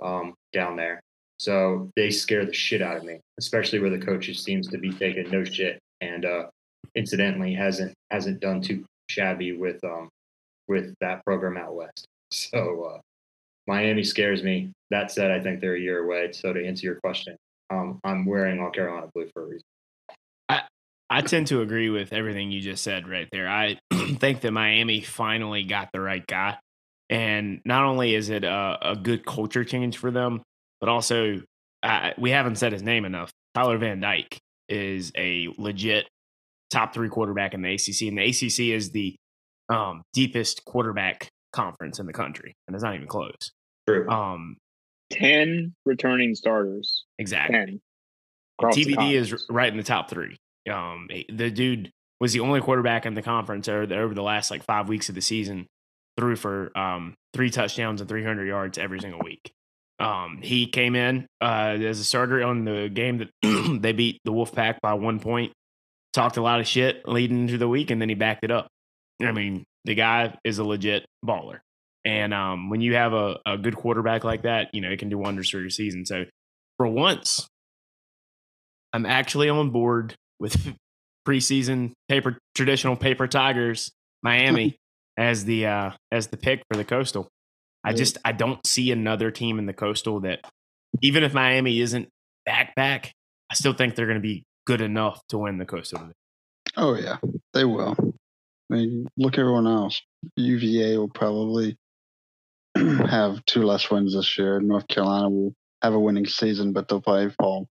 um, 0.01 0.35
down 0.53 0.77
there. 0.77 1.01
So 1.39 1.91
they 1.97 2.11
scare 2.11 2.47
the 2.47 2.53
shit 2.53 2.81
out 2.81 2.97
of 2.97 3.05
me, 3.05 3.21
especially 3.39 3.79
where 3.79 3.91
the 3.91 3.99
coaches 3.99 4.43
seems 4.43 4.69
to 4.69 4.79
be 4.79 4.91
taking 4.93 5.31
no 5.31 5.45
shit 5.45 5.79
and 6.01 6.25
uh, 6.25 6.47
incidentally 6.95 7.55
hasn't 7.55 7.93
hasn't 8.11 8.41
done 8.41 8.63
too 8.63 8.85
shabby 9.09 9.53
with 9.53 9.83
um 9.85 10.09
with 10.69 10.95
that 11.01 11.25
program 11.25 11.57
out 11.57 11.75
west. 11.75 12.07
So 12.33 12.97
uh, 12.97 13.01
Miami 13.67 14.05
scares 14.05 14.43
me. 14.43 14.73
That 14.91 15.11
said, 15.11 15.31
I 15.31 15.41
think 15.41 15.61
they're 15.61 15.75
a 15.75 15.81
year 15.81 16.05
away. 16.05 16.33
So 16.33 16.53
to 16.53 16.65
answer 16.65 16.87
your 16.87 17.01
question, 17.01 17.37
um, 17.71 18.01
I'm 18.05 18.25
wearing 18.25 18.61
all 18.61 18.71
Carolina 18.71 19.09
blue 19.13 19.29
for 19.33 19.43
a 19.43 19.47
reason. 19.47 19.65
I 21.09 21.23
tend 21.23 21.47
to 21.49 21.61
agree 21.61 21.89
with 21.89 22.13
everything 22.13 22.51
you 22.51 22.61
just 22.61 22.83
said 22.83 23.09
right 23.09 23.29
there. 23.31 23.49
I 23.49 23.79
think 24.19 24.41
that 24.41 24.51
Miami 24.51 25.01
finally 25.01 25.63
got 25.63 25.91
the 25.93 26.01
right 26.01 26.27
guy. 26.27 26.59
And 27.09 27.61
not 27.65 27.85
only 27.85 28.15
is 28.15 28.31
it 28.31 28.43
a, 28.43 28.79
a 28.83 28.97
good 28.97 29.25
culture 29.25 29.63
change 29.63 29.99
for 29.99 30.11
them, 30.11 30.43
but 30.81 30.89
also 30.89 31.43
we 32.19 32.31
haven't 32.31 32.57
said 32.57 32.73
his 32.73 32.83
name 32.83 33.05
enough. 33.05 33.31
Tyler 33.55 33.79
Van 33.79 34.01
Dyke 34.01 34.39
is 34.69 35.13
a 35.17 35.49
legit 35.57 36.09
top 36.71 36.93
three 36.93 37.09
quarterback 37.09 37.55
in 37.55 37.63
the 37.63 37.73
ACC. 37.75 38.09
And 38.09 38.19
the 38.19 38.25
ACC 38.25 38.75
is 38.77 38.91
the 38.91 39.15
um, 39.69 40.03
deepest 40.13 40.65
quarterback 40.65 41.29
conference 41.53 42.01
in 42.01 42.07
the 42.07 42.13
country. 42.13 42.55
And 42.67 42.75
it's 42.75 42.83
not 42.83 42.97
even 42.97 43.07
close. 43.07 43.53
True. 43.87 44.09
Um, 44.09 44.57
Ten 45.11 45.75
returning 45.85 46.35
starters. 46.35 47.05
exactly. 47.19 47.57
Ten. 47.57 47.81
TVD 48.61 49.13
is 49.13 49.45
right 49.49 49.71
in 49.71 49.77
the 49.77 49.83
top 49.83 50.09
three. 50.11 50.37
Um, 50.71 51.09
the 51.29 51.51
dude 51.51 51.91
was 52.21 52.33
the 52.33 52.41
only 52.41 52.61
quarterback 52.61 53.07
in 53.07 53.15
the 53.15 53.23
conference 53.23 53.69
over 53.69 53.87
the, 53.87 53.97
over 53.99 54.15
the 54.15 54.23
last 54.23 54.51
like 54.51 54.65
five 54.65 54.89
weeks 54.89 55.09
of 55.09 55.15
the 55.15 55.21
season 55.21 55.67
threw 56.17 56.35
for 56.35 56.77
um, 56.77 57.15
three 57.35 57.51
touchdowns 57.51 58.01
and 58.01 58.09
300 58.09 58.47
yards 58.47 58.79
every 58.79 59.01
single 59.01 59.21
week. 59.23 59.53
Um, 59.99 60.41
he 60.43 60.67
came 60.67 60.95
in 60.95 61.27
uh, 61.41 61.77
as 61.81 62.01
a 62.01 62.05
starter 62.05 62.43
on 62.43 62.65
the 62.65 62.89
game 62.89 63.19
that 63.19 63.31
they 63.83 63.93
beat 63.93 64.21
the 64.25 64.33
Wolfpack 64.33 64.79
by 64.83 64.95
one 64.95 65.21
point. 65.21 65.53
Talked 66.13 66.39
a 66.39 66.43
lot 66.43 66.61
of 66.61 66.67
shit 66.67 67.07
leading 67.07 67.43
into 67.43 67.59
the 67.59 67.69
week, 67.69 67.91
and 67.91 68.01
then 68.01 68.09
he 68.09 68.15
backed 68.15 68.45
it 68.45 68.51
up. 68.51 68.69
I 69.23 69.33
mean, 69.33 69.65
the 69.85 69.95
guy 69.95 70.37
is 70.45 70.59
a 70.59 70.65
legit 70.65 71.05
baller. 71.25 71.61
And 72.07 72.33
um, 72.33 72.71
when 72.71 72.81
you 72.81 72.95
have 72.95 73.13
a, 73.13 73.39
a 73.45 73.59
good 73.59 73.75
quarterback 73.75 74.23
like 74.23 74.43
that, 74.43 74.69
you 74.73 74.81
know, 74.81 74.91
it 74.91 75.01
can 75.01 75.09
do 75.09 75.19
wonders 75.19 75.51
for 75.51 75.59
your 75.59 75.71
season. 75.71 76.07
So 76.07 76.25
for 76.77 76.87
once, 76.87 77.49
I'm 78.93 79.05
actually 79.05 79.49
on 79.49 79.71
board 79.71 80.15
with 80.39 80.75
preseason 81.29 81.93
paper 82.09 82.39
traditional 82.55 82.95
paper 82.97 83.27
tigers 83.27 83.91
Miami 84.23 84.77
as 85.19 85.45
the 85.45 85.67
uh 85.67 85.91
as 86.13 86.29
the 86.29 86.37
pick 86.37 86.63
for 86.71 86.77
the 86.77 86.85
coastal. 86.85 87.29
I 87.83 87.93
just 87.93 88.19
I 88.25 88.33
don't 88.33 88.65
see 88.65 88.93
another 88.93 89.31
team 89.31 89.59
in 89.59 89.67
the 89.67 89.73
coastal 89.73 90.21
that 90.21 90.41
even 91.03 91.25
if 91.25 91.35
Miami 91.35 91.81
isn't 91.81 92.09
back 92.45 92.75
back, 92.77 93.13
I 93.51 93.55
still 93.55 93.73
think 93.73 93.95
they're 93.95 94.07
going 94.07 94.19
to 94.19 94.23
be 94.23 94.45
good 94.67 94.81
enough 94.81 95.21
to 95.29 95.39
win 95.39 95.59
the 95.59 95.67
coastal. 95.67 96.11
Oh 96.77 96.95
yeah, 96.95 97.19
they 97.53 97.65
will. 97.65 97.97
I 98.71 98.75
mean, 98.75 99.07
look 99.17 99.39
everyone 99.39 99.67
else. 99.67 100.03
UVA 100.37 100.99
will 100.99 101.09
probably 101.09 101.77
have 103.09 103.45
two 103.47 103.63
less 103.63 103.91
wins 103.91 104.15
this 104.15 104.39
year. 104.39 104.61
North 104.61 104.89
Carolina 104.89 105.31
will 105.31 105.55
have 105.83 105.95
a 105.95 106.01
winning 106.01 106.27
season, 106.27 106.73
but 106.73 106.89
they'll 106.89 107.01
probably 107.01 107.31
fall 107.31 107.69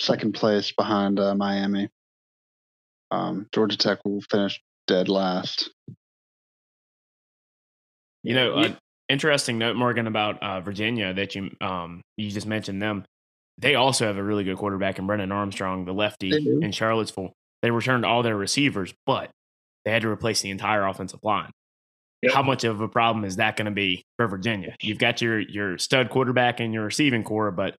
second 0.00 0.32
place 0.32 0.72
behind 0.72 1.18
uh, 1.18 1.34
Miami. 1.34 1.88
Um, 3.10 3.46
Georgia 3.52 3.76
Tech 3.76 3.98
will 4.04 4.20
finish 4.20 4.60
dead 4.86 5.08
last. 5.08 5.70
You 8.22 8.34
know, 8.34 8.54
uh, 8.54 8.74
interesting 9.08 9.58
note, 9.58 9.76
Morgan, 9.76 10.06
about 10.06 10.42
uh, 10.42 10.60
Virginia 10.60 11.14
that 11.14 11.34
you 11.34 11.50
um, 11.60 12.02
you 12.16 12.30
just 12.30 12.46
mentioned 12.46 12.82
them. 12.82 13.04
They 13.58 13.74
also 13.74 14.06
have 14.06 14.16
a 14.18 14.22
really 14.22 14.44
good 14.44 14.56
quarterback 14.56 14.98
in 14.98 15.06
Brennan 15.06 15.32
Armstrong, 15.32 15.84
the 15.84 15.92
lefty 15.92 16.30
in 16.62 16.70
Charlottesville. 16.70 17.32
They 17.60 17.72
returned 17.72 18.04
all 18.04 18.22
their 18.22 18.36
receivers, 18.36 18.94
but 19.04 19.30
they 19.84 19.90
had 19.90 20.02
to 20.02 20.08
replace 20.08 20.42
the 20.42 20.50
entire 20.50 20.86
offensive 20.86 21.20
line. 21.24 21.50
Yep. 22.22 22.32
How 22.32 22.42
much 22.42 22.64
of 22.64 22.80
a 22.80 22.88
problem 22.88 23.24
is 23.24 23.36
that 23.36 23.56
going 23.56 23.66
to 23.66 23.70
be 23.72 24.04
for 24.16 24.26
Virginia? 24.26 24.74
You've 24.80 24.98
got 24.98 25.22
your 25.22 25.38
your 25.38 25.78
stud 25.78 26.10
quarterback 26.10 26.58
and 26.58 26.74
your 26.74 26.84
receiving 26.84 27.22
core, 27.22 27.52
but 27.52 27.76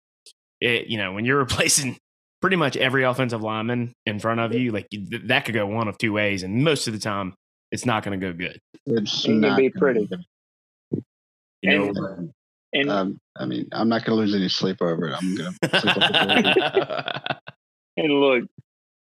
it, 0.62 0.88
you 0.88 0.98
know 0.98 1.12
when 1.12 1.26
you're 1.26 1.40
replacing 1.48 1.98
pretty 2.42 2.56
much 2.56 2.78
every 2.78 3.04
offensive 3.04 3.42
lineman 3.42 3.94
in 4.06 4.20
front 4.20 4.40
of 4.40 4.54
you, 4.54 4.72
like 4.72 4.88
that 5.26 5.46
could 5.46 5.54
go 5.54 5.68
one 5.68 5.88
of 5.88 5.98
two 5.98 6.14
ways, 6.14 6.44
and 6.44 6.64
most 6.64 6.88
of 6.88 6.94
the 6.94 7.00
time, 7.00 7.34
it's 7.72 7.86
not 7.86 8.04
going 8.04 8.20
to 8.20 8.26
go 8.26 8.34
good. 8.34 8.60
It's 8.86 9.26
going 9.26 9.42
to 9.42 9.56
be 9.56 9.70
pretty. 9.70 10.10
You 11.62 11.92
know, 11.94 12.32
and, 12.72 12.90
um, 12.90 13.20
I 13.36 13.46
mean, 13.46 13.68
I'm 13.74 13.90
not 13.90 14.06
going 14.06 14.18
to 14.18 14.22
lose 14.22 14.34
any 14.34 14.48
sleep 14.48 14.82
over 14.82 15.10
it. 15.10 15.16
I'm 15.16 15.36
going 15.36 15.54
to. 15.62 17.40
and 17.98 18.14
look, 18.14 18.46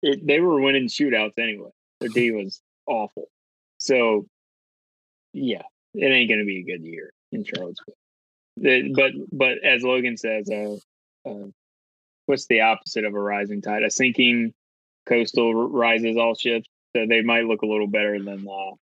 it, 0.02 0.26
they 0.26 0.40
were 0.40 0.60
winning 0.60 0.86
shootouts 0.86 1.38
anyway. 1.38 1.68
Their 2.00 2.08
D 2.08 2.30
was 2.30 2.60
awful, 2.86 3.26
so 3.78 4.26
yeah, 5.36 5.62
it 5.94 6.06
ain't 6.06 6.28
going 6.28 6.40
to 6.40 6.46
be 6.46 6.60
a 6.60 6.62
good 6.62 6.84
year 6.84 7.12
in 7.32 7.44
Charlottesville. 7.44 7.94
but 8.94 9.12
but 9.32 9.64
as 9.64 9.82
Logan 9.82 10.16
says, 10.16 10.48
uh, 10.50 10.76
uh, 11.28 11.48
what's 12.26 12.46
the 12.46 12.62
opposite 12.62 13.04
of 13.04 13.14
a 13.14 13.20
rising 13.20 13.60
tide? 13.60 13.82
A 13.82 13.90
sinking 13.90 14.54
coastal 15.06 15.54
rises 15.54 16.16
all 16.16 16.34
ships. 16.34 16.68
So 16.96 17.06
they 17.06 17.22
might 17.22 17.44
look 17.44 17.62
a 17.62 17.66
little 17.66 17.86
better 17.86 18.18
than 18.22 18.46
uh, 18.48 18.74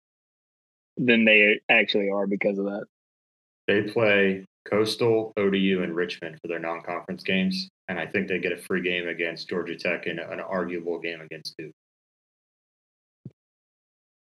than 0.96 1.24
they 1.24 1.60
actually 1.68 2.10
are 2.10 2.26
because 2.26 2.58
of 2.58 2.66
that. 2.66 2.84
They 3.66 3.82
play 3.82 4.44
Coastal, 4.66 5.32
ODU, 5.36 5.82
and 5.82 5.94
Richmond 5.94 6.38
for 6.40 6.48
their 6.48 6.58
non-conference 6.58 7.24
games, 7.24 7.68
and 7.88 7.98
I 7.98 8.06
think 8.06 8.28
they 8.28 8.38
get 8.38 8.52
a 8.52 8.56
free 8.56 8.82
game 8.82 9.08
against 9.08 9.48
Georgia 9.48 9.74
Tech 9.74 10.06
and 10.06 10.20
an 10.20 10.40
arguable 10.40 10.98
game 11.00 11.20
against 11.20 11.56
Duke. 11.58 11.72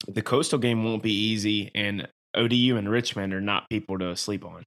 The 0.07 0.21
Coastal 0.21 0.59
game 0.59 0.83
won't 0.83 1.03
be 1.03 1.13
easy, 1.13 1.71
and 1.75 2.07
ODU 2.33 2.77
and 2.77 2.89
Richmond 2.89 3.33
are 3.33 3.41
not 3.41 3.69
people 3.69 3.99
to 3.99 4.15
sleep 4.15 4.45
on. 4.45 4.63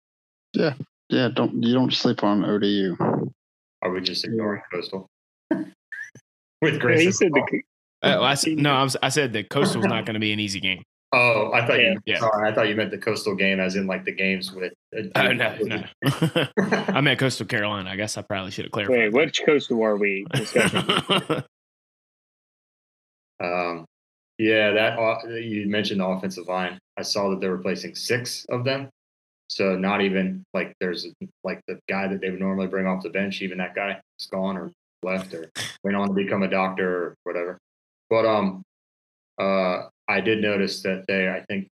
Yeah, 0.52 0.74
yeah. 1.08 1.28
Don't 1.28 1.62
you 1.62 1.74
don't 1.74 1.92
sleep 1.92 2.22
on 2.22 2.44
ODU. 2.44 2.96
Are 3.82 3.90
we 3.90 4.00
just 4.00 4.24
ignoring 4.24 4.62
Coastal? 4.72 5.06
With 6.62 6.78
Grace. 6.78 7.04
Yeah, 7.04 7.10
said 7.10 7.32
the, 7.32 7.62
uh, 8.02 8.22
I 8.22 8.34
said, 8.34 8.58
no, 8.58 8.74
I, 8.74 8.82
was, 8.82 8.96
I 9.02 9.08
said 9.08 9.32
the 9.32 9.42
Coastal's 9.44 9.86
not 9.86 10.04
going 10.04 10.14
to 10.14 10.20
be 10.20 10.32
an 10.32 10.40
easy 10.40 10.60
game. 10.60 10.82
Oh, 11.12 11.50
I 11.52 11.66
thought 11.66 11.80
yeah. 11.80 11.90
you. 11.90 12.00
Yeah. 12.06 12.18
Sorry, 12.20 12.48
I 12.48 12.54
thought 12.54 12.68
you 12.68 12.76
meant 12.76 12.92
the 12.92 12.98
Coastal 12.98 13.34
game, 13.34 13.58
as 13.58 13.74
in 13.74 13.86
like 13.86 14.04
the 14.04 14.12
games 14.12 14.52
with. 14.52 14.72
Uh, 14.96 15.08
oh 15.16 15.32
no, 15.32 15.56
no. 15.60 15.84
I 16.88 17.00
meant 17.00 17.18
Coastal 17.18 17.46
Carolina. 17.46 17.90
I 17.90 17.96
guess 17.96 18.16
I 18.16 18.22
probably 18.22 18.52
should 18.52 18.66
have 18.66 18.72
clarified. 18.72 18.96
Wait, 18.96 19.12
which 19.12 19.42
coastal 19.44 19.82
are 19.82 19.96
we 19.96 20.24
discussing? 20.32 21.42
um, 23.42 23.86
yeah, 24.40 24.70
that 24.70 24.98
uh, 24.98 25.28
you 25.34 25.68
mentioned 25.68 26.00
the 26.00 26.06
offensive 26.06 26.48
line. 26.48 26.78
I 26.96 27.02
saw 27.02 27.28
that 27.28 27.40
they're 27.40 27.54
replacing 27.54 27.94
six 27.94 28.46
of 28.48 28.64
them. 28.64 28.88
So 29.48 29.76
not 29.76 30.00
even 30.00 30.44
like 30.54 30.72
there's 30.80 31.06
like 31.44 31.60
the 31.68 31.78
guy 31.90 32.08
that 32.08 32.22
they 32.22 32.30
would 32.30 32.40
normally 32.40 32.66
bring 32.66 32.86
off 32.86 33.02
the 33.02 33.10
bench, 33.10 33.42
even 33.42 33.58
that 33.58 33.74
guy 33.74 34.00
is 34.18 34.26
gone 34.28 34.56
or 34.56 34.72
left 35.02 35.34
or 35.34 35.50
went 35.84 35.94
on 35.94 36.08
to 36.08 36.14
become 36.14 36.42
a 36.42 36.48
doctor 36.48 37.04
or 37.04 37.14
whatever. 37.24 37.58
But 38.08 38.24
um, 38.24 38.62
uh, 39.38 39.88
I 40.08 40.22
did 40.22 40.40
notice 40.40 40.80
that 40.84 41.04
they, 41.06 41.28
I 41.28 41.44
think, 41.46 41.68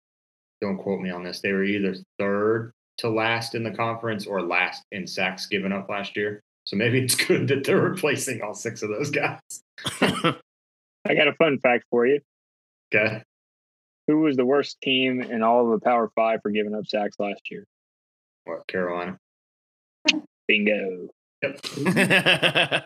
don't 0.60 0.78
quote 0.78 1.00
me 1.00 1.10
on 1.10 1.24
this, 1.24 1.40
they 1.40 1.50
were 1.50 1.64
either 1.64 1.96
third 2.20 2.70
to 2.98 3.08
last 3.08 3.56
in 3.56 3.64
the 3.64 3.72
conference 3.72 4.24
or 4.24 4.40
last 4.40 4.84
in 4.92 5.04
sacks 5.08 5.46
given 5.46 5.72
up 5.72 5.88
last 5.88 6.16
year. 6.16 6.40
So 6.62 6.76
maybe 6.76 7.00
it's 7.00 7.16
good 7.26 7.48
that 7.48 7.64
they're 7.64 7.80
replacing 7.80 8.40
all 8.40 8.54
six 8.54 8.82
of 8.82 8.90
those 8.90 9.10
guys. 9.10 9.40
I 10.00 11.14
got 11.16 11.26
a 11.26 11.34
fun 11.34 11.58
fact 11.58 11.86
for 11.90 12.06
you. 12.06 12.20
Okay. 12.94 13.22
Who 14.06 14.18
was 14.20 14.36
the 14.36 14.44
worst 14.44 14.80
team 14.82 15.22
in 15.22 15.42
all 15.42 15.64
of 15.64 15.80
the 15.80 15.84
Power 15.84 16.10
Five 16.14 16.40
for 16.42 16.50
giving 16.50 16.74
up 16.74 16.86
sacks 16.86 17.16
last 17.18 17.50
year? 17.50 17.66
What, 18.44 18.66
Carolina? 18.66 19.18
Bingo. 20.46 21.08
Yep. 21.42 21.66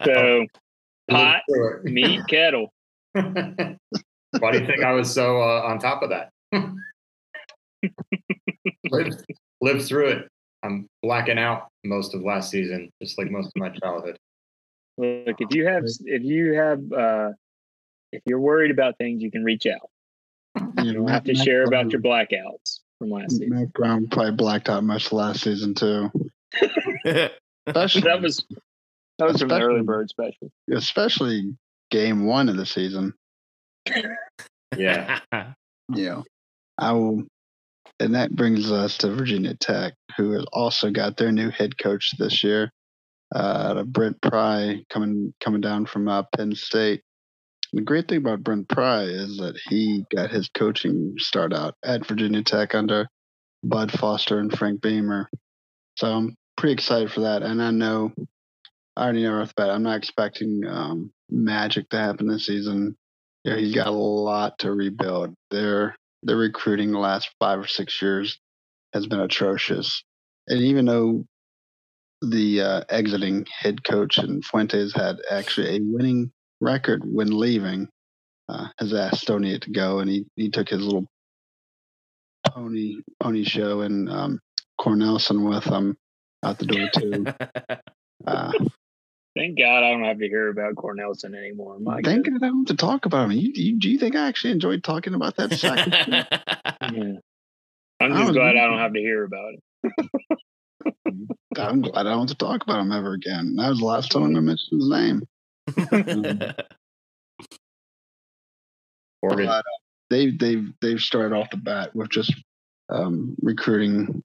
so, 0.05 0.47
pot, 1.11 1.43
meat, 1.85 2.21
kettle. 2.29 2.73
Why 3.13 4.53
do 4.53 4.59
you 4.59 4.67
think 4.67 4.85
I 4.85 4.93
was 4.93 5.13
so 5.13 5.41
uh, 5.41 5.63
on 5.63 5.79
top 5.79 6.03
of 6.03 6.11
that? 6.11 6.31
lived, 8.91 9.25
lived 9.61 9.87
through 9.87 10.09
it. 10.09 10.29
I'm 10.63 10.87
blacking 11.03 11.39
out 11.39 11.69
most 11.85 12.15
of 12.15 12.23
last 12.23 12.51
season, 12.51 12.91
just 13.03 13.19
like 13.19 13.31
most 13.31 13.47
of 13.47 13.57
my 13.57 13.71
childhood. 13.71 14.19
Look, 14.99 15.37
if 15.41 15.55
you 15.55 15.67
have, 15.67 15.85
if 16.05 16.23
you 16.23 16.55
have, 16.55 16.93
uh, 16.93 17.31
if 18.13 18.23
you're 18.27 18.41
worried 18.41 18.71
about 18.71 18.99
things, 18.99 19.23
you 19.23 19.31
can 19.31 19.45
reach 19.45 19.67
out. 19.67 19.91
You 20.83 20.93
don't 20.95 21.09
have 21.09 21.25
to 21.25 21.35
Matt 21.35 21.45
share 21.45 21.67
Brown, 21.67 21.87
about 21.87 21.93
your 21.93 22.01
blackouts 22.01 22.81
from 22.99 23.11
last 23.11 23.33
season. 23.33 23.51
Mack 23.51 23.73
Brown 23.73 24.09
probably 24.09 24.33
blacked 24.33 24.69
out 24.69 24.85
much 24.85 25.13
last 25.13 25.43
season 25.43 25.75
too. 25.75 26.11
especially, 27.67 28.01
that 28.03 28.21
was 28.21 28.45
that 29.19 29.29
was 29.29 29.43
an 29.43 29.53
early 29.53 29.83
bird 29.83 30.09
special. 30.09 30.51
Especially 30.71 31.57
game 31.91 32.27
one 32.27 32.49
of 32.49 32.57
the 32.57 32.67
season. 32.67 33.15
Yeah. 34.77 35.21
yeah. 35.95 36.23
I 36.79 36.93
will 36.93 37.25
and 38.01 38.15
that 38.15 38.35
brings 38.35 38.71
us 38.71 38.99
to 38.99 39.15
Virginia 39.15 39.55
Tech, 39.55 39.95
who 40.17 40.33
has 40.33 40.45
also 40.53 40.91
got 40.91 41.17
their 41.17 41.33
new 41.33 41.51
head 41.51 41.79
coach 41.79 42.13
this 42.19 42.45
year. 42.45 42.71
Uh, 43.35 43.83
Brent 43.85 44.21
Pry 44.21 44.85
coming 44.91 45.33
coming 45.41 45.61
down 45.61 45.87
from 45.87 46.09
uh, 46.09 46.23
Penn 46.35 46.55
State. 46.55 47.03
The 47.77 47.83
great 47.83 48.09
thing 48.09 48.19
about 48.19 48.43
Brent 48.43 48.71
Pry 48.71 49.03
is 49.03 49.37
that 49.37 49.61
he 49.69 50.07
got 50.11 50.31
his 50.31 50.49
coaching 50.49 51.13
start 51.19 51.53
out 51.53 51.75
at 51.85 52.07
Virginia 52.07 52.43
Tech 52.43 52.75
under 52.75 53.07
Bud 53.63 53.93
Foster 53.93 54.39
and 54.39 54.51
Frank 54.51 54.81
Beamer. 54.81 55.29
So 55.99 56.07
I'm 56.07 56.37
pretty 56.57 56.73
excited 56.73 57.13
for 57.13 57.21
that. 57.21 57.43
And 57.43 57.63
I 57.63 57.71
know, 57.73 58.15
I 58.97 59.05
already 59.05 59.25
know 59.25 59.43
off 59.43 59.53
I'm 59.59 59.83
not 59.83 59.99
expecting 59.99 60.63
um, 60.67 61.13
magic 61.29 61.91
to 61.91 61.99
happen 61.99 62.29
this 62.29 62.47
season. 62.47 62.97
Yeah, 63.45 63.57
he's 63.57 63.75
got 63.75 63.89
a 63.89 63.91
lot 63.91 64.59
to 64.61 64.73
rebuild. 64.73 65.35
Their 65.51 65.97
their 66.23 66.39
recruiting 66.39 66.93
the 66.93 66.99
last 66.99 67.29
five 67.39 67.59
or 67.59 67.67
six 67.67 68.01
years 68.01 68.39
has 68.95 69.07
been 69.07 69.21
atrocious. 69.21 70.03
And 70.49 70.61
even 70.61 70.87
though 70.87 71.27
the 72.23 72.63
uh, 72.63 72.81
exiting 72.89 73.47
head 73.55 73.85
coach 73.85 74.17
and 74.17 74.43
Fuentes 74.43 74.95
had 74.95 75.19
actually 75.31 75.77
a 75.77 75.81
winning 75.83 76.33
record 76.61 77.03
when 77.05 77.37
leaving. 77.37 77.89
Uh, 78.49 78.69
has 78.79 78.95
asked 78.95 79.27
Stonier 79.27 79.61
to 79.61 79.73
go, 79.73 79.99
and 79.99 80.09
he, 80.09 80.25
he 80.37 80.49
took 80.51 80.69
his 80.69 80.81
little 80.81 81.05
pony 82.47 82.99
pony 83.21 83.43
show 83.43 83.81
and 83.81 84.09
um, 84.09 84.41
Cornelsen 84.81 85.49
with 85.49 85.65
him 85.65 85.97
out 86.45 86.59
the 86.59 86.67
door 86.67 86.89
too. 86.93 87.27
uh, 88.27 88.53
Thank 89.37 89.59
God 89.59 89.83
I 89.83 89.91
don't 89.91 90.05
have 90.05 90.19
to 90.19 90.29
hear 90.29 90.49
about 90.49 90.77
Cornelsen 90.77 91.35
anymore. 91.35 91.79
My 91.79 92.01
Thank 92.01 92.25
goodness. 92.25 92.41
God 92.41 92.47
I 92.47 92.49
don't 92.49 92.69
have 92.69 92.77
to 92.77 92.83
talk 92.83 93.05
about 93.05 93.27
him. 93.27 93.33
You, 93.33 93.53
you, 93.55 93.79
do 93.79 93.91
you 93.91 93.99
think 93.99 94.17
I 94.17 94.29
actually 94.29 94.53
enjoyed 94.53 94.83
talking 94.83 95.15
about 95.15 95.37
that 95.37 95.53
sack? 95.53 95.87
Yeah. 96.95 97.15
I'm 97.99 98.13
just 98.13 98.29
was 98.29 98.37
glad 98.37 98.57
I 98.57 98.67
don't 98.67 98.79
have 98.79 98.93
to 98.93 99.01
hear 99.01 99.25
about 99.25 99.55
it. 99.55 100.11
I'm 101.59 101.81
glad 101.81 102.07
I 102.07 102.11
don't 102.11 102.29
have 102.29 102.39
to 102.39 102.45
talk 102.45 102.63
about 102.63 102.81
him 102.81 102.93
ever 102.93 103.15
again. 103.15 103.57
That 103.57 103.71
was 103.71 103.79
the 103.79 103.87
last 103.87 104.13
time 104.13 104.23
I'm 104.23 104.33
going 104.35 104.45
to 104.45 104.49
mention 104.49 104.79
his 104.79 104.89
name. 104.89 105.27
Morgan, 109.23 109.47
But, 109.47 109.49
uh, 109.49 109.63
they 110.11 110.31
they've 110.31 110.73
they've 110.81 111.01
started 111.01 111.35
off 111.35 111.51
the 111.51 111.57
bat 111.57 111.95
with 111.95 112.11
just 112.11 112.33
um, 112.89 113.35
recruiting 113.43 114.23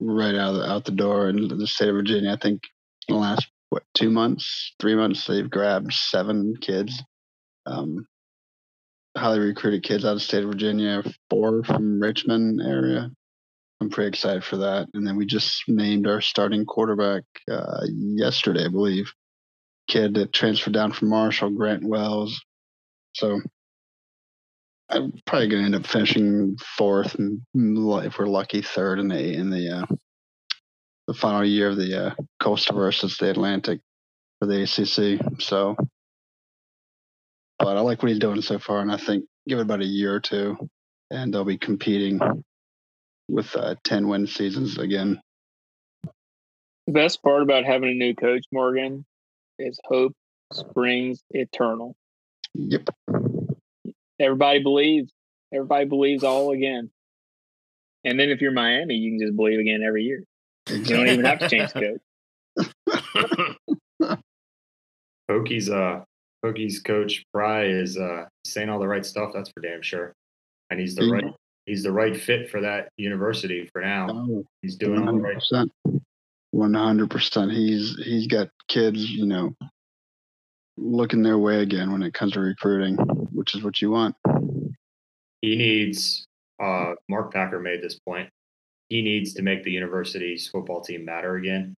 right 0.00 0.34
out 0.34 0.54
of 0.54 0.56
the, 0.56 0.70
out 0.70 0.84
the 0.84 0.92
door 0.92 1.28
in 1.28 1.48
the 1.48 1.66
state 1.66 1.88
of 1.88 1.96
Virginia. 1.96 2.32
I 2.32 2.36
think 2.36 2.62
in 3.08 3.14
the 3.14 3.20
last 3.20 3.48
what 3.70 3.82
two 3.94 4.10
months, 4.10 4.74
three 4.78 4.94
months, 4.94 5.26
they've 5.26 5.50
grabbed 5.50 5.92
seven 5.92 6.54
kids, 6.60 7.02
um, 7.66 8.06
highly 9.16 9.40
recruited 9.40 9.82
kids 9.82 10.04
out 10.04 10.12
of 10.12 10.16
the 10.16 10.20
state 10.20 10.44
of 10.44 10.50
Virginia, 10.50 11.02
four 11.30 11.64
from 11.64 12.00
Richmond 12.00 12.60
area. 12.64 13.10
I'm 13.80 13.90
pretty 13.90 14.08
excited 14.08 14.44
for 14.44 14.56
that. 14.58 14.88
And 14.94 15.06
then 15.06 15.16
we 15.16 15.26
just 15.26 15.64
named 15.68 16.06
our 16.06 16.20
starting 16.20 16.64
quarterback 16.64 17.24
uh, 17.50 17.82
yesterday, 17.90 18.64
I 18.64 18.68
believe. 18.68 19.12
Kid 19.88 20.14
that 20.14 20.32
transferred 20.32 20.74
down 20.74 20.92
from 20.92 21.08
Marshall, 21.08 21.50
Grant 21.50 21.84
Wells. 21.84 22.40
So 23.14 23.40
I'm 24.88 25.12
probably 25.26 25.48
going 25.48 25.62
to 25.62 25.66
end 25.66 25.74
up 25.74 25.86
finishing 25.86 26.56
fourth, 26.76 27.16
and 27.16 27.40
if 27.54 28.18
we're 28.18 28.26
lucky, 28.26 28.62
third 28.62 28.98
in 29.00 29.08
the 29.08 29.34
in 29.34 29.50
the 29.50 29.78
uh, 29.78 29.86
the 31.08 31.14
final 31.14 31.44
year 31.44 31.68
of 31.68 31.76
the 31.76 32.06
uh, 32.06 32.14
Coastal 32.40 32.76
versus 32.76 33.16
the 33.16 33.30
Atlantic 33.30 33.80
for 34.38 34.46
the 34.46 34.62
ACC. 34.62 35.40
So, 35.40 35.76
but 37.58 37.76
I 37.76 37.80
like 37.80 38.02
what 38.02 38.10
he's 38.10 38.20
doing 38.20 38.42
so 38.42 38.58
far, 38.58 38.80
and 38.80 38.92
I 38.92 38.96
think 38.96 39.24
give 39.48 39.58
it 39.58 39.62
about 39.62 39.82
a 39.82 39.86
year 39.86 40.14
or 40.14 40.20
two, 40.20 40.56
and 41.10 41.32
they'll 41.34 41.44
be 41.44 41.58
competing 41.58 42.20
with 43.28 43.56
uh, 43.56 43.74
ten 43.82 44.06
win 44.06 44.26
seasons 44.28 44.78
again. 44.78 45.20
The 46.86 46.92
best 46.92 47.22
part 47.22 47.42
about 47.42 47.64
having 47.64 47.90
a 47.90 47.94
new 47.94 48.14
coach, 48.14 48.44
Morgan, 48.52 49.04
is 49.58 49.78
hope 49.84 50.12
springs 50.52 51.22
eternal. 51.30 51.96
Yep. 52.54 52.88
Everybody 54.20 54.62
believes. 54.62 55.12
Everybody 55.52 55.84
believes 55.86 56.24
all 56.24 56.52
again. 56.52 56.90
And 58.04 58.18
then 58.18 58.30
if 58.30 58.40
you're 58.40 58.52
Miami, 58.52 58.94
you 58.94 59.12
can 59.12 59.20
just 59.20 59.36
believe 59.36 59.58
again 59.58 59.82
every 59.82 60.04
year. 60.04 60.22
You 60.70 60.84
don't 60.84 61.08
even 61.08 61.24
have 61.24 61.38
to 61.40 61.48
change 61.48 61.72
the 61.72 61.98
coach. 64.00 64.18
Hokies, 65.30 65.70
uh, 65.70 66.04
Hokies 66.44 66.84
coach 66.84 67.24
Pry 67.32 67.64
is 67.64 67.98
uh, 67.98 68.24
saying 68.44 68.68
all 68.68 68.78
the 68.78 68.86
right 68.88 69.04
stuff. 69.04 69.30
That's 69.34 69.50
for 69.50 69.60
damn 69.60 69.82
sure. 69.82 70.12
And 70.70 70.78
he's 70.80 70.94
the 70.94 71.02
Mhm. 71.02 71.12
right, 71.12 71.34
he's 71.66 71.82
the 71.82 71.92
right 71.92 72.16
fit 72.16 72.48
for 72.50 72.60
that 72.60 72.88
university 72.96 73.68
for 73.72 73.80
now. 73.80 74.08
Oh, 74.10 74.44
He's 74.62 74.76
doing 74.76 75.06
all 75.06 75.14
the 75.14 75.20
right. 75.20 75.42
Percent. 76.58 76.72
One 76.72 76.74
hundred 76.74 77.10
percent. 77.10 77.52
He's 77.52 77.96
he's 78.04 78.26
got 78.26 78.48
kids, 78.68 79.10
you 79.10 79.26
know, 79.26 79.54
looking 80.76 81.22
their 81.22 81.38
way 81.38 81.60
again 81.60 81.92
when 81.92 82.02
it 82.02 82.14
comes 82.14 82.32
to 82.32 82.40
recruiting, 82.40 82.96
which 83.32 83.54
is 83.54 83.62
what 83.62 83.80
you 83.80 83.90
want. 83.90 84.14
He 85.42 85.56
needs. 85.56 86.26
Uh, 86.62 86.94
Mark 87.08 87.32
Packer 87.32 87.60
made 87.60 87.82
this 87.82 87.98
point. 87.98 88.30
He 88.88 89.02
needs 89.02 89.34
to 89.34 89.42
make 89.42 89.62
the 89.64 89.70
university's 89.70 90.48
football 90.48 90.80
team 90.80 91.04
matter 91.04 91.36
again, 91.36 91.74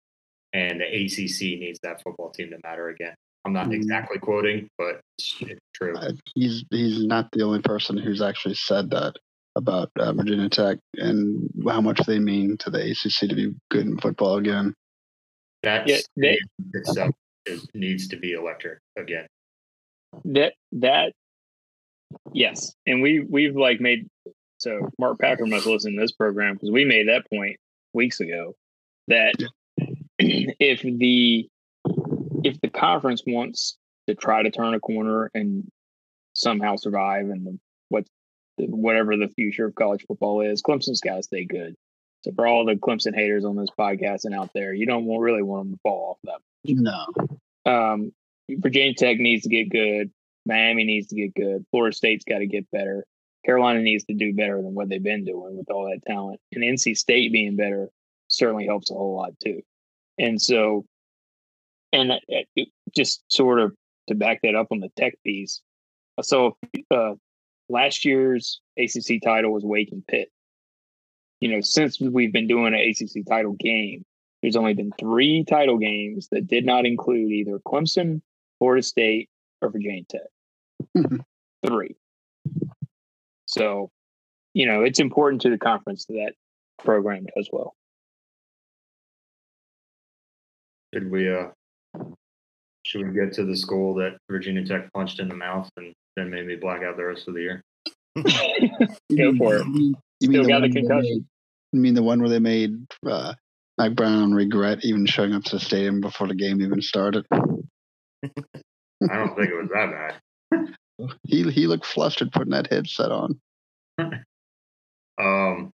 and 0.53 0.79
the 0.81 0.85
ACC 0.85 1.59
needs 1.59 1.79
that 1.81 2.01
football 2.03 2.29
team 2.31 2.49
to 2.51 2.59
matter 2.63 2.89
again. 2.89 3.15
I'm 3.45 3.53
not 3.53 3.67
Mhm. 3.67 3.75
exactly 3.75 4.19
quoting, 4.19 4.67
but 4.77 4.99
it's, 5.17 5.35
it's 5.41 5.59
true. 5.73 5.95
He's 6.35 6.65
he's 6.69 7.05
not 7.05 7.29
the 7.31 7.43
only 7.43 7.61
person 7.61 7.97
who's 7.97 8.21
actually 8.21 8.55
said 8.55 8.89
that 8.91 9.15
about 9.57 9.91
uh, 9.99 10.13
Virginia 10.13 10.47
Tech 10.49 10.77
and 10.95 11.49
how 11.67 11.81
much 11.81 11.99
they 12.05 12.19
mean 12.19 12.57
to 12.57 12.69
the 12.69 12.79
ACC 12.91 13.29
to 13.29 13.35
be 13.35 13.53
good 13.69 13.85
in 13.85 13.97
football 13.97 14.37
again. 14.37 14.73
That 15.63 15.87
Yeah, 15.87 15.97
they- 16.15 16.39
itself 16.73 17.15
is, 17.45 17.67
needs 17.73 18.07
to 18.09 18.17
be 18.17 18.33
electric 18.33 18.79
again. 18.95 19.27
that 20.25 20.53
that 20.73 21.11
yes 22.33 22.73
and 22.85 23.01
we 23.01 23.19
we've 23.19 23.55
like 23.57 23.81
made 23.81 24.07
so 24.59 24.89
mark 24.97 25.19
packer 25.19 25.45
must 25.45 25.65
listen 25.65 25.93
to 25.95 25.99
this 26.01 26.13
program 26.13 26.53
because 26.53 26.71
we 26.71 26.85
made 26.85 27.09
that 27.09 27.29
point 27.29 27.57
weeks 27.93 28.19
ago 28.21 28.55
that 29.07 29.33
if 30.19 30.81
the 30.81 31.47
if 32.43 32.59
the 32.61 32.69
conference 32.69 33.23
wants 33.27 33.77
to 34.07 34.15
try 34.15 34.41
to 34.43 34.49
turn 34.51 34.73
a 34.73 34.79
corner 34.79 35.29
and 35.33 35.69
somehow 36.33 36.75
survive 36.75 37.29
and 37.29 37.45
the 37.45 37.59
what 37.89 38.05
whatever 38.57 39.15
the 39.17 39.27
future 39.29 39.65
of 39.67 39.75
college 39.75 40.03
football 40.07 40.41
is 40.41 40.61
clemson's 40.61 41.01
got 41.01 41.15
to 41.17 41.23
stay 41.23 41.45
good 41.45 41.75
so 42.23 42.31
for 42.35 42.47
all 42.47 42.65
the 42.65 42.75
clemson 42.75 43.13
haters 43.15 43.45
on 43.45 43.55
this 43.55 43.69
podcast 43.79 44.25
and 44.25 44.33
out 44.35 44.49
there 44.53 44.73
you 44.73 44.85
don't 44.85 45.07
really 45.19 45.43
want 45.43 45.65
them 45.65 45.73
to 45.73 45.79
fall 45.83 46.11
off 46.11 46.17
that 46.23 46.41
No, 46.65 47.05
um, 47.71 48.11
Virginia 48.49 48.93
Tech 48.93 49.17
needs 49.17 49.43
to 49.43 49.49
get 49.49 49.69
good. 49.69 50.09
Miami 50.45 50.85
needs 50.85 51.07
to 51.07 51.15
get 51.15 51.33
good. 51.35 51.65
Florida 51.71 51.93
State's 51.95 52.23
got 52.23 52.37
to 52.39 52.47
get 52.47 52.69
better. 52.71 53.05
Carolina 53.45 53.81
needs 53.81 54.05
to 54.05 54.13
do 54.13 54.33
better 54.33 54.55
than 54.61 54.73
what 54.73 54.87
they've 54.87 55.03
been 55.03 55.25
doing 55.25 55.57
with 55.57 55.69
all 55.69 55.85
that 55.89 55.99
talent. 56.05 56.39
And 56.53 56.63
NC 56.63 56.97
State 56.97 57.33
being 57.33 57.57
better 57.57 57.89
certainly 58.29 58.65
helps 58.65 58.89
a 58.89 58.93
whole 58.93 59.15
lot 59.17 59.33
too. 59.43 59.61
And 60.17 60.41
so, 60.41 60.85
and 61.93 62.13
it- 62.55 62.69
just 62.95 63.21
sort 63.29 63.59
of 63.59 63.75
to 64.07 64.15
back 64.15 64.39
that 64.43 64.55
up 64.55 64.67
on 64.71 64.79
the 64.79 64.89
tech 64.95 65.13
piece. 65.25 65.61
So, 66.21 66.55
uh, 66.89 67.15
last 67.69 68.05
year's 68.05 68.61
ACC 68.77 69.21
title 69.23 69.51
was 69.51 69.63
Wake 69.63 69.91
and 69.91 70.05
Pitt. 70.05 70.29
You 71.41 71.49
know, 71.49 71.61
since 71.61 71.99
we've 71.99 72.33
been 72.33 72.47
doing 72.47 72.73
an 72.73 72.79
ACC 72.79 73.25
title 73.27 73.55
game, 73.59 74.03
there's 74.41 74.55
only 74.55 74.73
been 74.73 74.91
three 74.99 75.43
title 75.43 75.77
games 75.77 76.27
that 76.31 76.47
did 76.47 76.65
not 76.65 76.85
include 76.85 77.31
either 77.31 77.59
Clemson, 77.59 78.21
Florida 78.59 78.83
State, 78.83 79.29
or 79.61 79.69
Virginia 79.69 80.03
Tech. 80.09 80.21
three. 81.65 81.95
So, 83.45 83.91
you 84.53 84.65
know, 84.65 84.83
it's 84.83 84.99
important 84.99 85.41
to 85.43 85.49
the 85.49 85.57
conference 85.57 86.05
that 86.05 86.13
that 86.13 86.33
program 86.83 87.25
does 87.35 87.49
well. 87.51 87.75
Did 90.91 91.11
we 91.11 91.31
uh 91.31 91.49
should 92.87 93.05
we 93.05 93.13
get 93.13 93.33
to 93.33 93.43
the 93.43 93.55
school 93.55 93.93
that 93.95 94.17
Virginia 94.31 94.63
Tech 94.65 94.91
punched 94.93 95.19
in 95.19 95.27
the 95.27 95.35
mouth 95.35 95.69
and 95.75 95.93
then 96.15 96.29
made 96.29 96.47
me 96.47 96.55
black 96.55 96.83
out 96.83 96.95
the 96.95 97.03
rest 97.03 97.27
of 97.27 97.33
the 97.33 97.41
year? 97.41 97.61
Go 98.15 99.35
for 99.37 99.57
it. 99.57 99.65
You 99.65 99.71
mean, 99.71 99.93
Still 100.23 100.31
mean 100.31 100.41
the 100.43 100.47
got 100.47 100.47
the 100.47 100.51
one 100.51 100.61
where 100.61 100.69
they 100.69 100.71
concussion. 100.71 101.01
made- 101.03 101.25
You 101.73 101.79
mean 101.81 101.93
the 101.95 102.03
one 102.03 102.19
where 102.21 102.29
they 102.29 102.39
made 102.39 102.71
uh, 103.05 103.33
Mike 103.77 103.95
Brown 103.95 104.33
regret 104.33 104.79
even 104.83 105.05
showing 105.05 105.33
up 105.33 105.43
to 105.43 105.57
the 105.57 105.59
stadium 105.59 105.99
before 105.99 106.27
the 106.27 106.33
game 106.35 106.61
even 106.61 106.81
started? 106.81 107.25
I 107.33 107.41
don't 109.01 109.35
think 109.35 109.49
it 109.49 109.61
was 109.61 109.69
that 109.73 109.91
bad. 110.51 110.69
He 111.27 111.43
he 111.51 111.67
looked 111.67 111.85
flustered 111.85 112.31
putting 112.31 112.53
that 112.53 112.71
headset 112.71 113.11
on. 113.11 113.39
Um, 115.19 115.69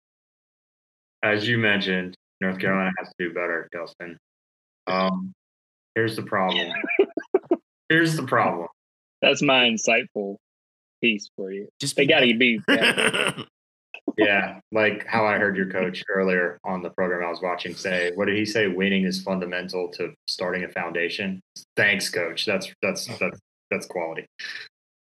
as 1.23 1.47
you 1.47 1.59
mentioned, 1.59 2.17
North 2.41 2.59
Carolina 2.59 2.91
has 2.99 3.09
to 3.09 3.15
do 3.29 3.33
better, 3.33 3.69
Dustin. 3.73 4.19
Um, 4.89 5.33
here's 5.95 6.17
the 6.17 6.23
problem. 6.23 6.73
here's 7.89 8.17
the 8.17 8.23
problem. 8.25 8.69
That's 9.21 9.43
my 9.43 9.65
insightful 9.69 10.37
piece 11.01 11.29
for 11.37 11.53
you. 11.53 11.69
Just 11.81 11.97
They 11.97 12.07
got 12.07 12.21
to 12.21 12.37
be. 12.37 12.61
Yeah, 14.19 14.61
like 14.73 15.07
how 15.07 15.25
I 15.25 15.39
heard 15.39 15.57
your 15.57 15.71
coach 15.71 16.03
earlier 16.11 16.59
on 16.65 16.83
the 16.83 16.91
program 16.91 17.25
I 17.27 17.31
was 17.31 17.41
watching 17.41 17.75
say, 17.75 18.11
what 18.15 18.27
did 18.27 18.37
he 18.37 18.45
say? 18.45 18.67
Winning 18.67 19.05
is 19.05 19.23
fundamental 19.23 19.89
to 19.93 20.13
starting 20.27 20.65
a 20.65 20.69
foundation. 20.69 21.41
Thanks, 21.77 22.11
coach. 22.11 22.45
That's 22.45 22.71
that's 22.83 23.07
that's 23.19 23.39
that's 23.71 23.87
quality. 23.87 24.27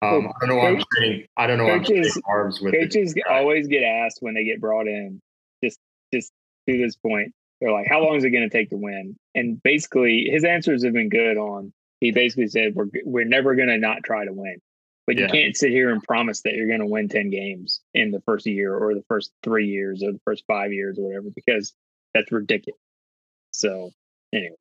Um, 0.02 0.26
I 0.28 0.32
don't 0.40 0.48
know 0.48 0.56
why 0.56 0.68
I'm 0.70 0.76
Coach- 0.78 1.26
I 1.36 1.46
don't 1.46 1.58
know 1.58 1.64
why 1.66 1.72
I'm 1.74 1.84
coaches- 1.84 2.12
trading 2.14 2.22
arbs 2.28 2.58
the- 2.58 2.72
Coaches 2.72 3.14
always 3.30 3.68
get 3.68 3.84
asked 3.84 4.18
when 4.20 4.34
they 4.34 4.44
get 4.44 4.60
brought 4.60 4.88
in, 4.88 5.20
just 5.62 5.78
just 6.12 6.32
to 6.68 6.76
this 6.76 6.96
point, 6.96 7.32
they're 7.60 7.72
like, 7.72 7.86
"How 7.88 8.02
long 8.02 8.16
is 8.16 8.24
it 8.24 8.30
going 8.30 8.48
to 8.48 8.56
take 8.56 8.70
to 8.70 8.76
win?" 8.76 9.16
And 9.34 9.62
basically, 9.62 10.28
his 10.30 10.44
answers 10.44 10.84
have 10.84 10.92
been 10.92 11.08
good. 11.08 11.36
On 11.36 11.72
he 12.00 12.10
basically 12.10 12.48
said, 12.48 12.74
"We're 12.74 12.88
we're 13.04 13.24
never 13.24 13.54
going 13.54 13.68
to 13.68 13.78
not 13.78 14.02
try 14.04 14.24
to 14.24 14.32
win." 14.32 14.60
But 15.06 15.16
you 15.18 15.28
can't 15.28 15.56
sit 15.56 15.70
here 15.70 15.90
and 15.90 16.02
promise 16.02 16.42
that 16.42 16.54
you're 16.54 16.66
going 16.66 16.80
to 16.80 16.86
win 16.86 17.08
10 17.08 17.30
games 17.30 17.80
in 17.94 18.10
the 18.10 18.20
first 18.22 18.44
year 18.44 18.76
or 18.76 18.92
the 18.92 19.04
first 19.06 19.30
three 19.44 19.68
years 19.68 20.02
or 20.02 20.10
the 20.10 20.20
first 20.24 20.42
five 20.48 20.72
years 20.72 20.98
or 20.98 21.02
whatever, 21.02 21.28
because 21.32 21.72
that's 22.12 22.32
ridiculous. 22.32 22.80
So, 23.52 23.92
anyway, 24.32 24.56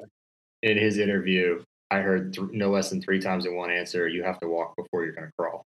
in 0.62 0.78
his 0.78 1.00
interview, 1.00 1.64
I 1.90 2.02
heard 2.02 2.34
th- 2.34 2.52
no 2.52 2.70
less 2.70 2.92
than 2.92 3.02
three 3.02 3.20
times 3.20 3.48
in 3.48 3.56
one 3.56 3.72
answer, 3.72 4.08
you 4.08 4.24
have 4.24 4.40
to 4.42 4.48
walk 4.48 4.76
before 4.76 5.04
you're 5.04 5.16
going 5.16 5.28
to 5.28 5.34
crawl. 5.38 5.66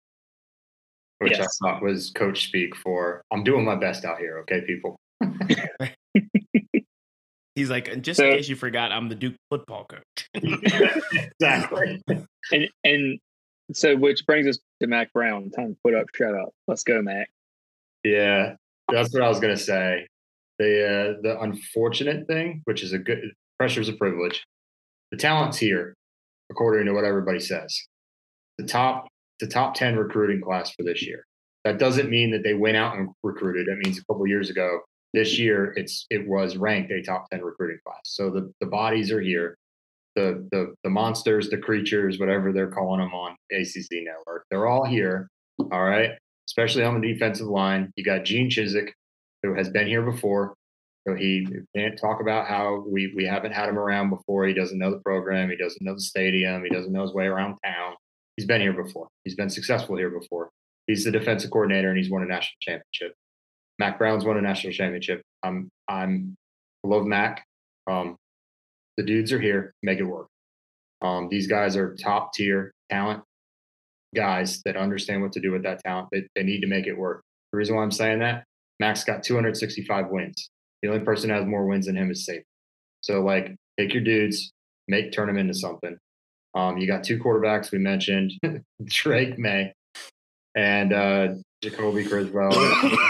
Which 1.18 1.32
Yes. 1.32 1.58
I 1.64 1.72
thought 1.72 1.82
was 1.82 2.12
coach 2.14 2.46
speak 2.46 2.76
for, 2.76 3.22
I'm 3.32 3.42
doing 3.42 3.64
my 3.64 3.74
best 3.74 4.04
out 4.04 4.18
here, 4.18 4.38
okay, 4.40 4.60
people? 4.60 4.96
He's 7.58 7.70
like, 7.70 7.88
"And 7.88 8.04
just 8.04 8.18
So- 8.18 8.24
in 8.24 8.36
case 8.36 8.48
you 8.48 8.54
forgot, 8.54 8.92
I'm 8.92 9.08
the 9.08 9.16
Duke 9.16 9.34
football 9.50 9.84
coach. 9.84 10.30
exactly. 10.34 12.00
And 12.52 12.68
and 12.84 13.18
so 13.72 13.96
which 13.96 14.24
brings 14.26 14.46
us 14.46 14.60
to 14.80 14.86
Mack 14.86 15.12
Brown. 15.12 15.50
Time 15.50 15.74
to 15.74 15.80
put 15.82 15.92
up, 15.92 16.06
shut 16.14 16.36
up. 16.36 16.50
Let's 16.68 16.84
go, 16.84 17.02
Mack. 17.02 17.28
Yeah, 18.04 18.54
that's 18.92 19.12
what 19.12 19.24
I 19.24 19.28
was 19.28 19.40
gonna 19.40 19.56
say. 19.56 20.06
The 20.60 21.16
uh, 21.18 21.20
the 21.22 21.40
unfortunate 21.40 22.28
thing, 22.28 22.62
which 22.64 22.84
is 22.84 22.92
a 22.92 22.98
good 22.98 23.32
pressure 23.58 23.80
is 23.80 23.88
a 23.88 23.92
privilege. 23.94 24.44
The 25.10 25.16
talent's 25.16 25.58
here, 25.58 25.94
according 26.52 26.86
to 26.86 26.92
what 26.92 27.02
everybody 27.04 27.40
says. 27.40 27.76
The 28.58 28.66
top 28.66 29.08
the 29.40 29.48
top 29.48 29.74
ten 29.74 29.96
recruiting 29.96 30.40
class 30.40 30.70
for 30.76 30.84
this 30.84 31.04
year. 31.04 31.24
That 31.64 31.78
doesn't 31.78 32.08
mean 32.08 32.30
that 32.30 32.44
they 32.44 32.54
went 32.54 32.76
out 32.76 32.96
and 32.96 33.08
recruited. 33.24 33.66
That 33.66 33.78
means 33.84 33.98
a 33.98 34.04
couple 34.04 34.28
years 34.28 34.48
ago. 34.48 34.78
This 35.14 35.38
year, 35.38 35.72
it's 35.76 36.06
it 36.10 36.28
was 36.28 36.56
ranked 36.56 36.92
a 36.92 37.02
top 37.02 37.30
ten 37.30 37.42
recruiting 37.42 37.78
class. 37.84 38.00
So 38.04 38.30
the 38.30 38.52
the 38.60 38.66
bodies 38.66 39.10
are 39.10 39.20
here. 39.20 39.56
The 40.16 40.46
the 40.52 40.74
the 40.84 40.90
monsters, 40.90 41.48
the 41.48 41.58
creatures, 41.58 42.18
whatever 42.18 42.52
they're 42.52 42.70
calling 42.70 43.00
them 43.00 43.14
on 43.14 43.36
ACC 43.52 44.04
network, 44.04 44.44
they're 44.50 44.66
all 44.66 44.84
here. 44.84 45.28
All 45.72 45.84
right 45.84 46.12
especially 46.48 46.82
on 46.82 47.00
the 47.00 47.12
defensive 47.12 47.46
line. 47.46 47.92
You 47.96 48.04
got 48.04 48.24
Gene 48.24 48.48
Chizik, 48.48 48.88
who 49.42 49.54
has 49.54 49.68
been 49.68 49.86
here 49.86 50.02
before. 50.02 50.54
So 51.06 51.14
he 51.14 51.46
can't 51.76 51.98
talk 51.98 52.20
about 52.20 52.48
how 52.48 52.84
we 52.86 53.12
we 53.14 53.24
haven't 53.24 53.52
had 53.52 53.68
him 53.68 53.78
around 53.78 54.10
before. 54.10 54.46
He 54.46 54.54
doesn't 54.54 54.78
know 54.78 54.90
the 54.90 55.00
program. 55.00 55.48
He 55.48 55.56
doesn't 55.56 55.82
know 55.82 55.94
the 55.94 56.00
stadium. 56.00 56.62
He 56.64 56.70
doesn't 56.70 56.92
know 56.92 57.02
his 57.02 57.14
way 57.14 57.26
around 57.26 57.56
town. 57.64 57.94
He's 58.36 58.46
been 58.46 58.60
here 58.60 58.72
before. 58.72 59.08
He's 59.24 59.34
been 59.34 59.50
successful 59.50 59.96
here 59.96 60.10
before. 60.10 60.50
He's 60.86 61.04
the 61.04 61.10
defensive 61.10 61.50
coordinator 61.50 61.88
and 61.88 61.98
he's 61.98 62.10
won 62.10 62.22
a 62.22 62.26
national 62.26 62.56
championship. 62.60 63.14
Mack 63.78 63.98
Brown's 63.98 64.24
won 64.24 64.36
a 64.36 64.42
national 64.42 64.72
championship. 64.72 65.22
I'm 65.42 65.68
I'm 65.88 66.36
love 66.84 67.06
Mack. 67.06 67.44
Um, 67.90 68.16
the 68.96 69.04
dudes 69.04 69.32
are 69.32 69.40
here. 69.40 69.72
Make 69.82 69.98
it 69.98 70.04
work. 70.04 70.28
Um, 71.02 71.28
these 71.30 71.46
guys 71.46 71.76
are 71.76 71.94
top 71.94 72.32
tier 72.32 72.72
talent 72.90 73.22
guys 74.14 74.60
that 74.64 74.76
understand 74.76 75.22
what 75.22 75.32
to 75.32 75.40
do 75.40 75.52
with 75.52 75.62
that 75.62 75.80
talent. 75.84 76.08
They, 76.10 76.26
they 76.34 76.42
need 76.42 76.60
to 76.60 76.66
make 76.66 76.86
it 76.86 76.96
work. 76.96 77.22
The 77.52 77.58
reason 77.58 77.76
why 77.76 77.82
I'm 77.82 77.90
saying 77.90 78.18
that, 78.20 78.44
Mack's 78.80 79.04
got 79.04 79.22
265 79.22 80.06
wins. 80.08 80.50
The 80.82 80.88
only 80.88 81.04
person 81.04 81.30
who 81.30 81.36
has 81.36 81.46
more 81.46 81.66
wins 81.66 81.86
than 81.86 81.96
him 81.96 82.10
is 82.10 82.24
safe. 82.24 82.42
So 83.02 83.20
like, 83.20 83.54
take 83.78 83.94
your 83.94 84.02
dudes, 84.02 84.50
make 84.88 85.12
turn 85.12 85.28
them 85.28 85.38
into 85.38 85.54
something. 85.54 85.96
Um, 86.54 86.78
you 86.78 86.86
got 86.86 87.04
two 87.04 87.18
quarterbacks 87.18 87.70
we 87.70 87.78
mentioned, 87.78 88.32
Drake 88.84 89.38
Maye 89.38 89.72
and 90.56 90.92
uh, 90.92 91.28
Jacoby 91.62 92.04
Criswell. 92.04 92.52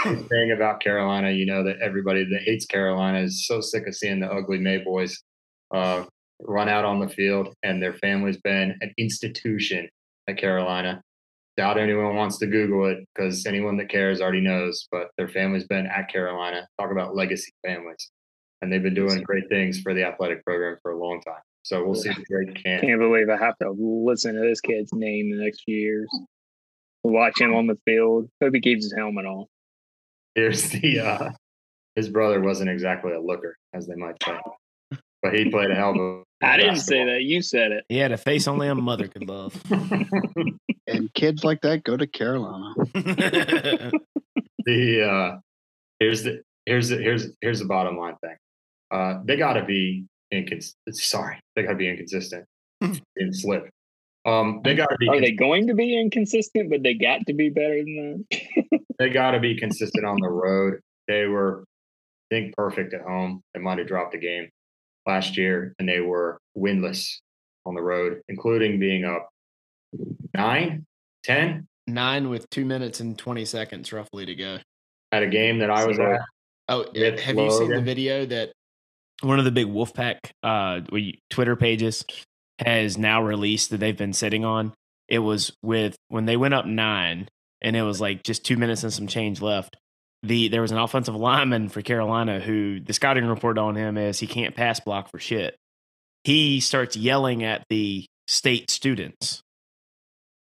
Thing 0.03 0.51
about 0.51 0.79
Carolina, 0.79 1.29
you 1.31 1.45
know 1.45 1.63
that 1.63 1.77
everybody 1.81 2.23
that 2.23 2.41
hates 2.43 2.65
Carolina 2.65 3.19
is 3.19 3.45
so 3.45 3.61
sick 3.61 3.87
of 3.87 3.95
seeing 3.95 4.19
the 4.19 4.31
ugly 4.31 4.57
Maye 4.57 4.79
boys 4.79 5.21
uh, 5.71 6.05
run 6.41 6.67
out 6.67 6.85
on 6.85 6.99
the 6.99 7.09
field, 7.09 7.53
and 7.63 7.81
their 7.81 7.93
family's 7.93 8.37
been 8.37 8.75
an 8.81 8.93
institution 8.97 9.87
at 10.27 10.37
Carolina. 10.37 11.01
Doubt 11.57 11.77
anyone 11.77 12.15
wants 12.15 12.37
to 12.39 12.47
Google 12.47 12.87
it 12.87 13.05
because 13.13 13.45
anyone 13.45 13.77
that 13.77 13.89
cares 13.89 14.21
already 14.21 14.41
knows. 14.41 14.87
But 14.91 15.09
their 15.17 15.27
family's 15.27 15.65
been 15.67 15.85
at 15.85 16.09
Carolina. 16.09 16.67
Talk 16.79 16.91
about 16.91 17.15
legacy 17.15 17.51
families, 17.65 18.09
and 18.61 18.71
they've 18.71 18.81
been 18.81 18.95
doing 18.95 19.21
great 19.21 19.47
things 19.49 19.79
for 19.81 19.93
the 19.93 20.05
athletic 20.05 20.43
program 20.43 20.77
for 20.81 20.91
a 20.91 20.97
long 20.97 21.21
time. 21.21 21.41
So 21.63 21.83
we'll 21.83 21.95
see 21.95 22.09
if 22.09 22.17
Drake 22.23 22.63
can. 22.63 22.81
Can't 22.81 22.99
believe 22.99 23.29
I 23.29 23.37
have 23.37 23.57
to 23.59 23.71
listen 23.77 24.33
to 24.35 24.41
this 24.41 24.61
kid's 24.61 24.91
name 24.93 25.29
the 25.29 25.43
next 25.43 25.63
few 25.65 25.77
years. 25.77 26.09
Watch 27.03 27.39
him 27.39 27.55
on 27.55 27.67
the 27.67 27.77
field. 27.85 28.29
Hope 28.41 28.53
he 28.53 28.61
keeps 28.61 28.85
his 28.85 28.93
helmet 28.93 29.25
on. 29.25 29.45
Here's 30.35 30.69
the 30.69 30.99
uh, 30.99 31.31
his 31.95 32.09
brother 32.09 32.41
wasn't 32.41 32.69
exactly 32.69 33.13
a 33.13 33.19
looker, 33.19 33.57
as 33.73 33.87
they 33.87 33.95
might 33.95 34.21
say, 34.23 34.37
but 35.21 35.33
he 35.33 35.49
played 35.49 35.71
a 35.71 35.75
hell 35.75 35.91
of 35.91 35.97
a. 35.97 36.23
I 36.45 36.57
didn't 36.57 36.77
say 36.77 37.03
that. 37.05 37.23
You 37.23 37.41
said 37.41 37.71
it. 37.71 37.85
He 37.89 37.97
had 37.97 38.11
a 38.11 38.17
face 38.17 38.47
only 38.47 38.67
a 38.67 38.75
mother 38.75 39.07
could 39.07 39.27
love. 39.27 39.61
And 40.89 41.13
kids 41.13 41.43
like 41.43 41.61
that 41.61 41.83
go 41.83 41.95
to 41.95 42.07
Carolina. 42.07 42.73
the 44.65 45.03
uh 45.03 45.37
here's 45.99 46.23
the 46.23 46.41
here's 46.65 46.89
the 46.89 46.97
here's 46.97 47.31
here's 47.41 47.59
the 47.59 47.65
bottom 47.65 47.97
line 47.97 48.15
thing. 48.21 48.35
Uh 48.89 49.19
they 49.23 49.37
gotta 49.37 49.63
be 49.63 50.05
inconsistent. 50.31 50.95
Sorry, 50.95 51.39
they 51.55 51.63
gotta 51.63 51.75
be 51.75 51.89
inconsistent 51.89 52.45
and 52.81 53.35
slip. 53.35 53.69
Um 54.29 54.61
they 54.63 54.75
gotta 54.75 54.95
be 54.99 55.07
Are 55.09 55.19
they 55.21 55.31
going 55.31 55.67
to 55.67 55.73
be 55.73 55.99
inconsistent, 55.99 56.69
but 56.69 56.83
they 56.83 56.93
got 56.93 57.21
to 57.27 57.33
be 57.33 57.49
better 57.49 57.77
than 57.83 58.25
that? 58.31 58.79
they 58.99 59.09
gotta 59.09 59.39
be 59.39 59.55
consistent 59.57 60.05
on 60.05 60.17
the 60.21 60.29
road. 60.29 60.79
They 61.07 61.25
were 61.25 61.63
I 62.31 62.35
think 62.35 62.55
perfect 62.55 62.93
at 62.93 63.01
home. 63.01 63.41
They 63.53 63.59
might 63.59 63.77
have 63.79 63.87
dropped 63.87 64.13
a 64.15 64.19
game 64.19 64.49
last 65.07 65.37
year 65.37 65.73
and 65.79 65.89
they 65.89 65.99
were 66.01 66.39
winless 66.57 67.07
on 67.65 67.73
the 67.75 67.81
road, 67.81 68.21
including 68.27 68.79
being 68.79 69.05
up 69.05 69.29
nine, 70.35 70.85
ten 71.23 71.65
Nine 71.87 72.29
with 72.29 72.47
two 72.51 72.65
minutes 72.65 72.99
and 72.99 73.17
20 73.17 73.45
seconds 73.45 73.91
roughly 73.91 74.23
to 74.27 74.35
go. 74.35 74.59
at 75.11 75.23
a 75.23 75.27
game 75.27 75.57
that 75.59 75.71
I 75.71 75.85
was 75.85 75.97
So- 75.97 76.03
at. 76.13 76.21
Oh, 76.71 76.85
With 76.93 77.19
have 77.21 77.35
you 77.35 77.49
seen 77.49 77.71
the 77.71 77.81
video 77.81 78.27
that 78.27 78.51
one 79.23 79.39
of 79.39 79.45
the 79.45 79.49
big 79.51 79.65
Wolfpack 79.65 80.17
uh, 80.43 80.81
Twitter 81.31 81.55
pages 81.55 82.05
has 82.59 82.97
now 82.97 83.23
released 83.23 83.69
that 83.69 83.79
they've 83.79 83.97
been 83.97 84.13
sitting 84.13 84.45
on? 84.45 84.73
It 85.07 85.19
was 85.19 85.51
with 85.63 85.95
when 86.09 86.25
they 86.25 86.37
went 86.37 86.53
up 86.53 86.65
nine, 86.65 87.27
and 87.61 87.75
it 87.75 87.81
was 87.81 87.99
like 87.99 88.23
just 88.23 88.45
two 88.45 88.57
minutes 88.57 88.83
and 88.83 88.93
some 88.93 89.07
change 89.07 89.41
left. 89.41 89.75
The 90.23 90.49
there 90.49 90.61
was 90.61 90.71
an 90.71 90.77
offensive 90.77 91.15
lineman 91.15 91.69
for 91.69 91.81
Carolina 91.81 92.39
who 92.39 92.79
the 92.79 92.93
scouting 92.93 93.25
report 93.25 93.57
on 93.57 93.75
him 93.75 93.97
is 93.97 94.19
he 94.19 94.27
can't 94.27 94.55
pass 94.55 94.79
block 94.79 95.09
for 95.09 95.19
shit. 95.19 95.55
He 96.23 96.59
starts 96.59 96.97
yelling 96.97 97.43
at 97.43 97.63
the 97.69 98.05
state 98.27 98.69
students. 98.69 99.41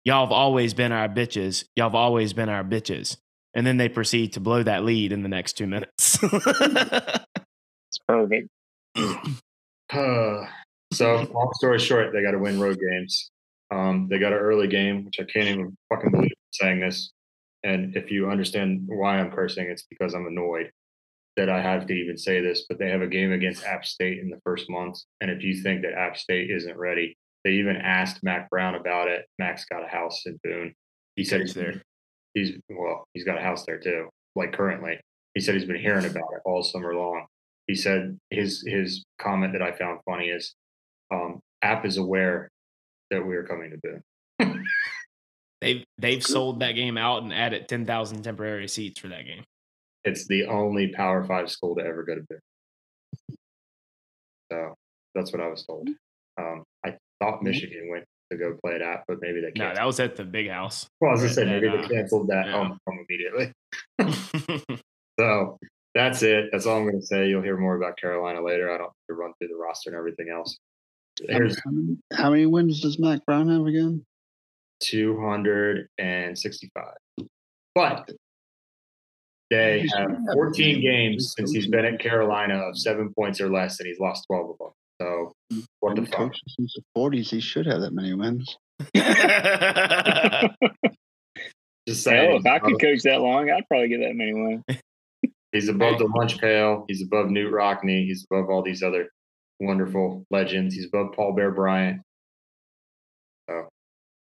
Y'all 0.05 0.27
have 0.27 0.33
always 0.33 0.75
been 0.75 0.91
our 0.91 1.09
bitches. 1.09 1.65
Y'all 1.77 1.89
have 1.89 1.95
always 1.95 2.33
been 2.33 2.49
our 2.49 2.65
bitches 2.65 3.17
and 3.55 3.67
then 3.67 3.77
they 3.77 3.89
proceed 3.89 4.33
to 4.33 4.41
blow 4.41 4.63
that 4.63 4.85
lead 4.85 5.13
in 5.13 5.23
the 5.23 5.29
next 5.29 5.55
two 5.55 5.67
minutes. 5.67 6.19
It's 7.93 7.99
perfect. 8.09 8.49
So 10.93 11.27
long 11.33 11.51
story 11.55 11.79
short, 11.79 12.13
they 12.13 12.23
got 12.23 12.33
to 12.33 12.39
win 12.39 12.61
road 12.61 12.79
games. 12.79 13.31
Um, 13.71 14.09
they 14.11 14.19
got 14.19 14.33
an 14.33 14.39
early 14.39 14.69
game, 14.69 15.05
which 15.05 15.19
I 15.19 15.25
can't 15.25 15.49
even 15.49 15.77
fucking 15.89 16.11
believe 16.11 16.33
I'm 16.33 16.53
saying 16.53 16.81
this. 16.81 17.13
And 17.65 17.97
if 17.97 18.11
you 18.11 18.29
understand 18.29 18.83
why 18.87 19.19
I'm 19.19 19.31
cursing, 19.31 19.69
it's 19.69 19.85
because 19.89 20.15
I'm 20.15 20.27
annoyed 20.27 20.71
that 21.37 21.49
I 21.49 21.63
have 21.63 21.87
to 21.87 21.95
even 21.95 22.19
say 22.19 22.41
this. 22.41 22.67
But 22.69 22.79
they 22.79 22.91
have 22.91 23.01
a 23.01 23.07
game 23.07 23.33
against 23.33 23.65
App 23.65 23.87
State 23.87 24.19
in 24.19 24.29
the 24.29 24.41
first 24.45 24.69
month, 24.69 24.99
and 25.21 25.31
if 25.31 25.43
you 25.43 25.55
think 25.55 25.83
that 25.83 25.95
App 25.95 26.17
State 26.17 26.51
isn't 26.51 26.77
ready, 26.77 27.17
they 27.45 27.53
even 27.53 27.77
asked 27.77 28.23
Mack 28.23 28.51
Brown 28.51 28.75
about 28.75 29.09
it. 29.09 29.27
Mack's 29.39 29.65
got 29.65 29.85
a 29.85 29.89
house 29.89 30.23
in 30.27 30.39
Boone. 30.45 30.75
He 31.17 31.25
said 31.25 31.41
he's 31.41 31.55
there. 31.55 31.83
He's 32.35 32.53
well, 32.69 33.05
he's 33.15 33.25
got 33.25 33.39
a 33.39 33.43
house 33.43 33.65
there 33.65 33.79
too. 33.79 34.09
Like 34.37 34.53
currently, 34.53 35.01
he 35.35 35.41
said 35.41 35.55
he's 35.55 35.65
been 35.65 35.81
hearing 35.81 36.05
about 36.05 36.33
it 36.35 36.43
all 36.45 36.63
summer 36.63 36.95
long 36.95 37.27
he 37.67 37.75
said 37.75 38.19
his 38.31 38.63
his 38.67 39.05
comment 39.19 39.53
that 39.53 39.63
I 39.63 39.73
found 39.73 40.01
funny 40.05 40.27
is 40.27 40.55
um, 41.13 41.41
app 41.63 41.85
is 41.85 41.97
aware 41.97 42.49
that 43.11 43.25
we 43.25 43.37
are 43.37 43.45
coming 43.45 43.71
to 43.71 44.01
Boone. 44.39 44.65
they've 45.61 45.85
they've 45.99 46.23
sold 46.23 46.61
that 46.61 46.73
game 46.73 46.97
out 46.97 47.23
and 47.23 47.33
added 47.33 47.69
ten 47.69 47.85
thousand 47.87 48.23
temporary 48.23 48.69
seats 48.69 49.01
for 49.01 49.09
that 49.09 49.27
game. 49.27 49.45
It's 50.05 50.27
the 50.27 50.47
only 50.47 50.89
Power 50.89 51.25
Five 51.25 51.51
school 51.51 51.77
to 51.77 51.83
ever 51.83 52.03
go 52.03 52.15
to 52.17 52.23
Boone. 52.29 53.37
So 54.51 54.75
that's 55.15 55.33
what 55.33 55.43
I 55.43 55.49
was 55.49 55.65
told. 55.65 55.89
Um, 56.39 56.65
I 56.85 56.97
thought 57.21 57.43
Michigan 57.43 57.89
went 57.91 58.05
to 58.31 58.39
go 58.39 58.57
play 58.65 58.75
at 58.75 58.83
app, 58.83 59.05
but 59.07 59.19
maybe 59.21 59.41
they 59.41 59.53
canceled. 59.53 59.69
No, 59.69 59.75
that 59.75 59.87
was 59.87 60.01
at 60.01 60.17
the 60.17 60.25
big 60.25 60.49
house. 60.49 60.87
well, 61.01 61.13
as 61.13 61.23
I 61.23 61.29
said, 61.29 61.49
that, 61.49 61.63
maybe 61.63 61.69
uh, 61.69 61.83
they 61.83 61.95
canceled 61.95 62.29
that 62.29 62.47
yeah. 62.47 62.53
home, 62.53 62.79
home 62.87 63.07
immediately. 63.09 63.53
So 65.19 65.59
that's 65.95 66.23
it. 66.23 66.47
That's 66.53 66.67
all 66.67 66.79
I'm 66.79 66.85
going 66.85 67.01
to 67.01 67.07
say. 67.07 67.29
You'll 67.29 67.43
hear 67.43 67.57
more 67.57 67.77
about 67.77 67.99
Carolina 67.99 68.43
later. 68.43 68.73
I 68.73 68.79
don't 68.79 68.87
have 68.87 69.07
to 69.11 69.15
run 69.15 69.33
through 69.39 69.49
the 69.49 69.57
roster 69.57 69.91
and 69.91 69.97
everything 69.97 70.31
else. 70.31 70.59
Here's 71.29 71.57
How 71.65 71.71
many, 71.71 71.97
how 72.13 72.31
many 72.31 72.47
wins 72.47 72.81
does 72.81 72.99
Mack 72.99 73.25
Brown 73.27 73.49
have 73.49 73.67
again? 73.67 74.05
265. 74.81 76.85
But 77.75 78.11
they 79.51 79.81
He's 79.81 79.93
have 79.95 80.07
gonna 80.09 80.19
have 80.19 80.35
14 80.35 80.77
a- 80.77 80.81
games 80.81 81.35
since 81.37 81.53
he's 81.53 81.67
been 81.69 81.85
at 81.85 81.99
Carolina 82.01 82.55
of 82.57 82.77
seven 82.79 83.13
points 83.15 83.41
or 83.41 83.51
less, 83.51 83.79
and 83.81 83.87
he's 83.87 83.99
lost 84.01 84.25
12 84.29 84.51
of 84.51 84.57
them. 84.59 84.71
So 85.01 85.33
what 85.81 85.97
the 85.97 86.03
fuck? 86.07 86.15
coaching 86.17 86.43
since 86.49 86.75
the 86.75 86.83
40s. 86.97 87.31
He 87.31 87.41
should 87.41 87.67
have 87.67 87.81
that 87.81 87.93
many 87.93 88.15
wins. 88.15 88.57
Just 91.89 92.09
Hell, 92.09 92.29
oh, 92.33 92.37
if 92.37 92.47
I 92.47 92.59
could 92.61 92.81
coach 92.81 93.03
that 93.03 93.21
long, 93.21 93.51
I'd 93.51 93.67
probably 93.69 93.89
get 93.89 93.99
that 94.01 94.15
many 94.15 94.33
wins. 94.35 94.63
He's 95.51 95.69
above 95.69 95.99
the 95.99 96.07
lunch 96.17 96.39
pail. 96.39 96.85
He's 96.89 97.03
above 97.03 97.27
Knute 97.27 97.51
Rockne. 97.51 98.07
He's 98.07 98.25
above 98.31 98.49
all 98.49 98.63
these 98.63 98.83
other 98.83 99.11
wonderful 99.61 100.25
legends. 100.31 100.75
He's 100.75 100.87
above 100.87 101.13
Paul 101.15 101.35
Bear 101.35 101.51
Bryant. 101.51 102.03
So 103.49 103.69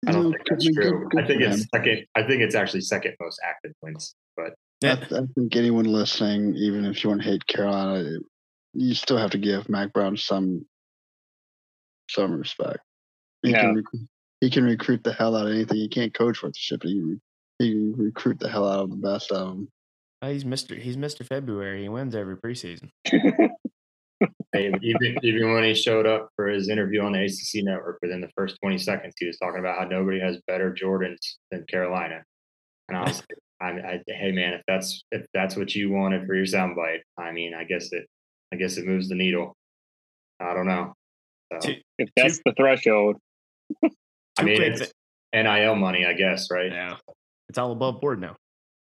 I 0.06 0.12
don't 0.12 0.24
No, 0.24 0.30
think 0.32 0.42
that's 0.48 0.64
true. 0.64 1.08
good 1.10 1.22
I 1.22 1.26
think 1.26 1.42
it's 1.42 1.62
him. 1.62 1.68
second. 1.74 2.06
I 2.14 2.22
think 2.24 2.42
it's 2.42 2.54
actually 2.54 2.80
second 2.82 3.14
most 3.20 3.40
active 3.44 3.72
wins. 3.82 4.14
But 4.36 4.54
I, 4.84 4.92
I 4.92 5.20
think 5.34 5.54
anyone 5.56 5.84
listening, 5.84 6.54
even 6.56 6.84
if 6.84 7.02
you 7.04 7.10
want 7.10 7.22
to 7.22 7.28
hate 7.28 7.46
Carolina, 7.46 8.18
you 8.74 8.94
still 8.94 9.18
have 9.18 9.30
to 9.32 9.38
give 9.38 9.68
Mack 9.68 9.92
Brown 9.92 10.16
some 10.16 10.64
some 12.10 12.32
respect. 12.32 12.78
He 13.42 13.50
Yeah. 13.50 13.60
can 13.62 13.74
recruit, 13.74 14.08
he 14.40 14.50
can 14.50 14.64
recruit 14.64 15.04
the 15.04 15.12
hell 15.12 15.36
out 15.36 15.46
of 15.46 15.52
anything. 15.52 15.76
He 15.78 15.88
can't 15.88 16.12
coach 16.14 16.42
worth 16.42 16.52
a 16.52 16.58
shit, 16.58 16.80
but 16.80 16.88
he 16.88 16.94
can, 16.98 17.20
he 17.58 17.70
can 17.70 17.92
recruit 17.96 18.38
the 18.40 18.48
hell 18.48 18.68
out 18.68 18.80
of 18.80 18.90
the 18.90 18.96
best 18.96 19.30
of 19.30 19.48
them. 19.48 19.68
Oh, 20.22 20.28
uh, 20.28 20.30
he's 20.32 20.44
Mister. 20.44 20.74
He's 20.74 20.96
Mister 20.96 21.24
February. 21.24 21.82
He 21.82 21.88
wins 21.88 22.14
every 22.14 22.36
preseason. 22.36 22.90
Hey, 24.52 24.70
even 24.82 25.16
even 25.22 25.54
when 25.54 25.64
he 25.64 25.74
showed 25.74 26.06
up 26.06 26.30
for 26.36 26.48
his 26.48 26.68
interview 26.68 27.02
on 27.02 27.12
the 27.12 27.24
ACC 27.24 27.64
network, 27.64 27.98
within 28.02 28.20
the 28.20 28.30
first 28.36 28.58
20 28.62 28.76
seconds, 28.78 29.14
he 29.18 29.26
was 29.26 29.38
talking 29.38 29.60
about 29.60 29.78
how 29.78 29.84
nobody 29.84 30.20
has 30.20 30.38
better 30.46 30.72
Jordans 30.72 31.36
than 31.50 31.64
Carolina. 31.68 32.22
And 32.88 32.98
I 32.98 33.02
was, 33.02 33.22
like, 33.30 33.38
I, 33.62 33.66
I, 33.80 34.02
hey 34.08 34.32
man, 34.32 34.52
if 34.52 34.62
that's 34.66 35.04
if 35.10 35.24
that's 35.32 35.56
what 35.56 35.74
you 35.74 35.90
wanted 35.90 36.26
for 36.26 36.34
your 36.34 36.44
soundbite, 36.44 37.00
I 37.18 37.32
mean, 37.32 37.54
I 37.54 37.64
guess 37.64 37.92
it, 37.92 38.06
I 38.52 38.56
guess 38.56 38.76
it 38.76 38.86
moves 38.86 39.08
the 39.08 39.14
needle. 39.14 39.56
I 40.38 40.52
don't 40.52 40.66
know. 40.66 40.92
So, 41.62 41.70
if 41.98 42.10
that's 42.16 42.40
the 42.44 42.52
threshold, 42.56 43.16
I 44.38 44.42
mean, 44.42 44.60
it's 44.60 44.92
NIL 45.32 45.76
money, 45.76 46.04
I 46.04 46.12
guess, 46.12 46.50
right? 46.50 46.72
Yeah, 46.72 46.96
it's 47.48 47.58
all 47.58 47.72
above 47.72 48.00
board 48.00 48.20
now. 48.20 48.36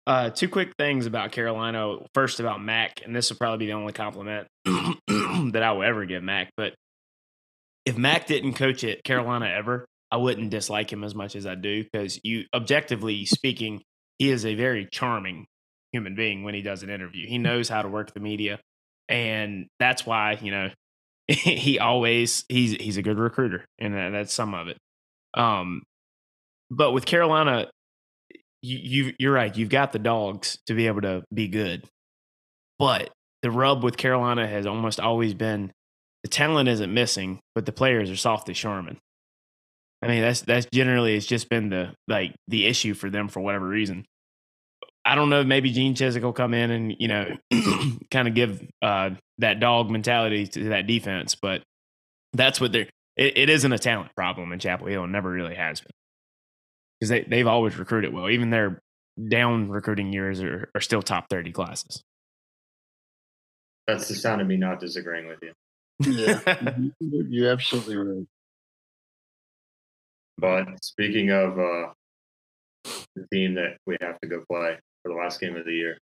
Uh, 0.07 0.31
two 0.31 0.49
quick 0.49 0.73
things 0.79 1.07
about 1.07 1.33
Carolina. 1.33 1.97
First, 2.13 2.41
about 2.41 2.63
Mack, 2.63 3.01
and 3.05 3.17
this 3.17 3.31
will 3.31 3.39
probably 3.39 3.59
be 3.59 3.67
the 3.67 3.77
only 3.77 3.93
compliment 3.93 4.49
that 4.65 5.63
I 5.63 5.73
will 5.73 5.83
ever 5.83 6.05
give 6.05 6.23
Mack. 6.23 6.51
But 6.57 6.75
if 7.87 7.97
Mack 7.97 8.27
didn't 8.27 8.55
coach 8.55 8.85
at 8.85 9.03
Carolina 9.03 9.47
ever, 9.47 9.87
I 10.11 10.19
wouldn't 10.19 10.51
dislike 10.51 10.93
him 10.93 11.05
as 11.05 11.15
much 11.15 11.35
as 11.37 11.47
I 11.47 11.55
do 11.55 11.85
because 11.85 12.21
you, 12.23 12.45
objectively 12.55 13.25
speaking, 13.25 13.83
he 14.19 14.31
is 14.31 14.45
a 14.45 14.55
very 14.55 14.87
charming 14.91 15.47
human 15.93 16.15
being 16.15 16.45
when 16.45 16.55
he 16.55 16.63
does 16.63 16.83
an 16.83 16.91
interview. 16.91 17.27
He 17.27 17.39
knows 17.39 17.69
how 17.69 17.83
to 17.83 17.89
work 17.89 18.13
the 18.13 18.21
media, 18.21 18.61
and 19.09 19.67
that's 19.79 20.05
why 20.05 20.39
you 20.41 20.51
know 20.51 20.71
he 21.29 21.79
always 21.79 22.45
he's 22.49 22.73
he's 22.73 22.97
a 22.97 23.03
good 23.03 23.19
recruiter, 23.19 23.65
and 23.79 23.95
that's 24.15 24.35
some 24.35 24.55
of 24.55 24.69
it. 24.69 24.77
Um, 25.35 25.83
but 26.71 26.93
with 26.93 27.07
Carolina, 27.07 27.69
you, 28.65 28.79
you 28.79 29.13
you're 29.19 29.33
right. 29.33 29.55
You've 29.55 29.69
got 29.69 29.93
the 29.93 29.99
dogs 29.99 30.59
to 30.67 30.75
be 30.75 30.87
able 30.87 31.03
to 31.03 31.23
be 31.33 31.49
good, 31.49 31.85
but 32.79 33.11
the 33.43 33.51
rub 33.51 33.85
with 33.85 33.99
Carolina 33.99 34.47
has 34.47 34.67
almost 34.67 34.99
always 34.99 35.35
been 35.35 35.71
the 36.23 36.31
talent 36.31 36.71
isn't 36.71 36.93
missing, 36.93 37.41
but 37.55 37.67
the 37.67 37.73
players 37.73 38.11
are 38.11 38.17
soft 38.17 38.49
as 38.49 38.57
Charmin. 38.57 38.99
I 40.03 40.09
mean, 40.09 40.23
that's 40.23 40.41
that's 40.41 40.67
generally 40.73 41.15
it's 41.15 41.27
just 41.27 41.51
been 41.51 41.69
the 41.69 41.95
like 42.09 42.35
the 42.49 42.67
issue 42.67 42.95
for 42.95 43.11
them 43.11 43.29
for 43.29 43.41
whatever 43.41 43.69
reason. 43.69 44.07
I 45.05 45.15
don't 45.15 45.29
know. 45.29 45.45
Maybe 45.45 45.71
Gene 45.71 45.95
Chizik 45.95 46.23
will 46.23 46.33
come 46.33 46.55
in 46.55 46.71
and 46.71 46.97
you 46.99 47.09
know 47.09 47.37
kind 48.11 48.29
of 48.29 48.35
give 48.35 48.67
uh, 48.81 49.11
that 49.39 49.61
dog 49.61 49.91
mentality 49.91 50.47
to 50.47 50.71
that 50.71 50.87
defense, 50.87 51.35
but 51.35 51.63
that's 52.33 52.61
what 52.61 52.73
they're. 52.73 52.89
It, 53.17 53.37
it 53.37 53.51
isn't 53.51 53.73
a 53.73 53.79
talent 53.79 54.15
problem 54.17 54.53
in 54.53 54.59
Chapel 54.59 54.87
Hill, 54.87 55.05
and 55.05 55.13
never 55.13 55.31
really 55.31 55.55
has 55.55 55.83
been 55.83 55.93
because 56.99 57.11
they 57.11 57.23
they've 57.23 57.47
always 57.47 57.79
recruited 57.79 58.13
well. 58.13 58.29
Even 58.29 58.51
their 58.51 58.81
down 59.29 59.69
recruiting 59.69 60.13
years 60.13 60.43
are, 60.43 60.71
are 60.75 60.81
still 60.81 61.03
top 61.03 61.29
thirty 61.29 61.53
classes. 61.53 62.03
That's 63.87 64.09
the 64.09 64.15
sound 64.15 64.41
of 64.41 64.47
me 64.47 64.57
not 64.57 64.81
disagreeing 64.81 65.29
with 65.29 65.41
you. 65.43 65.53
Yeah, 66.01 66.67
you're 67.01 67.53
absolutely 67.53 67.97
right. 67.97 68.27
But 70.39 70.83
speaking 70.83 71.31
of 71.31 71.59
uh, 71.59 71.93
the 73.15 73.27
team 73.33 73.55
that 73.55 73.77
we 73.87 73.97
have 74.01 74.19
to 74.21 74.27
go 74.27 74.43
play 74.51 74.79
for 75.03 75.13
the 75.13 75.19
last 75.19 75.41
game 75.41 75.57
of 75.57 75.65
the 75.65 75.73
year, 75.73 75.99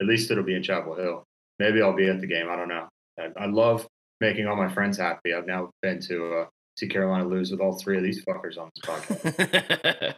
at 0.00 0.06
least 0.06 0.30
it'll 0.30 0.42
be 0.42 0.54
in 0.54 0.62
Chapel 0.62 0.96
Hill. 0.96 1.24
Maybe 1.58 1.80
I'll 1.80 1.94
be 1.94 2.08
at 2.08 2.20
the 2.20 2.26
game. 2.26 2.48
I 2.48 2.56
don't 2.56 2.68
know. 2.68 2.88
I, 3.18 3.28
I 3.36 3.46
love 3.46 3.86
making 4.20 4.46
all 4.46 4.56
my 4.56 4.72
friends 4.72 4.98
happy. 4.98 5.34
I've 5.34 5.46
now 5.46 5.70
been 5.80 6.00
to 6.02 6.34
uh, 6.34 6.46
see 6.76 6.88
Carolina 6.88 7.26
lose 7.26 7.50
with 7.50 7.60
all 7.60 7.72
three 7.78 7.96
of 7.96 8.02
these 8.02 8.24
fuckers 8.24 8.58
on 8.58 8.70
this 8.74 8.84
podcast. 8.84 10.14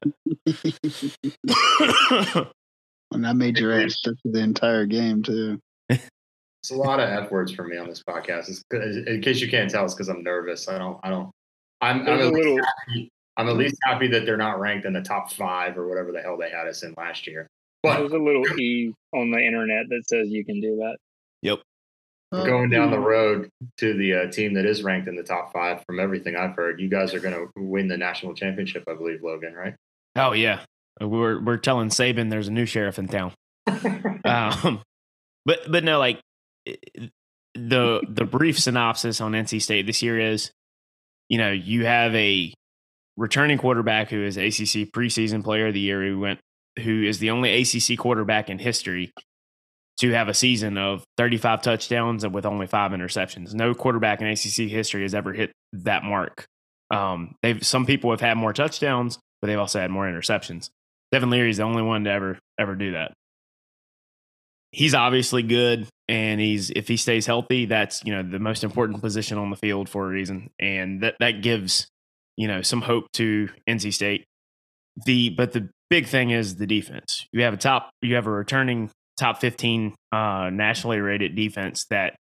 And 3.13 3.25
that 3.25 3.37
made 3.37 3.59
your 3.59 3.73
ass 3.73 3.97
sit 4.03 4.15
through 4.23 4.33
the 4.33 4.41
entire 4.41 4.87
game 4.87 5.23
too. 5.23 5.61
It's 5.89 6.71
a 6.73 6.75
lot 6.77 6.99
of 6.99 7.09
f 7.09 7.31
words 7.31 7.53
for 7.53 7.63
me 7.65 7.77
on 7.77 7.89
this 7.89 8.03
podcast. 8.03 8.49
It's, 8.49 8.63
'cause- 8.71 8.97
in 8.97 9.21
case 9.21 9.41
you 9.41 9.49
can't 9.49 9.71
tell, 9.71 9.85
it's 9.85 9.95
because 9.95 10.09
I'm 10.09 10.23
nervous. 10.23 10.67
I 10.69 10.79
don't. 10.79 10.99
I 11.05 11.11
don't. 11.11 11.31
I'm. 11.81 12.01
I'm 12.03 12.09
at, 12.09 12.21
a 12.21 12.29
little 12.31 12.57
happy, 12.57 13.11
I'm 13.37 13.49
at 13.49 13.57
least 13.57 13.77
happy 13.85 14.09
that 14.09 14.25
they're 14.25 14.37
not 14.39 14.59
ranked 14.59 14.87
in 14.87 14.95
the 14.95 15.03
top 15.03 15.31
five 15.31 15.77
or 15.77 15.87
whatever 15.89 16.11
the 16.11 16.21
hell 16.23 16.37
they 16.39 16.49
had 16.51 16.67
us 16.67 16.83
in 16.83 16.95
last 16.97 17.27
year. 17.27 17.47
But 17.83 17.99
there's 17.99 18.13
a 18.13 18.19
little 18.19 18.45
e 18.59 18.93
on 19.13 19.31
the 19.31 19.39
internet 19.39 19.89
that 19.91 20.09
says 20.09 20.29
you 20.31 20.45
can 20.45 20.61
do 20.61 20.77
that. 20.77 20.97
yep. 21.43 21.61
Going 22.43 22.71
down 22.71 22.91
the 22.91 22.99
road 22.99 23.49
to 23.79 23.95
the 23.95 24.15
uh, 24.15 24.31
team 24.31 24.55
that 24.55 24.67
is 24.67 24.83
ranked 24.83 25.09
in 25.09 25.17
the 25.17 25.23
top 25.23 25.53
five, 25.53 25.85
from 25.87 26.01
everything 26.01 26.37
I've 26.37 26.57
heard, 26.57 26.81
you 26.81 26.89
guys 26.89 27.15
are 27.15 27.21
going 27.21 27.35
to 27.35 27.49
win 27.57 27.89
the 27.89 27.97
national 27.97 28.35
championship, 28.35 28.85
I 28.89 28.95
believe, 28.95 29.23
Logan. 29.23 29.55
Right? 29.55 29.75
Oh 30.17 30.33
yeah, 30.33 30.61
we're 31.01 31.43
we're 31.43 31.57
telling 31.57 31.89
Saban 31.89 32.31
there's 32.31 32.49
a 32.49 32.53
new 32.53 32.67
sheriff 32.67 32.99
in 32.99 33.09
town. 33.09 33.33
Um, 34.27 34.81
but 35.45 35.71
but 35.71 35.85
no, 35.85 35.99
like 35.99 36.19
the 37.55 38.01
the 38.09 38.25
brief 38.25 38.59
synopsis 38.59 39.21
on 39.21 39.33
NC 39.33 39.61
State 39.61 39.87
this 39.87 40.03
year 40.03 40.19
is, 40.19 40.51
you 41.29 41.37
know, 41.37 41.51
you 41.51 41.85
have 41.85 42.15
a 42.15 42.55
returning 43.17 43.59
quarterback 43.59 44.09
who 44.09 44.25
is 44.25 44.37
ACC 44.37 44.91
preseason 44.93 45.45
player 45.45 45.69
of 45.69 45.75
the 45.75 45.81
year 45.81 46.03
who 46.03 46.19
went 46.19 46.41
who 46.83 47.03
is 47.03 47.19
the 47.19 47.31
only 47.31 47.63
ACC 47.63 47.99
quarterback 47.99 48.51
in 48.51 48.59
history 48.59 49.13
to 49.99 50.11
have 50.13 50.29
a 50.29 50.35
season 50.35 50.77
of 50.77 51.05
35 51.17 51.63
touchdowns 51.63 52.25
and 52.25 52.35
with 52.35 52.47
only 52.47 52.67
five 52.67 52.93
interceptions. 52.93 53.55
No 53.55 53.75
quarterback 53.75 54.21
in 54.21 54.27
ACC 54.27 54.71
history 54.71 55.03
has 55.03 55.15
ever 55.15 55.33
hit 55.33 55.53
that 55.73 56.03
mark. 56.03 56.47
Um, 56.91 57.37
they've 57.43 57.65
some 57.65 57.87
people 57.87 58.11
have 58.11 58.21
had 58.21 58.37
more 58.37 58.53
touchdowns, 58.53 59.19
but 59.41 59.49
they've 59.49 59.59
also 59.59 59.81
had 59.81 59.91
more 59.91 60.07
interceptions. 60.07 60.71
Devin 61.13 61.31
Leary 61.31 61.51
is 61.51 61.59
the 61.59 61.63
only 61.63 61.83
one 61.83 62.05
to 62.05 62.11
ever 62.11 62.39
ever 62.59 62.75
do 62.75 62.93
that. 62.93 63.13
He's 64.73 64.95
obviously 64.95 65.43
good, 65.43 65.87
and 66.09 66.41
he's 66.41 66.71
if 66.71 66.89
he 66.89 66.97
stays 66.97 67.27
healthy, 67.27 67.67
that's 67.67 68.05
you 68.05 68.15
know 68.15 68.23
the 68.23 68.39
most 68.39 68.65
important 68.65 69.01
position 69.01 69.39
on 69.39 69.51
the 69.51 69.57
field 69.57 69.89
for 69.89 70.07
a 70.07 70.09
reason, 70.09 70.51
and 70.59 71.03
that 71.03 71.15
that 71.21 71.43
gives 71.43 71.87
you 72.37 72.49
know 72.49 72.63
some 72.63 72.83
hope 72.83 73.07
to 73.15 73.49
NC 73.69 73.93
State. 73.93 74.25
The 75.07 75.31
but 75.31 75.53
the 75.53 75.69
big 75.89 76.07
thing 76.07 76.31
is 76.31 76.57
the 76.57 76.67
defense. 76.67 77.27
You 77.33 77.43
have 77.43 77.55
a 77.55 77.59
top, 77.59 77.91
you 78.03 78.17
have 78.17 78.27
a 78.27 78.31
returning 78.31 78.91
top 79.19 79.41
fifteen 79.41 79.95
uh, 80.13 80.51
nationally 80.53 80.99
rated 80.99 81.35
defense 81.35 81.87
that 81.91 82.17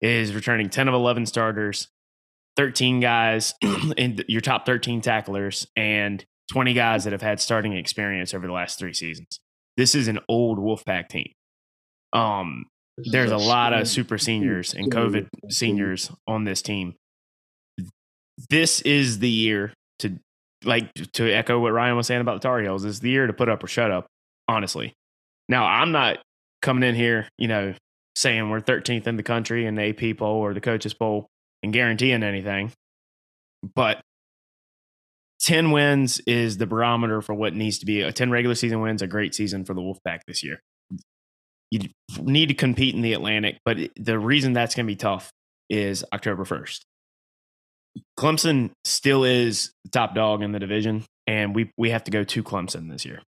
is 0.00 0.34
returning 0.34 0.68
ten 0.70 0.88
of 0.88 0.94
eleven 0.94 1.26
starters, 1.26 1.88
thirteen 2.56 3.00
guys 3.00 3.54
in 3.96 4.18
your 4.28 4.40
top 4.40 4.66
thirteen 4.66 5.00
tacklers, 5.00 5.66
and 5.76 6.24
20 6.52 6.74
guys 6.74 7.04
that 7.04 7.12
have 7.12 7.22
had 7.22 7.40
starting 7.40 7.72
experience 7.72 8.34
over 8.34 8.46
the 8.46 8.52
last 8.52 8.78
three 8.78 8.92
seasons. 8.92 9.40
This 9.76 9.94
is 9.94 10.08
an 10.08 10.20
old 10.28 10.58
Wolfpack 10.58 11.08
team. 11.08 11.32
Um, 12.12 12.66
there's 12.96 13.30
a 13.30 13.36
lot 13.36 13.72
of 13.72 13.88
super 13.88 14.16
seniors 14.16 14.72
and 14.72 14.90
COVID 14.90 15.28
seniors 15.50 16.10
on 16.26 16.44
this 16.44 16.62
team. 16.62 16.94
This 18.48 18.80
is 18.82 19.18
the 19.18 19.28
year 19.28 19.74
to, 19.98 20.18
like, 20.64 20.92
to 20.94 21.30
echo 21.30 21.58
what 21.58 21.72
Ryan 21.72 21.96
was 21.96 22.06
saying 22.06 22.20
about 22.20 22.40
the 22.40 22.48
Tar 22.48 22.60
Heels, 22.60 22.84
is 22.84 23.00
the 23.00 23.10
year 23.10 23.26
to 23.26 23.32
put 23.32 23.48
up 23.48 23.62
or 23.62 23.66
shut 23.66 23.90
up, 23.90 24.06
honestly. 24.48 24.94
Now, 25.48 25.66
I'm 25.66 25.92
not 25.92 26.18
coming 26.62 26.88
in 26.88 26.94
here, 26.94 27.28
you 27.38 27.48
know, 27.48 27.74
saying 28.14 28.50
we're 28.50 28.60
13th 28.60 29.06
in 29.06 29.16
the 29.16 29.22
country 29.22 29.66
in 29.66 29.74
the 29.74 29.88
AP 29.88 30.18
poll 30.18 30.36
or 30.36 30.54
the 30.54 30.60
coaches 30.60 30.94
poll 30.94 31.28
and 31.62 31.72
guaranteeing 31.72 32.22
anything, 32.22 32.72
but 33.74 34.00
10 35.42 35.70
wins 35.70 36.20
is 36.26 36.56
the 36.56 36.66
barometer 36.66 37.20
for 37.20 37.34
what 37.34 37.54
needs 37.54 37.78
to 37.78 37.86
be 37.86 38.00
a 38.00 38.12
10 38.12 38.30
regular 38.30 38.54
season 38.54 38.80
wins 38.80 39.02
a 39.02 39.06
great 39.06 39.34
season 39.34 39.64
for 39.64 39.74
the 39.74 39.80
wolfpack 39.80 40.20
this 40.26 40.42
year. 40.42 40.60
You 41.70 41.80
need 42.20 42.46
to 42.46 42.54
compete 42.54 42.94
in 42.94 43.02
the 43.02 43.12
atlantic 43.12 43.58
but 43.64 43.76
the 43.96 44.18
reason 44.18 44.52
that's 44.52 44.74
going 44.74 44.86
to 44.86 44.90
be 44.90 44.96
tough 44.96 45.30
is 45.68 46.04
october 46.12 46.44
1st 46.44 46.80
clemson 48.18 48.70
still 48.84 49.24
is 49.24 49.72
the 49.84 49.90
top 49.90 50.14
dog 50.14 50.42
in 50.42 50.52
the 50.52 50.60
division 50.60 51.04
and 51.26 51.54
we 51.54 51.70
we 51.76 51.90
have 51.90 52.04
to 52.04 52.10
go 52.10 52.24
to 52.24 52.42
clemson 52.42 52.90
this 52.90 53.04
year. 53.04 53.22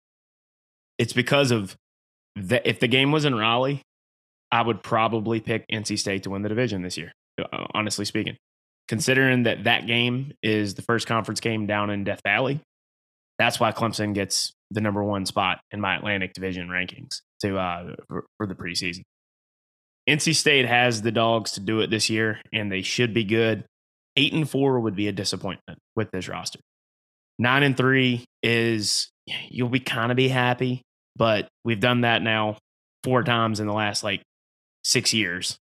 It's 0.97 1.13
because 1.13 1.51
of 1.51 1.75
the, 2.35 2.67
if 2.67 2.79
the 2.79 2.87
game 2.87 3.11
was 3.11 3.25
in 3.25 3.35
raleigh 3.35 3.81
i 4.51 4.61
would 4.61 4.83
probably 4.83 5.39
pick 5.39 5.65
nc 5.71 5.97
state 5.97 6.23
to 6.23 6.29
win 6.29 6.41
the 6.41 6.49
division 6.49 6.81
this 6.81 6.97
year 6.97 7.11
uh, 7.39 7.65
honestly 7.73 8.05
speaking 8.05 8.37
considering 8.87 9.43
that 9.43 9.63
that 9.63 9.87
game 9.87 10.33
is 10.43 10.75
the 10.75 10.81
first 10.81 11.07
conference 11.07 11.39
game 11.39 11.65
down 11.65 11.89
in 11.89 12.03
Death 12.03 12.21
Valley. 12.23 12.61
That's 13.37 13.59
why 13.59 13.71
Clemson 13.71 14.13
gets 14.13 14.53
the 14.71 14.81
number 14.81 15.03
one 15.03 15.25
spot 15.25 15.59
in 15.71 15.81
my 15.81 15.97
Atlantic 15.97 16.33
Division 16.33 16.69
rankings 16.69 17.21
to 17.41 17.57
uh, 17.57 17.95
for, 18.07 18.25
for 18.37 18.47
the 18.47 18.55
preseason. 18.55 19.01
NC 20.09 20.35
State 20.35 20.67
has 20.67 21.01
the 21.01 21.11
dogs 21.11 21.51
to 21.53 21.59
do 21.59 21.81
it 21.81 21.89
this 21.89 22.09
year, 22.09 22.39
and 22.53 22.71
they 22.71 22.81
should 22.81 23.13
be 23.13 23.23
good. 23.23 23.65
Eight 24.15 24.33
and 24.33 24.49
four 24.49 24.79
would 24.79 24.95
be 24.95 25.07
a 25.07 25.11
disappointment 25.11 25.79
with 25.95 26.11
this 26.11 26.29
roster. 26.29 26.59
Nine 27.37 27.63
and 27.63 27.75
three 27.75 28.23
is 28.41 29.09
you'll 29.49 29.69
be 29.69 29.79
kind 29.79 30.11
of 30.11 30.15
be 30.15 30.29
happy, 30.29 30.83
but 31.15 31.47
we've 31.63 31.79
done 31.79 32.01
that 32.01 32.21
now 32.21 32.57
four 33.03 33.23
times 33.23 33.59
in 33.59 33.67
the 33.67 33.73
last 33.73 34.03
like 34.03 34.21
six 34.83 35.13
years 35.13 35.57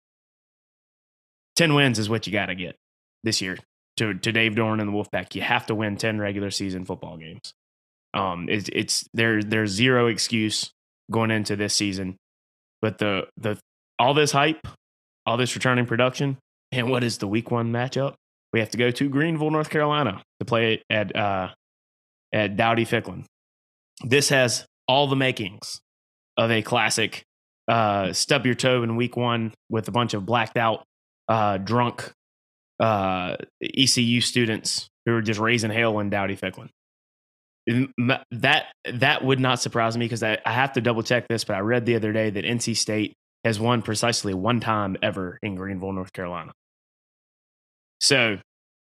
10 1.55 1.73
wins 1.73 1.99
is 1.99 2.09
what 2.09 2.25
you 2.25 2.33
got 2.33 2.47
to 2.47 2.55
get 2.55 2.75
this 3.23 3.41
year 3.41 3.57
to, 3.97 4.13
to 4.13 4.31
Dave 4.31 4.53
Doeren 4.53 4.79
and 4.79 4.89
the 4.89 4.93
Wolfpack. 4.93 5.35
You 5.35 5.41
have 5.41 5.65
to 5.67 5.75
win 5.75 5.97
10 5.97 6.19
regular 6.19 6.49
season 6.49 6.85
football 6.85 7.17
games. 7.17 7.53
Um, 8.13 8.47
it's, 8.49 8.69
it's 8.73 9.07
there, 9.13 9.43
there's 9.43 9.71
zero 9.71 10.07
excuse 10.07 10.71
going 11.09 11.31
into 11.31 11.55
this 11.55 11.73
season, 11.73 12.17
but 12.81 12.97
the, 12.97 13.27
the, 13.37 13.59
all 13.99 14.13
this 14.13 14.31
hype, 14.31 14.67
all 15.25 15.37
this 15.37 15.55
returning 15.55 15.85
production, 15.85 16.37
and 16.71 16.89
what 16.89 17.03
is 17.03 17.17
the 17.19 17.27
week 17.27 17.51
one 17.51 17.71
matchup? 17.71 18.15
We 18.53 18.59
have 18.59 18.71
to 18.71 18.77
go 18.77 18.91
to 18.91 19.09
Greenville, 19.09 19.51
North 19.51 19.69
Carolina 19.69 20.23
to 20.39 20.45
play 20.45 20.81
at, 20.89 21.15
uh, 21.15 21.49
at 22.33 22.57
Dowdy 22.57 22.85
Ficklen. 22.85 23.25
This 24.03 24.29
has 24.29 24.65
all 24.87 25.07
the 25.07 25.15
makings 25.15 25.81
of 26.37 26.51
a 26.51 26.61
classic 26.61 27.23
uh, 27.67 28.11
stub 28.13 28.45
your 28.45 28.55
toe 28.55 28.83
in 28.83 28.95
week 28.95 29.15
one 29.15 29.53
with 29.69 29.87
a 29.87 29.91
bunch 29.91 30.13
of 30.13 30.25
blacked 30.25 30.57
out, 30.57 30.83
uh, 31.27 31.57
drunk 31.57 32.11
uh, 32.79 33.37
ECU 33.61 34.21
students 34.21 34.89
who 35.05 35.15
are 35.15 35.21
just 35.21 35.39
raising 35.39 35.71
hell 35.71 35.99
in 35.99 36.09
Dowdy 36.09 36.35
Ficklen. 36.35 36.69
That 38.31 38.65
that 38.91 39.23
would 39.23 39.39
not 39.39 39.61
surprise 39.61 39.95
me 39.95 40.05
because 40.05 40.23
I, 40.23 40.39
I 40.45 40.51
have 40.51 40.73
to 40.73 40.81
double 40.81 41.03
check 41.03 41.27
this, 41.27 41.43
but 41.43 41.55
I 41.55 41.59
read 41.59 41.85
the 41.85 41.95
other 41.95 42.11
day 42.11 42.29
that 42.31 42.43
NC 42.43 42.75
State 42.75 43.13
has 43.43 43.59
won 43.59 43.81
precisely 43.81 44.33
one 44.33 44.59
time 44.59 44.97
ever 45.01 45.37
in 45.43 45.55
Greenville, 45.55 45.93
North 45.93 46.11
Carolina. 46.11 46.51
So 47.99 48.39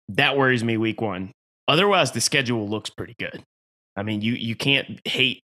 that 0.09 0.37
worries 0.37 0.63
me 0.63 0.77
week 0.77 1.01
one. 1.01 1.31
Otherwise, 1.67 2.11
the 2.11 2.21
schedule 2.21 2.69
looks 2.69 2.89
pretty 2.89 3.15
good. 3.19 3.43
I 3.95 4.03
mean, 4.03 4.21
you 4.21 4.33
you 4.33 4.55
can't 4.55 5.01
hate 5.05 5.41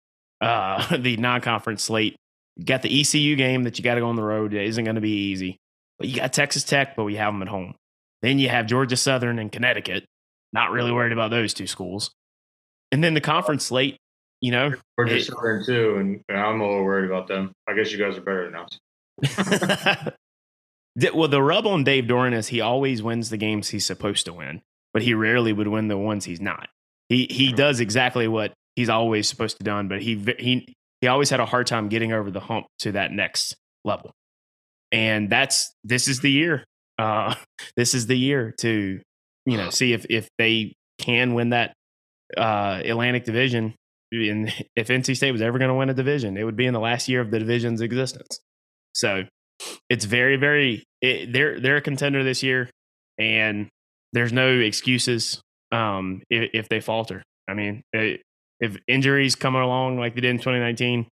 uh, 0.41 0.97
the 0.99 1.17
non-conference 1.17 1.83
slate. 1.83 2.15
You 2.55 2.65
got 2.65 2.81
the 2.81 3.01
ECU 3.01 3.35
game 3.35 3.63
that 3.63 3.77
you 3.77 3.83
got 3.83 3.95
to 3.95 4.01
go 4.01 4.09
on 4.09 4.15
the 4.15 4.23
road. 4.23 4.53
It 4.53 4.65
isn't 4.65 4.83
going 4.83 4.95
to 4.95 5.01
be 5.01 5.29
easy. 5.29 5.57
But 5.99 6.07
you 6.07 6.15
got 6.15 6.33
Texas 6.33 6.63
Tech, 6.63 6.95
but 6.95 7.03
we 7.03 7.15
have 7.15 7.33
them 7.33 7.41
at 7.41 7.47
home. 7.47 7.75
Then 8.21 8.39
you 8.39 8.49
have 8.49 8.65
Georgia 8.65 8.97
Southern 8.97 9.39
and 9.39 9.51
Connecticut. 9.51 10.05
Not 10.53 10.71
really 10.71 10.91
worried 10.91 11.11
about 11.11 11.29
those 11.29 11.53
two 11.53 11.67
schools. 11.67 12.11
And 12.91 13.03
then 13.03 13.13
the 13.13 13.21
conference 13.21 13.65
slate, 13.65 13.97
you 14.41 14.51
know, 14.51 14.73
Georgia 14.97 15.21
Southern 15.21 15.65
too, 15.65 15.97
and 15.97 16.23
I'm 16.29 16.61
a 16.61 16.67
little 16.67 16.83
worried 16.83 17.05
about 17.09 17.27
them. 17.27 17.51
I 17.67 17.73
guess 17.73 17.91
you 17.91 17.97
guys 17.97 18.17
are 18.17 18.21
better 18.21 18.45
than 18.45 18.55
us. 18.55 18.79
well, 21.13 21.27
the 21.27 21.41
rub 21.41 21.67
on 21.67 21.83
Dave 21.83 22.05
Doeren 22.05 22.33
is 22.33 22.47
he 22.47 22.61
always 22.61 23.03
wins 23.03 23.29
the 23.29 23.37
games 23.37 23.69
he's 23.69 23.85
supposed 23.85 24.25
to 24.25 24.33
win, 24.33 24.61
but 24.93 25.01
he 25.01 25.13
rarely 25.13 25.53
would 25.53 25.67
win 25.67 25.87
the 25.87 25.97
ones 25.97 26.25
he's 26.25 26.41
not. 26.41 26.69
He 27.09 27.27
he 27.29 27.51
does 27.51 27.79
exactly 27.79 28.27
what 28.27 28.53
he's 28.77 28.89
always 28.89 29.27
supposed 29.27 29.57
to 29.57 29.63
done, 29.63 29.89
but 29.89 30.01
he 30.01 30.15
he 30.39 30.73
he 31.01 31.07
always 31.07 31.29
had 31.29 31.41
a 31.41 31.45
hard 31.45 31.67
time 31.67 31.89
getting 31.89 32.13
over 32.13 32.31
the 32.31 32.39
hump 32.39 32.67
to 32.79 32.93
that 32.93 33.11
next 33.11 33.57
level. 33.83 34.13
And 34.91 35.29
that's 35.29 35.73
this 35.83 36.07
is 36.07 36.21
the 36.21 36.31
year. 36.31 36.63
Uh, 36.97 37.35
this 37.75 37.93
is 37.93 38.07
the 38.07 38.17
year 38.17 38.53
to 38.59 39.01
you 39.45 39.57
know 39.57 39.69
see 39.71 39.91
if 39.91 40.05
if 40.09 40.29
they 40.37 40.75
can 40.99 41.33
win 41.33 41.49
that 41.49 41.73
uh, 42.37 42.81
Atlantic 42.85 43.25
Division. 43.25 43.75
And 44.13 44.53
if 44.77 44.87
NC 44.87 45.17
State 45.17 45.31
was 45.31 45.41
ever 45.41 45.57
going 45.57 45.69
to 45.69 45.75
win 45.75 45.89
a 45.89 45.93
division, 45.93 46.37
it 46.37 46.43
would 46.43 46.55
be 46.55 46.67
in 46.67 46.73
the 46.73 46.79
last 46.79 47.09
year 47.09 47.19
of 47.19 47.31
the 47.31 47.39
division's 47.39 47.81
existence. 47.81 48.39
So 48.93 49.23
it's 49.89 50.05
very, 50.05 50.37
very. 50.37 50.83
It, 51.01 51.33
they're 51.33 51.59
they're 51.59 51.77
a 51.77 51.81
contender 51.81 52.23
this 52.23 52.43
year, 52.43 52.69
and 53.17 53.67
there's 54.13 54.31
no 54.31 54.49
excuses 54.59 55.41
um, 55.71 56.21
if, 56.29 56.51
if 56.53 56.69
they 56.69 56.79
falter. 56.79 57.23
I 57.49 57.53
mean, 57.53 57.81
it, 57.93 58.21
if 58.59 58.77
injuries 58.87 59.35
come 59.35 59.55
along 59.55 59.99
like 59.99 60.15
they 60.15 60.21
did 60.21 60.31
in 60.31 60.37
2019, 60.37 61.07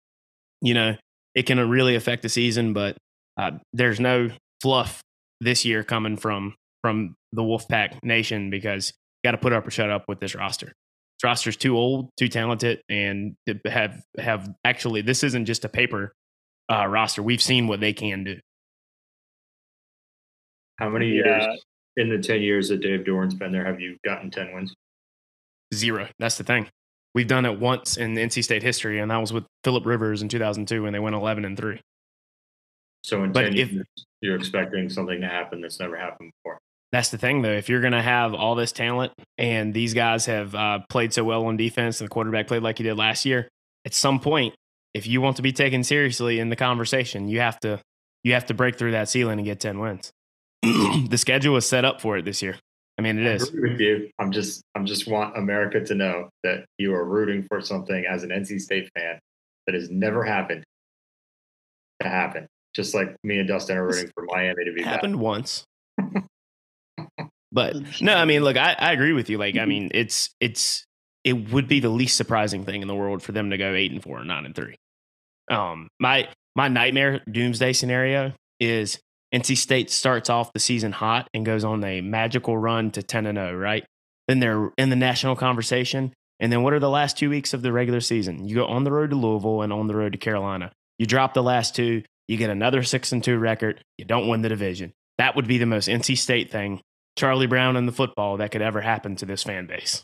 you 0.61 0.75
know, 0.75 0.97
it 1.35 1.45
can 1.45 1.59
really 1.69 1.95
affect 1.95 2.23
the 2.23 2.29
season. 2.29 2.73
But 2.73 2.97
uh, 3.37 3.53
there's 3.73 4.01
no 4.01 4.31
fluff 4.61 5.01
this 5.41 5.65
year 5.65 5.83
coming 5.83 6.17
from 6.17 6.55
from 6.83 7.15
the 7.33 7.43
Wolfpack 7.43 8.03
Nation 8.03 8.51
because 8.51 8.93
you 9.23 9.29
got 9.29 9.33
to 9.33 9.39
put 9.39 9.53
up 9.53 9.67
or 9.67 9.71
shut 9.71 9.91
up 9.91 10.05
with 10.09 10.21
this 10.21 10.35
roster. 10.35 10.67
This 10.67 11.25
roster's 11.25 11.57
too 11.57 11.77
old, 11.77 12.11
too 12.17 12.29
talented, 12.29 12.81
and 12.89 13.35
have 13.67 14.03
have 14.19 14.49
actually 14.65 15.03
this 15.03 15.23
isn't 15.25 15.47
just 15.47 15.65
a 15.65 15.69
paper 15.69 16.13
uh, 16.71 16.87
roster. 16.87 17.23
We've 17.23 17.43
seen 17.43 17.67
what 17.67 17.81
they 17.81 17.93
can 17.93 18.25
do. 18.25 18.39
How 20.79 20.89
many 20.89 21.09
years 21.09 21.45
in 21.97 22.09
the 22.09 22.19
ten 22.19 22.41
years 22.41 22.69
that 22.69 22.81
Dave 22.81 23.01
Doeren's 23.01 23.35
been 23.35 23.53
there 23.53 23.65
have 23.65 23.81
you 23.81 23.97
gotten 24.05 24.31
ten 24.31 24.53
wins? 24.53 24.75
Zero. 25.75 26.09
That's 26.19 26.37
the 26.37 26.45
thing. 26.45 26.69
We've 27.15 27.27
done 27.27 27.45
it 27.45 27.61
once 27.61 27.97
in 27.97 28.15
NC 28.15 28.43
State 28.45 28.63
history, 28.63 28.99
and 28.99 29.11
that 29.11 29.19
was 29.19 29.33
with 29.33 29.45
Philip 29.65 29.85
Rivers 29.85 30.23
in 30.23 30.29
2002 30.29 30.83
when 30.83 30.93
they 30.93 30.99
went 30.99 31.15
11 31.15 31.45
and 31.45 31.57
three. 31.57 31.81
So 33.05 33.23
in 33.25 33.33
but 33.33 33.43
10 33.43 33.57
if, 33.57 33.73
years, 33.73 33.87
you're 34.21 34.37
expecting 34.37 34.89
something 34.89 35.21
to 35.21 35.27
happen 35.27 35.61
that's 35.61 35.79
never 35.79 35.97
happened 35.97 36.33
before. 36.43 36.59
That's 36.93 37.11
the 37.11 37.19
thing, 37.19 37.43
though. 37.43 37.53
If 37.53 37.69
you're 37.69 37.81
going 37.81 37.95
to 37.95 38.03
have 38.03 38.35
all 38.35 38.55
this 38.55 38.71
talent 38.71 39.13
and 39.39 39.73
these 39.73 39.95
guys 39.95 40.27
have 40.27 40.55
uh, 40.55 40.81
played 40.91 41.13
so 41.13 41.25
well 41.25 41.47
on 41.47 41.57
defense 41.57 42.01
and 42.01 42.09
the 42.09 42.13
quarterback 42.13 42.47
played 42.47 42.63
like 42.63 42.79
he 42.79 42.85
did 42.85 42.97
last 42.97 43.25
year, 43.25 43.49
at 43.85 43.95
some 43.95 44.21
point, 44.21 44.55
if 44.95 45.07
you 45.07 45.21
want 45.21 45.37
to 45.37 45.43
be 45.43 45.53
taken 45.53 45.83
seriously 45.85 46.39
in 46.39 46.51
the 46.51 46.57
conversation, 46.57 47.29
you 47.29 47.41
have 47.41 47.59
to 47.61 47.81
you 48.25 48.35
have 48.35 48.47
to 48.47 48.55
break 48.55 48.77
through 48.77 48.93
that 48.93 49.09
ceiling 49.09 49.39
and 49.39 49.45
get 49.45 49.59
10 49.59 49.81
wins. 49.81 50.13
the 50.63 51.17
schedule 51.17 51.57
is 51.57 51.67
set 51.67 51.85
up 51.85 52.01
for 52.01 52.19
it 52.19 52.25
this 52.25 52.41
year. 52.41 52.57
I 53.03 53.13
mean, 53.13 53.19
it 53.19 53.29
I 53.29 53.35
is. 53.35 53.51
with 53.51 53.81
you. 53.81 54.11
I'm 54.21 54.31
just, 54.31 54.63
I'm 54.77 54.87
just 54.87 55.09
want 55.09 55.37
America 55.37 55.85
to 55.85 55.95
know 55.95 56.29
that 56.45 56.65
you 56.79 56.95
are 56.95 57.05
rooting 57.05 57.45
for 57.49 57.61
something 57.61 58.05
as 58.07 58.23
an 58.23 58.31
NC 58.31 58.61
State 58.61 58.89
fan 58.97 59.19
that 59.67 59.75
has 59.75 59.91
never 59.91 60.23
happened 60.23 60.63
to 62.01 62.09
happen. 62.09 62.47
Just 62.75 62.95
like 62.95 63.17
me 63.25 63.39
and 63.39 63.49
Dustin 63.49 63.77
are 63.77 63.87
rooting 63.87 64.11
for 64.15 64.25
Miami 64.25 64.65
to 64.65 64.73
be 64.73 64.83
happened 64.83 65.15
bad. 65.15 65.21
once. 65.21 65.65
but 67.53 67.77
no, 68.01 68.15
I 68.15 68.25
mean, 68.25 68.45
look, 68.45 68.57
I, 68.57 68.77
I 68.79 68.93
agree 68.93 69.13
with 69.13 69.29
you. 69.29 69.37
Like, 69.37 69.57
I 69.57 69.65
mean, 69.65 69.91
it's 69.93 70.31
it's 70.41 70.85
it 71.25 71.51
would 71.51 71.69
be 71.69 71.81
the 71.81 71.89
least 71.89 72.17
surprising 72.17 72.65
thing 72.65 72.83
in 72.83 72.89
the 72.89 72.95
world 72.95 73.23
for 73.23 73.33
them 73.33 73.51
to 73.51 73.59
go 73.59 73.75
eight 73.75 73.93
and 73.93 74.03
four, 74.03 74.25
nine 74.25 74.47
and 74.47 74.55
three. 74.55 74.77
Um, 75.51 75.89
my 75.99 76.29
my 76.55 76.69
nightmare 76.69 77.21
doomsday 77.31 77.73
scenario 77.73 78.33
is 78.61 78.99
NC 79.35 79.57
State 79.57 79.91
starts 79.91 80.29
off 80.29 80.53
the 80.53 80.61
season 80.61 80.93
hot 80.93 81.29
and 81.33 81.47
goes 81.47 81.65
on 81.65 81.83
a 81.85 82.01
magical 82.01 82.57
run 82.57 82.91
to 82.93 83.03
10 83.03 83.27
and 83.27 83.39
0, 83.39 83.57
right? 83.57 83.85
Then 84.29 84.41
they're 84.41 84.71
in 84.77 84.91
the 84.91 84.97
national 84.97 85.37
conversation. 85.37 86.13
And 86.39 86.53
then 86.53 86.63
what 86.63 86.73
are 86.73 86.81
the 86.81 86.91
last 86.91 87.17
two 87.17 87.31
weeks 87.31 87.55
of 87.55 87.63
the 87.63 87.73
regular 87.73 88.01
season? 88.01 88.47
You 88.47 88.57
go 88.57 88.67
on 88.67 88.85
the 88.85 88.93
road 88.93 89.11
to 89.11 89.17
Louisville 89.17 89.63
and 89.63 89.73
on 89.73 89.87
the 89.87 89.95
road 89.95 90.13
to 90.13 90.19
Carolina. 90.19 90.73
You 90.99 91.07
drop 91.07 91.35
the 91.35 91.43
last 91.43 91.75
two, 91.75 92.03
you 92.29 92.37
get 92.37 92.51
another 92.51 92.83
6 92.83 93.13
and 93.13 93.25
2 93.25 93.39
record, 93.39 93.83
you 93.97 94.05
don't 94.05 94.29
win 94.29 94.43
the 94.43 94.49
division. 94.49 94.93
That 95.19 95.37
would 95.37 95.47
be 95.47 95.59
the 95.59 95.67
most 95.67 95.89
NC 95.89 96.19
State 96.19 96.51
thing, 96.51 96.81
Charlie 97.17 97.47
Brown 97.47 97.77
and 97.77 97.87
the 97.87 97.93
football 97.93 98.39
that 98.39 98.51
could 98.51 98.63
ever 98.63 98.81
happen 98.81 99.17
to 99.17 99.27
this 99.27 99.43
fan 99.43 99.67
base. 99.67 100.03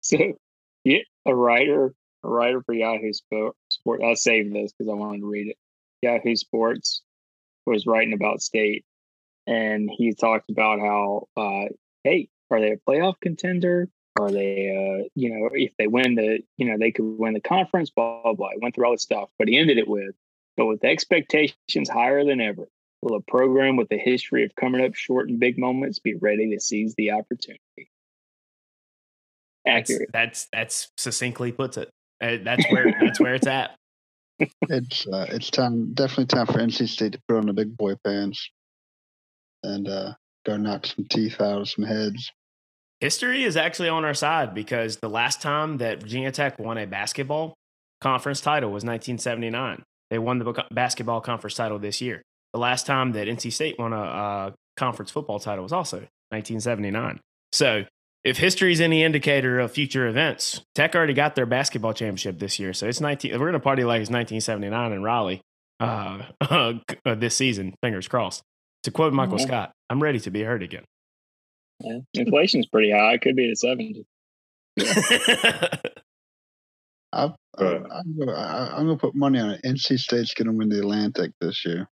So, 0.00 0.16
yeah, 0.84 1.00
a 1.26 1.34
writer, 1.34 1.92
a 2.24 2.28
writer 2.28 2.62
for 2.62 2.74
Yahoo 2.74 3.12
Sports, 3.12 3.58
I 3.86 4.14
saved 4.14 4.54
this 4.54 4.72
because 4.72 4.90
I 4.90 4.94
wanted 4.94 5.20
to 5.20 5.26
read 5.26 5.48
it. 5.48 5.56
Yahoo 6.02 6.36
Sports 6.36 7.02
was 7.66 7.86
writing 7.86 8.12
about 8.12 8.42
state 8.42 8.84
and 9.46 9.90
he 9.90 10.14
talked 10.14 10.50
about 10.50 10.80
how 10.80 11.28
uh, 11.36 11.68
hey 12.04 12.28
are 12.50 12.60
they 12.60 12.72
a 12.72 12.76
playoff 12.76 13.14
contender? 13.20 13.88
Are 14.18 14.30
they 14.30 14.70
uh, 14.70 15.08
you 15.14 15.30
know 15.30 15.50
if 15.52 15.72
they 15.78 15.86
win 15.86 16.14
the 16.14 16.40
you 16.56 16.66
know 16.66 16.76
they 16.78 16.90
could 16.90 17.04
win 17.04 17.34
the 17.34 17.40
conference 17.40 17.90
blah 17.90 18.22
blah 18.22 18.34
blah. 18.34 18.50
He 18.52 18.58
went 18.60 18.74
through 18.74 18.86
all 18.86 18.92
this 18.92 19.02
stuff 19.02 19.30
but 19.38 19.48
he 19.48 19.58
ended 19.58 19.78
it 19.78 19.88
with 19.88 20.14
but 20.56 20.66
with 20.66 20.84
expectations 20.84 21.88
higher 21.88 22.24
than 22.24 22.40
ever 22.40 22.68
will 23.02 23.16
a 23.16 23.20
program 23.22 23.76
with 23.76 23.90
a 23.92 23.98
history 23.98 24.44
of 24.44 24.54
coming 24.54 24.84
up 24.84 24.94
short 24.94 25.28
in 25.28 25.38
big 25.38 25.58
moments 25.58 25.98
be 25.98 26.14
ready 26.14 26.50
to 26.50 26.60
seize 26.60 26.94
the 26.96 27.12
opportunity? 27.12 27.90
Accurate. 29.66 30.10
that's 30.12 30.48
that's, 30.52 30.86
that's 30.86 30.92
succinctly 30.96 31.52
puts 31.52 31.76
it. 31.76 31.90
Uh, 32.20 32.36
that's 32.42 32.64
where 32.70 32.94
that's 33.00 33.20
where 33.20 33.34
it's 33.34 33.46
at 33.46 33.70
it's 34.68 35.06
uh, 35.06 35.26
it's 35.28 35.50
time 35.50 35.92
definitely 35.94 36.26
time 36.26 36.46
for 36.46 36.54
NC 36.54 36.88
State 36.88 37.12
to 37.12 37.20
put 37.28 37.36
on 37.36 37.46
the 37.46 37.52
big 37.52 37.76
boy 37.76 37.94
pants 38.04 38.50
and 39.62 39.88
uh, 39.88 40.12
go 40.46 40.56
knock 40.56 40.86
some 40.86 41.04
teeth 41.04 41.40
out 41.40 41.60
of 41.60 41.68
some 41.68 41.84
heads. 41.84 42.30
History 43.00 43.44
is 43.44 43.56
actually 43.56 43.88
on 43.88 44.04
our 44.04 44.14
side 44.14 44.54
because 44.54 44.98
the 44.98 45.08
last 45.08 45.40
time 45.40 45.78
that 45.78 46.00
Virginia 46.02 46.30
Tech 46.30 46.58
won 46.58 46.76
a 46.76 46.86
basketball 46.86 47.54
conference 48.00 48.40
title 48.40 48.70
was 48.70 48.84
1979. 48.84 49.82
They 50.10 50.18
won 50.18 50.38
the 50.38 50.64
basketball 50.70 51.20
conference 51.20 51.54
title 51.54 51.78
this 51.78 52.00
year. 52.00 52.22
The 52.52 52.60
last 52.60 52.86
time 52.86 53.12
that 53.12 53.28
NC 53.28 53.52
State 53.52 53.78
won 53.78 53.92
a, 53.92 54.02
a 54.02 54.54
conference 54.76 55.10
football 55.10 55.38
title 55.38 55.62
was 55.62 55.72
also 55.72 55.98
1979. 56.30 57.20
So 57.52 57.84
if 58.22 58.36
history 58.36 58.72
is 58.72 58.80
any 58.80 59.02
indicator 59.02 59.60
of 59.60 59.72
future 59.72 60.06
events, 60.06 60.60
Tech 60.74 60.94
already 60.94 61.14
got 61.14 61.34
their 61.34 61.46
basketball 61.46 61.94
championship 61.94 62.38
this 62.38 62.58
year. 62.58 62.72
So 62.72 62.86
it's 62.86 63.00
19. 63.00 63.32
We're 63.32 63.38
going 63.38 63.52
to 63.54 63.60
party 63.60 63.84
like 63.84 64.02
it's 64.02 64.10
1979 64.10 64.92
in 64.92 65.02
Raleigh 65.02 65.40
uh, 65.80 66.22
uh, 66.40 66.74
this 67.16 67.36
season. 67.36 67.74
Fingers 67.82 68.08
crossed. 68.08 68.42
To 68.84 68.90
quote 68.90 69.12
Michael 69.12 69.36
mm-hmm. 69.36 69.46
Scott, 69.46 69.72
I'm 69.88 70.02
ready 70.02 70.20
to 70.20 70.30
be 70.30 70.42
heard 70.42 70.62
again. 70.62 70.84
Yeah. 71.80 71.98
Inflation's 72.14 72.66
pretty 72.66 72.90
high. 72.90 73.14
It 73.14 73.22
could 73.22 73.36
be 73.36 73.48
the 73.48 73.56
70s. 73.66 74.04
I, 77.12 77.24
am 77.24 77.34
going 77.56 78.88
to 78.88 78.96
put 78.96 79.14
money 79.14 79.38
on 79.38 79.50
it. 79.50 79.62
NC 79.64 79.98
State's 79.98 80.34
going 80.34 80.46
to 80.46 80.52
win 80.52 80.68
the 80.68 80.78
Atlantic 80.78 81.32
this 81.40 81.64
year. 81.64 81.88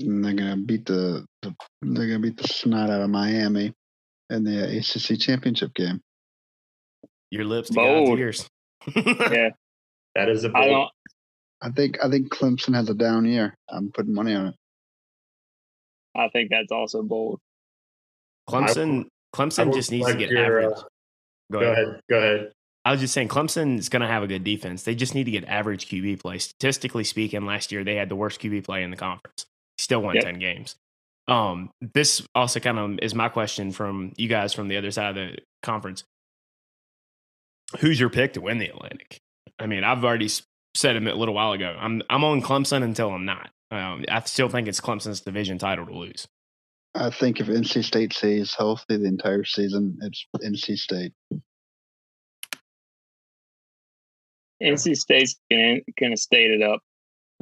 And 0.00 0.24
they're 0.24 0.34
gonna 0.34 0.56
beat 0.56 0.86
the, 0.86 1.24
the 1.42 1.54
they're 1.80 2.08
gonna 2.08 2.18
beat 2.18 2.36
the 2.36 2.48
snot 2.48 2.90
out 2.90 3.00
of 3.00 3.10
Miami 3.10 3.72
in 4.30 4.44
the 4.44 4.78
ACC 4.78 5.18
championship 5.20 5.74
game. 5.74 6.00
Your 7.30 7.44
lips 7.44 7.68
to 7.68 7.74
Bold. 7.74 8.08
God's 8.08 8.20
ears. 8.20 8.48
Yeah, 8.94 9.50
That 10.14 10.28
is 10.28 10.44
a 10.44 10.48
I 10.48 10.52
bold- 10.52 10.66
don't. 10.70 10.90
I 11.62 11.70
think 11.74 11.96
I 12.04 12.10
think 12.10 12.28
Clemson 12.28 12.74
has 12.74 12.90
a 12.90 12.94
down 12.94 13.24
year. 13.24 13.54
I'm 13.70 13.90
putting 13.92 14.12
money 14.14 14.34
on 14.34 14.48
it. 14.48 14.54
I 16.14 16.28
think 16.28 16.50
that's 16.50 16.70
also 16.70 17.02
bold. 17.02 17.40
Clemson, 18.48 19.04
I 19.32 19.36
Clemson 19.36 19.66
will 19.66 19.74
just 19.74 19.90
needs 19.90 20.06
to 20.06 20.14
get 20.14 20.28
your, 20.30 20.42
uh, 20.60 20.64
average. 20.66 20.78
Go 21.50 21.58
ahead. 21.60 22.00
Go 22.10 22.18
ahead. 22.18 22.52
I 22.84 22.92
was 22.92 23.00
just 23.00 23.14
saying 23.14 23.28
Clemson 23.28 23.78
is 23.78 23.88
going 23.88 24.02
to 24.02 24.06
have 24.08 24.22
a 24.22 24.26
good 24.26 24.44
defense. 24.44 24.82
They 24.82 24.94
just 24.94 25.14
need 25.14 25.24
to 25.24 25.30
get 25.30 25.44
average 25.46 25.88
QB 25.88 26.20
play. 26.20 26.38
Statistically 26.38 27.02
speaking, 27.04 27.46
last 27.46 27.72
year 27.72 27.82
they 27.82 27.94
had 27.94 28.10
the 28.10 28.16
worst 28.16 28.40
QB 28.42 28.64
play 28.64 28.82
in 28.82 28.90
the 28.90 28.96
conference. 28.98 29.46
Still 29.78 30.02
won 30.02 30.16
Yep. 30.16 30.24
10 30.24 30.38
games. 30.38 30.76
Um, 31.26 31.70
this 31.80 32.26
also 32.34 32.60
kind 32.60 32.78
of 32.78 32.98
is 33.00 33.14
my 33.14 33.28
question 33.28 33.72
from 33.72 34.12
you 34.16 34.28
guys 34.28 34.52
from 34.52 34.68
the 34.68 34.76
other 34.76 34.90
side 34.90 35.10
of 35.10 35.14
the 35.14 35.38
conference. 35.62 36.04
Who's 37.80 37.98
your 37.98 38.10
pick 38.10 38.34
to 38.34 38.40
win 38.40 38.58
the 38.58 38.68
Atlantic? 38.68 39.20
I 39.58 39.66
mean, 39.66 39.84
I've 39.84 40.04
already 40.04 40.28
said 40.74 40.96
it 40.96 41.06
a 41.06 41.14
little 41.14 41.34
while 41.34 41.52
ago. 41.52 41.76
I'm 41.78 42.02
I'm 42.10 42.24
on 42.24 42.42
Clemson 42.42 42.82
until 42.82 43.10
I'm 43.10 43.24
not. 43.24 43.50
Um, 43.70 44.04
I 44.08 44.20
still 44.20 44.48
think 44.48 44.68
it's 44.68 44.80
Clemson's 44.80 45.20
division 45.20 45.58
title 45.58 45.86
to 45.86 45.96
lose. 45.96 46.28
I 46.94 47.10
think 47.10 47.40
if 47.40 47.48
NC 47.48 47.84
State 47.84 48.12
stays 48.12 48.54
healthy 48.54 48.96
the 48.96 49.06
entire 49.06 49.44
season, 49.44 49.98
it's 50.02 50.26
NC 50.40 50.76
State. 50.78 51.12
NC 54.62 54.96
State's 54.96 55.36
gonna 55.50 55.80
gonna 55.98 56.16
state 56.16 56.50
it 56.52 56.62
up. 56.62 56.80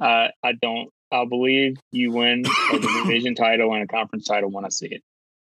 Uh, 0.00 0.28
I 0.42 0.52
don't. 0.60 0.88
I 1.12 1.26
believe 1.26 1.76
you 1.92 2.10
win 2.10 2.44
a 2.72 2.78
division 2.78 3.34
title 3.34 3.72
and 3.74 3.84
a 3.84 3.86
conference 3.86 4.26
title 4.26 4.50
when 4.50 4.64
I 4.64 4.70
see 4.70 4.86
it. 4.86 5.02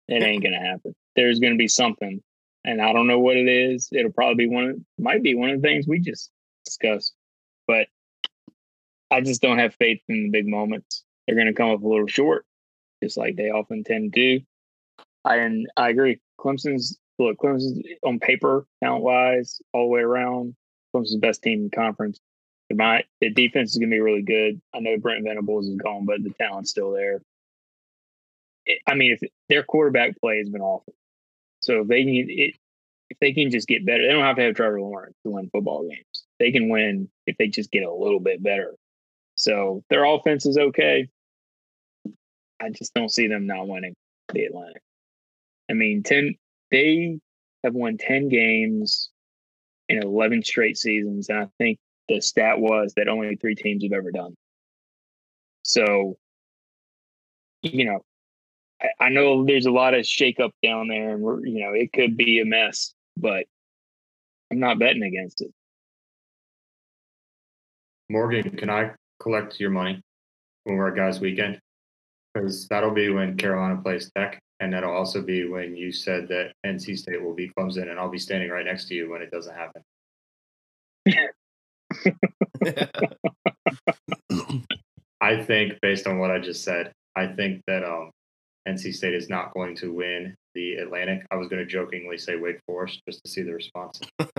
It 0.09 0.23
ain't 0.23 0.43
gonna 0.43 0.61
happen. 0.61 0.95
There's 1.17 1.41
gonna 1.41 1.57
be 1.57 1.69
something, 1.69 2.23
and 2.65 2.81
I 2.81 2.93
don't 2.93 3.09
know 3.09 3.19
what 3.19 3.37
it 3.37 3.49
is. 3.49 3.89
It'll 3.93 4.13
probably 4.13 4.47
be 4.47 4.55
one. 4.55 4.65
Of, 4.65 4.77
might 4.99 5.23
be 5.23 5.35
one 5.35 5.51
of 5.51 5.61
the 5.61 5.67
things 5.69 5.87
we 5.87 5.99
just 5.99 6.31
discussed, 6.65 7.13
but 7.67 7.89
I 9.11 9.21
just 9.21 9.43
don't 9.43 9.59
have 9.59 9.75
faith 9.75 10.01
in 10.09 10.25
the 10.25 10.31
big 10.31 10.47
moments. 10.47 11.03
They're 11.27 11.37
gonna 11.37 11.53
come 11.53 11.71
up 11.71 11.83
a 11.83 11.89
little 11.89 12.07
short, 12.07 12.45
just 13.03 13.17
like 13.17 13.35
they 13.35 13.51
often 13.51 13.83
tend 13.83 14.15
to. 14.15 14.41
I 15.25 15.39
and 15.39 15.69
I 15.77 15.89
agree. 15.89 16.21
Clemson's 16.41 16.97
look. 17.19 17.39
Clemson's 17.39 17.83
on 18.05 18.21
paper, 18.21 18.67
talent 18.83 19.03
wise, 19.03 19.61
all 19.73 19.87
the 19.87 19.91
way 19.91 20.03
around. 20.03 20.55
Clemson's 20.95 21.15
the 21.15 21.19
best 21.19 21.43
team 21.43 21.59
in 21.59 21.65
the 21.65 21.71
conference. 21.71 22.21
Might, 22.75 23.07
the 23.21 23.31
defense 23.31 23.71
is 23.71 23.79
going 23.79 23.91
to 23.91 23.95
be 23.95 24.01
really 24.01 24.23
good. 24.23 24.61
I 24.75 24.81
know 24.81 24.99
Brent 24.99 25.25
Venables 25.25 25.69
is 25.69 25.77
gone, 25.77 26.05
but 26.05 26.23
the 26.23 26.31
talent's 26.31 26.71
still 26.71 26.93
there. 26.93 27.21
I 28.87 28.95
mean, 28.95 29.13
if 29.13 29.31
their 29.49 29.63
quarterback 29.63 30.21
play 30.21 30.39
has 30.39 30.49
been 30.49 30.61
awful, 30.61 30.95
so 31.61 31.83
if 31.83 31.89
they 31.89 32.03
can, 32.03 32.27
it, 32.29 32.55
if 33.11 33.19
they 33.21 33.33
can 33.33 33.51
just 33.51 33.69
get 33.69 33.87
better, 33.87 34.05
they 34.05 34.13
don't 34.13 34.25
have 34.25 34.37
to 34.37 34.43
have 34.43 34.57
Trevor 34.57 34.81
Lawrence 34.81 35.15
to 35.25 35.31
win 35.31 35.49
football 35.51 35.89
games. 35.89 36.25
They 36.41 36.51
can 36.51 36.69
win 36.69 37.09
if 37.27 37.37
they 37.39 37.47
just 37.47 37.71
get 37.71 37.85
a 37.85 37.93
little 37.93 38.19
bit 38.21 38.43
better. 38.43 38.75
So 39.37 39.83
their 39.89 40.05
offense 40.05 40.47
is 40.47 40.59
okay. 40.59 41.09
I 42.61 42.71
just 42.71 42.95
don't 42.95 43.13
see 43.13 43.29
them 43.29 43.47
not 43.47 43.69
winning 43.69 43.95
the 44.33 44.45
Atlantic. 44.45 44.83
I 45.71 45.75
mean, 45.75 46.03
ten 46.03 46.35
they 46.71 47.21
have 47.63 47.75
won 47.75 47.99
ten 47.99 48.29
games 48.29 49.11
in 49.89 50.03
11 50.03 50.43
straight 50.43 50.77
seasons. 50.77 51.29
And 51.29 51.39
I 51.39 51.47
think 51.59 51.79
the 52.09 52.21
stat 52.21 52.59
was 52.59 52.95
that 52.97 53.09
only 53.09 53.37
three 53.37 53.55
teams 53.55 53.83
have 53.83 53.93
ever 53.93 54.11
done. 54.11 54.35
So, 55.63 56.17
you 57.63 57.87
know, 57.87 58.05
I, 58.81 59.07
I 59.07 59.09
know 59.09 59.45
there's 59.45 59.67
a 59.67 59.71
lot 59.71 59.95
of 59.95 60.03
shakeup 60.03 60.53
down 60.63 60.89
there 60.89 61.11
and 61.11 61.23
we're, 61.23 61.45
you 61.45 61.65
know, 61.65 61.73
it 61.73 61.93
could 61.93 62.17
be 62.17 62.41
a 62.41 62.45
mess, 62.45 62.95
but 63.17 63.47
I'm 64.51 64.61
not 64.61 64.79
betting 64.79 65.03
against 65.03 65.41
it. 65.41 65.53
Morgan, 68.09 68.57
can 68.57 68.71
I 68.71 68.93
collect 69.21 69.59
your 69.59 69.71
money 69.71 70.01
when 70.65 70.77
we're 70.77 70.89
at 70.89 70.97
guys' 70.97 71.21
weekend? 71.21 71.59
Because 72.33 72.69
that'll 72.69 72.93
be 72.93 73.09
when 73.09 73.37
Carolina 73.37 73.81
plays 73.83 74.11
Tech, 74.17 74.39
and 74.61 74.73
that'll 74.73 74.93
also 74.93 75.23
be 75.23 75.49
when 75.49 75.75
you 75.75 75.91
said 75.91 76.29
that 76.29 76.53
NC 76.65 76.99
State 76.99 77.23
will 77.23 77.35
be 77.35 77.51
Clemson, 77.59 77.91
and 77.91 77.99
I'll 77.99 78.11
be 78.11 78.19
standing 78.19 78.51
right 78.51 78.65
next 78.65 78.87
to 78.89 78.95
you 78.95 79.11
when 79.11 79.23
it 79.23 79.31
doesn't 79.31 79.55
happen. 79.55 79.83
I 85.21 85.43
think, 85.43 85.81
based 85.81 86.07
on 86.07 86.19
what 86.19 86.31
I 86.31 86.39
just 86.39 86.63
said, 86.65 86.93
I 87.17 87.27
think 87.27 87.63
that 87.67 87.85
um, 87.85 88.11
NC 88.69 88.95
State 88.95 89.15
is 89.15 89.29
not 89.29 89.53
going 89.55 89.75
to 89.77 89.93
win 89.93 90.35
the 90.55 90.75
Atlantic. 90.75 91.27
I 91.31 91.37
was 91.37 91.49
going 91.49 91.65
to 91.65 91.71
jokingly 91.71 92.19
say 92.19 92.37
Wake 92.37 92.61
Forest 92.67 93.01
just 93.09 93.25
to 93.25 93.31
see 93.31 93.43
the 93.43 93.53
response, 93.53 94.01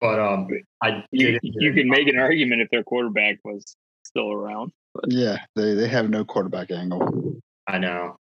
but 0.00 0.20
um, 0.20 0.48
I 0.82 1.04
You, 1.10 1.38
you 1.42 1.72
can 1.72 1.88
make 1.88 2.08
an 2.08 2.18
argument 2.18 2.62
if 2.62 2.68
their 2.70 2.84
quarterback 2.84 3.38
was 3.44 3.76
still 4.04 4.32
around. 4.32 4.72
Yeah, 5.08 5.38
they, 5.56 5.74
they 5.74 5.88
have 5.88 6.08
no 6.08 6.24
quarterback 6.24 6.70
angle. 6.70 7.36
I 7.66 7.78
know. 7.78 8.16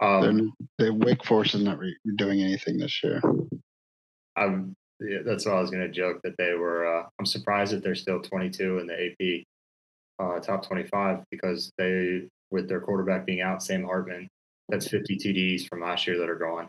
They're, 0.00 0.30
Um, 0.30 0.52
they, 0.78 0.90
Wake 0.90 1.24
Forest 1.24 1.54
is 1.54 1.62
not 1.62 1.78
re- 1.78 1.96
doing 2.16 2.42
anything 2.42 2.78
this 2.78 3.04
year. 3.04 3.20
I'm, 4.36 4.74
yeah, 5.06 5.18
that's 5.24 5.46
what 5.46 5.54
I 5.56 5.60
was 5.60 5.70
going 5.70 5.82
to 5.82 5.92
joke 5.92 6.20
that 6.22 6.36
they 6.38 6.54
were. 6.54 6.86
Uh, 6.86 7.06
I'm 7.18 7.26
surprised 7.26 7.72
that 7.72 7.82
they're 7.82 7.94
still 7.94 8.20
22 8.20 8.78
in 8.78 8.86
the 8.86 9.06
AP 9.06 9.44
uh, 10.18 10.40
top 10.40 10.66
25 10.66 11.20
because 11.30 11.70
they, 11.78 12.22
with 12.50 12.68
their 12.68 12.80
quarterback 12.80 13.26
being 13.26 13.40
out, 13.40 13.62
Sam 13.62 13.84
Hartman, 13.84 14.28
that's 14.68 14.88
50 14.88 15.16
TDs 15.16 15.68
from 15.68 15.80
last 15.80 16.06
year 16.06 16.18
that 16.18 16.28
are 16.28 16.38
gone. 16.38 16.68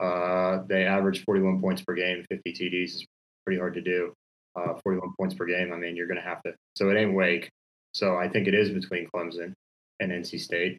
Uh, 0.00 0.62
they 0.68 0.84
average 0.84 1.24
41 1.24 1.60
points 1.60 1.82
per 1.82 1.94
game. 1.94 2.24
50 2.30 2.52
TDs 2.52 2.84
is 2.84 3.06
pretty 3.44 3.58
hard 3.58 3.74
to 3.74 3.80
do. 3.80 4.12
Uh, 4.56 4.74
41 4.82 5.12
points 5.18 5.34
per 5.34 5.46
game. 5.46 5.72
I 5.72 5.76
mean, 5.76 5.96
you're 5.96 6.06
going 6.06 6.20
to 6.20 6.26
have 6.26 6.42
to. 6.42 6.54
So 6.76 6.90
it 6.90 6.96
ain't 6.96 7.14
Wake. 7.14 7.50
So 7.92 8.16
I 8.16 8.28
think 8.28 8.48
it 8.48 8.54
is 8.54 8.70
between 8.70 9.08
Clemson 9.14 9.52
and 10.00 10.12
NC 10.12 10.40
State. 10.40 10.78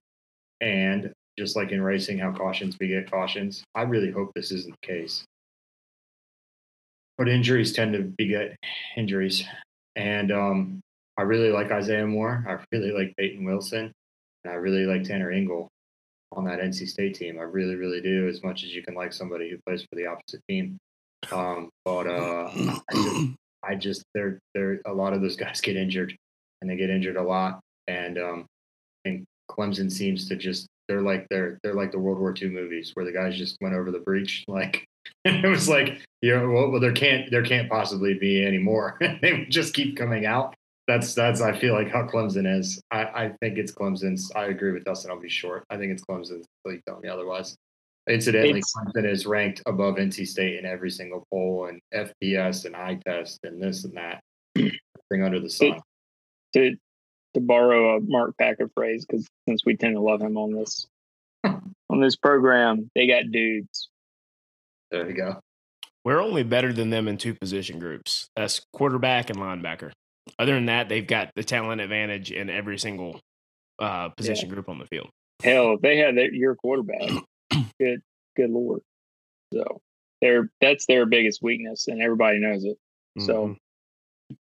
And 0.61 1.11
just 1.37 1.55
like 1.55 1.71
in 1.71 1.81
racing, 1.81 2.17
how 2.17 2.31
cautions 2.31 2.75
beget 2.77 3.11
cautions. 3.11 3.63
I 3.73 3.83
really 3.83 4.11
hope 4.11 4.31
this 4.35 4.51
isn't 4.51 4.75
the 4.81 4.87
case. 4.87 5.25
But 7.17 7.29
injuries 7.29 7.73
tend 7.73 7.93
to 7.93 8.03
beget 8.17 8.57
injuries. 8.97 9.43
And 9.95 10.31
um, 10.31 10.81
I 11.17 11.21
really 11.21 11.49
like 11.49 11.71
Isaiah 11.71 12.05
Moore. 12.05 12.43
I 12.47 12.57
really 12.75 12.91
like 12.91 13.15
Peyton 13.17 13.45
Wilson. 13.45 13.91
And 14.43 14.53
I 14.53 14.57
really 14.57 14.85
like 14.85 15.03
Tanner 15.03 15.31
Ingle 15.31 15.69
on 16.33 16.45
that 16.45 16.59
NC 16.59 16.87
State 16.87 17.15
team. 17.15 17.39
I 17.39 17.43
really, 17.43 17.75
really 17.75 18.01
do, 18.01 18.27
as 18.27 18.43
much 18.43 18.63
as 18.63 18.73
you 18.73 18.83
can 18.83 18.95
like 18.95 19.13
somebody 19.13 19.49
who 19.49 19.57
plays 19.65 19.83
for 19.83 19.95
the 19.95 20.07
opposite 20.07 20.41
team. 20.49 20.77
Um, 21.31 21.69
but 21.83 22.07
uh, 22.07 22.51
I 22.53 22.93
just, 22.93 23.31
I 23.63 23.75
just 23.75 24.03
they're 24.13 24.39
they're 24.53 24.81
a 24.85 24.93
lot 24.93 25.13
of 25.13 25.21
those 25.21 25.35
guys 25.35 25.61
get 25.61 25.75
injured, 25.75 26.15
and 26.61 26.69
they 26.69 26.75
get 26.75 26.89
injured 26.89 27.17
a 27.17 27.23
lot. 27.23 27.59
And 27.87 28.17
um, 28.17 28.45
I 29.05 29.09
think 29.09 29.25
Clemson 29.49 29.91
seems 29.91 30.27
to 30.27 30.35
just 30.35 30.67
they're 30.87 31.01
like 31.01 31.27
they're 31.29 31.59
they're 31.63 31.73
like 31.73 31.91
the 31.91 31.99
World 31.99 32.19
War 32.19 32.33
II 32.39 32.49
movies 32.49 32.91
where 32.93 33.05
the 33.05 33.11
guys 33.11 33.37
just 33.37 33.57
went 33.61 33.75
over 33.75 33.91
the 33.91 33.99
breach. 33.99 34.43
Like 34.55 34.85
it 35.25 35.47
was 35.47 35.67
like 35.67 36.01
you 36.21 36.35
know 36.35 36.49
well, 36.49 36.71
well 36.71 36.81
there 36.81 36.93
can't 36.93 37.29
there 37.31 37.43
can't 37.43 37.69
possibly 37.69 38.13
be 38.13 38.45
any 38.45 38.57
more. 38.57 38.97
they 39.21 39.45
just 39.49 39.73
keep 39.73 39.97
coming 39.97 40.25
out. 40.25 40.55
That's 40.87 41.13
that's 41.15 41.41
I 41.41 41.57
feel 41.57 41.73
like 41.73 41.89
how 41.91 42.03
Clemson 42.03 42.59
is. 42.59 42.81
I, 42.91 43.03
I 43.03 43.31
think 43.41 43.57
it's 43.57 43.71
Clemson's. 43.71 44.31
I 44.35 44.45
agree 44.45 44.71
with 44.71 44.83
Dustin. 44.83 45.09
I'll 45.11 45.19
be 45.19 45.29
short. 45.29 45.63
I 45.69 45.77
think 45.77 45.91
it's 45.91 46.03
Clemson's. 46.03 46.45
Please 46.65 46.81
tell 46.87 46.99
me 46.99 47.09
otherwise. 47.09 47.55
Incidentally, 48.07 48.59
It's- 48.59 48.73
Clemson 48.77 49.09
is 49.09 49.25
ranked 49.25 49.63
above 49.65 49.95
NC 49.95 50.27
State 50.27 50.59
in 50.59 50.65
every 50.65 50.91
single 50.91 51.25
poll 51.31 51.65
and 51.65 51.81
FPS 51.93 52.65
and 52.65 52.75
eye 52.75 52.99
test 53.05 53.39
and 53.43 53.61
this 53.61 53.83
and 53.83 53.95
that. 53.97 54.21
Everything 54.55 55.23
under 55.23 55.39
the 55.39 55.49
sun. 55.49 55.79
To 56.53 56.75
to 57.33 57.41
borrow 57.41 57.97
a 57.97 58.01
Mark 58.01 58.35
Packer 58.37 58.69
phrase, 58.75 59.05
because 59.05 59.27
since 59.47 59.65
we 59.65 59.75
tend 59.75 59.95
to 59.95 60.01
love 60.01 60.21
him 60.21 60.37
on 60.37 60.53
this 60.53 60.87
on 61.43 61.99
this 61.99 62.15
program, 62.15 62.91
they 62.93 63.07
got 63.07 63.31
dudes. 63.31 63.89
There 64.95 65.09
you 65.09 65.15
go. 65.15 65.39
We're 66.05 66.21
only 66.21 66.43
better 66.43 66.71
than 66.71 66.89
them 66.89 67.07
in 67.09 67.17
two 67.17 67.33
position 67.33 67.79
groups. 67.79 68.27
That's 68.35 68.61
quarterback 68.71 69.29
and 69.29 69.39
linebacker. 69.39 69.91
Other 70.39 70.53
than 70.53 70.67
that, 70.67 70.87
they've 70.87 71.05
got 71.05 71.31
the 71.35 71.43
talent 71.43 71.81
advantage 71.81 72.31
in 72.31 72.49
every 72.49 72.77
single 72.77 73.19
uh, 73.79 74.09
position 74.09 74.47
group 74.49 74.69
on 74.69 74.79
the 74.79 74.85
field. 74.85 75.09
Hell, 75.43 75.73
if 75.73 75.81
they 75.81 75.97
had 75.97 76.15
their, 76.15 76.33
your 76.33 76.55
quarterback, 76.55 77.11
good 77.79 78.01
good 78.37 78.49
lord. 78.49 78.79
So 79.53 79.81
they're 80.21 80.49
that's 80.61 80.85
their 80.85 81.05
biggest 81.05 81.41
weakness, 81.41 81.87
and 81.89 82.01
everybody 82.01 82.39
knows 82.39 82.63
it. 82.63 82.77
So, 83.19 83.47
Mhm. 83.47 83.57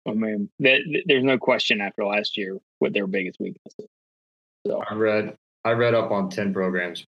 I 0.07 0.11
mean, 0.13 0.49
that, 0.59 0.81
there's 1.07 1.23
no 1.23 1.37
question 1.39 1.81
after 1.81 2.05
last 2.05 2.37
year 2.37 2.57
what 2.79 2.93
their 2.93 3.07
biggest 3.07 3.39
weakness 3.39 3.73
is. 3.79 3.87
So, 4.67 4.83
I 4.87 4.93
read 4.93 5.35
I 5.65 5.71
read 5.71 5.93
up 5.95 6.11
on 6.11 6.29
ten 6.29 6.53
programs 6.53 7.03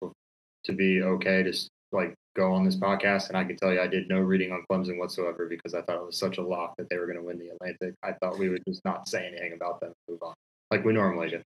to 0.64 0.72
be 0.72 1.02
okay 1.02 1.42
to 1.42 1.50
s- 1.50 1.68
like 1.94 2.14
go 2.36 2.52
on 2.52 2.64
this 2.64 2.76
podcast, 2.76 3.28
and 3.28 3.36
I 3.36 3.44
can 3.44 3.56
tell 3.56 3.72
you 3.72 3.80
I 3.80 3.86
did 3.86 4.08
no 4.08 4.18
reading 4.18 4.52
on 4.52 4.64
Clemson 4.70 4.98
whatsoever 4.98 5.46
because 5.46 5.74
I 5.74 5.82
thought 5.82 5.96
it 5.96 6.06
was 6.06 6.18
such 6.18 6.38
a 6.38 6.42
lock 6.42 6.74
that 6.76 6.88
they 6.90 6.98
were 6.98 7.06
going 7.06 7.18
to 7.18 7.24
win 7.24 7.38
the 7.38 7.48
Atlantic. 7.48 7.94
I 8.02 8.12
thought 8.12 8.38
we 8.38 8.48
would 8.48 8.62
just 8.66 8.84
not 8.84 9.08
say 9.08 9.26
anything 9.26 9.52
about 9.54 9.80
them 9.80 9.92
and 10.08 10.14
move 10.14 10.22
on 10.22 10.34
like 10.70 10.84
we 10.84 10.92
normally 10.92 11.30
do. 11.30 11.42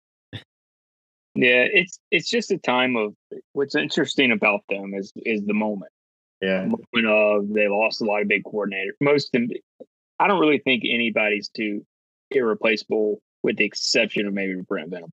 Yeah, 1.34 1.66
it's 1.70 2.00
it's 2.10 2.28
just 2.28 2.50
a 2.50 2.58
time 2.58 2.96
of 2.96 3.14
what's 3.52 3.76
interesting 3.76 4.32
about 4.32 4.62
them 4.68 4.94
is 4.94 5.12
is 5.24 5.44
the 5.44 5.54
moment. 5.54 5.92
Yeah. 6.40 6.62
The 6.62 6.78
moment 7.02 7.06
of 7.06 7.54
they 7.54 7.68
lost 7.68 8.00
a 8.00 8.04
lot 8.04 8.22
of 8.22 8.28
big 8.28 8.44
coordinators. 8.44 8.92
Most 9.00 9.34
of 9.34 9.42
them, 9.42 9.50
I 10.18 10.26
don't 10.26 10.40
really 10.40 10.58
think 10.58 10.84
anybody's 10.84 11.48
too 11.48 11.84
irreplaceable, 12.30 13.20
with 13.42 13.56
the 13.56 13.64
exception 13.64 14.26
of 14.26 14.34
maybe 14.34 14.54
Brent 14.62 14.90
Venables. 14.90 15.12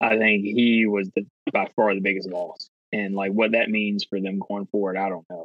I 0.00 0.16
think 0.16 0.44
he 0.44 0.86
was 0.86 1.10
the 1.14 1.26
by 1.52 1.68
far 1.76 1.94
the 1.94 2.00
biggest 2.00 2.28
loss, 2.28 2.68
and 2.92 3.14
like 3.14 3.32
what 3.32 3.52
that 3.52 3.70
means 3.70 4.04
for 4.04 4.20
them 4.20 4.40
going 4.48 4.66
forward, 4.66 4.96
I 4.96 5.08
don't 5.08 5.28
know. 5.30 5.44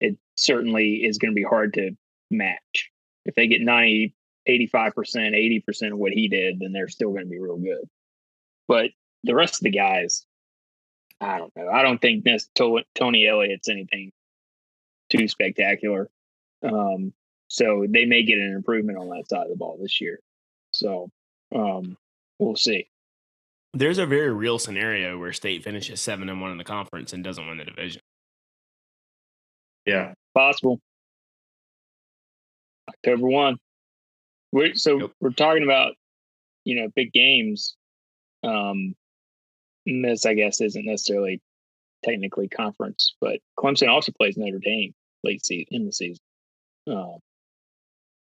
It 0.00 0.16
certainly 0.36 1.04
is 1.04 1.18
going 1.18 1.32
to 1.32 1.36
be 1.36 1.44
hard 1.44 1.74
to 1.74 1.90
match. 2.30 2.90
If 3.24 3.34
they 3.34 3.46
get 3.46 3.60
90, 3.60 4.14
85%, 4.48 5.62
80% 5.64 5.92
of 5.92 5.98
what 5.98 6.12
he 6.12 6.28
did, 6.28 6.60
then 6.60 6.72
they're 6.72 6.88
still 6.88 7.10
going 7.10 7.24
to 7.24 7.30
be 7.30 7.40
real 7.40 7.58
good. 7.58 7.88
But 8.66 8.90
the 9.24 9.34
rest 9.34 9.56
of 9.56 9.64
the 9.64 9.70
guys, 9.70 10.24
I 11.20 11.38
don't 11.38 11.54
know. 11.56 11.68
I 11.68 11.82
don't 11.82 12.00
think 12.00 12.24
this 12.24 12.48
Tony 12.54 13.26
Elliott's 13.26 13.68
anything 13.68 14.12
too 15.10 15.28
spectacular. 15.28 16.08
Um, 16.62 17.12
so 17.48 17.86
they 17.88 18.04
may 18.04 18.22
get 18.22 18.38
an 18.38 18.52
improvement 18.54 18.98
on 18.98 19.08
that 19.10 19.28
side 19.28 19.44
of 19.44 19.50
the 19.50 19.56
ball 19.56 19.78
this 19.80 20.00
year. 20.00 20.20
So 20.70 21.10
um, 21.54 21.96
we'll 22.38 22.56
see. 22.56 22.88
There's 23.74 23.98
a 23.98 24.06
very 24.06 24.32
real 24.32 24.58
scenario 24.58 25.18
where 25.18 25.32
State 25.32 25.62
finishes 25.62 26.00
seven 26.00 26.28
and 26.28 26.40
one 26.40 26.50
in 26.50 26.58
the 26.58 26.64
conference 26.64 27.12
and 27.12 27.22
doesn't 27.22 27.46
win 27.46 27.58
the 27.58 27.64
division. 27.64 28.00
Yeah, 29.84 30.14
possible. 30.34 30.80
October 32.88 33.26
one. 33.26 33.56
We're, 34.52 34.74
so 34.74 35.00
yep. 35.00 35.10
we're 35.20 35.30
talking 35.30 35.62
about 35.62 35.94
you 36.64 36.80
know 36.80 36.88
big 36.94 37.12
games. 37.12 37.76
Um, 38.42 38.94
this 39.84 40.26
I 40.26 40.34
guess 40.34 40.60
isn't 40.60 40.86
necessarily 40.86 41.40
technically 42.04 42.48
conference, 42.48 43.14
but 43.20 43.40
Clemson 43.58 43.88
also 43.88 44.12
plays 44.12 44.36
Notre 44.36 44.58
Dame 44.58 44.94
late 45.24 45.44
season 45.44 45.66
in 45.70 45.86
the 45.86 45.92
season. 45.92 46.22
Um, 46.86 47.18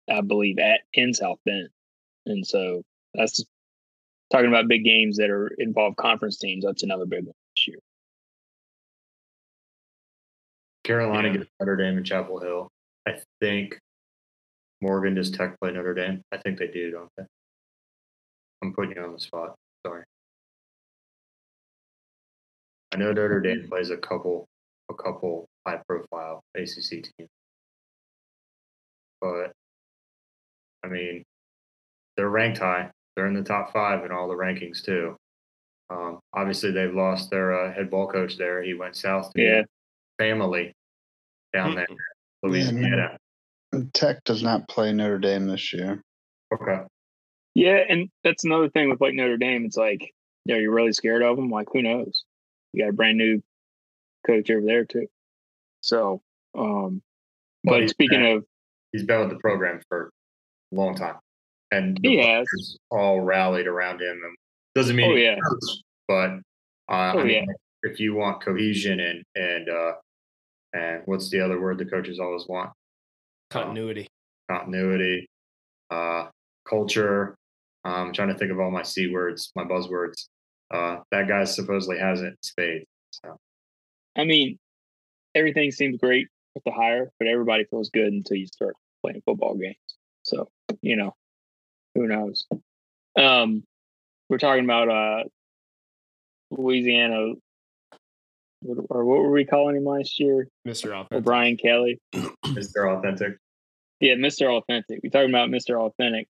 I 0.09 0.21
believe 0.21 0.59
at 0.59 0.81
in 0.93 1.13
South 1.13 1.39
Bend, 1.45 1.69
and 2.25 2.45
so 2.45 2.83
that's 3.13 3.43
talking 4.31 4.47
about 4.47 4.67
big 4.67 4.83
games 4.83 5.17
that 5.17 5.29
are 5.29 5.47
involve 5.57 5.95
conference 5.97 6.37
teams. 6.37 6.65
That's 6.65 6.83
another 6.83 7.05
big 7.05 7.25
one 7.25 7.33
this 7.55 7.67
year. 7.67 7.79
Carolina 10.83 11.27
yeah. 11.27 11.37
gets 11.37 11.49
Notre 11.59 11.75
Dame 11.75 11.97
and 11.97 12.05
Chapel 12.05 12.39
Hill. 12.39 12.69
I 13.07 13.19
think 13.39 13.77
Morgan 14.81 15.15
does 15.15 15.31
Tech 15.31 15.59
play 15.59 15.71
Notre 15.71 15.93
Dame. 15.93 16.21
I 16.31 16.37
think 16.37 16.57
they 16.57 16.67
do, 16.67 16.91
don't 16.91 17.09
they? 17.17 17.23
I'm 18.63 18.73
putting 18.73 18.95
you 18.95 19.03
on 19.03 19.13
the 19.13 19.19
spot. 19.19 19.55
Sorry. 19.85 20.03
I 22.93 22.97
know 22.97 23.11
Notre 23.11 23.39
Dame 23.39 23.67
plays 23.69 23.89
a 23.89 23.97
couple, 23.97 24.47
a 24.89 24.93
couple 24.93 25.47
high-profile 25.65 26.41
ACC 26.55 26.89
teams, 26.89 27.29
but 29.21 29.51
I 30.83 30.87
mean, 30.87 31.23
they're 32.17 32.29
ranked 32.29 32.57
high. 32.57 32.91
They're 33.15 33.27
in 33.27 33.33
the 33.33 33.43
top 33.43 33.73
five 33.73 34.05
in 34.05 34.11
all 34.11 34.27
the 34.27 34.35
rankings 34.35 34.83
too. 34.83 35.15
Um, 35.89 36.19
obviously, 36.33 36.71
they've 36.71 36.93
lost 36.93 37.29
their 37.29 37.65
uh, 37.65 37.73
head 37.73 37.89
ball 37.89 38.07
coach 38.07 38.37
there. 38.37 38.63
He 38.63 38.73
went 38.73 38.95
south 38.95 39.31
to 39.33 39.41
yeah. 39.41 39.61
family 40.17 40.73
down 41.53 41.75
there, 41.75 41.87
Louisiana. 42.43 43.17
Yeah, 43.73 43.79
Tech 43.93 44.23
does 44.23 44.41
not 44.41 44.67
play 44.69 44.93
Notre 44.93 45.19
Dame 45.19 45.47
this 45.47 45.73
year. 45.73 46.01
Okay. 46.53 46.81
Yeah, 47.55 47.79
and 47.89 48.09
that's 48.23 48.45
another 48.45 48.69
thing 48.69 48.89
with 48.89 49.01
like 49.01 49.13
Notre 49.13 49.37
Dame. 49.37 49.65
It's 49.65 49.75
like, 49.75 50.13
yeah, 50.45 50.55
you're 50.55 50.73
really 50.73 50.93
scared 50.93 51.23
of 51.23 51.35
them. 51.35 51.49
Like, 51.49 51.67
who 51.73 51.81
knows? 51.81 52.23
You 52.71 52.83
got 52.83 52.91
a 52.91 52.93
brand 52.93 53.17
new 53.17 53.43
coach 54.25 54.49
over 54.49 54.65
there 54.65 54.85
too. 54.85 55.07
So, 55.81 56.21
um, 56.57 57.01
but 57.63 57.89
speaking 57.89 58.21
been, 58.21 58.37
of, 58.37 58.45
he's 58.93 59.03
been 59.03 59.19
with 59.19 59.29
the 59.29 59.39
program 59.39 59.81
for 59.89 60.11
a 60.71 60.75
long 60.75 60.95
time, 60.95 61.15
and 61.71 61.97
he 62.03 62.17
has 62.17 62.45
all 62.89 63.21
rallied 63.21 63.67
around 63.67 64.01
him. 64.01 64.19
And 64.23 64.35
doesn't 64.75 64.95
mean, 64.95 65.11
oh 65.11 65.15
yeah, 65.15 65.35
but 66.07 66.31
uh, 66.89 67.13
oh, 67.15 67.19
I 67.19 67.23
mean, 67.23 67.45
yeah. 67.47 67.89
if 67.89 67.99
you 67.99 68.15
want 68.15 68.43
cohesion 68.43 68.99
and 68.99 69.23
and 69.35 69.69
uh, 69.69 69.93
and 70.73 71.01
what's 71.05 71.29
the 71.29 71.39
other 71.39 71.59
word 71.59 71.77
the 71.77 71.85
coaches 71.85 72.19
always 72.19 72.45
want? 72.47 72.71
Continuity. 73.49 74.07
Um, 74.49 74.57
continuity. 74.57 75.27
Uh, 75.89 76.27
culture. 76.67 77.35
Um, 77.83 77.93
I'm 77.93 78.13
trying 78.13 78.29
to 78.29 78.37
think 78.37 78.51
of 78.51 78.59
all 78.59 78.71
my 78.71 78.83
c 78.83 79.11
words, 79.11 79.51
my 79.55 79.63
buzzwords. 79.63 80.27
Uh, 80.71 80.97
that 81.11 81.27
guy 81.27 81.43
supposedly 81.43 81.97
has 81.97 82.21
it 82.21 82.27
in 82.27 82.37
spades. 82.43 82.85
So. 83.11 83.37
I 84.15 84.23
mean, 84.23 84.57
everything 85.35 85.71
seems 85.71 85.97
great 85.97 86.27
with 86.53 86.63
the 86.63 86.71
hire, 86.71 87.11
but 87.19 87.27
everybody 87.27 87.65
feels 87.65 87.89
good 87.89 88.13
until 88.13 88.37
you 88.37 88.47
start 88.47 88.75
playing 89.01 89.21
football 89.25 89.55
games. 89.55 89.75
So, 90.23 90.49
you 90.81 90.95
know, 90.95 91.13
who 91.95 92.07
knows? 92.07 92.45
Um, 93.17 93.63
we're 94.29 94.37
talking 94.37 94.63
about 94.63 94.89
uh, 94.89 95.23
Louisiana, 96.51 97.33
or 98.89 99.05
what 99.05 99.19
were 99.19 99.31
we 99.31 99.45
calling 99.45 99.75
him 99.75 99.85
last 99.85 100.19
year? 100.19 100.47
Mr. 100.67 100.91
Authentic. 100.91 101.17
Or 101.17 101.21
Brian 101.21 101.57
Kelly. 101.57 101.99
Mr. 102.45 102.97
Authentic. 102.97 103.37
Yeah, 103.99 104.15
Mr. 104.15 104.47
Authentic. 104.47 105.01
We're 105.03 105.09
talking 105.09 105.29
about 105.29 105.49
Mr. 105.49 105.79
Authentic. 105.79 106.27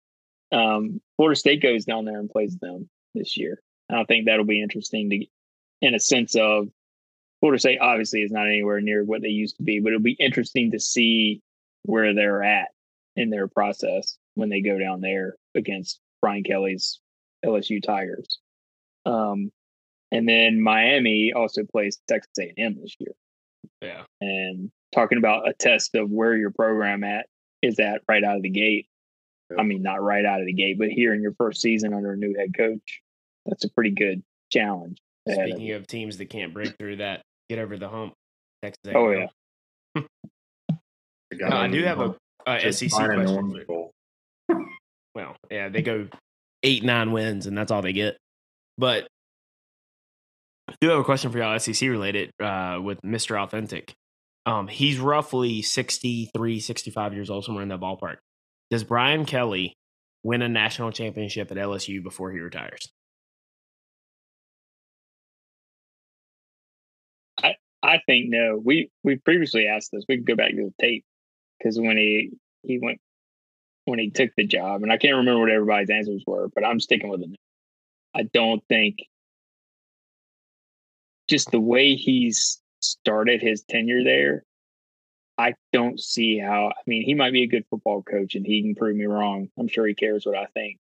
Um, 0.52 1.02
Florida 1.18 1.38
State 1.38 1.62
goes 1.62 1.86
down 1.86 2.06
there 2.06 2.20
and 2.20 2.30
plays 2.30 2.58
them 2.58 2.90
this 3.14 3.38
year. 3.38 3.62
I 3.92 4.04
think 4.06 4.26
that'll 4.26 4.46
be 4.46 4.62
interesting 4.62 5.10
to, 5.10 5.26
in 5.82 5.96
a 5.96 6.00
sense 6.00 6.36
of 6.36 6.68
Florida 7.40 7.60
State 7.60 7.80
obviously 7.80 8.22
is 8.22 8.32
not 8.32 8.48
anywhere 8.48 8.82
near 8.82 9.04
what 9.04 9.22
they 9.22 9.30
used 9.30 9.58
to 9.58 9.64
be, 9.64 9.80
but 9.80 9.90
it'll 9.90 10.02
be 10.02 10.18
interesting 10.20 10.72
to 10.72 10.80
see 10.80 11.42
where 11.84 12.14
they're 12.14 12.44
at 12.44 12.70
in 13.16 13.30
their 13.30 13.48
process 13.48 14.18
when 14.40 14.50
they 14.50 14.62
go 14.62 14.78
down 14.80 15.02
there 15.02 15.36
against 15.56 16.00
Brian 16.22 16.44
Kelly's 16.44 17.00
LSU 17.46 17.82
Tigers. 17.82 18.40
Um, 19.06 19.52
and 20.12 20.28
then 20.28 20.62
Miami 20.62 21.34
also 21.34 21.64
plays 21.64 22.00
Texas 22.08 22.32
A&M 22.40 22.78
this 22.82 22.96
year. 23.00 23.14
Yeah. 23.82 24.04
And 24.22 24.72
talking 24.94 25.18
about 25.18 25.48
a 25.48 25.54
test 25.54 25.96
of 25.96 26.10
where 26.10 26.36
your 26.36 26.52
program 26.52 27.04
at 27.04 27.28
is 27.62 27.80
at 27.80 28.02
right 28.08 28.24
out 28.24 28.38
of 28.38 28.44
the 28.44 28.50
gate. 28.50 28.88
Yeah. 29.52 29.62
I 29.62 29.64
mean, 29.64 29.82
not 29.82 30.02
right 30.02 30.26
out 30.26 30.42
of 30.42 30.46
the 30.46 30.54
gate, 30.54 30.78
but 30.78 30.90
here 30.90 31.14
in 31.14 31.22
your 31.22 31.34
first 31.38 31.62
season 31.62 31.94
under 31.94 32.14
a 32.14 32.18
new 32.18 32.36
head 32.38 32.56
coach, 32.56 33.02
that's 33.46 33.66
a 33.66 33.70
pretty 33.70 33.92
good 33.92 34.24
challenge. 34.52 35.00
Speaking 35.28 35.72
of, 35.72 35.82
of 35.82 35.88
teams 35.88 36.18
that 36.18 36.30
can't 36.30 36.54
break 36.54 36.76
through 36.78 36.98
that, 36.98 37.22
get 37.50 37.60
over 37.60 37.78
the 37.78 37.90
hump. 37.90 38.14
Texas 38.64 38.82
A&M. 38.88 38.98
Oh 38.98 39.12
yeah. 39.12 39.28
uh, 41.44 41.56
I 41.56 41.68
do 41.68 41.84
have 41.84 42.00
a, 42.00 42.16
a 42.46 42.72
SEC 42.72 42.92
question. 42.92 43.90
Well, 45.20 45.36
yeah, 45.52 45.70
they 45.70 45.82
go 45.82 46.08
eight 46.64 46.84
nine 46.84 47.12
wins, 47.12 47.46
and 47.46 47.58
that's 47.58 47.72
all 47.72 47.82
they 47.82 47.94
get. 47.94 48.18
But 48.78 49.08
I 50.70 50.74
do 50.80 50.90
have 50.90 51.00
a 51.00 51.04
question 51.04 51.32
for 51.32 51.38
y'all, 51.38 51.60
SEC 51.60 51.90
related, 51.90 52.32
uh, 52.42 52.80
with 52.82 53.02
Mr. 53.02 53.42
Authentic. 53.42 53.94
Um, 54.46 54.68
he's 54.68 55.00
roughly 55.00 55.62
63, 55.62 56.60
65 56.60 57.14
years 57.14 57.30
old, 57.30 57.44
somewhere 57.44 57.64
in 57.64 57.70
that 57.70 57.82
ballpark. 57.82 58.18
Does 58.72 58.84
Brian 58.84 59.26
Kelly 59.26 59.74
win 60.24 60.42
a 60.42 60.50
national 60.50 60.92
championship 60.92 61.52
at 61.52 61.58
LSU 61.58 62.02
before 62.02 62.32
he 62.32 62.40
retires? 62.40 62.88
I 67.42 67.56
I 67.84 68.00
think 68.06 68.30
no. 68.30 68.62
We 68.64 68.90
we 69.04 69.18
previously 69.18 69.68
asked 69.68 69.90
this. 69.92 70.06
We 70.08 70.16
can 70.18 70.26
go 70.26 70.36
back 70.36 70.52
to 70.52 70.56
the 70.56 70.74
tape 70.80 71.04
because 71.58 71.78
when 71.80 71.98
he 71.98 72.32
he 72.64 72.80
went 72.80 73.00
when 73.90 74.00
he 74.00 74.10
took 74.10 74.32
the 74.36 74.46
job, 74.46 74.84
and 74.84 74.92
I 74.92 74.98
can't 74.98 75.18
remember 75.18 75.42
what 75.42 75.52
everybody's 75.52 75.90
answers 75.90 76.24
were, 76.26 76.50
but 76.54 76.66
I'm 76.66 76.80
sticking 76.80 77.10
with 77.10 77.22
it. 77.22 77.36
I 78.16 78.24
don't 78.24 78.64
think 78.68 79.00
just 81.28 81.52
the 81.52 81.60
way 81.60 81.96
he's 81.96 82.60
started 82.82 83.42
his 83.42 83.64
tenure 83.64 84.04
there, 84.04 84.44
I 85.38 85.54
don't 85.72 86.00
see 86.00 86.38
how. 86.38 86.68
I 86.68 86.82
mean, 86.86 87.04
he 87.04 87.14
might 87.14 87.32
be 87.32 87.44
a 87.44 87.48
good 87.48 87.66
football 87.70 88.02
coach, 88.04 88.36
and 88.36 88.46
he 88.46 88.62
can 88.62 88.76
prove 88.76 88.96
me 88.96 89.06
wrong. 89.06 89.50
I'm 89.58 89.68
sure 89.68 89.88
he 89.88 89.94
cares 89.94 90.26
what 90.26 90.38
I 90.38 90.48
think, 90.54 90.78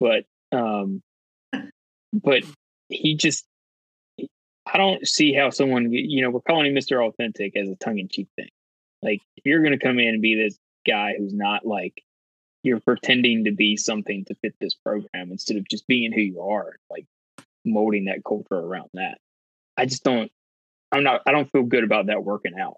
but 0.00 0.24
um, 0.52 1.02
but 2.12 2.42
he 2.88 3.14
just. 3.14 3.44
I 4.70 4.76
don't 4.76 5.06
see 5.08 5.32
how 5.32 5.48
someone, 5.48 5.90
you 5.92 6.20
know, 6.20 6.28
we're 6.28 6.40
calling 6.40 6.66
him 6.66 6.74
Mr. 6.74 7.02
Authentic 7.02 7.56
as 7.56 7.70
a 7.70 7.74
tongue 7.76 7.98
in 7.98 8.08
cheek 8.08 8.28
thing. 8.36 8.50
Like, 9.02 9.22
if 9.38 9.46
you're 9.46 9.62
going 9.62 9.72
to 9.72 9.78
come 9.78 9.98
in 9.98 10.08
and 10.08 10.20
be 10.20 10.34
this 10.34 10.58
guy 10.86 11.14
who's 11.16 11.32
not 11.32 11.64
like, 11.64 12.02
you're 12.62 12.80
pretending 12.80 13.44
to 13.44 13.52
be 13.52 13.76
something 13.76 14.24
to 14.26 14.34
fit 14.36 14.54
this 14.60 14.74
program 14.74 15.30
instead 15.30 15.56
of 15.56 15.68
just 15.68 15.86
being 15.86 16.12
who 16.12 16.20
you 16.20 16.40
are, 16.42 16.76
like 16.90 17.06
molding 17.64 18.06
that 18.06 18.24
culture 18.26 18.54
around 18.54 18.88
that. 18.94 19.18
I 19.76 19.86
just 19.86 20.04
don't 20.04 20.30
I'm 20.90 21.02
not 21.04 21.22
I 21.26 21.32
don't 21.32 21.50
feel 21.50 21.64
good 21.64 21.84
about 21.84 22.06
that 22.06 22.24
working 22.24 22.58
out. 22.58 22.76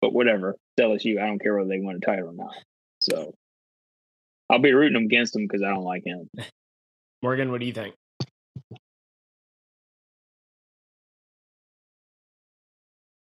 But 0.00 0.12
whatever. 0.14 0.56
LSU. 0.78 1.20
I 1.20 1.26
don't 1.26 1.38
care 1.38 1.54
whether 1.56 1.68
they 1.68 1.78
win 1.78 1.96
a 1.96 2.00
title 2.00 2.30
or 2.30 2.32
not. 2.32 2.54
So 3.00 3.34
I'll 4.48 4.58
be 4.58 4.72
rooting 4.72 4.94
them 4.94 5.04
against 5.04 5.36
him 5.36 5.46
because 5.46 5.62
I 5.62 5.68
don't 5.68 5.84
like 5.84 6.04
him. 6.04 6.28
Morgan, 7.22 7.50
what 7.50 7.60
do 7.60 7.66
you 7.66 7.72
think? 7.74 7.94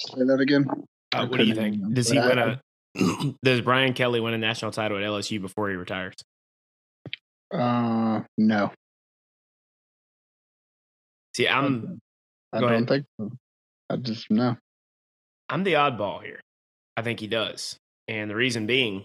Say 0.02 0.24
that 0.24 0.40
again. 0.40 0.66
Uh, 1.14 1.26
what 1.28 1.38
do 1.38 1.46
you 1.46 1.56
think? 1.56 1.94
Does 1.94 2.10
he 2.10 2.20
win 2.20 2.38
a 2.38 2.62
does 3.44 3.62
Brian 3.62 3.94
Kelly 3.94 4.20
win 4.20 4.34
a 4.34 4.38
national 4.38 4.72
title 4.72 4.98
at 4.98 5.04
LSU 5.04 5.42
before 5.42 5.70
he 5.70 5.76
retires? 5.76 6.16
Uh, 7.54 8.22
no. 8.38 8.72
See, 11.36 11.48
I'm 11.48 12.00
I 12.54 12.62
don't 12.62 12.72
ahead. 12.72 12.88
think 12.88 13.06
so. 13.20 13.32
I 13.90 13.98
just 13.98 14.32
no. 14.32 14.56
I'm 15.50 15.64
the 15.64 15.74
oddball 15.74 16.24
here. 16.24 16.40
I 16.98 17.02
think 17.02 17.20
he 17.20 17.28
does, 17.28 17.78
and 18.08 18.30
the 18.30 18.36
reason 18.36 18.66
being, 18.66 19.04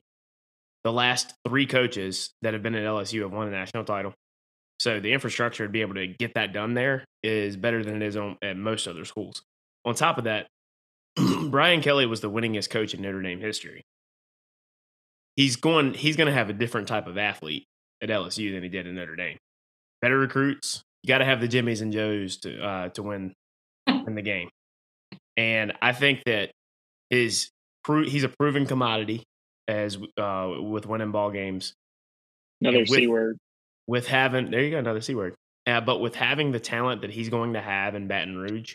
the 0.84 0.92
last 0.92 1.34
three 1.46 1.66
coaches 1.66 2.30
that 2.42 2.54
have 2.54 2.62
been 2.62 2.74
at 2.74 2.84
LSU 2.84 3.22
have 3.22 3.32
won 3.32 3.48
a 3.48 3.50
national 3.50 3.84
title. 3.84 4.14
So 4.78 5.00
the 5.00 5.12
infrastructure 5.12 5.66
to 5.66 5.70
be 5.72 5.82
able 5.82 5.96
to 5.96 6.06
get 6.06 6.34
that 6.34 6.52
done 6.52 6.72
there 6.74 7.04
is 7.22 7.56
better 7.56 7.84
than 7.84 8.00
it 8.00 8.06
is 8.06 8.16
on, 8.16 8.38
at 8.42 8.56
most 8.56 8.86
other 8.86 9.04
schools. 9.04 9.42
On 9.84 9.94
top 9.94 10.16
of 10.16 10.24
that, 10.24 10.46
Brian 11.50 11.80
Kelly 11.82 12.06
was 12.06 12.20
the 12.20 12.30
winningest 12.30 12.70
coach 12.70 12.94
in 12.94 13.02
Notre 13.02 13.22
Dame 13.22 13.40
history. 13.40 13.82
He's 15.36 15.56
going. 15.56 15.94
He's 15.94 16.16
going 16.16 16.26
to 16.26 16.32
have 16.32 16.50
a 16.50 16.52
different 16.52 16.88
type 16.88 17.06
of 17.06 17.16
athlete 17.16 17.64
at 18.02 18.08
LSU 18.08 18.52
than 18.52 18.62
he 18.62 18.68
did 18.68 18.86
at 18.86 18.92
Notre 18.92 19.16
Dame. 19.16 19.38
Better 20.02 20.18
recruits. 20.18 20.82
You 21.02 21.08
got 21.08 21.18
to 21.18 21.24
have 21.24 21.40
the 21.40 21.48
Jimmies 21.48 21.80
and 21.80 21.92
Joes 21.92 22.36
to 22.38 22.62
uh, 22.62 22.88
to 22.90 23.02
win 23.02 23.32
win 23.86 24.14
the 24.14 24.22
game. 24.22 24.48
And 25.36 25.72
I 25.80 25.92
think 25.92 26.22
that 26.26 26.50
his 27.08 27.48
he's 27.86 28.24
a 28.24 28.28
proven 28.28 28.66
commodity 28.66 29.22
as 29.68 29.96
uh, 30.18 30.52
with 30.60 30.84
winning 30.86 31.12
ball 31.12 31.30
games 31.30 31.72
Another 32.60 32.80
with- 32.80 32.88
C 32.90 33.06
word. 33.06 33.38
with 33.86 34.06
having 34.08 34.50
there 34.50 34.62
you 34.62 34.70
go 34.70 34.78
another 34.78 35.00
c 35.00 35.14
word 35.14 35.34
uh, 35.66 35.80
but 35.80 35.98
with 36.00 36.14
having 36.14 36.52
the 36.52 36.60
talent 36.60 37.00
that 37.02 37.10
he's 37.10 37.28
going 37.30 37.54
to 37.54 37.60
have 37.60 37.94
in 37.94 38.06
Baton 38.08 38.36
Rouge 38.36 38.74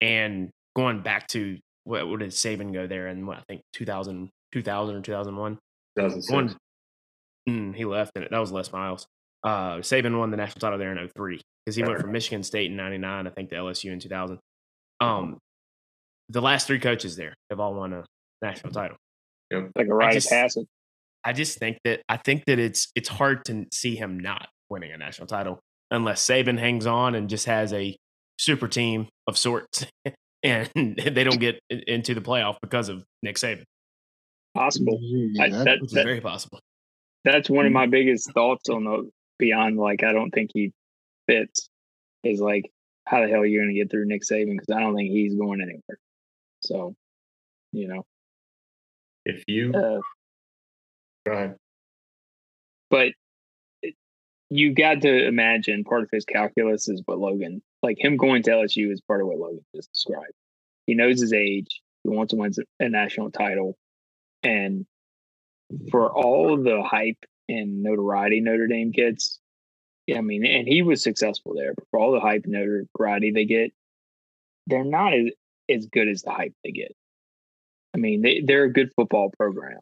and 0.00 0.50
going 0.76 1.00
back 1.02 1.28
to 1.28 1.58
what, 1.84 2.08
what 2.08 2.20
did 2.20 2.30
Saban 2.30 2.72
go 2.72 2.86
there 2.86 3.08
in 3.08 3.26
what 3.26 3.38
I 3.38 3.42
think 3.48 3.62
2000 3.74 4.30
2000 4.52 4.96
or 4.96 5.00
2001 5.00 5.58
2006. 5.98 6.56
mm, 7.48 7.74
he 7.74 7.84
left 7.84 8.12
and 8.16 8.26
that 8.30 8.38
was 8.38 8.52
Les 8.52 8.72
Miles. 8.72 9.06
Uh 9.42 9.76
Saban 9.78 10.18
won 10.18 10.30
the 10.30 10.36
national 10.36 10.60
title 10.60 10.78
there 10.78 10.92
in 10.96 11.08
03 11.08 11.40
because 11.64 11.76
he 11.76 11.82
went 11.82 12.00
from 12.00 12.12
Michigan 12.18 12.42
State 12.42 12.70
in 12.70 12.76
99 12.76 13.26
I 13.26 13.30
think 13.30 13.50
to 13.50 13.56
LSU 13.56 13.92
in 13.92 13.98
2000 13.98 14.38
um 15.00 15.38
the 16.28 16.40
last 16.40 16.66
three 16.66 16.78
coaches 16.78 17.16
there 17.16 17.34
have 17.50 17.60
all 17.60 17.74
won 17.74 17.92
a 17.92 18.04
national 18.42 18.72
title. 18.72 18.96
Like 19.52 19.86
a 19.88 19.94
rite 19.94 20.14
just- 20.14 20.26
of 20.28 20.30
passage. 20.30 20.66
I 21.26 21.32
just 21.32 21.58
think 21.58 21.78
that 21.84 22.02
I 22.08 22.18
think 22.18 22.44
that 22.46 22.58
it's 22.58 22.90
it's 22.94 23.08
hard 23.08 23.44
to 23.46 23.66
see 23.72 23.96
him 23.96 24.18
not 24.18 24.48
winning 24.70 24.92
a 24.92 24.98
national 24.98 25.26
title 25.26 25.58
unless 25.90 26.24
Saban 26.26 26.58
hangs 26.58 26.86
on 26.86 27.14
and 27.14 27.28
just 27.30 27.46
has 27.46 27.72
a 27.72 27.96
super 28.38 28.68
team 28.68 29.08
of 29.26 29.38
sorts 29.38 29.86
and 30.44 30.68
they 30.96 31.24
don't 31.24 31.40
get 31.40 31.58
into 31.68 32.14
the 32.14 32.20
playoff 32.20 32.56
because 32.60 32.88
of 32.88 33.02
Nick 33.22 33.36
Saban, 33.36 33.64
Possible. 34.54 34.98
Yeah, 35.02 35.48
that- 35.48 35.64
that, 35.64 35.78
that, 35.92 36.04
very 36.04 36.20
possible. 36.20 36.60
that's 37.24 37.50
one 37.50 37.66
of 37.66 37.72
my 37.72 37.86
biggest 37.86 38.30
thoughts 38.32 38.68
on 38.68 38.84
the 38.84 39.10
beyond 39.38 39.76
like 39.78 40.04
I 40.04 40.12
don't 40.12 40.30
think 40.30 40.50
he 40.54 40.70
fits 41.26 41.68
is 42.22 42.40
like 42.40 42.70
how 43.06 43.20
the 43.22 43.28
hell 43.28 43.40
are 43.40 43.46
you 43.46 43.58
going 43.60 43.68
to 43.68 43.74
get 43.74 43.90
through 43.90 44.06
Nick 44.06 44.22
Saban 44.22 44.52
because 44.52 44.70
I 44.74 44.80
don't 44.80 44.94
think 44.94 45.10
he's 45.10 45.34
going 45.34 45.60
anywhere. 45.60 45.98
So, 46.60 46.94
you 47.72 47.88
know, 47.88 48.04
If 49.26 49.42
you 49.48 49.72
uh, 49.74 50.00
go 51.26 51.32
ahead, 51.32 51.56
but 52.90 53.08
it- 53.82 53.94
you 54.50 54.72
got 54.74 55.02
to 55.02 55.26
imagine 55.26 55.84
part 55.84 56.02
of 56.04 56.10
his 56.12 56.24
calculus 56.24 56.88
is 56.88 57.02
what 57.06 57.18
Logan 57.18 57.60
like 57.84 58.02
him 58.02 58.16
going 58.16 58.42
to 58.42 58.50
LSU 58.50 58.92
is 58.92 59.00
part 59.00 59.20
of 59.20 59.28
what 59.28 59.38
Logan 59.38 59.64
just 59.74 59.92
described. 59.92 60.32
He 60.86 60.94
knows 60.94 61.20
his 61.20 61.32
age. 61.32 61.80
He 62.02 62.10
wants 62.10 62.32
to 62.32 62.36
win 62.36 62.52
a 62.80 62.88
national 62.88 63.30
title, 63.30 63.76
and 64.42 64.86
for 65.90 66.12
all 66.12 66.62
the 66.62 66.82
hype 66.82 67.24
and 67.48 67.82
notoriety 67.82 68.40
Notre 68.40 68.66
Dame 68.66 68.90
gets, 68.90 69.38
yeah, 70.06 70.18
I 70.18 70.20
mean, 70.20 70.44
and 70.44 70.68
he 70.68 70.82
was 70.82 71.02
successful 71.02 71.54
there. 71.54 71.72
But 71.74 71.86
for 71.90 72.00
all 72.00 72.12
the 72.12 72.20
hype 72.20 72.44
and 72.44 72.52
notoriety 72.52 73.30
they 73.30 73.44
get, 73.46 73.72
they're 74.66 74.84
not 74.84 75.14
as 75.14 75.30
as 75.70 75.86
good 75.86 76.08
as 76.08 76.22
the 76.22 76.30
hype 76.30 76.52
they 76.62 76.72
get. 76.72 76.94
I 77.94 77.98
mean, 77.98 78.22
they, 78.22 78.42
they're 78.44 78.64
a 78.64 78.72
good 78.72 78.90
football 78.94 79.30
program, 79.38 79.78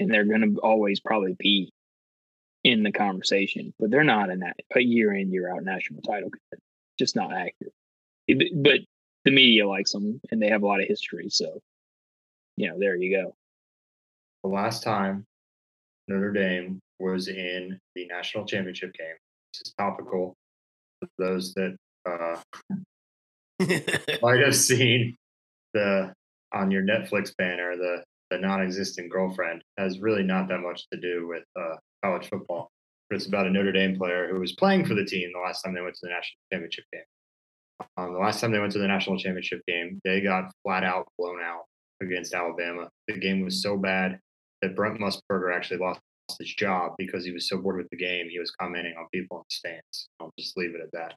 and 0.00 0.12
they're 0.12 0.24
going 0.24 0.54
to 0.54 0.60
always 0.60 1.00
probably 1.00 1.36
be 1.38 1.72
in 2.64 2.82
the 2.82 2.92
conversation, 2.92 3.72
but 3.78 3.90
they're 3.90 4.04
not 4.04 4.30
in 4.30 4.40
that 4.40 4.56
a 4.74 4.80
year 4.80 5.12
in 5.12 5.32
year 5.32 5.52
out 5.52 5.64
national 5.64 6.02
title. 6.02 6.30
Contender. 6.98 6.98
Just 6.98 7.16
not 7.16 7.32
accurate. 7.32 7.74
It- 8.28 8.62
But 8.62 8.80
the 9.24 9.30
media 9.30 9.66
likes 9.68 9.92
them, 9.92 10.20
and 10.30 10.40
they 10.42 10.48
have 10.48 10.62
a 10.62 10.66
lot 10.66 10.80
of 10.80 10.88
history. 10.88 11.28
So, 11.30 11.60
you 12.56 12.68
know, 12.68 12.78
there 12.78 12.96
you 12.96 13.16
go. 13.16 13.34
the 14.44 14.48
last 14.50 14.82
time 14.82 15.24
Notre 16.08 16.32
Dame 16.32 16.80
was 16.98 17.28
in 17.28 17.78
the 17.94 18.06
national 18.08 18.44
championship 18.44 18.92
game. 18.94 19.14
This 19.52 19.68
is 19.68 19.74
topical. 19.78 20.34
For 21.00 21.08
those 21.18 21.54
that 21.54 21.76
uh, 22.06 22.40
might 24.22 24.40
have 24.40 24.56
seen 24.56 25.16
the 25.74 26.12
on 26.52 26.70
your 26.70 26.82
Netflix 26.82 27.34
banner, 27.36 27.76
the 27.76 28.04
the 28.30 28.38
non-existent 28.38 29.10
girlfriend 29.10 29.62
has 29.78 30.00
really 30.00 30.22
not 30.22 30.48
that 30.48 30.60
much 30.60 30.88
to 30.92 30.98
do 30.98 31.28
with 31.28 31.44
uh, 31.54 31.76
college 32.02 32.28
football. 32.28 32.70
But 33.12 33.16
it's 33.16 33.26
about 33.26 33.46
a 33.46 33.50
Notre 33.50 33.72
Dame 33.72 33.94
player 33.94 34.26
who 34.32 34.40
was 34.40 34.52
playing 34.52 34.86
for 34.86 34.94
the 34.94 35.04
team 35.04 35.28
the 35.34 35.38
last 35.38 35.60
time 35.60 35.74
they 35.74 35.82
went 35.82 35.94
to 35.96 36.06
the 36.06 36.08
national 36.08 36.40
championship 36.50 36.84
game. 36.90 37.02
Um, 37.98 38.14
the 38.14 38.18
last 38.18 38.40
time 38.40 38.52
they 38.52 38.58
went 38.58 38.72
to 38.72 38.78
the 38.78 38.88
national 38.88 39.18
championship 39.18 39.60
game, 39.68 40.00
they 40.02 40.22
got 40.22 40.50
flat 40.62 40.82
out 40.82 41.08
blown 41.18 41.38
out 41.42 41.64
against 42.00 42.32
Alabama. 42.32 42.88
The 43.08 43.18
game 43.18 43.44
was 43.44 43.62
so 43.62 43.76
bad 43.76 44.18
that 44.62 44.74
Brent 44.74 44.98
Musburger 44.98 45.54
actually 45.54 45.80
lost 45.80 46.00
his 46.38 46.54
job 46.54 46.92
because 46.96 47.22
he 47.22 47.32
was 47.32 47.50
so 47.50 47.58
bored 47.58 47.76
with 47.76 47.90
the 47.90 47.98
game. 47.98 48.28
He 48.30 48.38
was 48.38 48.50
commenting 48.50 48.94
on 48.98 49.04
people 49.12 49.36
in 49.36 49.42
the 49.42 49.54
stands. 49.54 50.08
I'll 50.18 50.32
just 50.38 50.56
leave 50.56 50.74
it 50.74 50.80
at 50.80 50.92
that. 50.92 51.14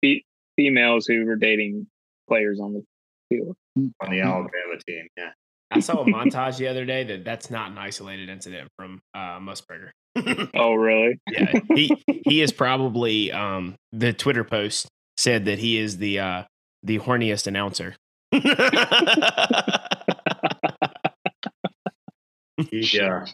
Fe- 0.00 0.24
females 0.56 1.04
who 1.04 1.26
were 1.26 1.36
dating 1.36 1.88
players 2.26 2.58
on 2.58 2.72
the 2.72 2.82
field. 3.28 3.54
On 3.76 4.10
the 4.10 4.22
Alabama 4.22 4.78
team, 4.86 5.08
yeah. 5.18 5.32
I 5.70 5.80
saw 5.80 6.02
a 6.02 6.04
montage 6.06 6.58
the 6.58 6.68
other 6.68 6.84
day 6.84 7.04
that 7.04 7.24
that's 7.24 7.50
not 7.50 7.70
an 7.70 7.78
isolated 7.78 8.28
incident 8.28 8.68
from 8.76 9.00
uh, 9.14 9.38
Musburger. 9.38 9.90
Oh, 10.54 10.74
really? 10.74 11.20
yeah, 11.30 11.52
he 11.74 11.96
he 12.26 12.42
is 12.42 12.52
probably 12.52 13.30
um, 13.32 13.76
the 13.92 14.12
Twitter 14.12 14.42
post 14.44 14.88
said 15.16 15.44
that 15.44 15.58
he 15.60 15.78
is 15.78 15.98
the 15.98 16.18
uh, 16.18 16.42
the 16.82 16.98
horniest 16.98 17.46
announcer. 17.46 17.94
He 22.70 23.00
uh, 23.00 23.24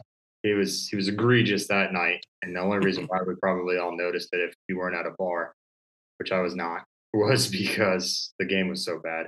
he 0.42 0.52
was 0.52 0.88
he 0.88 0.96
was 0.96 1.08
egregious 1.08 1.66
that 1.68 1.92
night, 1.92 2.24
and 2.42 2.54
the 2.54 2.60
only 2.60 2.78
reason 2.78 3.06
why 3.06 3.18
we 3.26 3.34
probably 3.42 3.78
all 3.78 3.96
noticed 3.96 4.28
it 4.32 4.40
if 4.40 4.54
you 4.68 4.78
weren't 4.78 4.94
at 4.94 5.06
a 5.06 5.14
bar, 5.18 5.52
which 6.18 6.30
I 6.30 6.40
was 6.40 6.54
not, 6.54 6.84
was 7.12 7.48
because 7.48 8.32
the 8.38 8.44
game 8.44 8.68
was 8.68 8.84
so 8.84 9.00
bad. 9.02 9.26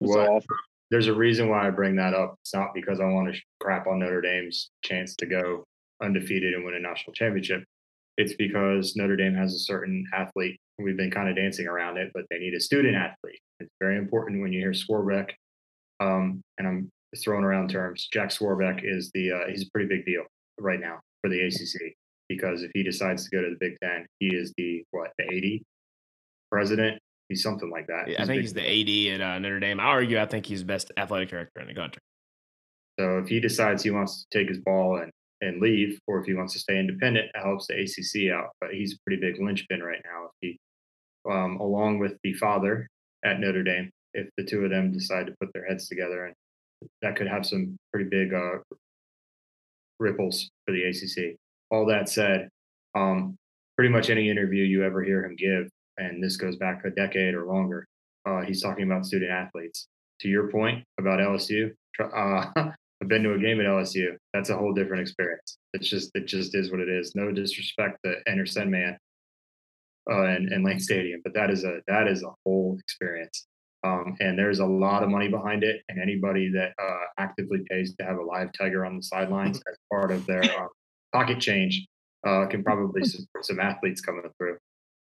It's 0.00 0.10
What- 0.10 0.28
awful. 0.28 0.56
There's 0.90 1.06
a 1.06 1.14
reason 1.14 1.48
why 1.48 1.66
I 1.66 1.70
bring 1.70 1.96
that 1.96 2.14
up. 2.14 2.34
It's 2.42 2.54
not 2.54 2.74
because 2.74 3.00
I 3.00 3.04
want 3.04 3.32
to 3.32 3.40
crap 3.60 3.86
on 3.86 4.00
Notre 4.00 4.20
Dame's 4.20 4.70
chance 4.82 5.14
to 5.16 5.26
go 5.26 5.64
undefeated 6.02 6.54
and 6.54 6.64
win 6.64 6.74
a 6.74 6.80
national 6.80 7.12
championship. 7.12 7.62
It's 8.16 8.34
because 8.34 8.96
Notre 8.96 9.16
Dame 9.16 9.34
has 9.34 9.54
a 9.54 9.58
certain 9.58 10.04
athlete. 10.12 10.58
We've 10.78 10.96
been 10.96 11.10
kind 11.10 11.28
of 11.28 11.36
dancing 11.36 11.66
around 11.66 11.96
it, 11.96 12.10
but 12.12 12.24
they 12.30 12.38
need 12.38 12.54
a 12.54 12.60
student 12.60 12.96
athlete. 12.96 13.40
It's 13.60 13.70
very 13.80 13.98
important 13.98 14.40
when 14.40 14.52
you 14.52 14.60
hear 14.60 14.72
Swarbrick, 14.72 15.30
um, 16.00 16.42
and 16.58 16.66
I'm 16.66 16.88
throwing 17.22 17.44
around 17.44 17.70
terms. 17.70 18.08
Jack 18.12 18.30
Swarbrick 18.30 18.80
is 18.82 19.10
the 19.14 19.32
uh, 19.32 19.48
he's 19.48 19.62
a 19.62 19.70
pretty 19.72 19.88
big 19.88 20.04
deal 20.04 20.24
right 20.58 20.80
now 20.80 21.00
for 21.22 21.28
the 21.28 21.40
ACC 21.40 21.94
because 22.28 22.62
if 22.62 22.70
he 22.74 22.82
decides 22.82 23.24
to 23.24 23.36
go 23.36 23.42
to 23.42 23.50
the 23.50 23.56
Big 23.60 23.76
Ten, 23.82 24.06
he 24.18 24.28
is 24.28 24.52
the 24.56 24.84
what 24.90 25.10
the 25.18 25.24
80 25.24 25.62
president. 26.50 27.00
He's 27.30 27.44
something 27.44 27.70
like 27.70 27.86
that. 27.86 28.08
Yeah, 28.08 28.22
I 28.22 28.26
think 28.26 28.38
big 28.38 28.40
he's 28.40 28.52
the 28.52 29.14
AD 29.14 29.20
at 29.20 29.26
uh, 29.26 29.38
Notre 29.38 29.60
Dame. 29.60 29.78
I 29.78 29.84
argue 29.84 30.20
I 30.20 30.26
think 30.26 30.44
he's 30.44 30.60
the 30.60 30.66
best 30.66 30.90
athletic 30.96 31.28
director 31.28 31.60
in 31.60 31.68
the 31.68 31.74
country. 31.74 32.02
So 32.98 33.18
if 33.18 33.28
he 33.28 33.38
decides 33.38 33.84
he 33.84 33.92
wants 33.92 34.24
to 34.24 34.38
take 34.38 34.48
his 34.48 34.58
ball 34.58 34.96
and, 34.96 35.12
and 35.40 35.62
leave, 35.62 35.98
or 36.08 36.18
if 36.18 36.26
he 36.26 36.34
wants 36.34 36.54
to 36.54 36.58
stay 36.58 36.76
independent, 36.76 37.30
it 37.32 37.40
helps 37.40 37.68
the 37.68 37.74
ACC 37.74 38.32
out. 38.34 38.48
But 38.60 38.72
he's 38.72 38.94
a 38.94 38.96
pretty 39.06 39.20
big 39.22 39.40
linchpin 39.40 39.80
right 39.80 40.02
now. 40.04 40.24
If 40.24 40.30
he, 40.40 40.58
um, 41.30 41.58
along 41.60 42.00
with 42.00 42.18
the 42.24 42.34
father 42.34 42.88
at 43.24 43.38
Notre 43.38 43.62
Dame, 43.62 43.90
if 44.12 44.28
the 44.36 44.44
two 44.44 44.64
of 44.64 44.70
them 44.70 44.92
decide 44.92 45.26
to 45.26 45.34
put 45.40 45.52
their 45.52 45.64
heads 45.66 45.88
together, 45.88 46.26
and 46.26 46.34
that 47.00 47.14
could 47.14 47.28
have 47.28 47.46
some 47.46 47.76
pretty 47.92 48.10
big 48.10 48.34
uh, 48.34 48.58
ripples 50.00 50.50
for 50.66 50.72
the 50.72 50.82
ACC. 50.82 51.36
All 51.70 51.86
that 51.86 52.08
said, 52.08 52.48
um, 52.96 53.36
pretty 53.76 53.92
much 53.92 54.10
any 54.10 54.28
interview 54.28 54.64
you 54.64 54.82
ever 54.82 55.04
hear 55.04 55.24
him 55.24 55.36
give, 55.36 55.68
and 56.00 56.22
this 56.22 56.36
goes 56.36 56.56
back 56.56 56.84
a 56.84 56.90
decade 56.90 57.34
or 57.34 57.46
longer, 57.46 57.86
uh, 58.26 58.42
he's 58.42 58.62
talking 58.62 58.84
about 58.84 59.06
student 59.06 59.30
athletes. 59.30 59.88
To 60.20 60.28
your 60.28 60.50
point 60.50 60.84
about 60.98 61.20
LSU, 61.20 61.70
uh, 62.00 62.46
I've 63.02 63.08
been 63.08 63.22
to 63.22 63.32
a 63.32 63.38
game 63.38 63.60
at 63.60 63.66
LSU. 63.66 64.16
That's 64.34 64.50
a 64.50 64.56
whole 64.56 64.74
different 64.74 65.00
experience. 65.00 65.56
It's 65.72 65.88
just 65.88 66.10
it 66.14 66.26
just 66.26 66.54
is 66.54 66.70
what 66.70 66.80
it 66.80 66.88
is. 66.88 67.14
No 67.14 67.32
disrespect 67.32 67.98
to 68.04 68.16
Enter 68.26 68.44
Sandman 68.44 68.98
uh, 70.10 70.24
and, 70.24 70.52
and 70.52 70.64
Lane 70.64 70.80
Stadium, 70.80 71.20
but 71.24 71.32
that 71.34 71.50
is 71.50 71.64
a 71.64 71.78
that 71.86 72.08
is 72.08 72.22
a 72.22 72.32
whole 72.44 72.76
experience. 72.78 73.46
Um, 73.82 74.14
and 74.20 74.38
there's 74.38 74.58
a 74.58 74.66
lot 74.66 75.02
of 75.02 75.08
money 75.08 75.28
behind 75.28 75.64
it. 75.64 75.82
And 75.88 75.98
anybody 75.98 76.50
that 76.52 76.72
uh, 76.78 77.04
actively 77.18 77.60
pays 77.70 77.94
to 77.96 78.04
have 78.04 78.18
a 78.18 78.22
live 78.22 78.50
tiger 78.52 78.84
on 78.84 78.96
the 78.96 79.02
sidelines 79.02 79.56
as 79.70 79.78
part 79.90 80.10
of 80.10 80.26
their 80.26 80.44
um, 80.44 80.68
pocket 81.14 81.40
change 81.40 81.86
uh, 82.26 82.46
can 82.46 82.62
probably 82.62 83.04
support 83.04 83.46
some 83.46 83.60
athletes 83.60 84.02
coming 84.02 84.22
through. 84.36 84.58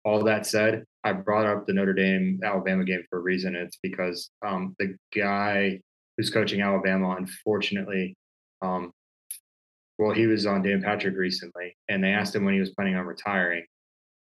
All 0.05 0.23
that 0.23 0.45
said, 0.45 0.83
I 1.03 1.13
brought 1.13 1.45
up 1.45 1.65
the 1.65 1.73
Notre 1.73 1.93
Dame 1.93 2.39
Alabama 2.43 2.83
game 2.83 3.03
for 3.09 3.19
a 3.19 3.21
reason. 3.21 3.55
It's 3.55 3.77
because 3.81 4.29
um, 4.45 4.75
the 4.79 4.95
guy 5.15 5.79
who's 6.17 6.29
coaching 6.29 6.61
Alabama, 6.61 7.15
unfortunately, 7.17 8.15
um, 8.61 8.91
well, 9.97 10.11
he 10.11 10.27
was 10.27 10.45
on 10.45 10.61
Dan 10.61 10.81
Patrick 10.81 11.15
recently, 11.15 11.75
and 11.87 12.03
they 12.03 12.09
asked 12.09 12.35
him 12.35 12.45
when 12.45 12.53
he 12.53 12.59
was 12.59 12.71
planning 12.71 12.95
on 12.95 13.05
retiring. 13.05 13.65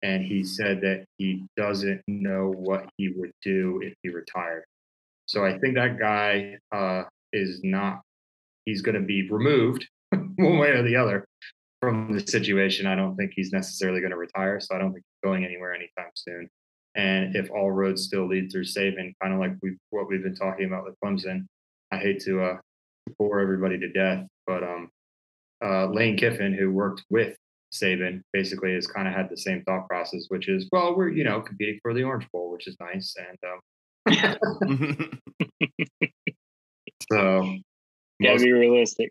And 0.02 0.24
he 0.24 0.42
said 0.42 0.80
that 0.80 1.04
he 1.18 1.44
doesn't 1.56 2.02
know 2.08 2.52
what 2.56 2.88
he 2.96 3.08
would 3.08 3.32
do 3.42 3.80
if 3.82 3.94
he 4.02 4.08
retired. 4.08 4.64
So 5.26 5.44
I 5.44 5.58
think 5.58 5.76
that 5.76 5.98
guy 5.98 6.58
uh, 6.72 7.04
is 7.32 7.60
not, 7.62 8.00
he's 8.64 8.82
going 8.82 8.96
to 8.96 9.06
be 9.06 9.30
removed 9.30 9.86
one 10.10 10.58
way 10.58 10.70
or 10.70 10.82
the 10.82 10.96
other 10.96 11.24
from 11.80 12.12
the 12.12 12.20
situation. 12.26 12.86
I 12.86 12.96
don't 12.96 13.16
think 13.16 13.32
he's 13.34 13.52
necessarily 13.52 14.00
going 14.00 14.10
to 14.10 14.16
retire. 14.16 14.58
So 14.60 14.74
I 14.74 14.78
don't 14.78 14.92
think 14.92 15.04
going 15.22 15.44
anywhere 15.44 15.74
anytime 15.74 16.10
soon. 16.14 16.48
And 16.94 17.34
if 17.36 17.50
all 17.50 17.70
roads 17.70 18.02
still 18.02 18.26
lead 18.28 18.50
through 18.52 18.64
Saban, 18.64 19.14
kind 19.22 19.32
of 19.32 19.40
like 19.40 19.52
we 19.62 19.76
what 19.90 20.08
we've 20.08 20.22
been 20.22 20.34
talking 20.34 20.66
about 20.66 20.84
with 20.84 20.94
Clemson, 21.02 21.46
I 21.90 21.96
hate 21.96 22.20
to 22.24 22.42
uh, 22.42 22.58
bore 23.18 23.40
everybody 23.40 23.78
to 23.78 23.88
death, 23.92 24.26
but 24.46 24.62
um, 24.62 24.90
uh, 25.64 25.86
Lane 25.86 26.16
Kiffin, 26.16 26.52
who 26.54 26.70
worked 26.70 27.04
with 27.08 27.36
Saban, 27.72 28.20
basically 28.32 28.74
has 28.74 28.86
kind 28.86 29.08
of 29.08 29.14
had 29.14 29.30
the 29.30 29.36
same 29.38 29.62
thought 29.62 29.88
process, 29.88 30.26
which 30.28 30.48
is, 30.48 30.68
well, 30.72 30.94
we're 30.96 31.08
you 31.08 31.24
know 31.24 31.40
competing 31.40 31.78
for 31.82 31.94
the 31.94 32.02
Orange 32.02 32.26
Bowl, 32.32 32.50
which 32.52 32.66
is 32.66 32.76
nice, 32.80 33.14
and 33.18 33.38
um, 33.50 33.60
so 37.12 37.54
Gotta 38.22 38.34
most, 38.34 38.44
be 38.44 38.52
realistic. 38.52 39.10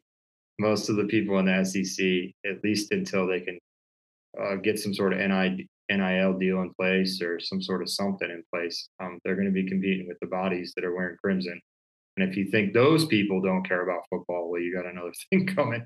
most 0.60 0.90
of 0.90 0.96
the 0.96 1.06
people 1.06 1.40
in 1.40 1.46
the 1.46 1.64
SEC, 1.66 2.06
at 2.50 2.64
least 2.64 2.92
until 2.92 3.28
they 3.28 3.42
can 3.42 3.58
uh, 4.42 4.56
get 4.56 4.80
some 4.80 4.94
sort 4.94 5.14
of 5.14 5.20
NIL, 5.20 5.58
NIL 5.98 6.38
deal 6.38 6.62
in 6.62 6.74
place 6.80 7.22
or 7.22 7.40
some 7.40 7.62
sort 7.62 7.82
of 7.82 7.90
something 7.90 8.30
in 8.30 8.44
place, 8.54 8.90
um, 9.02 9.20
they're 9.24 9.36
going 9.36 9.48
to 9.48 9.52
be 9.52 9.68
competing 9.68 10.08
with 10.08 10.18
the 10.22 10.28
bodies 10.28 10.74
that 10.76 10.86
are 10.86 10.96
wearing 10.96 11.18
crimson. 11.24 11.60
And 12.18 12.30
if 12.30 12.36
you 12.36 12.50
think 12.52 12.74
those 12.74 13.06
people 13.06 13.42
don't 13.42 13.68
care 13.68 13.84
about 13.84 14.06
football, 14.10 14.50
well, 14.50 14.62
you 14.62 14.76
got 14.76 14.90
another 14.90 15.14
thing 15.30 15.48
coming. 15.48 15.86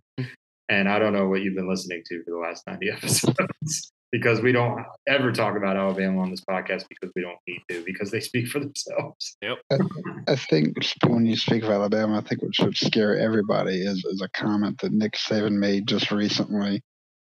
And 0.68 0.90
I 0.90 0.98
don't 0.98 1.14
know 1.14 1.28
what 1.28 1.42
you've 1.42 1.56
been 1.56 1.70
listening 1.70 2.02
to 2.08 2.24
for 2.24 2.32
the 2.32 2.38
last 2.38 2.64
90 2.68 2.90
episodes 2.98 3.92
because 4.12 4.42
we 4.42 4.52
don't 4.52 4.84
ever 5.08 5.32
talk 5.32 5.58
about 5.58 5.76
Alabama 5.76 6.22
on 6.22 6.32
this 6.32 6.44
podcast 6.50 6.86
because 6.90 7.12
we 7.16 7.22
don't 7.22 7.38
need 7.48 7.62
to, 7.70 7.84
because 7.86 8.12
they 8.12 8.20
speak 8.20 8.48
for 8.48 8.60
themselves. 8.60 9.38
Yep. 9.42 9.58
I 10.28 10.36
think 10.36 10.78
when 11.06 11.26
you 11.26 11.36
speak 11.36 11.64
of 11.64 11.70
Alabama, 11.70 12.18
I 12.18 12.22
think 12.22 12.42
what 12.42 12.56
should 12.56 12.78
scare 12.78 13.20
everybody 13.20 13.82
is, 13.82 14.06
is 14.06 14.22
a 14.22 14.30
comment 14.30 14.80
that 14.82 14.94
Nick 14.94 15.14
Saban 15.14 15.58
made 15.58 15.88
just 15.88 16.12
recently 16.12 16.82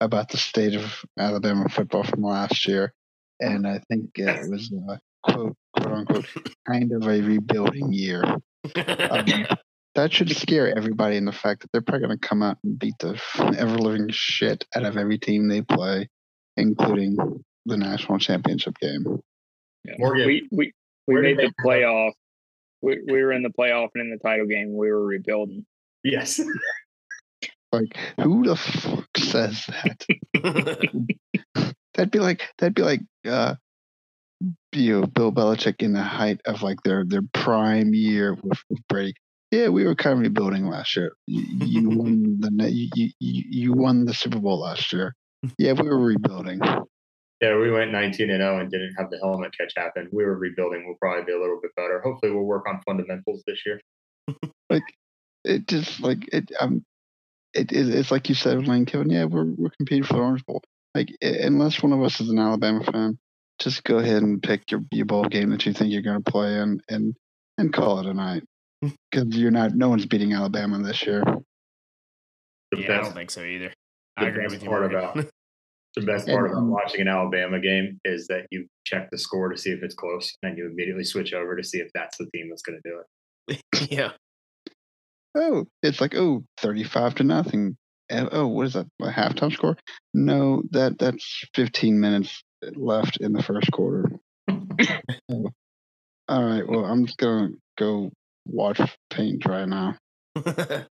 about 0.04 0.30
the 0.30 0.38
state 0.38 0.76
of 0.76 1.04
Alabama 1.18 1.70
football 1.70 2.04
from 2.04 2.22
last 2.22 2.68
year. 2.68 2.94
And 3.40 3.68
I 3.68 3.82
think 3.90 4.12
it 4.16 4.50
was 4.50 4.72
a 4.72 5.00
quote, 5.24 5.56
quote 5.76 5.92
unquote, 5.92 6.26
kind 6.68 6.92
of 6.92 7.04
a 7.04 7.22
rebuilding 7.22 7.92
year. 7.92 8.24
Um, 8.24 8.42
that 9.96 10.12
should 10.12 10.36
scare 10.36 10.76
everybody 10.76 11.18
in 11.18 11.26
the 11.26 11.32
fact 11.32 11.62
that 11.62 11.72
they're 11.72 11.82
probably 11.82 12.08
going 12.08 12.20
to 12.20 12.28
come 12.28 12.44
out 12.44 12.58
and 12.64 12.78
beat 12.78 12.96
the 13.00 13.20
ever 13.58 13.78
living 13.78 14.10
shit 14.10 14.66
out 14.76 14.86
of 14.86 14.98
every 14.98 15.18
team 15.18 15.48
they 15.48 15.62
play, 15.62 16.10
including 16.58 17.18
the 17.66 17.78
national 17.78 18.20
championship 18.20 18.78
game. 18.80 19.20
Yeah. 19.86 19.96
Morgan, 19.98 20.28
we 20.28 20.48
we 20.52 20.74
we 21.08 21.22
made 21.22 21.38
the 21.38 21.52
playoff. 21.64 22.12
We, 22.82 23.00
we 23.06 23.24
were 23.24 23.32
in 23.32 23.44
the 23.44 23.50
playoff 23.50 23.90
and 23.96 24.04
in 24.04 24.10
the 24.12 24.18
title 24.18 24.46
game. 24.46 24.76
We 24.76 24.92
were 24.92 25.06
rebuilding. 25.06 25.66
Yes. 26.04 26.42
Like, 27.74 27.98
who 28.22 28.44
the 28.44 28.56
fuck 28.56 29.13
says 29.24 29.66
that? 29.68 30.06
That'd 31.94 32.12
be 32.12 32.20
like 32.20 32.42
that'd 32.58 32.74
be 32.74 32.82
like 32.82 33.02
uh, 33.28 33.56
you 34.72 35.02
know, 35.02 35.08
Bill 35.08 35.32
Belichick 35.32 35.82
in 35.82 35.94
the 35.94 36.02
height 36.02 36.42
of 36.46 36.62
like 36.62 36.82
their 36.84 37.06
their 37.06 37.22
prime 37.34 37.94
year 37.94 38.36
with, 38.42 38.60
with 38.70 38.80
Brady. 38.88 39.14
Yeah, 39.52 39.70
we 39.70 39.86
were 39.86 39.96
kind 39.96 40.14
of 40.14 40.20
rebuilding 40.20 40.68
last 40.68 40.96
year. 40.96 41.14
You, 41.28 41.44
you 41.66 41.90
won 41.98 42.40
the 42.40 42.72
you, 42.72 42.90
you 42.96 43.12
you 43.20 43.74
won 43.74 44.06
the 44.06 44.14
Super 44.14 44.40
Bowl 44.40 44.62
last 44.62 44.92
year. 44.92 45.16
Yeah, 45.58 45.74
we 45.74 45.88
were 45.88 46.00
rebuilding. 46.00 46.60
Yeah, 47.42 47.58
we 47.58 47.70
went 47.70 47.92
19 47.92 48.30
and 48.30 48.40
0 48.40 48.60
and 48.60 48.72
didn't 48.72 48.96
have 48.98 49.10
the 49.10 49.18
helmet 49.18 49.52
catch 49.60 49.74
happen. 49.76 50.08
We 50.14 50.24
were 50.24 50.38
rebuilding. 50.38 50.86
We'll 50.86 50.96
probably 50.96 51.26
be 51.26 51.34
a 51.34 51.40
little 51.40 51.60
bit 51.62 51.72
better. 51.76 52.02
Hopefully, 52.02 52.32
we'll 52.32 52.46
work 52.46 52.66
on 52.68 52.80
fundamentals 52.86 53.44
this 53.46 53.60
year. 53.66 53.82
Like 54.70 54.84
it 55.44 55.68
just 55.68 56.00
like 56.00 56.28
it 56.34 56.50
um 56.60 56.86
it, 57.54 57.72
it 57.72 57.90
it's 57.90 58.12
like 58.12 58.30
you 58.30 58.36
said, 58.36 58.68
Lane 58.68 58.86
Kiffin. 58.86 59.10
Yeah, 59.10 59.26
we're 59.26 59.46
we're 59.58 59.72
competing 59.78 60.04
for 60.04 60.14
the 60.14 60.20
Orange 60.20 60.46
Bowl. 60.46 60.64
Like 60.96 61.10
unless 61.22 61.82
one 61.82 61.94
of 61.94 62.02
us 62.04 62.20
is 62.22 62.30
an 62.30 62.40
Alabama 62.40 62.84
fan, 62.84 63.18
just 63.60 63.84
go 63.84 63.98
ahead 63.98 64.22
and 64.22 64.42
pick 64.42 64.70
your, 64.72 64.82
your 64.92 65.06
bowl 65.06 65.24
game 65.26 65.50
that 65.50 65.66
you 65.66 65.74
think 65.74 65.92
you're 65.92 66.02
going 66.02 66.22
to 66.22 66.32
play 66.32 66.60
and 66.60 66.82
and 66.90 67.16
and 67.58 67.74
call 67.74 68.00
it 68.00 68.06
a 68.06 68.14
night. 68.14 68.44
Because 68.82 69.36
you're 69.38 69.50
not, 69.52 69.74
no 69.76 69.88
one's 69.88 70.06
beating 70.06 70.34
Alabama 70.34 70.78
this 70.80 71.06
year. 71.06 71.24
The 72.72 72.82
yeah, 72.82 73.00
I 73.00 73.02
don't 73.02 73.14
think 73.14 73.32
so 73.32 73.42
either. 73.42 73.72
the 74.18 74.26
I 74.26 74.28
agree 74.28 74.44
best 74.44 74.56
with 74.56 74.64
you. 74.64 74.70
part 74.70 74.86
about 74.86 75.16
the 75.96 76.02
best 76.02 76.28
part 76.28 76.46
And, 76.46 76.52
about 76.52 76.58
um, 76.58 76.70
watching 76.70 77.02
an 77.02 77.08
Alabama 77.08 77.60
game 77.60 78.00
is 78.04 78.28
that 78.28 78.46
you 78.52 78.68
check 78.86 79.10
the 79.10 79.18
score 79.18 79.50
to 79.50 79.58
see 79.58 79.70
if 79.70 79.82
it's 79.84 79.96
close, 79.96 80.34
and 80.42 80.52
then 80.52 80.58
you 80.58 80.66
immediately 80.70 81.06
switch 81.06 81.34
over 81.34 81.56
to 81.56 81.64
see 81.64 81.78
if 81.78 81.88
that's 81.94 82.18
the 82.18 82.28
team 82.36 82.50
that's 82.50 82.62
going 82.62 82.80
to 82.84 82.90
do 82.90 83.00
it. 83.00 83.62
yeah. 83.92 84.12
Oh, 85.36 85.66
it's 85.82 86.00
like 86.02 86.16
oh, 86.16 86.44
35 86.58 87.16
to 87.16 87.24
nothing. 87.24 87.76
Eh, 88.10 88.28
Oh, 88.32 88.48
what 88.48 88.68
is 88.68 88.74
that? 88.74 88.88
A 89.02 89.10
halftime 89.10 89.52
score? 89.52 89.78
No, 90.14 90.64
that 90.72 91.00
that's 91.00 91.44
15 91.56 92.00
minutes 92.00 92.44
left 92.76 93.18
in 93.18 93.34
the 93.34 93.44
first 93.44 93.72
quarter. 93.72 94.12
Oh. 95.32 95.50
All 96.28 96.44
right. 96.44 96.68
Well, 96.68 96.86
I'm 96.86 97.06
just 97.06 97.18
gonna 97.18 97.50
go 97.78 98.12
watch 98.46 98.80
paint 99.10 99.40
dry 99.42 99.66
now. 99.66 99.96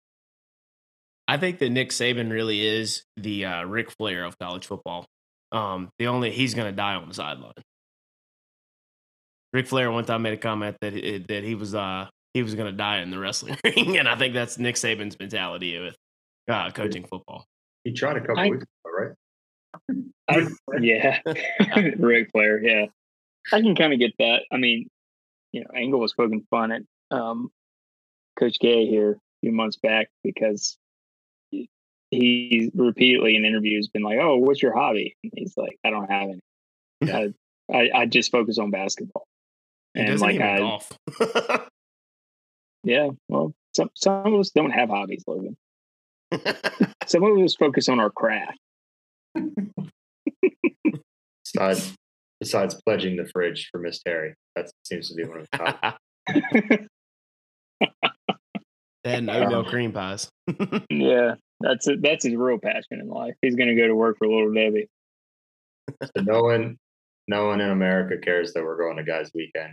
I 1.29 1.37
think 1.37 1.61
that 1.61 1.71
Nick 1.71 1.91
Saban 1.91 2.31
really 2.31 2.67
is 2.67 3.05
the 3.17 3.45
uh, 3.45 3.63
Ric 3.65 3.91
Flair 3.93 4.25
of 4.25 4.39
college 4.39 4.67
football. 4.67 5.07
Um, 5.53 5.91
the 5.99 6.09
only 6.09 6.31
he's 6.33 6.55
going 6.55 6.67
to 6.71 6.77
die 6.77 6.95
on 6.95 7.09
the 7.09 7.15
sideline. 7.15 7.53
Ric 9.53 9.67
Flair 9.69 9.91
one 9.93 10.05
time 10.05 10.23
made 10.23 10.35
a 10.35 10.37
comment 10.37 10.77
that 10.81 10.95
it, 10.95 11.29
that 11.29 11.45
he 11.45 11.55
was 11.55 11.75
uh, 11.75 12.09
he 12.35 12.43
was 12.43 12.55
going 12.55 12.71
to 12.71 12.77
die 12.77 12.99
in 13.01 13.11
the 13.11 13.19
wrestling 13.19 13.57
ring, 13.65 13.99
and 13.99 14.09
I 14.09 14.17
think 14.17 14.35
that's 14.35 14.59
Nick 14.59 14.77
Saban's 14.77 15.19
mentality 15.19 15.79
with 15.79 15.97
uh, 16.49 16.71
coaching 16.71 17.05
football. 17.05 17.45
He 17.85 17.93
tried 17.93 18.17
a 18.17 18.21
couple 18.21 18.39
I- 18.39 18.49
weeks 18.51 18.65
ago, 18.65 18.95
right? 18.99 19.13
I, 20.29 20.47
yeah, 20.81 21.21
Ric 21.99 22.31
Flair. 22.33 22.61
Yeah, 22.63 22.87
I 23.53 23.61
can 23.63 23.75
kind 23.77 23.93
of 23.93 23.99
get 23.99 24.13
that. 24.19 24.43
I 24.53 24.57
mean, 24.59 24.89
you 25.53 25.61
know, 25.63 25.69
Angle 25.75 26.01
was 26.01 26.13
poking 26.13 26.45
fun 26.51 26.73
at 26.73 26.83
um, 27.11 27.51
Coach 28.39 28.59
Gay 28.61 28.87
here 28.87 29.13
a 29.13 29.17
few 29.43 29.53
months 29.53 29.77
back 29.77 30.09
because 30.23 30.77
he- 31.51 31.69
he 32.11 32.71
repeatedly 32.75 33.37
in 33.37 33.45
interviews 33.45 33.89
been 33.89 34.03
like, 34.03 34.19
"Oh, 34.21 34.37
what's 34.37 34.61
your 34.63 34.77
hobby?" 34.77 35.17
And 35.23 35.33
he's 35.37 35.55
like, 35.57 35.79
"I 35.85 35.91
don't 35.91 36.11
have 36.11 36.29
any. 36.31 37.13
I, 37.13 37.33
I, 37.73 37.91
I 38.03 38.07
just 38.07 38.31
focus 38.33 38.59
on 38.59 38.71
basketball." 38.71 39.27
He 39.95 40.01
And 40.01 40.09
doesn't 40.11 40.27
like 40.27 40.35
even 40.37 40.47
I, 40.47 40.59
golf. 40.59 40.91
Yeah, 42.83 43.09
well, 43.29 43.53
some 43.75 43.91
some 43.95 44.33
of 44.33 44.41
us 44.41 44.51
don't 44.51 44.71
have 44.71 44.89
hobbies, 44.89 45.25
Logan. 45.27 45.57
Some 47.07 47.25
of 47.25 47.39
us 47.39 47.57
focus 47.57 47.89
on 47.89 47.99
our 47.99 48.11
craft. 48.11 48.59
Besides, 51.45 51.95
besides 52.39 52.81
pledging 52.87 53.17
the 53.17 53.29
fridge 53.33 53.69
for 53.73 53.79
Miss 53.79 54.01
Terry, 54.01 54.35
that 54.55 54.71
seems 54.85 55.09
to 55.09 55.15
be 55.15 55.25
one 55.25 55.41
of 55.41 55.49
the 55.51 55.59
top. 55.59 55.99
and 59.05 59.29
um, 59.29 59.43
oatmeal 59.43 59.65
cream 59.65 59.93
pies. 59.93 60.29
Yeah, 60.91 61.35
that's 61.61 61.89
it. 61.89 62.03
That's 62.03 62.25
his 62.25 62.35
real 62.37 62.59
passion 62.59 63.01
in 63.01 63.09
life. 63.09 63.35
He's 63.43 63.57
going 63.57 63.69
to 63.69 63.75
go 63.75 63.87
to 63.87 63.95
work 63.95 64.19
for 64.19 64.27
Little 64.27 64.53
Debbie. 64.53 64.89
So 66.05 66.23
no 66.23 66.43
one, 66.43 66.77
no 67.27 67.47
one 67.47 67.61
in 67.61 67.71
America 67.71 68.19
cares 68.23 68.53
that 68.53 68.63
we're 68.63 68.79
going 68.79 68.97
to 68.97 69.05
guys' 69.05 69.31
weekend, 69.35 69.73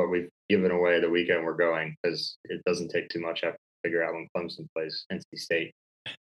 but 0.00 0.08
we've 0.08 0.30
given 0.48 0.70
away 0.70 0.98
the 0.98 1.10
weekend 1.10 1.44
we're 1.44 1.54
going 1.54 1.94
because 2.02 2.38
it 2.44 2.62
doesn't 2.64 2.88
take 2.88 3.08
too 3.10 3.20
much 3.20 3.44
effort 3.44 3.52
to 3.52 3.88
figure 3.88 4.02
out 4.02 4.14
when 4.14 4.26
Clemson 4.34 4.66
plays 4.74 5.04
NC 5.12 5.24
State. 5.36 5.72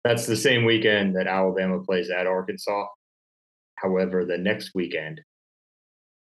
That's 0.02 0.26
the 0.26 0.36
same 0.36 0.64
weekend 0.64 1.14
that 1.16 1.26
Alabama 1.26 1.82
plays 1.82 2.08
at 2.08 2.26
Arkansas. 2.26 2.86
However, 3.76 4.24
the 4.24 4.38
next 4.38 4.70
weekend 4.74 5.20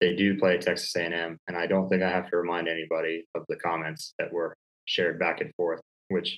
they 0.01 0.15
do 0.15 0.37
play 0.37 0.57
Texas 0.57 0.95
A&M, 0.95 1.37
and 1.47 1.57
I 1.57 1.67
don't 1.67 1.89
think 1.89 2.03
I 2.03 2.09
have 2.09 2.29
to 2.29 2.37
remind 2.37 2.67
anybody 2.67 3.25
of 3.35 3.43
the 3.49 3.55
comments 3.55 4.13
that 4.19 4.31
were 4.31 4.55
shared 4.85 5.19
back 5.19 5.41
and 5.41 5.51
forth, 5.55 5.81
which 6.09 6.37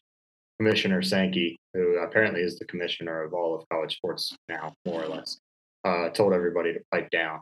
Commissioner 0.60 1.02
Sankey, 1.02 1.58
who 1.74 1.98
apparently 1.98 2.42
is 2.42 2.58
the 2.58 2.66
commissioner 2.66 3.24
of 3.24 3.34
all 3.34 3.56
of 3.56 3.68
college 3.70 3.96
sports 3.98 4.36
now, 4.48 4.74
more 4.86 5.04
or 5.04 5.08
less, 5.08 5.38
uh, 5.86 6.10
told 6.10 6.34
everybody 6.34 6.74
to 6.74 6.80
pipe 6.92 7.10
down. 7.10 7.40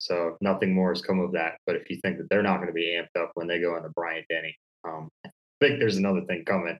So 0.00 0.38
nothing 0.40 0.74
more 0.74 0.90
has 0.90 1.02
come 1.02 1.20
of 1.20 1.32
that. 1.32 1.58
But 1.66 1.76
if 1.76 1.90
you 1.90 1.98
think 2.02 2.16
that 2.18 2.28
they're 2.30 2.42
not 2.42 2.56
going 2.56 2.68
to 2.68 2.72
be 2.72 2.98
amped 2.98 3.20
up 3.20 3.32
when 3.34 3.46
they 3.46 3.60
go 3.60 3.76
into 3.76 3.90
Bryant 3.90 4.26
Denny, 4.30 4.56
um, 4.84 5.10
I 5.24 5.30
think 5.60 5.78
there's 5.78 5.98
another 5.98 6.22
thing 6.22 6.44
coming. 6.46 6.78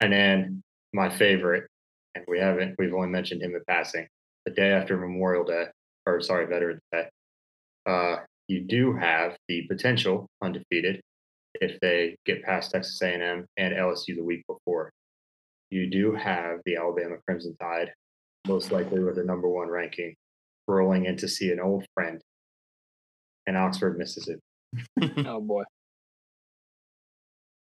And 0.00 0.12
then 0.12 0.62
my 0.92 1.08
favorite, 1.08 1.66
and 2.14 2.24
we 2.28 2.38
haven't, 2.38 2.74
we've 2.78 2.92
only 2.92 3.08
mentioned 3.08 3.42
him 3.42 3.54
in 3.54 3.62
passing, 3.66 4.06
the 4.44 4.50
day 4.52 4.72
after 4.72 4.98
Memorial 4.98 5.44
Day, 5.44 5.64
or 6.04 6.20
sorry, 6.20 6.46
Veterans 6.46 6.82
Day, 6.92 7.08
uh, 7.86 8.16
you 8.46 8.60
do 8.60 8.94
have 8.94 9.38
the 9.48 9.62
potential 9.62 10.28
undefeated 10.42 11.00
if 11.62 11.80
they 11.80 12.14
get 12.26 12.42
past 12.42 12.72
Texas 12.72 13.00
A&M 13.00 13.46
and 13.56 13.74
LSU 13.74 14.16
the 14.16 14.22
week 14.22 14.44
before. 14.46 14.92
You 15.70 15.88
do 15.88 16.14
have 16.14 16.58
the 16.66 16.76
Alabama 16.76 17.16
Crimson 17.26 17.56
Tide, 17.58 17.90
most 18.46 18.70
likely 18.70 19.02
with 19.02 19.16
a 19.16 19.24
number 19.24 19.48
one 19.48 19.68
ranking, 19.68 20.14
rolling 20.68 21.06
in 21.06 21.16
to 21.16 21.28
see 21.28 21.50
an 21.50 21.60
old 21.60 21.86
friend 21.94 22.20
in 23.46 23.56
Oxford, 23.56 23.98
Mississippi. 23.98 24.40
Oh 25.26 25.40
boy. 25.40 25.62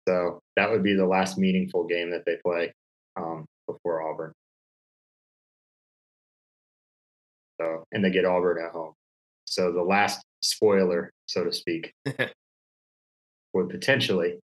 So 0.09 0.40
that 0.56 0.70
would 0.70 0.82
be 0.82 0.94
the 0.94 1.06
last 1.06 1.36
meaningful 1.36 1.84
game 1.84 2.10
that 2.10 2.24
they 2.24 2.36
play 2.44 2.72
um, 3.16 3.44
before 3.66 4.09
Auburn. 4.09 4.32
So, 7.60 7.84
and 7.93 8.05
they 8.05 8.10
get 8.10 8.24
Auburn 8.24 8.64
at 8.64 8.72
home. 8.72 8.93
So 9.44 9.72
the 9.72 9.82
last 9.82 10.22
spoiler, 10.40 11.10
so 11.26 11.44
to 11.44 11.52
speak, 11.52 11.93
would 13.52 13.68
potentially, 13.68 14.38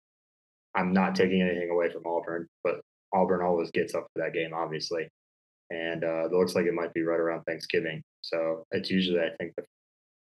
I'm 0.76 0.92
not 0.92 1.14
taking 1.14 1.42
anything 1.42 1.70
away 1.70 1.90
from 1.90 2.06
Auburn, 2.06 2.46
but 2.62 2.80
Auburn 3.12 3.42
always 3.42 3.70
gets 3.70 3.94
up 3.94 4.06
for 4.12 4.22
that 4.22 4.34
game, 4.34 4.52
obviously. 4.54 5.08
And 5.70 6.04
uh, 6.04 6.26
it 6.26 6.32
looks 6.32 6.54
like 6.54 6.66
it 6.66 6.74
might 6.74 6.94
be 6.94 7.02
right 7.02 7.20
around 7.20 7.42
Thanksgiving. 7.44 8.02
So 8.22 8.64
it's 8.70 8.90
usually, 8.90 9.20
I 9.20 9.30
think, 9.38 9.54
the, 9.56 9.64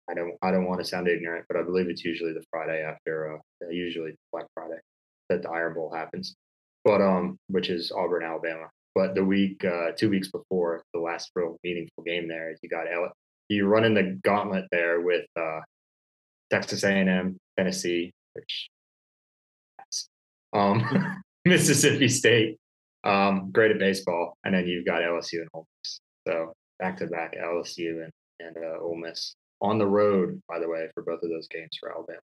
I 0.09 0.13
don't, 0.13 0.35
I 0.41 0.51
don't 0.51 0.67
want 0.67 0.79
to 0.81 0.85
sound 0.85 1.07
ignorant, 1.07 1.45
but 1.47 1.57
I 1.57 1.63
believe 1.63 1.89
it's 1.89 2.05
usually 2.05 2.33
the 2.33 2.43
Friday 2.51 2.83
after, 2.83 3.35
uh, 3.35 3.69
usually 3.69 4.15
Black 4.31 4.45
Friday 4.53 4.79
that 5.29 5.41
the 5.41 5.49
Iron 5.49 5.73
Bowl 5.73 5.91
happens, 5.93 6.35
but 6.83 7.01
um, 7.01 7.37
which 7.47 7.69
is 7.69 7.91
Auburn, 7.91 8.23
Alabama. 8.23 8.69
But 8.93 9.15
the 9.15 9.23
week, 9.23 9.65
uh, 9.65 9.91
two 9.97 10.09
weeks 10.09 10.29
before 10.29 10.83
the 10.93 10.99
last 10.99 11.31
real 11.35 11.57
meaningful 11.63 12.03
game 12.03 12.27
there, 12.27 12.55
you 12.61 12.69
got 12.69 12.91
L- 12.91 13.11
you 13.49 13.67
run 13.67 13.83
in 13.83 13.93
the 13.93 14.19
gauntlet 14.23 14.65
there 14.71 15.01
with 15.01 15.25
uh, 15.39 15.59
Texas 16.49 16.83
A&M, 16.83 17.37
Tennessee, 17.57 18.13
which 18.33 18.69
um, 20.53 21.21
Mississippi 21.45 22.07
State, 22.07 22.57
um, 23.03 23.51
great 23.51 23.71
at 23.71 23.79
baseball, 23.79 24.37
and 24.43 24.55
then 24.55 24.67
you've 24.67 24.85
got 24.85 25.01
LSU 25.01 25.41
and 25.41 25.49
Ole 25.53 25.65
Miss. 25.83 25.99
So 26.27 26.53
back 26.79 26.97
to 26.97 27.07
back 27.07 27.35
LSU 27.35 28.03
and 28.03 28.11
and 28.39 28.57
uh, 28.57 28.79
Ole 28.81 28.97
Miss 28.97 29.35
on 29.65 29.77
the 29.77 29.87
road, 29.87 30.41
by 30.47 30.59
the 30.59 30.69
way, 30.69 30.87
for 30.93 31.03
both 31.03 31.21
of 31.23 31.29
those 31.29 31.47
games 31.47 31.77
for 31.79 31.91
Alabama. 31.91 32.19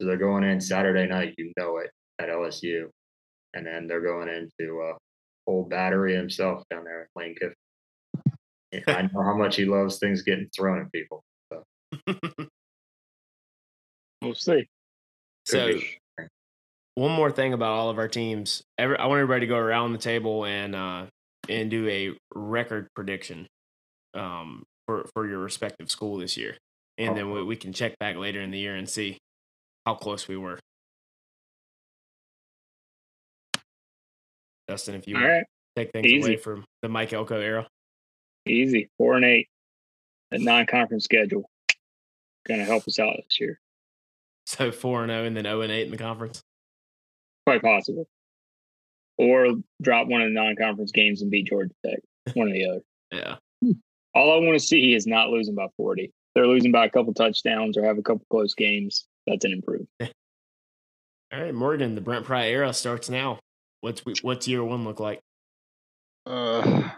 So 0.00 0.06
they're 0.08 0.16
going 0.16 0.44
in 0.44 0.60
Saturday 0.60 1.06
night, 1.06 1.34
you 1.38 1.52
know 1.58 1.76
it, 1.78 1.90
at 2.18 2.28
LSU, 2.28 2.88
and 3.54 3.66
then 3.66 3.86
they're 3.86 4.00
going 4.00 4.28
into 4.28 4.80
uh, 4.80 4.94
old 5.46 5.70
Battery 5.70 6.14
himself 6.14 6.62
down 6.70 6.84
there 6.84 7.02
at 7.02 7.08
Lane 7.14 7.34
Kiffin. 7.34 7.54
I 8.88 9.02
know 9.02 9.22
how 9.22 9.36
much 9.36 9.56
he 9.56 9.66
loves 9.66 9.98
things 9.98 10.22
getting 10.22 10.48
thrown 10.56 10.80
at 10.80 10.90
people. 10.92 11.22
So 11.52 11.62
We'll 14.22 14.34
see. 14.34 14.66
so 15.46 15.66
be. 15.66 15.98
one 16.94 17.10
more 17.12 17.30
thing 17.30 17.52
about 17.52 17.72
all 17.72 17.90
of 17.90 17.98
our 17.98 18.08
teams. 18.08 18.62
Every, 18.78 18.96
I 18.96 19.06
want 19.06 19.18
everybody 19.20 19.40
to 19.40 19.46
go 19.46 19.56
around 19.56 19.92
the 19.92 19.98
table 19.98 20.44
and 20.46 20.74
uh, 20.74 21.06
and 21.48 21.70
do 21.70 21.88
a 21.88 22.12
record 22.34 22.88
prediction 22.94 23.46
um, 24.14 24.62
for 24.92 25.08
for 25.14 25.26
your 25.26 25.38
respective 25.38 25.90
school 25.90 26.18
this 26.18 26.36
year, 26.36 26.56
and 26.98 27.16
then 27.16 27.30
we, 27.30 27.42
we 27.42 27.56
can 27.56 27.72
check 27.72 27.98
back 27.98 28.16
later 28.16 28.40
in 28.40 28.50
the 28.50 28.58
year 28.58 28.74
and 28.74 28.88
see 28.88 29.18
how 29.86 29.94
close 29.94 30.28
we 30.28 30.36
were. 30.36 30.58
Dustin, 34.68 34.94
if 34.94 35.08
you 35.08 35.16
All 35.16 35.22
want 35.22 35.32
right. 35.32 35.44
to 35.76 35.84
take 35.84 35.92
things 35.92 36.06
Easy. 36.06 36.20
away 36.32 36.36
from 36.36 36.64
the 36.82 36.88
Mike 36.88 37.12
Elko 37.12 37.40
era. 37.40 37.66
Easy. 38.46 38.88
Four 38.98 39.16
and 39.16 39.24
eight. 39.24 39.48
That 40.30 40.40
non 40.40 40.66
conference 40.66 41.04
schedule. 41.04 41.48
Gonna 42.46 42.64
help 42.64 42.86
us 42.86 42.98
out 42.98 43.16
this 43.16 43.40
year. 43.40 43.58
So 44.46 44.72
four 44.72 45.02
and 45.02 45.10
zero, 45.10 45.24
and 45.24 45.36
then 45.36 45.44
zero 45.44 45.60
and 45.62 45.72
eight 45.72 45.86
in 45.86 45.90
the 45.90 45.96
conference. 45.98 46.42
Quite 47.46 47.62
possible. 47.62 48.06
Or 49.18 49.54
drop 49.80 50.08
one 50.08 50.20
of 50.22 50.28
the 50.28 50.34
non 50.34 50.56
conference 50.56 50.92
games 50.92 51.22
and 51.22 51.30
beat 51.30 51.46
Georgia 51.46 51.72
Tech. 51.84 52.00
One 52.34 52.48
or 52.48 52.52
the 52.52 52.66
other. 52.66 52.80
Yeah. 53.12 53.36
Hmm. 53.62 53.72
All 54.14 54.32
I 54.32 54.44
want 54.44 54.58
to 54.58 54.64
see 54.66 54.94
is 54.94 55.06
not 55.06 55.30
losing 55.30 55.54
by 55.54 55.66
40. 55.76 56.10
They're 56.34 56.46
losing 56.46 56.72
by 56.72 56.86
a 56.86 56.90
couple 56.90 57.14
touchdowns 57.14 57.76
or 57.76 57.84
have 57.84 57.98
a 57.98 58.02
couple 58.02 58.24
close 58.30 58.54
games. 58.54 59.06
That's 59.26 59.44
an 59.44 59.52
improvement. 59.52 59.88
All 61.32 61.40
right, 61.40 61.54
Morgan. 61.54 61.94
The 61.94 62.00
Brent 62.00 62.24
Pry 62.26 62.48
era 62.48 62.72
starts 62.74 63.08
now. 63.08 63.38
What's 63.80 64.04
we- 64.04 64.14
what's 64.22 64.46
year 64.48 64.62
one 64.62 64.84
look 64.84 65.00
like? 65.00 65.20
Uh, 66.26 66.90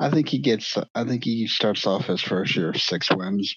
I 0.00 0.10
think 0.10 0.28
he 0.28 0.38
gets. 0.38 0.76
I 0.94 1.04
think 1.04 1.24
he 1.24 1.46
starts 1.46 1.86
off 1.86 2.06
his 2.06 2.22
first 2.22 2.56
year 2.56 2.72
six 2.74 3.10
wins. 3.14 3.54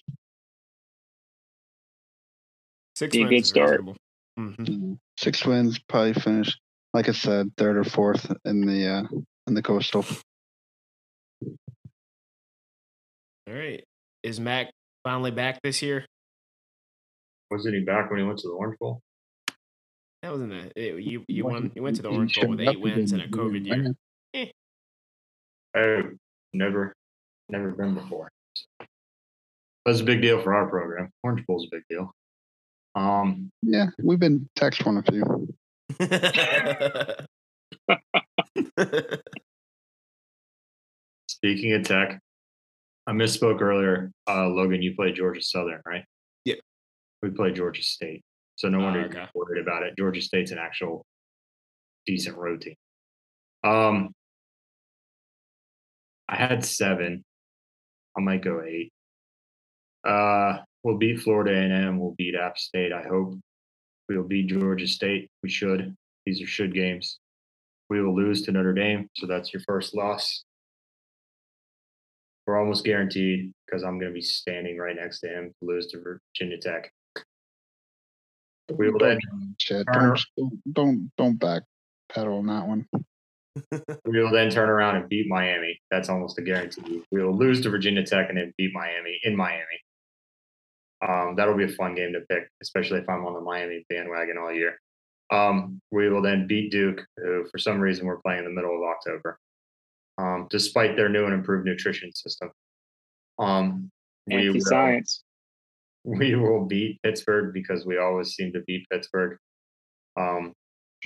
Six 2.95 3.11
Be 3.15 3.22
a 3.23 3.27
wins 3.27 3.31
good 3.31 3.45
start. 3.47 3.69
reasonable. 3.72 3.97
Mhm. 4.39 4.55
Mm, 4.57 4.97
Six 5.18 5.45
wins, 5.45 5.80
probably 5.80 6.14
finish. 6.14 6.57
Like 6.93 7.10
I 7.10 7.14
said, 7.14 7.51
third 7.57 7.77
or 7.77 7.84
fourth 7.84 8.31
in 8.45 8.65
the 8.65 8.88
uh, 8.88 9.03
in 9.47 9.53
the 9.53 9.61
coastal. 9.64 10.05
All 13.54 13.60
right. 13.60 13.84
Is 14.24 14.40
Mack 14.40 14.72
finally 15.04 15.32
back 15.32 15.62
this 15.62 15.82
year? 15.82 16.06
wasn't 17.52 17.76
he 17.76 17.82
back 17.82 18.10
when 18.10 18.20
he 18.20 18.26
went 18.26 18.40
to 18.40 18.48
the 18.48 18.54
Orange 18.54 18.80
Bowl? 18.80 19.00
That 20.24 20.32
was 20.32 20.42
in 20.42 20.50
the 20.50 20.72
it, 20.76 21.04
you 21.04 21.24
you 21.28 21.44
won 21.44 21.54
Wasn't- 21.54 21.76
you 21.76 21.84
went 21.84 21.96
to 21.98 22.02
the 22.02 22.10
Orange 22.10 22.36
Bowl 22.40 22.50
with 22.50 22.62
eight 22.62 22.80
wins 22.82 23.12
in 23.12 23.22
a 23.22 23.28
COVID 23.28 23.66
year. 23.68 23.78
man. 23.78 23.96
Oh, 25.76 26.02
never, 26.54 26.94
never 27.50 27.72
been 27.72 27.94
before. 27.94 28.30
That's 29.86 30.00
a 30.00 30.04
big 30.04 30.22
deal 30.22 30.42
for 30.42 30.56
our 30.56 30.68
program. 30.68 31.12
Orange 31.24 31.46
Bowl's 31.46 31.66
a 31.66 31.70
big 31.70 31.84
deal. 31.90 32.12
Um, 32.96 33.52
Yeah, 33.62 33.88
we've 34.02 34.20
been 34.20 34.48
text 34.56 34.84
one 34.86 34.98
a 34.98 35.04
few. 35.04 35.54
speaking 41.28 41.74
of 41.74 41.84
tech, 41.84 42.20
I 43.06 43.12
misspoke 43.12 43.62
earlier. 43.62 44.12
Uh, 44.28 44.48
Logan, 44.48 44.82
you 44.82 44.96
played 44.96 45.16
Georgia 45.16 45.42
Southern, 45.42 45.82
right? 45.86 46.06
Yeah. 46.46 46.56
We 47.22 47.30
played 47.32 47.56
Georgia 47.56 47.84
State, 47.84 48.24
so 48.56 48.70
no 48.70 48.80
wonder 48.80 49.02
Oh, 49.02 49.14
you're 49.14 49.28
worried 49.34 49.62
about 49.62 49.84
it. 49.84 49.96
Georgia 49.98 50.22
State's 50.22 50.52
an 50.52 50.58
actual 50.58 51.06
decent 52.06 52.38
road 52.38 52.62
team. 52.62 52.76
Um, 53.64 54.14
I 56.28 56.36
had 56.36 56.66
seven. 56.66 57.24
I 58.18 58.22
might 58.22 58.44
go 58.44 58.62
eight. 58.62 58.92
Uh, 60.08 60.60
we'll 60.84 60.98
beat 60.98 61.22
Florida 61.22 61.52
A&M. 61.52 62.00
We'll 62.00 62.16
beat 62.18 62.36
App 62.36 62.58
State. 62.58 62.92
I 62.94 63.04
hope 63.04 63.36
we'll 64.10 64.24
beat 64.24 64.48
Georgia 64.48 64.88
State. 64.88 65.30
We 65.42 65.50
should. 65.50 65.96
These 66.26 66.42
are 66.42 66.48
should 66.48 66.74
games. 66.74 67.20
We 67.90 68.02
will 68.02 68.16
lose 68.16 68.42
to 68.44 68.52
Notre 68.52 68.74
Dame, 68.74 69.10
so 69.16 69.28
that's 69.28 69.54
your 69.54 69.62
first 69.68 69.96
loss. 69.96 70.44
We're 72.45 72.60
almost 72.60 72.84
guaranteed 72.84 73.53
because 73.65 73.84
I'm 73.84 73.99
going 73.99 74.11
to 74.11 74.15
be 74.15 74.22
standing 74.22 74.78
right 74.78 74.95
next 74.95 75.22
to 75.22 75.28
him 75.28 75.53
to 75.60 75.65
lose 75.65 75.88
to 75.88 75.99
Virginia 75.99 76.57
Tech. 76.57 76.91
We 78.72 78.90
will 78.90 78.99
then 78.99 79.20
don't 79.91 80.20
don't 80.72 81.11
don't 81.18 81.40
back 81.40 81.64
pedal 82.11 82.38
on 82.38 82.48
that 82.48 82.65
one. 82.65 82.88
we 84.06 84.22
will 84.22 84.32
then 84.32 84.49
turn 84.49 84.70
around 84.70 84.95
and 84.95 85.10
beat 85.10 85.28
Miami. 85.28 85.80
That's 85.91 86.10
almost 86.10 86.40
a 86.40 86.41
guarantee. 86.41 87.03
We 87.11 87.24
will 87.24 87.38
lose 87.38 87.61
to 87.61 87.70
Virginia 87.70 88.03
Tech 88.03 88.30
and 88.30 88.38
then 88.38 88.53
beat 88.57 88.72
Miami 88.74 89.20
in 89.24 89.36
Miami. 89.36 89.64
Um, 91.07 91.36
that'll 91.36 91.57
be 91.57 91.65
a 91.65 91.70
fun 91.70 91.95
game 91.95 92.14
to 92.14 92.22
pick, 92.30 92.48
especially 92.61 92.99
if 92.99 93.10
I'm 93.10 93.26
on 93.26 93.34
the 93.34 93.41
Miami 93.41 93.86
bandwagon 93.90 94.38
all 94.38 94.53
year. 94.53 94.80
Um, 95.32 95.82
we 95.91 96.10
will 96.10 96.22
then 96.22 96.48
beat 96.48 96.72
Duke, 96.72 97.06
who 97.18 97.45
for 97.52 97.57
some 97.57 97.80
reason 97.80 98.06
we're 98.06 98.22
playing 98.22 98.40
in 98.40 98.45
the 98.45 98.52
middle 98.52 98.76
of 98.76 98.84
October, 98.84 99.38
um, 100.18 100.48
despite 100.49 100.95
their 100.95 101.10
new 101.10 101.26
and 101.26 101.34
improved 101.34 101.65
nutrition 101.65 102.14
system. 102.14 102.52
Um, 103.40 103.91
we 104.27 104.49
will, 104.49 104.61
science. 104.61 105.23
we 106.03 106.35
will 106.35 106.65
beat 106.65 107.02
Pittsburgh 107.03 107.53
because 107.53 107.85
we 107.85 107.98
always 107.98 108.35
seem 108.35 108.53
to 108.53 108.61
beat 108.68 108.88
Pittsburgh. 108.90 109.38
Um, 110.18 110.53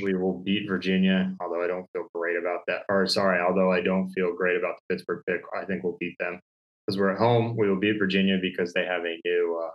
we 0.03 0.13
will 0.13 0.39
beat 0.39 0.67
Virginia, 0.67 1.34
although 1.41 1.63
I 1.63 1.67
don't 1.67 1.88
feel 1.91 2.07
great 2.13 2.38
about 2.38 2.61
that. 2.67 2.81
Or 2.89 3.07
sorry, 3.07 3.41
although 3.41 3.71
I 3.71 3.81
don't 3.81 4.09
feel 4.09 4.35
great 4.35 4.57
about 4.57 4.75
the 4.75 4.93
Pittsburgh 4.93 5.23
pick, 5.27 5.41
I 5.55 5.65
think 5.65 5.84
we'll 5.84 5.97
beat 5.99 6.15
them 6.19 6.39
because 6.85 6.99
we're 6.99 7.11
at 7.11 7.17
home. 7.17 7.55
We 7.57 7.69
will 7.69 7.79
beat 7.79 7.97
Virginia 7.97 8.38
because 8.41 8.73
they 8.73 8.85
have 8.85 9.05
a 9.05 9.19
new, 9.25 9.61
uh, 9.63 9.71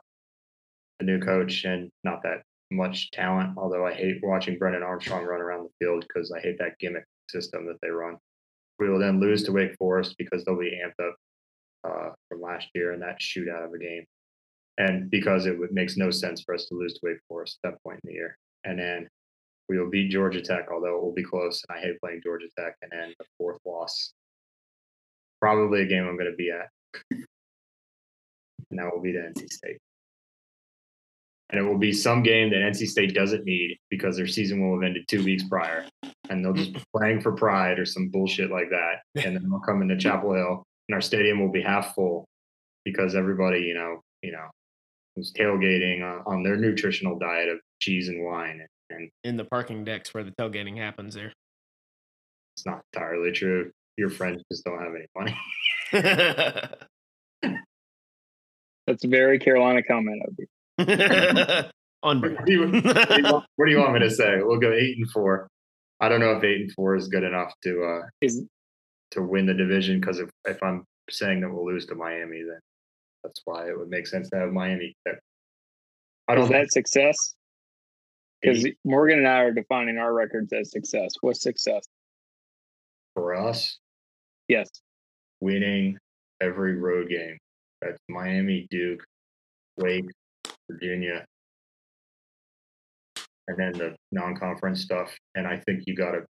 a 1.00 1.04
new 1.04 1.18
coach 1.18 1.64
and 1.64 1.90
not 2.04 2.22
that 2.22 2.42
much 2.70 3.10
talent. 3.10 3.54
Although 3.56 3.86
I 3.86 3.94
hate 3.94 4.20
watching 4.22 4.58
Brennan 4.58 4.82
Armstrong 4.82 5.24
run 5.24 5.40
around 5.40 5.64
the 5.64 5.84
field 5.84 6.04
because 6.06 6.30
I 6.30 6.40
hate 6.40 6.58
that 6.58 6.78
gimmick 6.78 7.04
system 7.28 7.66
that 7.66 7.78
they 7.82 7.88
run. 7.88 8.18
We 8.82 8.90
will 8.90 8.98
then 8.98 9.20
lose 9.20 9.44
to 9.44 9.52
Wake 9.52 9.76
Forest 9.78 10.16
because 10.18 10.44
they'll 10.44 10.58
be 10.58 10.76
amped 10.84 11.06
up 11.06 11.14
uh, 11.84 12.10
from 12.28 12.40
last 12.40 12.66
year 12.74 12.92
in 12.92 13.00
that 13.00 13.20
shootout 13.20 13.64
of 13.64 13.72
a 13.72 13.78
game. 13.78 14.04
and 14.76 15.08
because 15.08 15.46
it 15.46 15.56
would, 15.56 15.72
makes 15.72 15.96
no 15.96 16.10
sense 16.10 16.42
for 16.42 16.52
us 16.52 16.66
to 16.66 16.74
lose 16.74 16.94
to 16.94 17.00
Wake 17.04 17.18
Forest 17.28 17.58
at 17.62 17.70
that 17.70 17.82
point 17.84 18.00
in 18.02 18.08
the 18.08 18.14
year. 18.14 18.36
And 18.64 18.76
then 18.78 19.08
we 19.68 19.78
will 19.78 19.88
beat 19.88 20.10
Georgia 20.10 20.40
Tech, 20.40 20.66
although 20.72 20.96
it 20.96 21.02
will 21.02 21.14
be 21.14 21.22
close. 21.22 21.62
And 21.68 21.78
I 21.78 21.80
hate 21.80 22.00
playing 22.00 22.22
Georgia 22.24 22.48
Tech. 22.58 22.74
And 22.82 22.90
then 22.90 23.14
the 23.18 23.24
fourth 23.38 23.58
loss, 23.64 24.12
probably 25.40 25.82
a 25.82 25.86
game 25.86 26.06
I'm 26.06 26.16
going 26.16 26.30
to 26.30 26.36
be 26.36 26.50
at, 26.50 26.68
and 28.70 28.80
that 28.80 28.92
will 28.92 29.02
be 29.02 29.12
the 29.12 29.20
NC 29.20 29.52
State. 29.52 29.78
And 31.50 31.60
it 31.60 31.64
will 31.64 31.78
be 31.78 31.92
some 31.92 32.22
game 32.22 32.50
that 32.50 32.56
NC 32.56 32.88
State 32.88 33.14
doesn't 33.14 33.44
need 33.44 33.78
because 33.90 34.16
their 34.16 34.26
season 34.26 34.60
will 34.60 34.80
have 34.80 34.84
ended 34.88 35.04
two 35.06 35.22
weeks 35.22 35.44
prior, 35.44 35.84
and 36.30 36.44
they'll 36.44 36.52
just 36.52 36.72
be 36.74 36.82
playing 36.94 37.20
for 37.20 37.32
pride 37.32 37.78
or 37.78 37.86
some 37.86 38.08
bullshit 38.08 38.50
like 38.50 38.70
that. 38.70 39.02
And 39.24 39.36
then 39.36 39.48
they'll 39.48 39.60
come 39.60 39.82
into 39.82 39.96
Chapel 39.96 40.34
Hill, 40.34 40.64
and 40.88 40.94
our 40.94 41.00
stadium 41.00 41.40
will 41.40 41.52
be 41.52 41.62
half 41.62 41.94
full 41.94 42.26
because 42.84 43.14
everybody, 43.14 43.60
you 43.60 43.74
know, 43.74 44.00
you 44.22 44.32
know, 44.32 44.46
was 45.16 45.32
tailgating 45.32 46.02
on, 46.02 46.22
on 46.26 46.42
their 46.42 46.56
nutritional 46.56 47.18
diet 47.18 47.48
of 47.48 47.58
cheese 47.80 48.08
and 48.08 48.24
wine. 48.24 48.66
And 48.90 49.10
in 49.24 49.36
the 49.36 49.44
parking 49.44 49.84
decks 49.84 50.12
where 50.14 50.24
the 50.24 50.32
tailgating 50.32 50.76
happens 50.76 51.14
there. 51.14 51.32
it's 52.56 52.66
not 52.66 52.82
entirely 52.92 53.32
true. 53.32 53.70
Your 53.96 54.10
friends 54.10 54.42
just 54.50 54.64
don't 54.64 54.80
have 54.80 54.94
any 54.94 55.06
money. 55.14 55.36
That's 58.86 59.04
a 59.04 59.08
very 59.08 59.38
Carolina 59.38 59.82
comment 59.82 60.22
of 60.26 60.34
you. 60.38 60.46
On 62.04 62.20
what, 62.20 62.44
do 62.44 62.52
you, 62.52 62.66
what, 62.66 63.08
do 63.08 63.16
you 63.16 63.22
want, 63.22 63.46
what 63.56 63.66
do 63.66 63.70
you 63.70 63.78
want 63.78 63.92
me 63.92 64.00
to 64.00 64.10
say? 64.14 64.38
We'll 64.42 64.58
go 64.58 64.72
eight 64.72 64.96
and 64.98 65.08
four. 65.10 65.48
I 66.02 66.08
don't 66.08 66.18
know 66.18 66.32
if 66.32 66.42
eight 66.42 66.60
and 66.62 66.72
four 66.72 66.96
is 66.96 67.06
good 67.06 67.22
enough 67.22 67.54
to 67.62 67.84
uh 67.84 68.06
Is 68.20 68.44
to 69.12 69.22
win 69.22 69.46
the 69.46 69.54
division 69.54 70.00
because 70.00 70.18
if 70.18 70.28
if 70.46 70.60
I'm 70.62 70.84
saying 71.08 71.40
that 71.42 71.50
we'll 71.50 71.64
lose 71.64 71.86
to 71.86 71.94
Miami, 71.94 72.42
then 72.42 72.58
that's 73.22 73.40
why 73.44 73.68
it 73.68 73.78
would 73.78 73.88
make 73.88 74.08
sense 74.08 74.28
to 74.30 74.36
have 74.36 74.50
Miami. 74.52 74.94
pick. 75.06 75.18
I 76.28 76.34
don't 76.34 76.50
that 76.50 76.72
success? 76.72 77.16
Because 78.40 78.66
Morgan 78.84 79.18
and 79.18 79.28
I 79.28 79.42
are 79.42 79.52
defining 79.52 79.98
our 79.98 80.12
records 80.12 80.52
as 80.52 80.72
success. 80.72 81.12
What's 81.20 81.40
success? 81.42 81.84
for 83.14 83.34
us 83.34 83.78
Yes. 84.48 84.68
winning 85.40 85.98
every 86.40 86.76
road 86.76 87.10
game. 87.10 87.36
That's 87.82 87.98
Miami, 88.08 88.66
Duke, 88.70 89.04
Wake, 89.76 90.06
Virginia, 90.70 91.26
and 93.48 93.58
then 93.58 93.72
the 93.72 93.96
non-conference 94.12 94.80
stuff. 94.80 95.16
And 95.34 95.46
I 95.46 95.58
think 95.66 95.84
you 95.86 95.94
got 95.94 96.12
to 96.12 96.24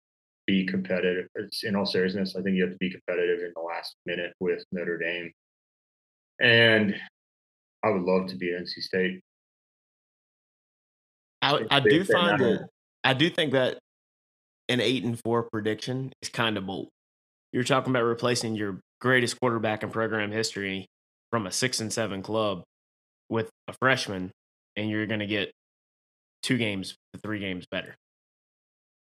be 0.46 0.66
competitive. 0.66 1.26
It's, 1.34 1.64
in 1.64 1.76
all 1.76 1.86
seriousness, 1.86 2.36
I 2.36 2.42
think 2.42 2.56
you 2.56 2.62
have 2.62 2.72
to 2.72 2.78
be 2.78 2.90
competitive 2.90 3.40
in 3.40 3.52
the 3.54 3.62
last 3.62 3.96
minute 4.06 4.32
with 4.40 4.64
Notre 4.72 4.98
Dame. 4.98 5.32
And 6.40 6.94
I 7.84 7.90
would 7.90 8.02
love 8.02 8.28
to 8.28 8.36
be 8.36 8.52
at 8.54 8.62
NC 8.62 8.82
State. 8.82 9.20
I, 11.42 11.64
I 11.70 11.80
do 11.80 12.04
find 12.04 12.40
that 12.40 12.68
I 13.02 13.14
do 13.14 13.30
think 13.30 13.52
that 13.52 13.78
an 14.68 14.80
eight 14.80 15.04
and 15.04 15.18
four 15.18 15.44
prediction 15.44 16.12
is 16.20 16.28
kind 16.28 16.58
of 16.58 16.66
bold. 16.66 16.88
You're 17.52 17.64
talking 17.64 17.90
about 17.90 18.04
replacing 18.04 18.54
your 18.56 18.80
greatest 19.00 19.40
quarterback 19.40 19.82
in 19.82 19.90
program 19.90 20.30
history 20.30 20.86
from 21.30 21.46
a 21.46 21.50
six 21.50 21.80
and 21.80 21.92
seven 21.92 22.22
club 22.22 22.62
with 23.28 23.48
a 23.68 23.72
freshman, 23.72 24.30
and 24.76 24.90
you're 24.90 25.06
going 25.06 25.20
to 25.20 25.26
get 25.26 25.50
two 26.42 26.56
games 26.56 26.96
to 27.12 27.20
three 27.20 27.38
games 27.38 27.66
better. 27.70 27.96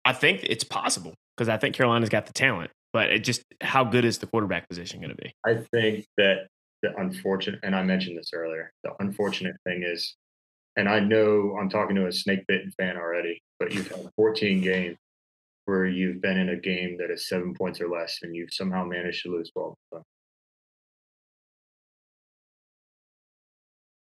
I 0.04 0.12
think 0.12 0.44
it's 0.44 0.64
possible 0.64 1.14
because 1.36 1.48
I 1.48 1.56
think 1.56 1.74
Carolina's 1.74 2.08
got 2.08 2.26
the 2.26 2.32
talent, 2.32 2.70
but 2.92 3.10
it 3.10 3.20
just 3.20 3.42
how 3.60 3.84
good 3.84 4.04
is 4.04 4.18
the 4.18 4.26
quarterback 4.26 4.68
position 4.68 5.00
going 5.00 5.10
to 5.10 5.16
be? 5.16 5.32
I 5.44 5.56
think 5.72 6.06
that 6.16 6.46
the 6.82 6.94
unfortunate, 6.96 7.60
and 7.62 7.74
I 7.74 7.82
mentioned 7.82 8.16
this 8.16 8.30
earlier, 8.32 8.72
the 8.84 8.92
unfortunate 9.00 9.56
thing 9.66 9.82
is, 9.82 10.14
and 10.76 10.88
I 10.88 11.00
know 11.00 11.56
I'm 11.60 11.68
talking 11.68 11.96
to 11.96 12.06
a 12.06 12.12
snake 12.12 12.44
bitten 12.46 12.70
fan 12.78 12.96
already, 12.96 13.40
but 13.58 13.72
you've 13.72 13.88
had 13.88 14.08
14 14.16 14.60
games 14.60 14.96
where 15.64 15.86
you've 15.86 16.22
been 16.22 16.38
in 16.38 16.50
a 16.50 16.56
game 16.56 16.96
that 16.98 17.10
is 17.10 17.28
seven 17.28 17.54
points 17.54 17.80
or 17.80 17.88
less, 17.88 18.18
and 18.22 18.34
you've 18.36 18.52
somehow 18.52 18.84
managed 18.84 19.24
to 19.24 19.30
lose 19.30 19.50
12. 19.50 19.74
So 19.92 20.02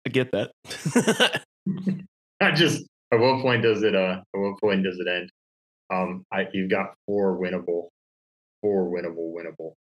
I 0.06 0.10
get 0.10 0.30
that. 0.32 0.52
I 2.40 2.50
just, 2.52 2.84
at 3.14 3.20
what 3.20 3.42
point 3.42 3.62
does 3.62 3.82
it, 3.82 3.94
uh, 3.94 4.20
at 4.34 4.40
what 4.40 4.60
point 4.60 4.84
does 4.84 4.98
it 4.98 5.08
end? 5.08 5.30
Um, 5.92 6.24
I, 6.32 6.46
you've 6.52 6.70
got 6.70 6.94
four 7.06 7.38
winnable, 7.38 7.88
four 8.62 8.90
winnable, 8.90 9.32
winnable. 9.34 9.74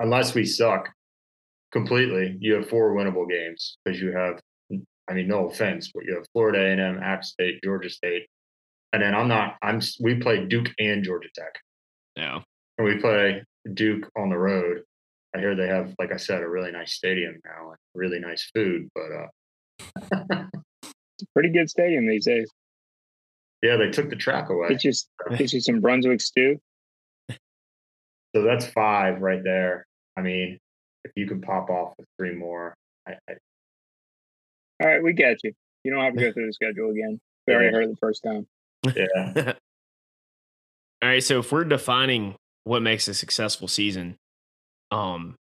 Unless 0.00 0.34
we 0.34 0.44
suck 0.44 0.88
completely, 1.72 2.36
you 2.40 2.54
have 2.54 2.68
four 2.68 2.94
winnable 2.94 3.28
games 3.28 3.76
because 3.84 4.00
you 4.00 4.12
have, 4.12 4.40
I 5.08 5.14
mean, 5.14 5.28
no 5.28 5.48
offense, 5.48 5.90
but 5.94 6.04
you 6.04 6.14
have 6.14 6.26
Florida 6.32 6.58
A&M, 6.58 7.02
App 7.02 7.24
State, 7.24 7.60
Georgia 7.62 7.90
State, 7.90 8.26
and 8.92 9.02
then 9.02 9.14
I'm 9.14 9.28
not. 9.28 9.56
I'm. 9.62 9.80
We 10.00 10.16
play 10.16 10.46
Duke 10.46 10.68
and 10.78 11.04
Georgia 11.04 11.28
Tech, 11.34 11.54
yeah. 12.16 12.40
and 12.76 12.86
we 12.86 12.96
play 12.96 13.44
Duke 13.74 14.10
on 14.16 14.30
the 14.30 14.38
road. 14.38 14.82
I 15.34 15.38
hear 15.38 15.54
they 15.54 15.68
have, 15.68 15.94
like 15.98 16.12
I 16.12 16.16
said, 16.16 16.42
a 16.42 16.48
really 16.48 16.72
nice 16.72 16.94
stadium 16.94 17.40
now 17.44 17.70
and 17.70 17.78
really 17.94 18.18
nice 18.18 18.50
food. 18.52 18.88
But 18.94 20.18
uh, 20.24 20.42
pretty 21.34 21.50
good 21.50 21.68
stadium 21.70 22.06
these 22.06 22.24
days. 22.24 22.50
yeah, 23.62 23.76
they 23.76 23.90
took 23.90 24.10
the 24.10 24.16
track 24.16 24.50
away. 24.50 24.68
Get 24.68 24.80
just 24.80 25.08
get 25.36 25.52
you 25.52 25.60
some 25.60 25.80
Brunswick 25.80 26.20
stew. 26.20 26.58
So 28.34 28.42
that's 28.42 28.66
five 28.66 29.20
right 29.20 29.42
there. 29.42 29.86
I 30.16 30.20
mean, 30.22 30.58
if 31.04 31.12
you 31.16 31.26
can 31.26 31.40
pop 31.40 31.68
off 31.68 31.94
with 31.98 32.06
three 32.16 32.34
more, 32.34 32.74
I, 33.06 33.14
I, 33.28 33.34
All 34.82 34.88
right, 34.88 35.02
we 35.02 35.12
got 35.12 35.42
you. 35.42 35.52
You 35.82 35.92
don't 35.92 36.04
have 36.04 36.14
to 36.14 36.20
go 36.20 36.32
through 36.34 36.46
the 36.46 36.52
schedule 36.52 36.90
again. 36.90 37.18
We 37.46 37.54
already 37.54 37.72
heard 37.72 37.90
the 37.90 37.96
first 37.96 38.22
time. 38.22 38.46
yeah, 38.94 39.54
All 41.02 41.08
right, 41.08 41.24
so 41.24 41.40
if 41.40 41.50
we're 41.50 41.64
defining 41.64 42.36
what 42.64 42.82
makes 42.82 43.08
a 43.08 43.14
successful 43.14 43.66
season, 43.66 44.16
um, 44.90 45.34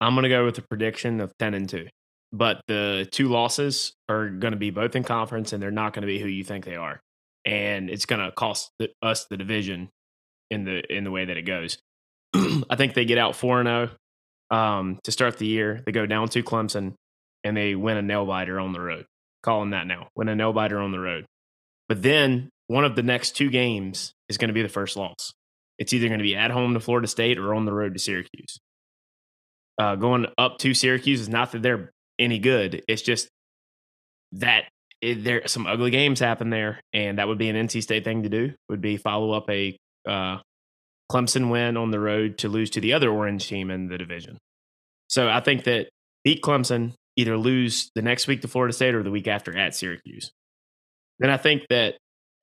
I'm 0.00 0.14
gonna 0.14 0.28
go 0.28 0.44
with 0.44 0.58
a 0.58 0.62
prediction 0.62 1.20
of 1.20 1.32
ten 1.38 1.54
and 1.54 1.68
two. 1.68 1.86
But 2.32 2.60
the 2.66 3.08
two 3.10 3.28
losses 3.28 3.94
are 4.08 4.28
gonna 4.28 4.56
be 4.56 4.70
both 4.70 4.96
in 4.96 5.04
conference, 5.04 5.52
and 5.52 5.62
they're 5.62 5.70
not 5.70 5.92
gonna 5.92 6.06
be 6.06 6.18
who 6.18 6.28
you 6.28 6.44
think 6.44 6.64
they 6.64 6.76
are, 6.76 7.00
and 7.44 7.88
it's 7.88 8.06
gonna 8.06 8.32
cost 8.32 8.70
the, 8.78 8.90
us 9.02 9.26
the 9.26 9.36
division 9.36 9.90
in 10.50 10.64
the 10.64 10.82
in 10.92 11.04
the 11.04 11.10
way 11.10 11.24
that 11.24 11.36
it 11.36 11.42
goes. 11.42 11.78
I 12.34 12.76
think 12.76 12.94
they 12.94 13.04
get 13.04 13.18
out 13.18 13.36
four 13.36 13.60
and 13.60 13.68
zero 13.68 13.90
um, 14.50 14.98
to 15.04 15.12
start 15.12 15.38
the 15.38 15.46
year. 15.46 15.82
They 15.84 15.92
go 15.92 16.06
down 16.06 16.28
to 16.30 16.42
Clemson, 16.42 16.94
and 17.44 17.56
they 17.56 17.74
win 17.74 17.96
a 17.96 18.02
nail 18.02 18.26
biter 18.26 18.60
on 18.60 18.72
the 18.72 18.80
road. 18.80 19.06
Calling 19.42 19.70
that 19.70 19.86
now, 19.86 20.08
win 20.16 20.28
a 20.28 20.36
nail 20.36 20.52
biter 20.52 20.78
on 20.78 20.92
the 20.92 20.98
road. 20.98 21.26
But 21.88 22.02
then 22.02 22.50
one 22.66 22.84
of 22.84 22.96
the 22.96 23.02
next 23.02 23.32
two 23.36 23.50
games 23.50 24.12
is 24.28 24.38
going 24.38 24.48
to 24.48 24.54
be 24.54 24.62
the 24.62 24.68
first 24.68 24.96
loss. 24.96 25.32
It's 25.78 25.92
either 25.92 26.08
going 26.08 26.18
to 26.18 26.24
be 26.24 26.34
at 26.34 26.50
home 26.50 26.74
to 26.74 26.80
Florida 26.80 27.06
State 27.06 27.38
or 27.38 27.54
on 27.54 27.64
the 27.64 27.72
road 27.72 27.94
to 27.94 28.00
Syracuse. 28.00 28.58
Uh, 29.78 29.94
going 29.94 30.26
up 30.38 30.58
to 30.58 30.74
Syracuse 30.74 31.20
is 31.20 31.28
not 31.28 31.52
that 31.52 31.62
they're 31.62 31.92
any 32.18 32.38
good. 32.38 32.82
It's 32.88 33.02
just 33.02 33.28
that 34.32 34.64
it, 35.00 35.24
there 35.24 35.46
some 35.46 35.66
ugly 35.66 35.90
games 35.90 36.20
happen 36.20 36.50
there, 36.50 36.80
and 36.92 37.18
that 37.18 37.28
would 37.28 37.38
be 37.38 37.48
an 37.48 37.56
NC 37.56 37.82
State 37.82 38.04
thing 38.04 38.22
to 38.22 38.28
do. 38.28 38.54
Would 38.68 38.80
be 38.80 38.96
follow 38.96 39.32
up 39.32 39.48
a 39.50 39.76
uh, 40.08 40.38
Clemson 41.10 41.50
win 41.50 41.76
on 41.76 41.90
the 41.90 42.00
road 42.00 42.38
to 42.38 42.48
lose 42.48 42.70
to 42.70 42.80
the 42.80 42.92
other 42.92 43.10
Orange 43.10 43.48
team 43.48 43.70
in 43.70 43.88
the 43.88 43.98
division. 43.98 44.38
So 45.08 45.28
I 45.28 45.40
think 45.40 45.64
that 45.64 45.88
beat 46.24 46.42
Clemson, 46.42 46.94
either 47.16 47.36
lose 47.36 47.90
the 47.94 48.02
next 48.02 48.26
week 48.26 48.42
to 48.42 48.48
Florida 48.48 48.72
State 48.72 48.94
or 48.94 49.02
the 49.02 49.10
week 49.10 49.28
after 49.28 49.56
at 49.56 49.74
Syracuse. 49.74 50.30
Then 51.18 51.30
I 51.30 51.36
think 51.36 51.62
that 51.70 51.94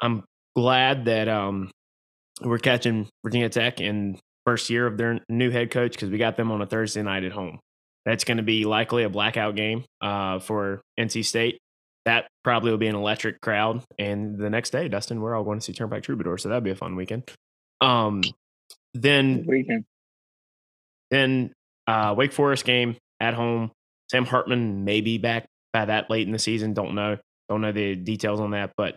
I'm 0.01 0.23
glad 0.55 1.05
that 1.05 1.27
um, 1.27 1.71
we're 2.41 2.57
catching 2.57 3.07
Virginia 3.23 3.49
Tech 3.49 3.81
in 3.81 4.19
first 4.45 4.69
year 4.69 4.87
of 4.87 4.97
their 4.97 5.19
new 5.29 5.51
head 5.51 5.71
coach 5.71 5.93
because 5.93 6.09
we 6.09 6.17
got 6.17 6.37
them 6.37 6.51
on 6.51 6.61
a 6.61 6.65
Thursday 6.65 7.01
night 7.01 7.23
at 7.23 7.31
home. 7.31 7.59
That's 8.05 8.23
going 8.23 8.38
to 8.38 8.43
be 8.43 8.65
likely 8.65 9.03
a 9.03 9.09
blackout 9.09 9.55
game 9.55 9.85
uh, 10.01 10.39
for 10.39 10.81
NC 10.99 11.23
State. 11.25 11.59
That 12.05 12.27
probably 12.43 12.71
will 12.71 12.77
be 12.77 12.88
an 12.88 12.95
electric 12.95 13.39
crowd. 13.39 13.81
And 13.97 14.38
the 14.38 14.49
next 14.49 14.71
day, 14.71 14.89
Dustin, 14.89 15.21
we're 15.21 15.35
all 15.35 15.45
going 15.45 15.59
to 15.59 15.65
see 15.65 15.71
Turnpike 15.71 16.03
Troubadour, 16.03 16.38
so 16.38 16.49
that'd 16.49 16.63
be 16.63 16.71
a 16.71 16.75
fun 16.75 16.95
weekend. 16.97 17.31
Um, 17.80 18.23
then 18.93 19.45
Weekend. 19.47 19.85
then 21.11 21.53
uh, 21.88 22.13
Wake 22.17 22.34
Forest 22.34 22.65
game 22.65 22.97
at 23.19 23.34
home. 23.34 23.71
Sam 24.11 24.25
Hartman 24.25 24.84
may 24.84 25.01
be 25.01 25.17
back 25.17 25.45
by 25.71 25.85
that 25.85 26.09
late 26.09 26.27
in 26.27 26.34
the 26.34 26.39
season. 26.39 26.73
Don't 26.73 26.93
know. 26.95 27.17
Don't 27.49 27.61
know 27.61 27.71
the 27.71 27.95
details 27.95 28.39
on 28.39 28.51
that. 28.51 28.73
But 28.77 28.95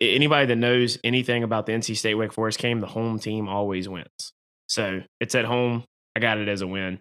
anybody 0.00 0.46
that 0.46 0.56
knows 0.56 0.98
anything 1.02 1.42
about 1.42 1.66
the 1.66 1.72
NC 1.72 1.96
State 1.96 2.14
Wake 2.14 2.32
Forest 2.32 2.58
game, 2.60 2.80
the 2.80 2.86
home 2.86 3.18
team 3.18 3.48
always 3.48 3.88
wins. 3.88 4.32
So 4.68 5.00
it's 5.20 5.34
at 5.34 5.44
home. 5.44 5.84
I 6.16 6.20
got 6.20 6.38
it 6.38 6.48
as 6.48 6.60
a 6.62 6.66
win. 6.66 7.00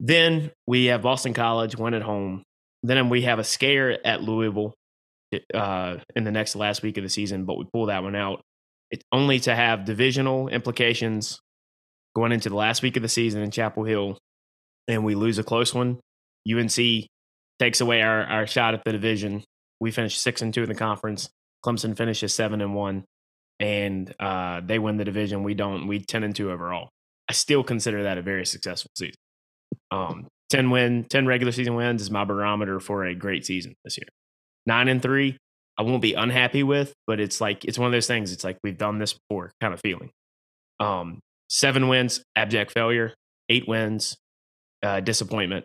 Then 0.00 0.52
we 0.66 0.86
have 0.86 1.02
Boston 1.02 1.34
College 1.34 1.76
one 1.76 1.94
at 1.94 2.02
home. 2.02 2.42
Then 2.82 3.08
we 3.08 3.22
have 3.22 3.38
a 3.38 3.44
scare 3.44 4.04
at 4.06 4.22
Louisville 4.22 4.74
uh, 5.52 5.96
in 6.14 6.24
the 6.24 6.30
next 6.30 6.54
last 6.56 6.82
week 6.82 6.96
of 6.96 7.02
the 7.02 7.10
season, 7.10 7.44
but 7.44 7.58
we 7.58 7.64
pull 7.72 7.86
that 7.86 8.02
one 8.02 8.14
out. 8.14 8.40
It's 8.90 9.04
only 9.12 9.40
to 9.40 9.54
have 9.54 9.84
divisional 9.84 10.48
implications 10.48 11.40
going 12.14 12.32
into 12.32 12.48
the 12.48 12.56
last 12.56 12.82
week 12.82 12.96
of 12.96 13.02
the 13.02 13.08
season 13.08 13.42
in 13.42 13.50
Chapel 13.50 13.84
Hill, 13.84 14.18
and 14.86 15.04
we 15.04 15.14
lose 15.14 15.38
a 15.38 15.44
close 15.44 15.74
one. 15.74 16.00
UNC 16.50 16.76
takes 17.58 17.80
away 17.80 18.00
our, 18.00 18.22
our 18.24 18.46
shot 18.46 18.74
at 18.74 18.82
the 18.84 18.92
division. 18.92 19.42
We 19.80 19.90
finish 19.90 20.16
six 20.16 20.40
and 20.40 20.54
two 20.54 20.62
in 20.62 20.68
the 20.68 20.74
conference. 20.74 21.28
Clemson 21.64 21.96
finishes 21.96 22.34
seven 22.34 22.60
and 22.60 22.74
one, 22.74 23.04
and 23.60 24.12
uh, 24.18 24.60
they 24.64 24.78
win 24.78 24.96
the 24.96 25.04
division. 25.04 25.42
We 25.42 25.54
don't. 25.54 25.86
We 25.86 26.00
ten 26.00 26.24
and 26.24 26.34
two 26.34 26.50
overall. 26.50 26.88
I 27.28 27.32
still 27.32 27.62
consider 27.62 28.04
that 28.04 28.16
a 28.16 28.22
very 28.22 28.46
successful 28.46 28.90
season. 28.96 29.16
Um, 29.90 30.26
ten 30.50 30.70
win, 30.70 31.04
ten 31.04 31.26
regular 31.26 31.52
season 31.52 31.74
wins 31.74 32.02
is 32.02 32.10
my 32.10 32.24
barometer 32.24 32.80
for 32.80 33.04
a 33.04 33.14
great 33.14 33.46
season 33.46 33.74
this 33.84 33.98
year. 33.98 34.08
Nine 34.66 34.88
and 34.88 35.02
three, 35.02 35.36
I 35.78 35.82
won't 35.82 36.02
be 36.02 36.14
unhappy 36.14 36.62
with, 36.62 36.92
but 37.06 37.20
it's 37.20 37.40
like 37.40 37.64
it's 37.64 37.78
one 37.78 37.86
of 37.86 37.92
those 37.92 38.06
things. 38.06 38.32
It's 38.32 38.44
like 38.44 38.58
we've 38.62 38.76
done 38.76 38.98
this 38.98 39.14
before, 39.14 39.52
kind 39.60 39.72
of 39.72 39.80
feeling. 39.80 40.10
Um, 40.80 41.20
seven 41.48 41.88
wins, 41.88 42.22
abject 42.36 42.72
failure. 42.72 43.14
Eight 43.48 43.66
wins, 43.66 44.16
uh, 44.82 45.00
disappointment. 45.00 45.64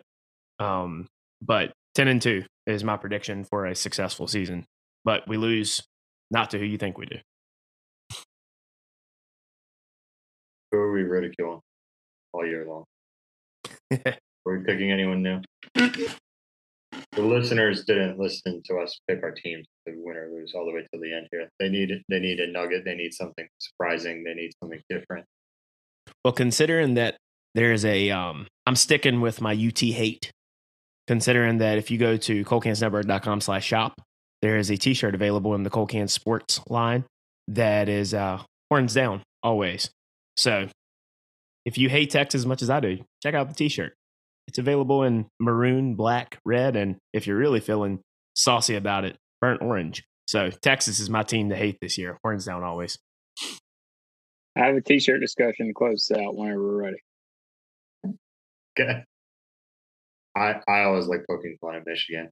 Um, 0.58 1.06
but 1.42 1.72
ten 1.94 2.08
and 2.08 2.22
two 2.22 2.44
is 2.66 2.82
my 2.82 2.96
prediction 2.96 3.44
for 3.44 3.66
a 3.66 3.74
successful 3.74 4.26
season. 4.26 4.64
But 5.04 5.28
we 5.28 5.36
lose 5.36 5.82
not 6.30 6.50
to 6.50 6.58
who 6.58 6.64
you 6.64 6.78
think 6.78 6.96
we 6.96 7.06
do. 7.06 7.18
Who 10.72 10.78
are 10.78 10.92
we 10.92 11.02
ridiculing 11.02 11.60
all 12.32 12.46
year 12.46 12.64
long? 12.66 12.84
are 14.46 14.58
we 14.58 14.64
picking 14.64 14.90
anyone 14.92 15.22
new? 15.22 15.40
The 15.74 17.22
listeners 17.22 17.84
didn't 17.84 18.18
listen 18.18 18.62
to 18.66 18.78
us 18.78 18.98
pick 19.08 19.22
our 19.22 19.30
teams 19.32 19.66
to 19.86 19.94
win 19.96 20.16
or 20.16 20.30
lose 20.32 20.52
all 20.54 20.64
the 20.64 20.72
way 20.72 20.80
to 20.80 21.00
the 21.00 21.14
end 21.14 21.28
here. 21.30 21.48
They 21.58 21.68
need 21.68 21.90
they 22.08 22.18
need 22.18 22.40
a 22.40 22.50
nugget. 22.50 22.84
They 22.84 22.94
need 22.94 23.12
something 23.14 23.46
surprising. 23.58 24.24
They 24.24 24.34
need 24.34 24.52
something 24.60 24.80
different. 24.88 25.26
Well, 26.24 26.32
considering 26.32 26.94
that 26.94 27.16
there's 27.54 27.84
a, 27.84 28.10
um, 28.10 28.46
I'm 28.66 28.76
sticking 28.76 29.20
with 29.20 29.40
my 29.40 29.52
UT 29.52 29.78
hate. 29.78 30.30
Considering 31.06 31.58
that 31.58 31.76
if 31.76 31.90
you 31.90 31.98
go 31.98 32.16
to 32.16 32.44
colecansnetwork.com 32.44 33.42
slash 33.42 33.64
shop, 33.64 34.00
there 34.40 34.56
is 34.56 34.70
a 34.70 34.76
T-shirt 34.76 35.14
available 35.14 35.54
in 35.54 35.62
the 35.62 35.70
Cole 35.70 35.86
Can 35.86 36.08
Sports 36.08 36.60
line 36.68 37.04
that 37.48 37.90
is 37.90 38.14
uh, 38.14 38.40
horns 38.70 38.94
down 38.94 39.22
always. 39.42 39.90
So 40.36 40.68
if 41.64 41.78
you 41.78 41.88
hate 41.88 42.10
Texas 42.10 42.40
as 42.40 42.46
much 42.46 42.62
as 42.62 42.70
I 42.70 42.80
do, 42.80 42.98
check 43.22 43.34
out 43.34 43.48
the 43.48 43.54
T-shirt. 43.54 43.94
It's 44.46 44.58
available 44.58 45.02
in 45.02 45.26
maroon, 45.40 45.94
black, 45.94 46.38
red, 46.44 46.76
and 46.76 46.96
if 47.12 47.26
you're 47.26 47.36
really 47.36 47.60
feeling 47.60 48.00
saucy 48.34 48.76
about 48.76 49.04
it, 49.04 49.16
burnt 49.40 49.62
orange. 49.62 50.04
So 50.26 50.50
Texas 50.50 51.00
is 51.00 51.08
my 51.08 51.22
team 51.22 51.48
to 51.50 51.56
hate 51.56 51.78
this 51.80 51.96
year. 51.96 52.18
Horns 52.22 52.44
down 52.44 52.62
always. 52.62 52.98
I 54.56 54.66
have 54.66 54.76
a 54.76 54.80
t-shirt 54.80 55.20
discussion 55.20 55.66
to 55.66 55.72
close 55.72 56.06
this 56.06 56.18
out 56.18 56.36
whenever 56.36 56.62
we're 56.62 56.82
ready. 56.82 56.98
Okay. 58.78 59.02
I 60.36 60.60
I 60.68 60.82
always 60.84 61.06
like 61.06 61.24
poking 61.28 61.56
fun 61.60 61.76
at 61.76 61.86
Michigan 61.86 62.28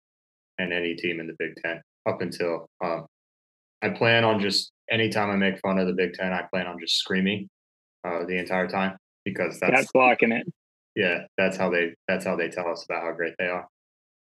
and 0.59 0.73
any 0.73 0.95
team 0.95 1.21
in 1.21 1.27
the 1.27 1.37
Big 1.39 1.55
Ten 1.65 1.81
up 2.07 2.21
until 2.21 2.67
um, 2.85 3.07
I 3.81 3.91
plan 3.91 4.25
on 4.25 4.41
just 4.41 4.73
anytime 4.91 5.31
I 5.31 5.37
make 5.37 5.59
fun 5.61 5.79
of 5.79 5.87
the 5.87 5.93
Big 5.93 6.15
Ten, 6.15 6.33
I 6.33 6.45
plan 6.53 6.67
on 6.67 6.79
just 6.81 6.97
screaming 6.97 7.49
uh, 8.05 8.25
the 8.27 8.39
entire 8.39 8.69
time 8.69 8.97
because 9.25 9.59
that's 9.61 9.73
That's 9.73 9.93
blocking 9.93 10.33
it. 10.33 10.47
yeah, 10.95 11.25
that's 11.39 11.57
how 11.57 11.71
they 11.71 11.95
that's 12.09 12.25
how 12.25 12.37
they 12.37 12.49
tell 12.49 12.69
us 12.69 12.85
about 12.85 13.03
how 13.03 13.13
great 13.13 13.35
they 13.39 13.47
are. 13.47 13.67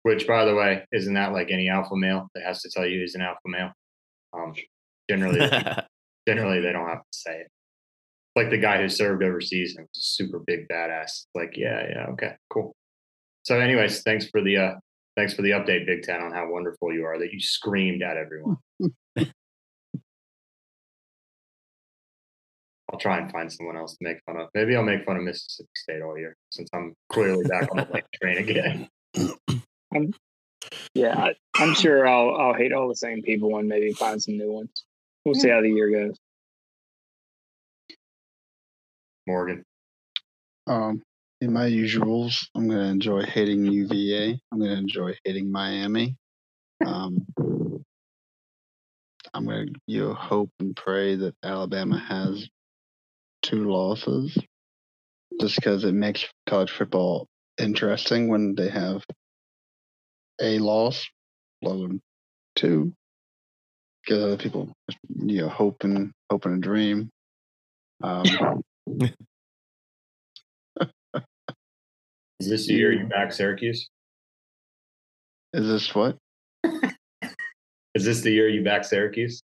Which, 0.02 0.26
by 0.26 0.44
the 0.44 0.54
way, 0.54 0.86
isn't 0.92 1.14
that 1.14 1.32
like 1.32 1.50
any 1.50 1.68
alpha 1.68 1.94
male 1.94 2.28
that 2.34 2.44
has 2.44 2.62
to 2.62 2.70
tell 2.70 2.86
you 2.86 3.00
he's 3.00 3.14
an 3.14 3.20
alpha 3.22 3.40
male? 3.46 3.72
Um, 4.32 4.54
generally, 5.10 5.40
generally 6.28 6.60
they 6.60 6.72
don't 6.72 6.88
have 6.88 6.98
to 7.00 7.18
say 7.18 7.40
it. 7.40 7.48
Like 8.36 8.50
the 8.50 8.58
guy 8.58 8.80
who 8.80 8.88
served 8.88 9.22
overseas 9.22 9.74
and 9.76 9.86
was 9.92 9.98
a 9.98 10.06
super 10.22 10.38
big 10.38 10.68
badass. 10.68 11.26
Like, 11.34 11.56
yeah, 11.56 11.86
yeah, 11.90 12.06
okay, 12.12 12.32
cool. 12.48 12.74
So, 13.42 13.58
anyways, 13.60 14.02
thanks 14.02 14.26
for 14.26 14.40
the 14.42 14.56
uh 14.56 14.72
thanks 15.16 15.34
for 15.34 15.42
the 15.42 15.50
update, 15.50 15.84
Big 15.86 16.02
Ten, 16.02 16.22
on 16.22 16.32
how 16.32 16.48
wonderful 16.50 16.92
you 16.94 17.04
are 17.04 17.18
that 17.18 17.32
you 17.32 17.40
screamed 17.40 18.02
at 18.02 18.16
everyone. 18.16 18.56
I'll 22.92 22.98
try 22.98 23.18
and 23.18 23.30
find 23.30 23.52
someone 23.52 23.76
else 23.76 23.96
to 23.96 24.04
make 24.04 24.18
fun 24.26 24.36
of. 24.36 24.48
Maybe 24.54 24.74
I'll 24.74 24.82
make 24.82 25.04
fun 25.04 25.16
of 25.16 25.22
Mississippi 25.22 25.68
State 25.76 26.02
all 26.02 26.18
year 26.18 26.36
since 26.50 26.68
I'm 26.74 26.94
clearly 27.10 27.44
back 27.44 27.68
on 27.70 27.76
the 27.76 27.88
lane 27.92 28.02
train 28.20 28.38
again. 28.38 30.14
Yeah, 30.94 31.18
I, 31.18 31.34
I'm 31.56 31.74
sure 31.74 32.06
I'll 32.06 32.36
I'll 32.36 32.54
hate 32.54 32.72
all 32.72 32.88
the 32.88 32.94
same 32.94 33.22
people 33.22 33.56
and 33.56 33.68
maybe 33.68 33.92
find 33.92 34.22
some 34.22 34.36
new 34.36 34.52
ones. 34.52 34.84
We'll 35.24 35.34
see 35.34 35.48
how 35.48 35.62
the 35.62 35.70
year 35.70 35.90
goes. 35.90 36.16
Morgan. 39.26 39.64
Um, 40.66 41.02
in 41.40 41.52
my 41.52 41.66
usuals, 41.66 42.46
I'm 42.54 42.68
going 42.68 42.80
to 42.80 42.88
enjoy 42.90 43.22
hating 43.22 43.64
UVA. 43.64 44.38
I'm 44.52 44.58
going 44.58 44.70
to 44.70 44.76
enjoy 44.76 45.14
hating 45.24 45.50
Miami. 45.50 46.16
Um, 46.84 47.26
I'm 49.32 49.44
going 49.46 49.66
to 49.66 49.80
you 49.86 50.08
know, 50.08 50.14
hope 50.14 50.50
and 50.60 50.76
pray 50.76 51.16
that 51.16 51.34
Alabama 51.42 51.98
has 51.98 52.48
two 53.42 53.70
losses, 53.70 54.36
just 55.40 55.56
because 55.56 55.84
it 55.84 55.94
makes 55.94 56.24
college 56.48 56.70
football 56.70 57.26
interesting 57.58 58.28
when 58.28 58.54
they 58.54 58.68
have 58.68 59.04
a 60.40 60.58
loss, 60.58 61.06
let 61.62 61.74
alone 61.74 62.00
two. 62.56 62.92
Because 64.04 64.22
other 64.24 64.36
people, 64.38 64.72
you 65.08 65.42
know, 65.42 65.48
hope 65.48 65.84
and 65.84 66.10
hope 66.30 66.46
and 66.46 66.56
a 66.56 66.60
dream. 66.60 67.10
Um, 68.02 68.24
Is 72.40 72.48
this 72.48 72.66
the 72.66 72.74
year 72.74 72.92
you 72.92 73.04
back 73.06 73.32
Syracuse? 73.32 73.90
is 75.52 75.66
this 75.66 75.94
what? 75.94 76.16
Is 77.94 78.04
this 78.04 78.22
the 78.22 78.30
year 78.30 78.48
you 78.48 78.64
back 78.64 78.84
Syracuse? 78.84 79.42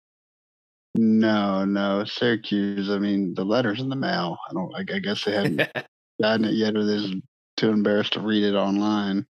No, 0.96 1.64
no, 1.64 2.04
Syracuse. 2.04 2.90
I 2.90 2.98
mean, 2.98 3.34
the 3.34 3.44
letters 3.44 3.80
in 3.80 3.88
the 3.88 3.96
mail. 3.96 4.38
I 4.48 4.54
don't. 4.54 4.74
I, 4.74 4.80
I 4.96 4.98
guess 4.98 5.24
they 5.24 5.32
haven't 5.32 5.56
gotten 6.22 6.44
it 6.44 6.54
yet, 6.54 6.76
or 6.76 6.84
they're 6.84 7.20
too 7.56 7.70
embarrassed 7.70 8.14
to 8.14 8.20
read 8.20 8.44
it 8.44 8.54
online. 8.54 9.26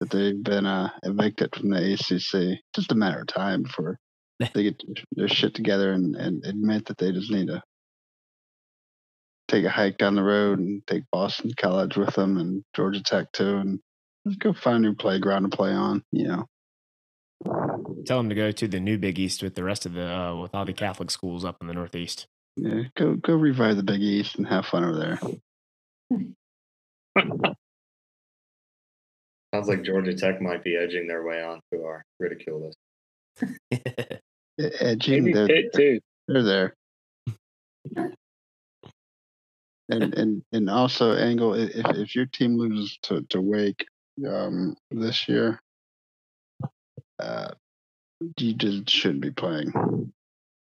That 0.00 0.10
they've 0.10 0.42
been 0.42 0.66
uh, 0.66 0.90
evicted 1.02 1.54
from 1.54 1.70
the 1.70 1.94
ACC. 1.94 2.60
Just 2.76 2.92
a 2.92 2.94
matter 2.94 3.22
of 3.22 3.26
time 3.26 3.62
before 3.62 3.98
they 4.54 4.64
get 4.64 4.82
their 5.12 5.28
shit 5.28 5.54
together 5.54 5.92
and, 5.92 6.14
and 6.14 6.44
admit 6.44 6.86
that 6.86 6.98
they 6.98 7.10
just 7.10 7.30
need 7.30 7.48
to 7.48 7.62
take 9.48 9.64
a 9.64 9.70
hike 9.70 9.96
down 9.96 10.14
the 10.14 10.22
road 10.22 10.58
and 10.58 10.86
take 10.86 11.04
Boston 11.10 11.50
College 11.58 11.96
with 11.96 12.14
them 12.14 12.36
and 12.36 12.62
Georgia 12.76 13.02
Tech 13.02 13.32
too, 13.32 13.56
and 13.56 13.80
just 14.26 14.40
go 14.40 14.52
find 14.52 14.84
a 14.84 14.88
new 14.88 14.94
playground 14.94 15.50
to 15.50 15.56
play 15.56 15.72
on. 15.72 16.04
You 16.12 16.28
know. 16.28 16.46
Tell 17.44 18.18
them 18.18 18.28
to 18.28 18.34
go 18.34 18.50
to 18.50 18.68
the 18.68 18.80
new 18.80 18.98
Big 18.98 19.18
East 19.18 19.42
with 19.42 19.54
the 19.54 19.64
rest 19.64 19.86
of 19.86 19.92
the 19.92 20.06
uh, 20.06 20.36
with 20.36 20.54
all 20.54 20.64
the 20.64 20.72
Catholic 20.72 21.10
schools 21.10 21.44
up 21.44 21.58
in 21.60 21.66
the 21.66 21.74
Northeast. 21.74 22.26
Yeah, 22.56 22.84
go 22.96 23.14
go 23.14 23.34
revive 23.34 23.76
the 23.76 23.82
Big 23.82 24.00
East 24.00 24.36
and 24.36 24.46
have 24.48 24.66
fun 24.66 24.84
over 24.84 24.96
there. 24.96 25.20
Sounds 29.54 29.68
like 29.68 29.82
Georgia 29.82 30.14
Tech 30.14 30.42
might 30.42 30.62
be 30.62 30.76
edging 30.76 31.06
their 31.06 31.24
way 31.24 31.42
onto 31.42 31.84
our 31.84 32.04
ridicule 32.20 32.72
list. 33.70 34.20
Edging, 34.80 35.24
Maybe 35.24 35.32
they're, 35.32 35.46
Pitt 35.46 35.72
too. 35.74 36.00
they're 36.26 36.42
there. 36.42 36.74
And 39.90 40.14
and 40.14 40.42
and 40.52 40.68
also, 40.68 41.14
Angle, 41.16 41.54
if 41.54 41.70
if 41.74 42.14
your 42.14 42.26
team 42.26 42.58
loses 42.58 42.98
to 43.04 43.22
to 43.30 43.40
Wake 43.40 43.86
um, 44.28 44.76
this 44.90 45.28
year, 45.28 45.60
uh, 47.20 47.48
you 48.38 48.54
just 48.54 48.90
shouldn't 48.90 49.22
be 49.22 49.30
playing. 49.30 50.12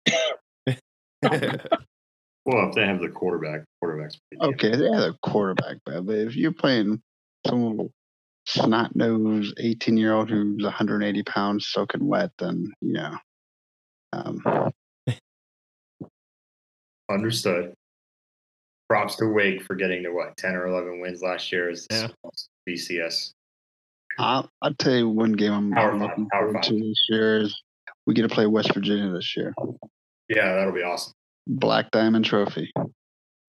Well, 2.46 2.70
if 2.70 2.74
they 2.74 2.88
have 2.88 3.00
the 3.00 3.10
quarterback, 3.10 3.64
quarterback's 3.80 4.18
Okay, 4.42 4.76
they 4.76 4.90
have 4.90 5.14
a 5.14 5.18
quarterback, 5.22 5.78
bad, 5.86 6.08
but 6.08 6.16
if 6.16 6.36
you're 6.36 6.52
playing 6.52 7.00
some 7.46 7.90
snot 8.48 8.96
nosed 8.96 9.54
18 9.60 9.98
year 9.98 10.14
old 10.14 10.32
who's 10.32 10.64
180 10.64 11.22
pounds 11.24 11.68
soaking 11.68 12.08
wet, 12.08 12.32
then 12.40 12.72
you 12.82 12.94
know. 12.94 13.18
Um, 14.14 14.72
Understood. 17.12 17.74
Props 18.88 19.18
to 19.18 19.28
Wake 19.28 19.62
for 19.64 19.76
getting 19.76 20.02
to 20.02 20.10
what 20.10 20.36
ten 20.36 20.56
or 20.56 20.66
eleven 20.66 21.00
wins 21.00 21.22
last 21.22 21.52
year 21.52 21.70
as 21.70 21.86
Yeah. 21.92 22.08
BCS. 22.68 23.34
I'll, 24.20 24.50
I'll 24.62 24.74
tell 24.74 24.96
you 24.96 25.10
one 25.10 25.34
game 25.34 25.54
I'm, 25.54 25.72
Power 25.72 25.92
I'm 25.92 26.00
five, 26.00 26.10
looking 26.10 26.28
forward 26.30 26.64
to 26.64 26.74
this 26.74 27.06
year 27.10 27.38
is 27.38 27.62
we 28.06 28.14
get 28.14 28.24
to 28.24 28.30
play 28.30 28.46
West 28.46 28.74
Virginia 28.74 29.12
this 29.12 29.36
year. 29.38 29.54
Yeah, 30.28 30.56
that'll 30.56 30.74
be 30.74 30.84
awesome. 30.84 31.14
Black 31.48 31.90
Diamond 31.92 32.26
Trophy. 32.26 32.72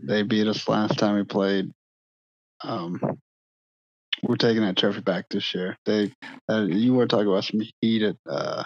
They 0.03 0.23
beat 0.23 0.47
us 0.47 0.69
last 0.69 0.99
time 0.99 1.17
we 1.17 1.25
played. 1.25 1.71
Um, 2.63 3.01
we're 4.23 4.37
taking 4.37 4.63
that 4.63 4.77
trophy 4.77 5.01
back 5.01 5.27
this 5.31 5.55
year. 5.55 5.77
They, 5.87 6.13
uh, 6.49 6.67
you 6.69 6.95
were 6.95 7.07
talking 7.07 7.27
about 7.27 7.45
some 7.45 7.61
heated 7.81 8.17
uh, 8.29 8.65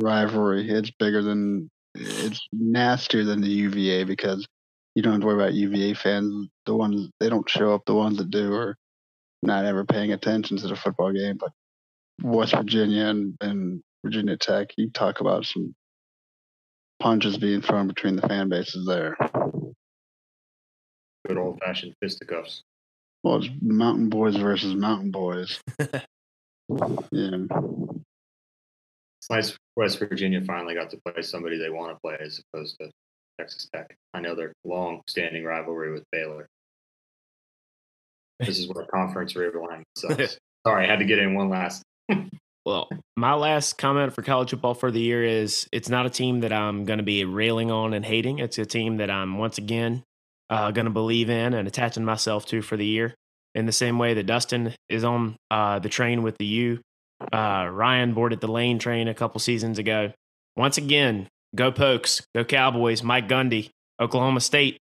rivalry? 0.00 0.68
It's 0.68 0.90
bigger 0.98 1.22
than, 1.22 1.68
it's 1.94 2.46
nastier 2.52 3.24
than 3.24 3.40
the 3.40 3.48
UVA 3.48 4.04
because 4.04 4.46
you 4.94 5.02
don't 5.02 5.12
have 5.12 5.20
to 5.20 5.26
worry 5.26 5.42
about 5.42 5.54
UVA 5.54 5.94
fans. 5.94 6.48
The 6.66 6.74
ones 6.74 7.10
they 7.20 7.28
don't 7.28 7.48
show 7.48 7.74
up. 7.74 7.82
The 7.86 7.94
ones 7.94 8.18
that 8.18 8.30
do 8.30 8.52
are 8.54 8.76
not 9.42 9.64
ever 9.64 9.84
paying 9.84 10.12
attention 10.12 10.56
to 10.58 10.68
the 10.68 10.76
football 10.76 11.12
game. 11.12 11.36
But 11.38 11.52
West 12.22 12.54
Virginia 12.54 13.06
and, 13.06 13.36
and 13.40 13.82
Virginia 14.04 14.36
Tech, 14.36 14.68
you 14.76 14.90
talk 14.90 15.20
about 15.20 15.46
some 15.46 15.74
punches 17.00 17.38
being 17.38 17.62
thrown 17.62 17.88
between 17.88 18.16
the 18.16 18.26
fan 18.26 18.48
bases 18.48 18.86
there. 18.86 19.16
Good 21.26 21.38
old 21.38 21.60
fashioned 21.64 21.94
fisticuffs. 22.02 22.62
Well, 23.22 23.36
it's 23.36 23.48
mountain 23.60 24.08
boys 24.08 24.36
versus 24.36 24.74
mountain 24.74 25.10
boys. 25.10 25.60
yeah. 25.78 25.98
It's 29.20 29.30
nice 29.30 29.56
West 29.76 29.98
Virginia 29.98 30.40
finally 30.46 30.74
got 30.74 30.90
to 30.90 30.98
play 31.04 31.22
somebody 31.22 31.58
they 31.58 31.70
want 31.70 31.92
to 31.92 32.00
play 32.00 32.16
as 32.20 32.40
opposed 32.52 32.76
to 32.80 32.90
Texas 33.38 33.68
Tech. 33.74 33.96
I 34.14 34.20
know 34.20 34.34
their 34.34 34.52
long 34.64 35.02
standing 35.08 35.44
rivalry 35.44 35.92
with 35.92 36.04
Baylor. 36.12 36.48
This 38.40 38.58
is 38.58 38.68
where 38.68 38.84
conference 38.86 39.34
realignment 39.34 39.82
sucks. 39.96 40.38
Sorry, 40.66 40.86
I 40.86 40.90
had 40.90 40.98
to 40.98 41.04
get 41.04 41.18
in 41.18 41.34
one 41.34 41.48
last. 41.48 41.82
Well, 42.66 42.90
my 43.16 43.32
last 43.32 43.78
comment 43.78 44.12
for 44.12 44.20
college 44.20 44.50
football 44.50 44.74
for 44.74 44.90
the 44.90 45.00
year 45.00 45.24
is 45.24 45.66
it's 45.72 45.88
not 45.88 46.04
a 46.04 46.10
team 46.10 46.40
that 46.40 46.52
I'm 46.52 46.84
going 46.84 46.98
to 46.98 47.02
be 47.02 47.24
railing 47.24 47.70
on 47.70 47.94
and 47.94 48.04
hating. 48.04 48.40
It's 48.40 48.58
a 48.58 48.66
team 48.66 48.98
that 48.98 49.10
I'm 49.10 49.38
once 49.38 49.56
again 49.56 50.02
uh, 50.50 50.70
going 50.70 50.84
to 50.84 50.90
believe 50.90 51.30
in 51.30 51.54
and 51.54 51.66
attaching 51.66 52.04
myself 52.04 52.44
to 52.46 52.60
for 52.60 52.76
the 52.76 52.84
year. 52.84 53.14
In 53.54 53.64
the 53.64 53.72
same 53.72 53.98
way 53.98 54.12
that 54.12 54.26
Dustin 54.26 54.74
is 54.90 55.02
on 55.02 55.36
uh, 55.50 55.78
the 55.78 55.88
train 55.88 56.22
with 56.22 56.36
the 56.36 56.44
U, 56.44 56.80
uh, 57.32 57.68
Ryan 57.72 58.12
boarded 58.12 58.42
the 58.42 58.52
lane 58.52 58.78
train 58.78 59.08
a 59.08 59.14
couple 59.14 59.40
seasons 59.40 59.78
ago. 59.78 60.12
Once 60.54 60.76
again, 60.76 61.26
go 61.54 61.72
Pokes, 61.72 62.20
go 62.34 62.44
Cowboys, 62.44 63.02
Mike 63.02 63.28
Gundy, 63.28 63.70
Oklahoma 63.98 64.40
State. 64.40 64.76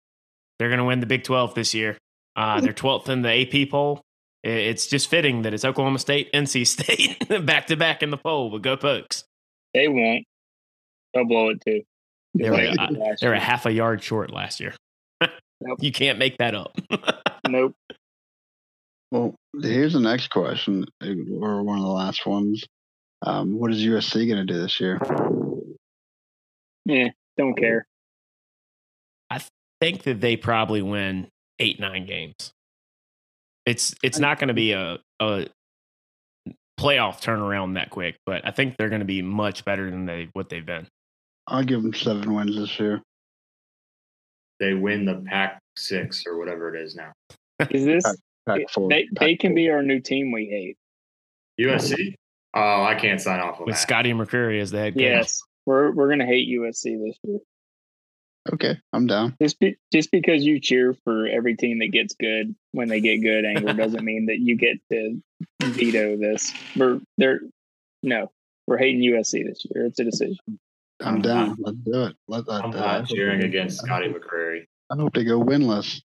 They're 0.60 0.68
going 0.68 0.80
to 0.80 0.84
win 0.84 1.00
the 1.00 1.06
Big 1.06 1.24
12 1.24 1.56
this 1.56 1.74
year. 1.74 1.98
Uh, 2.38 2.62
they're 2.62 2.72
12th 2.72 3.10
in 3.10 3.24
the 3.24 3.64
AP 3.64 3.70
poll. 3.72 4.02
It's 4.44 4.86
just 4.86 5.10
fitting 5.10 5.42
that 5.42 5.54
it's 5.54 5.66
Oklahoma 5.66 6.00
State, 6.00 6.32
NC 6.32 6.68
State 7.28 7.46
back 7.46 7.68
to 7.68 7.76
back 7.76 8.04
in 8.04 8.12
the 8.12 8.18
poll, 8.18 8.52
but 8.52 8.62
go 8.62 8.78
Pokes. 8.78 9.24
They 9.74 9.88
won't. 9.88 10.26
They'll 11.14 11.26
blow 11.26 11.50
it 11.50 11.62
too. 11.66 11.82
They 12.36 12.50
were, 12.50 12.74
uh, 12.80 13.16
they 13.20 13.28
were 13.28 13.34
a 13.34 13.40
half 13.40 13.66
a 13.66 13.72
yard 13.72 14.04
short 14.04 14.32
last 14.32 14.60
year. 14.60 14.76
Nope. 15.60 15.80
You 15.82 15.92
can't 15.92 16.20
make 16.20 16.38
that 16.38 16.54
up. 16.54 16.78
nope. 17.48 17.74
Well, 19.10 19.34
here's 19.60 19.94
the 19.94 20.00
next 20.00 20.28
question, 20.28 20.86
or 21.02 21.64
one 21.64 21.80
of 21.80 21.84
the 21.84 21.90
last 21.90 22.28
ones. 22.28 22.64
Um, 23.24 23.58
what 23.58 23.72
is 23.72 23.84
USC 23.84 24.28
going 24.28 24.46
to 24.46 24.54
do 24.54 24.62
this 24.62 24.80
year? 24.80 25.00
Yeah, 26.86 27.08
don't 27.40 27.58
care. 27.58 27.88
I 29.32 29.42
think 29.82 30.04
that 30.04 30.22
they 30.22 30.38
probably 30.38 30.84
win 30.84 31.28
eight, 31.60 31.80
nine 31.80 32.06
games. 32.06 32.52
It's 33.66 33.96
it's 34.04 34.20
not 34.20 34.40
going 34.40 34.48
to 34.48 34.54
be 34.54 34.72
a, 34.72 35.00
a 35.20 35.48
playoff 36.80 37.22
turnaround 37.22 37.74
that 37.76 37.90
quick, 37.90 38.18
but 38.26 38.46
I 38.46 38.52
think 38.52 38.78
they're 38.78 38.90
going 38.90 39.02
to 39.02 39.06
be 39.06 39.22
much 39.22 39.66
better 39.66 39.90
than 39.90 40.06
they 40.06 40.30
what 40.34 40.50
they've 40.50 40.66
been. 40.66 40.88
I'll 41.48 41.64
give 41.64 41.82
them 41.82 41.94
seven 41.94 42.34
wins 42.34 42.56
this 42.56 42.80
year 42.80 43.02
they 44.60 44.74
win 44.74 45.06
the 45.06 45.24
Pac 45.28 45.60
six 45.76 46.24
or 46.26 46.38
whatever 46.38 46.74
it 46.74 46.82
is 46.82 46.96
now. 46.96 47.12
Is 47.70 47.86
this 47.86 48.04
Pac 48.48 48.70
four, 48.72 48.90
they, 48.90 49.06
Pac 49.16 49.20
they 49.20 49.36
can 49.36 49.54
be 49.54 49.70
our 49.70 49.82
new 49.82 50.00
team 50.00 50.32
we 50.32 50.46
hate. 50.46 50.78
USC? 51.60 52.16
Oh, 52.54 52.84
I 52.84 52.96
can't 52.96 53.22
sign 53.22 53.40
off 53.40 53.60
with 53.60 53.70
that. 53.70 53.80
Scotty 53.80 54.14
McCreery 54.14 54.62
as 54.62 54.72
the 54.72 54.80
head 54.80 54.94
coach. 54.94 55.02
Yes, 55.02 55.42
we're 55.66 55.92
we're 55.92 56.10
gonna 56.10 56.26
hate 56.26 56.48
USC 56.50 57.04
this 57.04 57.18
year. 57.24 57.40
Okay, 58.54 58.80
I'm 58.94 59.08
down. 59.08 59.36
Just 59.42 59.60
be, 59.60 59.78
just 59.92 60.12
because 60.12 60.44
you 60.44 60.60
cheer 60.60 60.96
for 61.04 61.28
every 61.28 61.56
team 61.56 61.80
that 61.80 61.92
gets 61.92 62.16
good 62.16 62.56
when 62.72 62.90
they 62.90 63.00
get 63.00 63.18
good, 63.18 63.46
Angler 63.46 63.74
doesn't 63.74 64.04
mean 64.04 64.28
that 64.28 64.40
you 64.40 64.56
get 64.56 64.78
to 64.92 65.22
veto 65.62 66.18
this. 66.18 66.54
We're 66.76 67.00
there. 67.18 67.42
No, 68.04 68.32
we're 68.68 68.78
hating 68.78 69.02
USC 69.02 69.46
this 69.46 69.66
year. 69.66 69.86
It's 69.86 70.00
a 70.00 70.04
decision. 70.04 70.38
I'm 71.02 71.22
down. 71.22 71.58
Let's 71.60 71.78
do 71.78 72.06
it. 72.06 72.16
Let 72.28 72.46
that. 72.46 72.64
I'm 72.64 72.72
not 72.72 73.08
cheering 73.08 73.44
against 73.44 73.80
Scotty 73.80 74.08
McCreery. 74.08 74.66
I 74.90 74.96
hope 74.96 75.14
they 75.14 75.24
go 75.24 75.42
winless. 75.42 76.02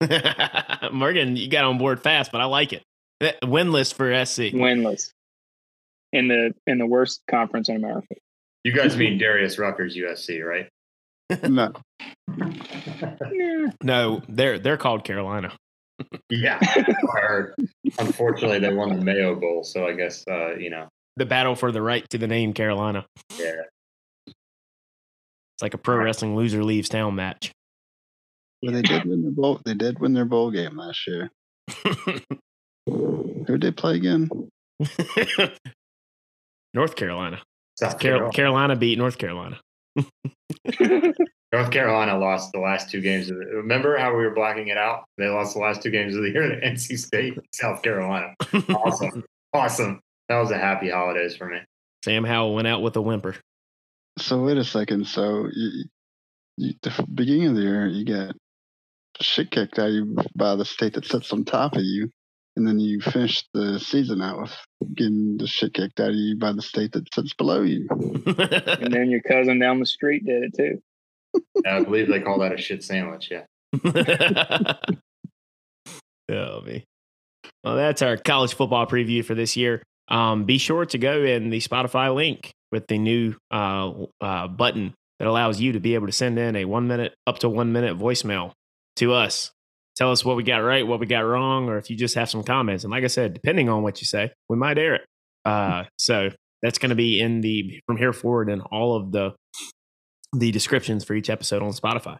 Morgan, 0.92 1.36
you 1.36 1.48
got 1.48 1.64
on 1.64 1.78
board 1.78 2.02
fast, 2.02 2.32
but 2.32 2.40
I 2.40 2.44
like 2.44 2.72
it. 2.72 2.82
Eh, 3.20 3.32
winless 3.42 3.92
for 3.92 4.24
SC. 4.24 4.54
Winless 4.54 5.12
in 6.12 6.28
the 6.28 6.54
in 6.66 6.78
the 6.78 6.86
worst 6.86 7.22
conference 7.30 7.68
in 7.68 7.76
America. 7.76 8.14
You 8.64 8.72
guys 8.72 8.96
mean 8.96 9.18
Darius 9.18 9.58
Rucker's 9.58 9.96
USC, 9.96 10.44
right? 10.44 10.68
No. 11.48 11.72
no, 13.82 14.22
they're 14.28 14.58
they're 14.58 14.76
called 14.76 15.04
Carolina. 15.04 15.52
yeah, 16.30 16.58
heard. 17.12 17.54
Unfortunately, 17.98 18.58
they 18.58 18.72
won 18.72 18.98
the 18.98 19.04
Mayo 19.04 19.34
Bowl, 19.34 19.64
so 19.64 19.86
I 19.86 19.92
guess 19.92 20.24
uh, 20.28 20.54
you 20.54 20.70
know 20.70 20.88
the 21.16 21.26
battle 21.26 21.54
for 21.54 21.72
the 21.72 21.82
right 21.82 22.08
to 22.10 22.18
the 22.18 22.26
name 22.26 22.52
Carolina. 22.52 23.04
Yeah, 23.38 23.62
it's 24.26 25.62
like 25.62 25.74
a 25.74 25.78
pro 25.78 25.96
wrestling 25.96 26.36
loser 26.36 26.64
leaves 26.64 26.88
town 26.88 27.14
match. 27.14 27.52
Well, 28.62 28.72
they 28.72 28.82
did 28.82 29.04
win 29.04 29.22
their 29.22 29.30
bowl. 29.30 29.60
They 29.64 29.74
did 29.74 29.98
win 29.98 30.12
their 30.12 30.24
bowl 30.24 30.50
game 30.50 30.76
last 30.76 31.06
year. 31.06 31.30
Who 32.86 33.44
did 33.46 33.60
they 33.60 33.70
play 33.70 33.96
again? 33.96 34.28
North 36.74 36.96
Carolina. 36.96 37.42
South 37.78 37.98
Carolina. 37.98 38.32
Carolina 38.32 38.76
beat 38.76 38.98
North 38.98 39.18
Carolina. 39.18 39.58
North 41.52 41.70
Carolina 41.70 42.18
lost 42.18 42.52
the 42.52 42.60
last 42.60 42.90
two 42.90 43.00
games 43.00 43.30
of 43.30 43.36
it. 43.38 43.48
Remember 43.52 43.96
how 43.96 44.10
we 44.10 44.24
were 44.24 44.34
blacking 44.34 44.68
it 44.68 44.76
out? 44.76 45.04
They 45.18 45.28
lost 45.28 45.54
the 45.54 45.60
last 45.60 45.82
two 45.82 45.90
games 45.90 46.14
of 46.14 46.22
the 46.22 46.30
year 46.30 46.48
to 46.48 46.60
NC 46.66 46.98
State, 46.98 47.38
South 47.54 47.82
Carolina. 47.82 48.34
Awesome. 48.68 49.24
awesome. 49.52 50.00
That 50.28 50.38
was 50.38 50.50
a 50.50 50.58
happy 50.58 50.90
holidays 50.90 51.36
for 51.36 51.46
me. 51.46 51.58
Sam 52.04 52.24
Howell 52.24 52.54
went 52.54 52.68
out 52.68 52.82
with 52.82 52.96
a 52.96 53.02
whimper. 53.02 53.36
So 54.18 54.44
wait 54.44 54.58
a 54.58 54.64
second. 54.64 55.06
So 55.06 55.48
you, 55.52 55.84
you, 56.56 56.74
the 56.82 57.06
beginning 57.12 57.48
of 57.48 57.54
the 57.56 57.62
year, 57.62 57.86
you 57.86 58.04
get 58.04 58.36
shit 59.20 59.50
kicked 59.50 59.78
out 59.78 59.88
of 59.88 59.92
you 59.92 60.16
by 60.36 60.56
the 60.56 60.64
state 60.64 60.94
that 60.94 61.04
sits 61.04 61.32
on 61.32 61.44
top 61.44 61.74
of 61.74 61.82
you, 61.82 62.10
and 62.60 62.68
then 62.68 62.78
you 62.78 63.00
finish 63.00 63.42
the 63.54 63.78
season 63.78 64.20
out 64.20 64.42
with 64.42 64.54
getting 64.94 65.38
the 65.38 65.46
shit 65.46 65.72
kicked 65.72 65.98
out 65.98 66.10
of 66.10 66.14
you 66.14 66.36
by 66.36 66.52
the 66.52 66.60
state 66.60 66.92
that 66.92 67.08
sits 67.14 67.32
below 67.32 67.62
you. 67.62 67.88
and 67.90 68.92
then 68.92 69.10
your 69.10 69.22
cousin 69.22 69.58
down 69.58 69.80
the 69.80 69.86
street 69.86 70.26
did 70.26 70.42
it 70.42 70.54
too. 70.54 70.82
Yeah, 71.64 71.78
I 71.78 71.82
believe 71.82 72.08
they 72.08 72.20
call 72.20 72.40
that 72.40 72.52
a 72.52 72.58
shit 72.58 72.84
sandwich. 72.84 73.30
Yeah. 73.30 73.44
oh 76.30 76.60
me. 76.60 76.84
Well, 77.64 77.76
that's 77.76 78.02
our 78.02 78.18
college 78.18 78.52
football 78.52 78.86
preview 78.86 79.24
for 79.24 79.34
this 79.34 79.56
year. 79.56 79.82
Um, 80.08 80.44
be 80.44 80.58
sure 80.58 80.84
to 80.84 80.98
go 80.98 81.22
in 81.22 81.48
the 81.48 81.60
Spotify 81.60 82.14
link 82.14 82.52
with 82.70 82.88
the 82.88 82.98
new 82.98 83.36
uh, 83.50 83.90
uh, 84.20 84.48
button 84.48 84.92
that 85.18 85.28
allows 85.28 85.62
you 85.62 85.72
to 85.72 85.80
be 85.80 85.94
able 85.94 86.08
to 86.08 86.12
send 86.12 86.38
in 86.38 86.56
a 86.56 86.66
one 86.66 86.88
minute, 86.88 87.14
up 87.26 87.38
to 87.38 87.48
one 87.48 87.72
minute 87.72 87.98
voicemail 87.98 88.52
to 88.96 89.14
us. 89.14 89.50
Tell 89.96 90.12
us 90.12 90.24
what 90.24 90.36
we 90.36 90.42
got 90.42 90.58
right, 90.58 90.86
what 90.86 91.00
we 91.00 91.06
got 91.06 91.20
wrong, 91.20 91.68
or 91.68 91.76
if 91.76 91.90
you 91.90 91.96
just 91.96 92.14
have 92.14 92.30
some 92.30 92.42
comments. 92.42 92.84
And 92.84 92.90
like 92.90 93.04
I 93.04 93.08
said, 93.08 93.34
depending 93.34 93.68
on 93.68 93.82
what 93.82 94.00
you 94.00 94.06
say, 94.06 94.30
we 94.48 94.56
might 94.56 94.78
air 94.78 94.94
it. 94.94 95.02
Uh, 95.44 95.84
so 95.98 96.30
that's 96.62 96.78
going 96.78 96.90
to 96.90 96.96
be 96.96 97.20
in 97.20 97.40
the 97.40 97.80
from 97.86 97.96
here 97.96 98.12
forward 98.12 98.50
in 98.50 98.60
all 98.60 98.96
of 98.96 99.12
the 99.12 99.34
the 100.32 100.52
descriptions 100.52 101.04
for 101.04 101.14
each 101.14 101.28
episode 101.28 101.62
on 101.62 101.72
Spotify. 101.72 102.18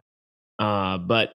Uh, 0.59 0.97
but 0.97 1.31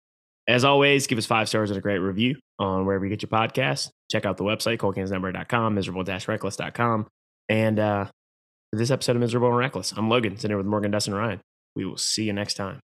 as 0.48 0.64
always, 0.64 1.06
give 1.06 1.18
us 1.18 1.26
five 1.26 1.48
stars 1.48 1.70
and 1.70 1.78
a 1.78 1.80
great 1.80 1.98
review 1.98 2.36
on 2.58 2.86
wherever 2.86 3.04
you 3.04 3.10
get 3.10 3.22
your 3.22 3.30
podcast. 3.30 3.90
Check 4.10 4.24
out 4.24 4.36
the 4.36 4.44
website, 4.44 4.78
coldcansnumber.com, 4.78 5.74
miserable-reckless.com. 5.74 7.06
And 7.48 7.78
uh, 7.80 8.06
this 8.72 8.90
episode 8.90 9.16
of 9.16 9.20
Miserable 9.20 9.48
and 9.48 9.56
Reckless. 9.56 9.92
I'm 9.96 10.08
Logan, 10.08 10.36
sitting 10.36 10.50
here 10.50 10.58
with 10.58 10.66
Morgan, 10.66 10.90
Dustin, 10.90 11.14
Ryan. 11.14 11.40
We 11.74 11.84
will 11.84 11.96
see 11.96 12.24
you 12.24 12.32
next 12.32 12.54
time. 12.54 12.80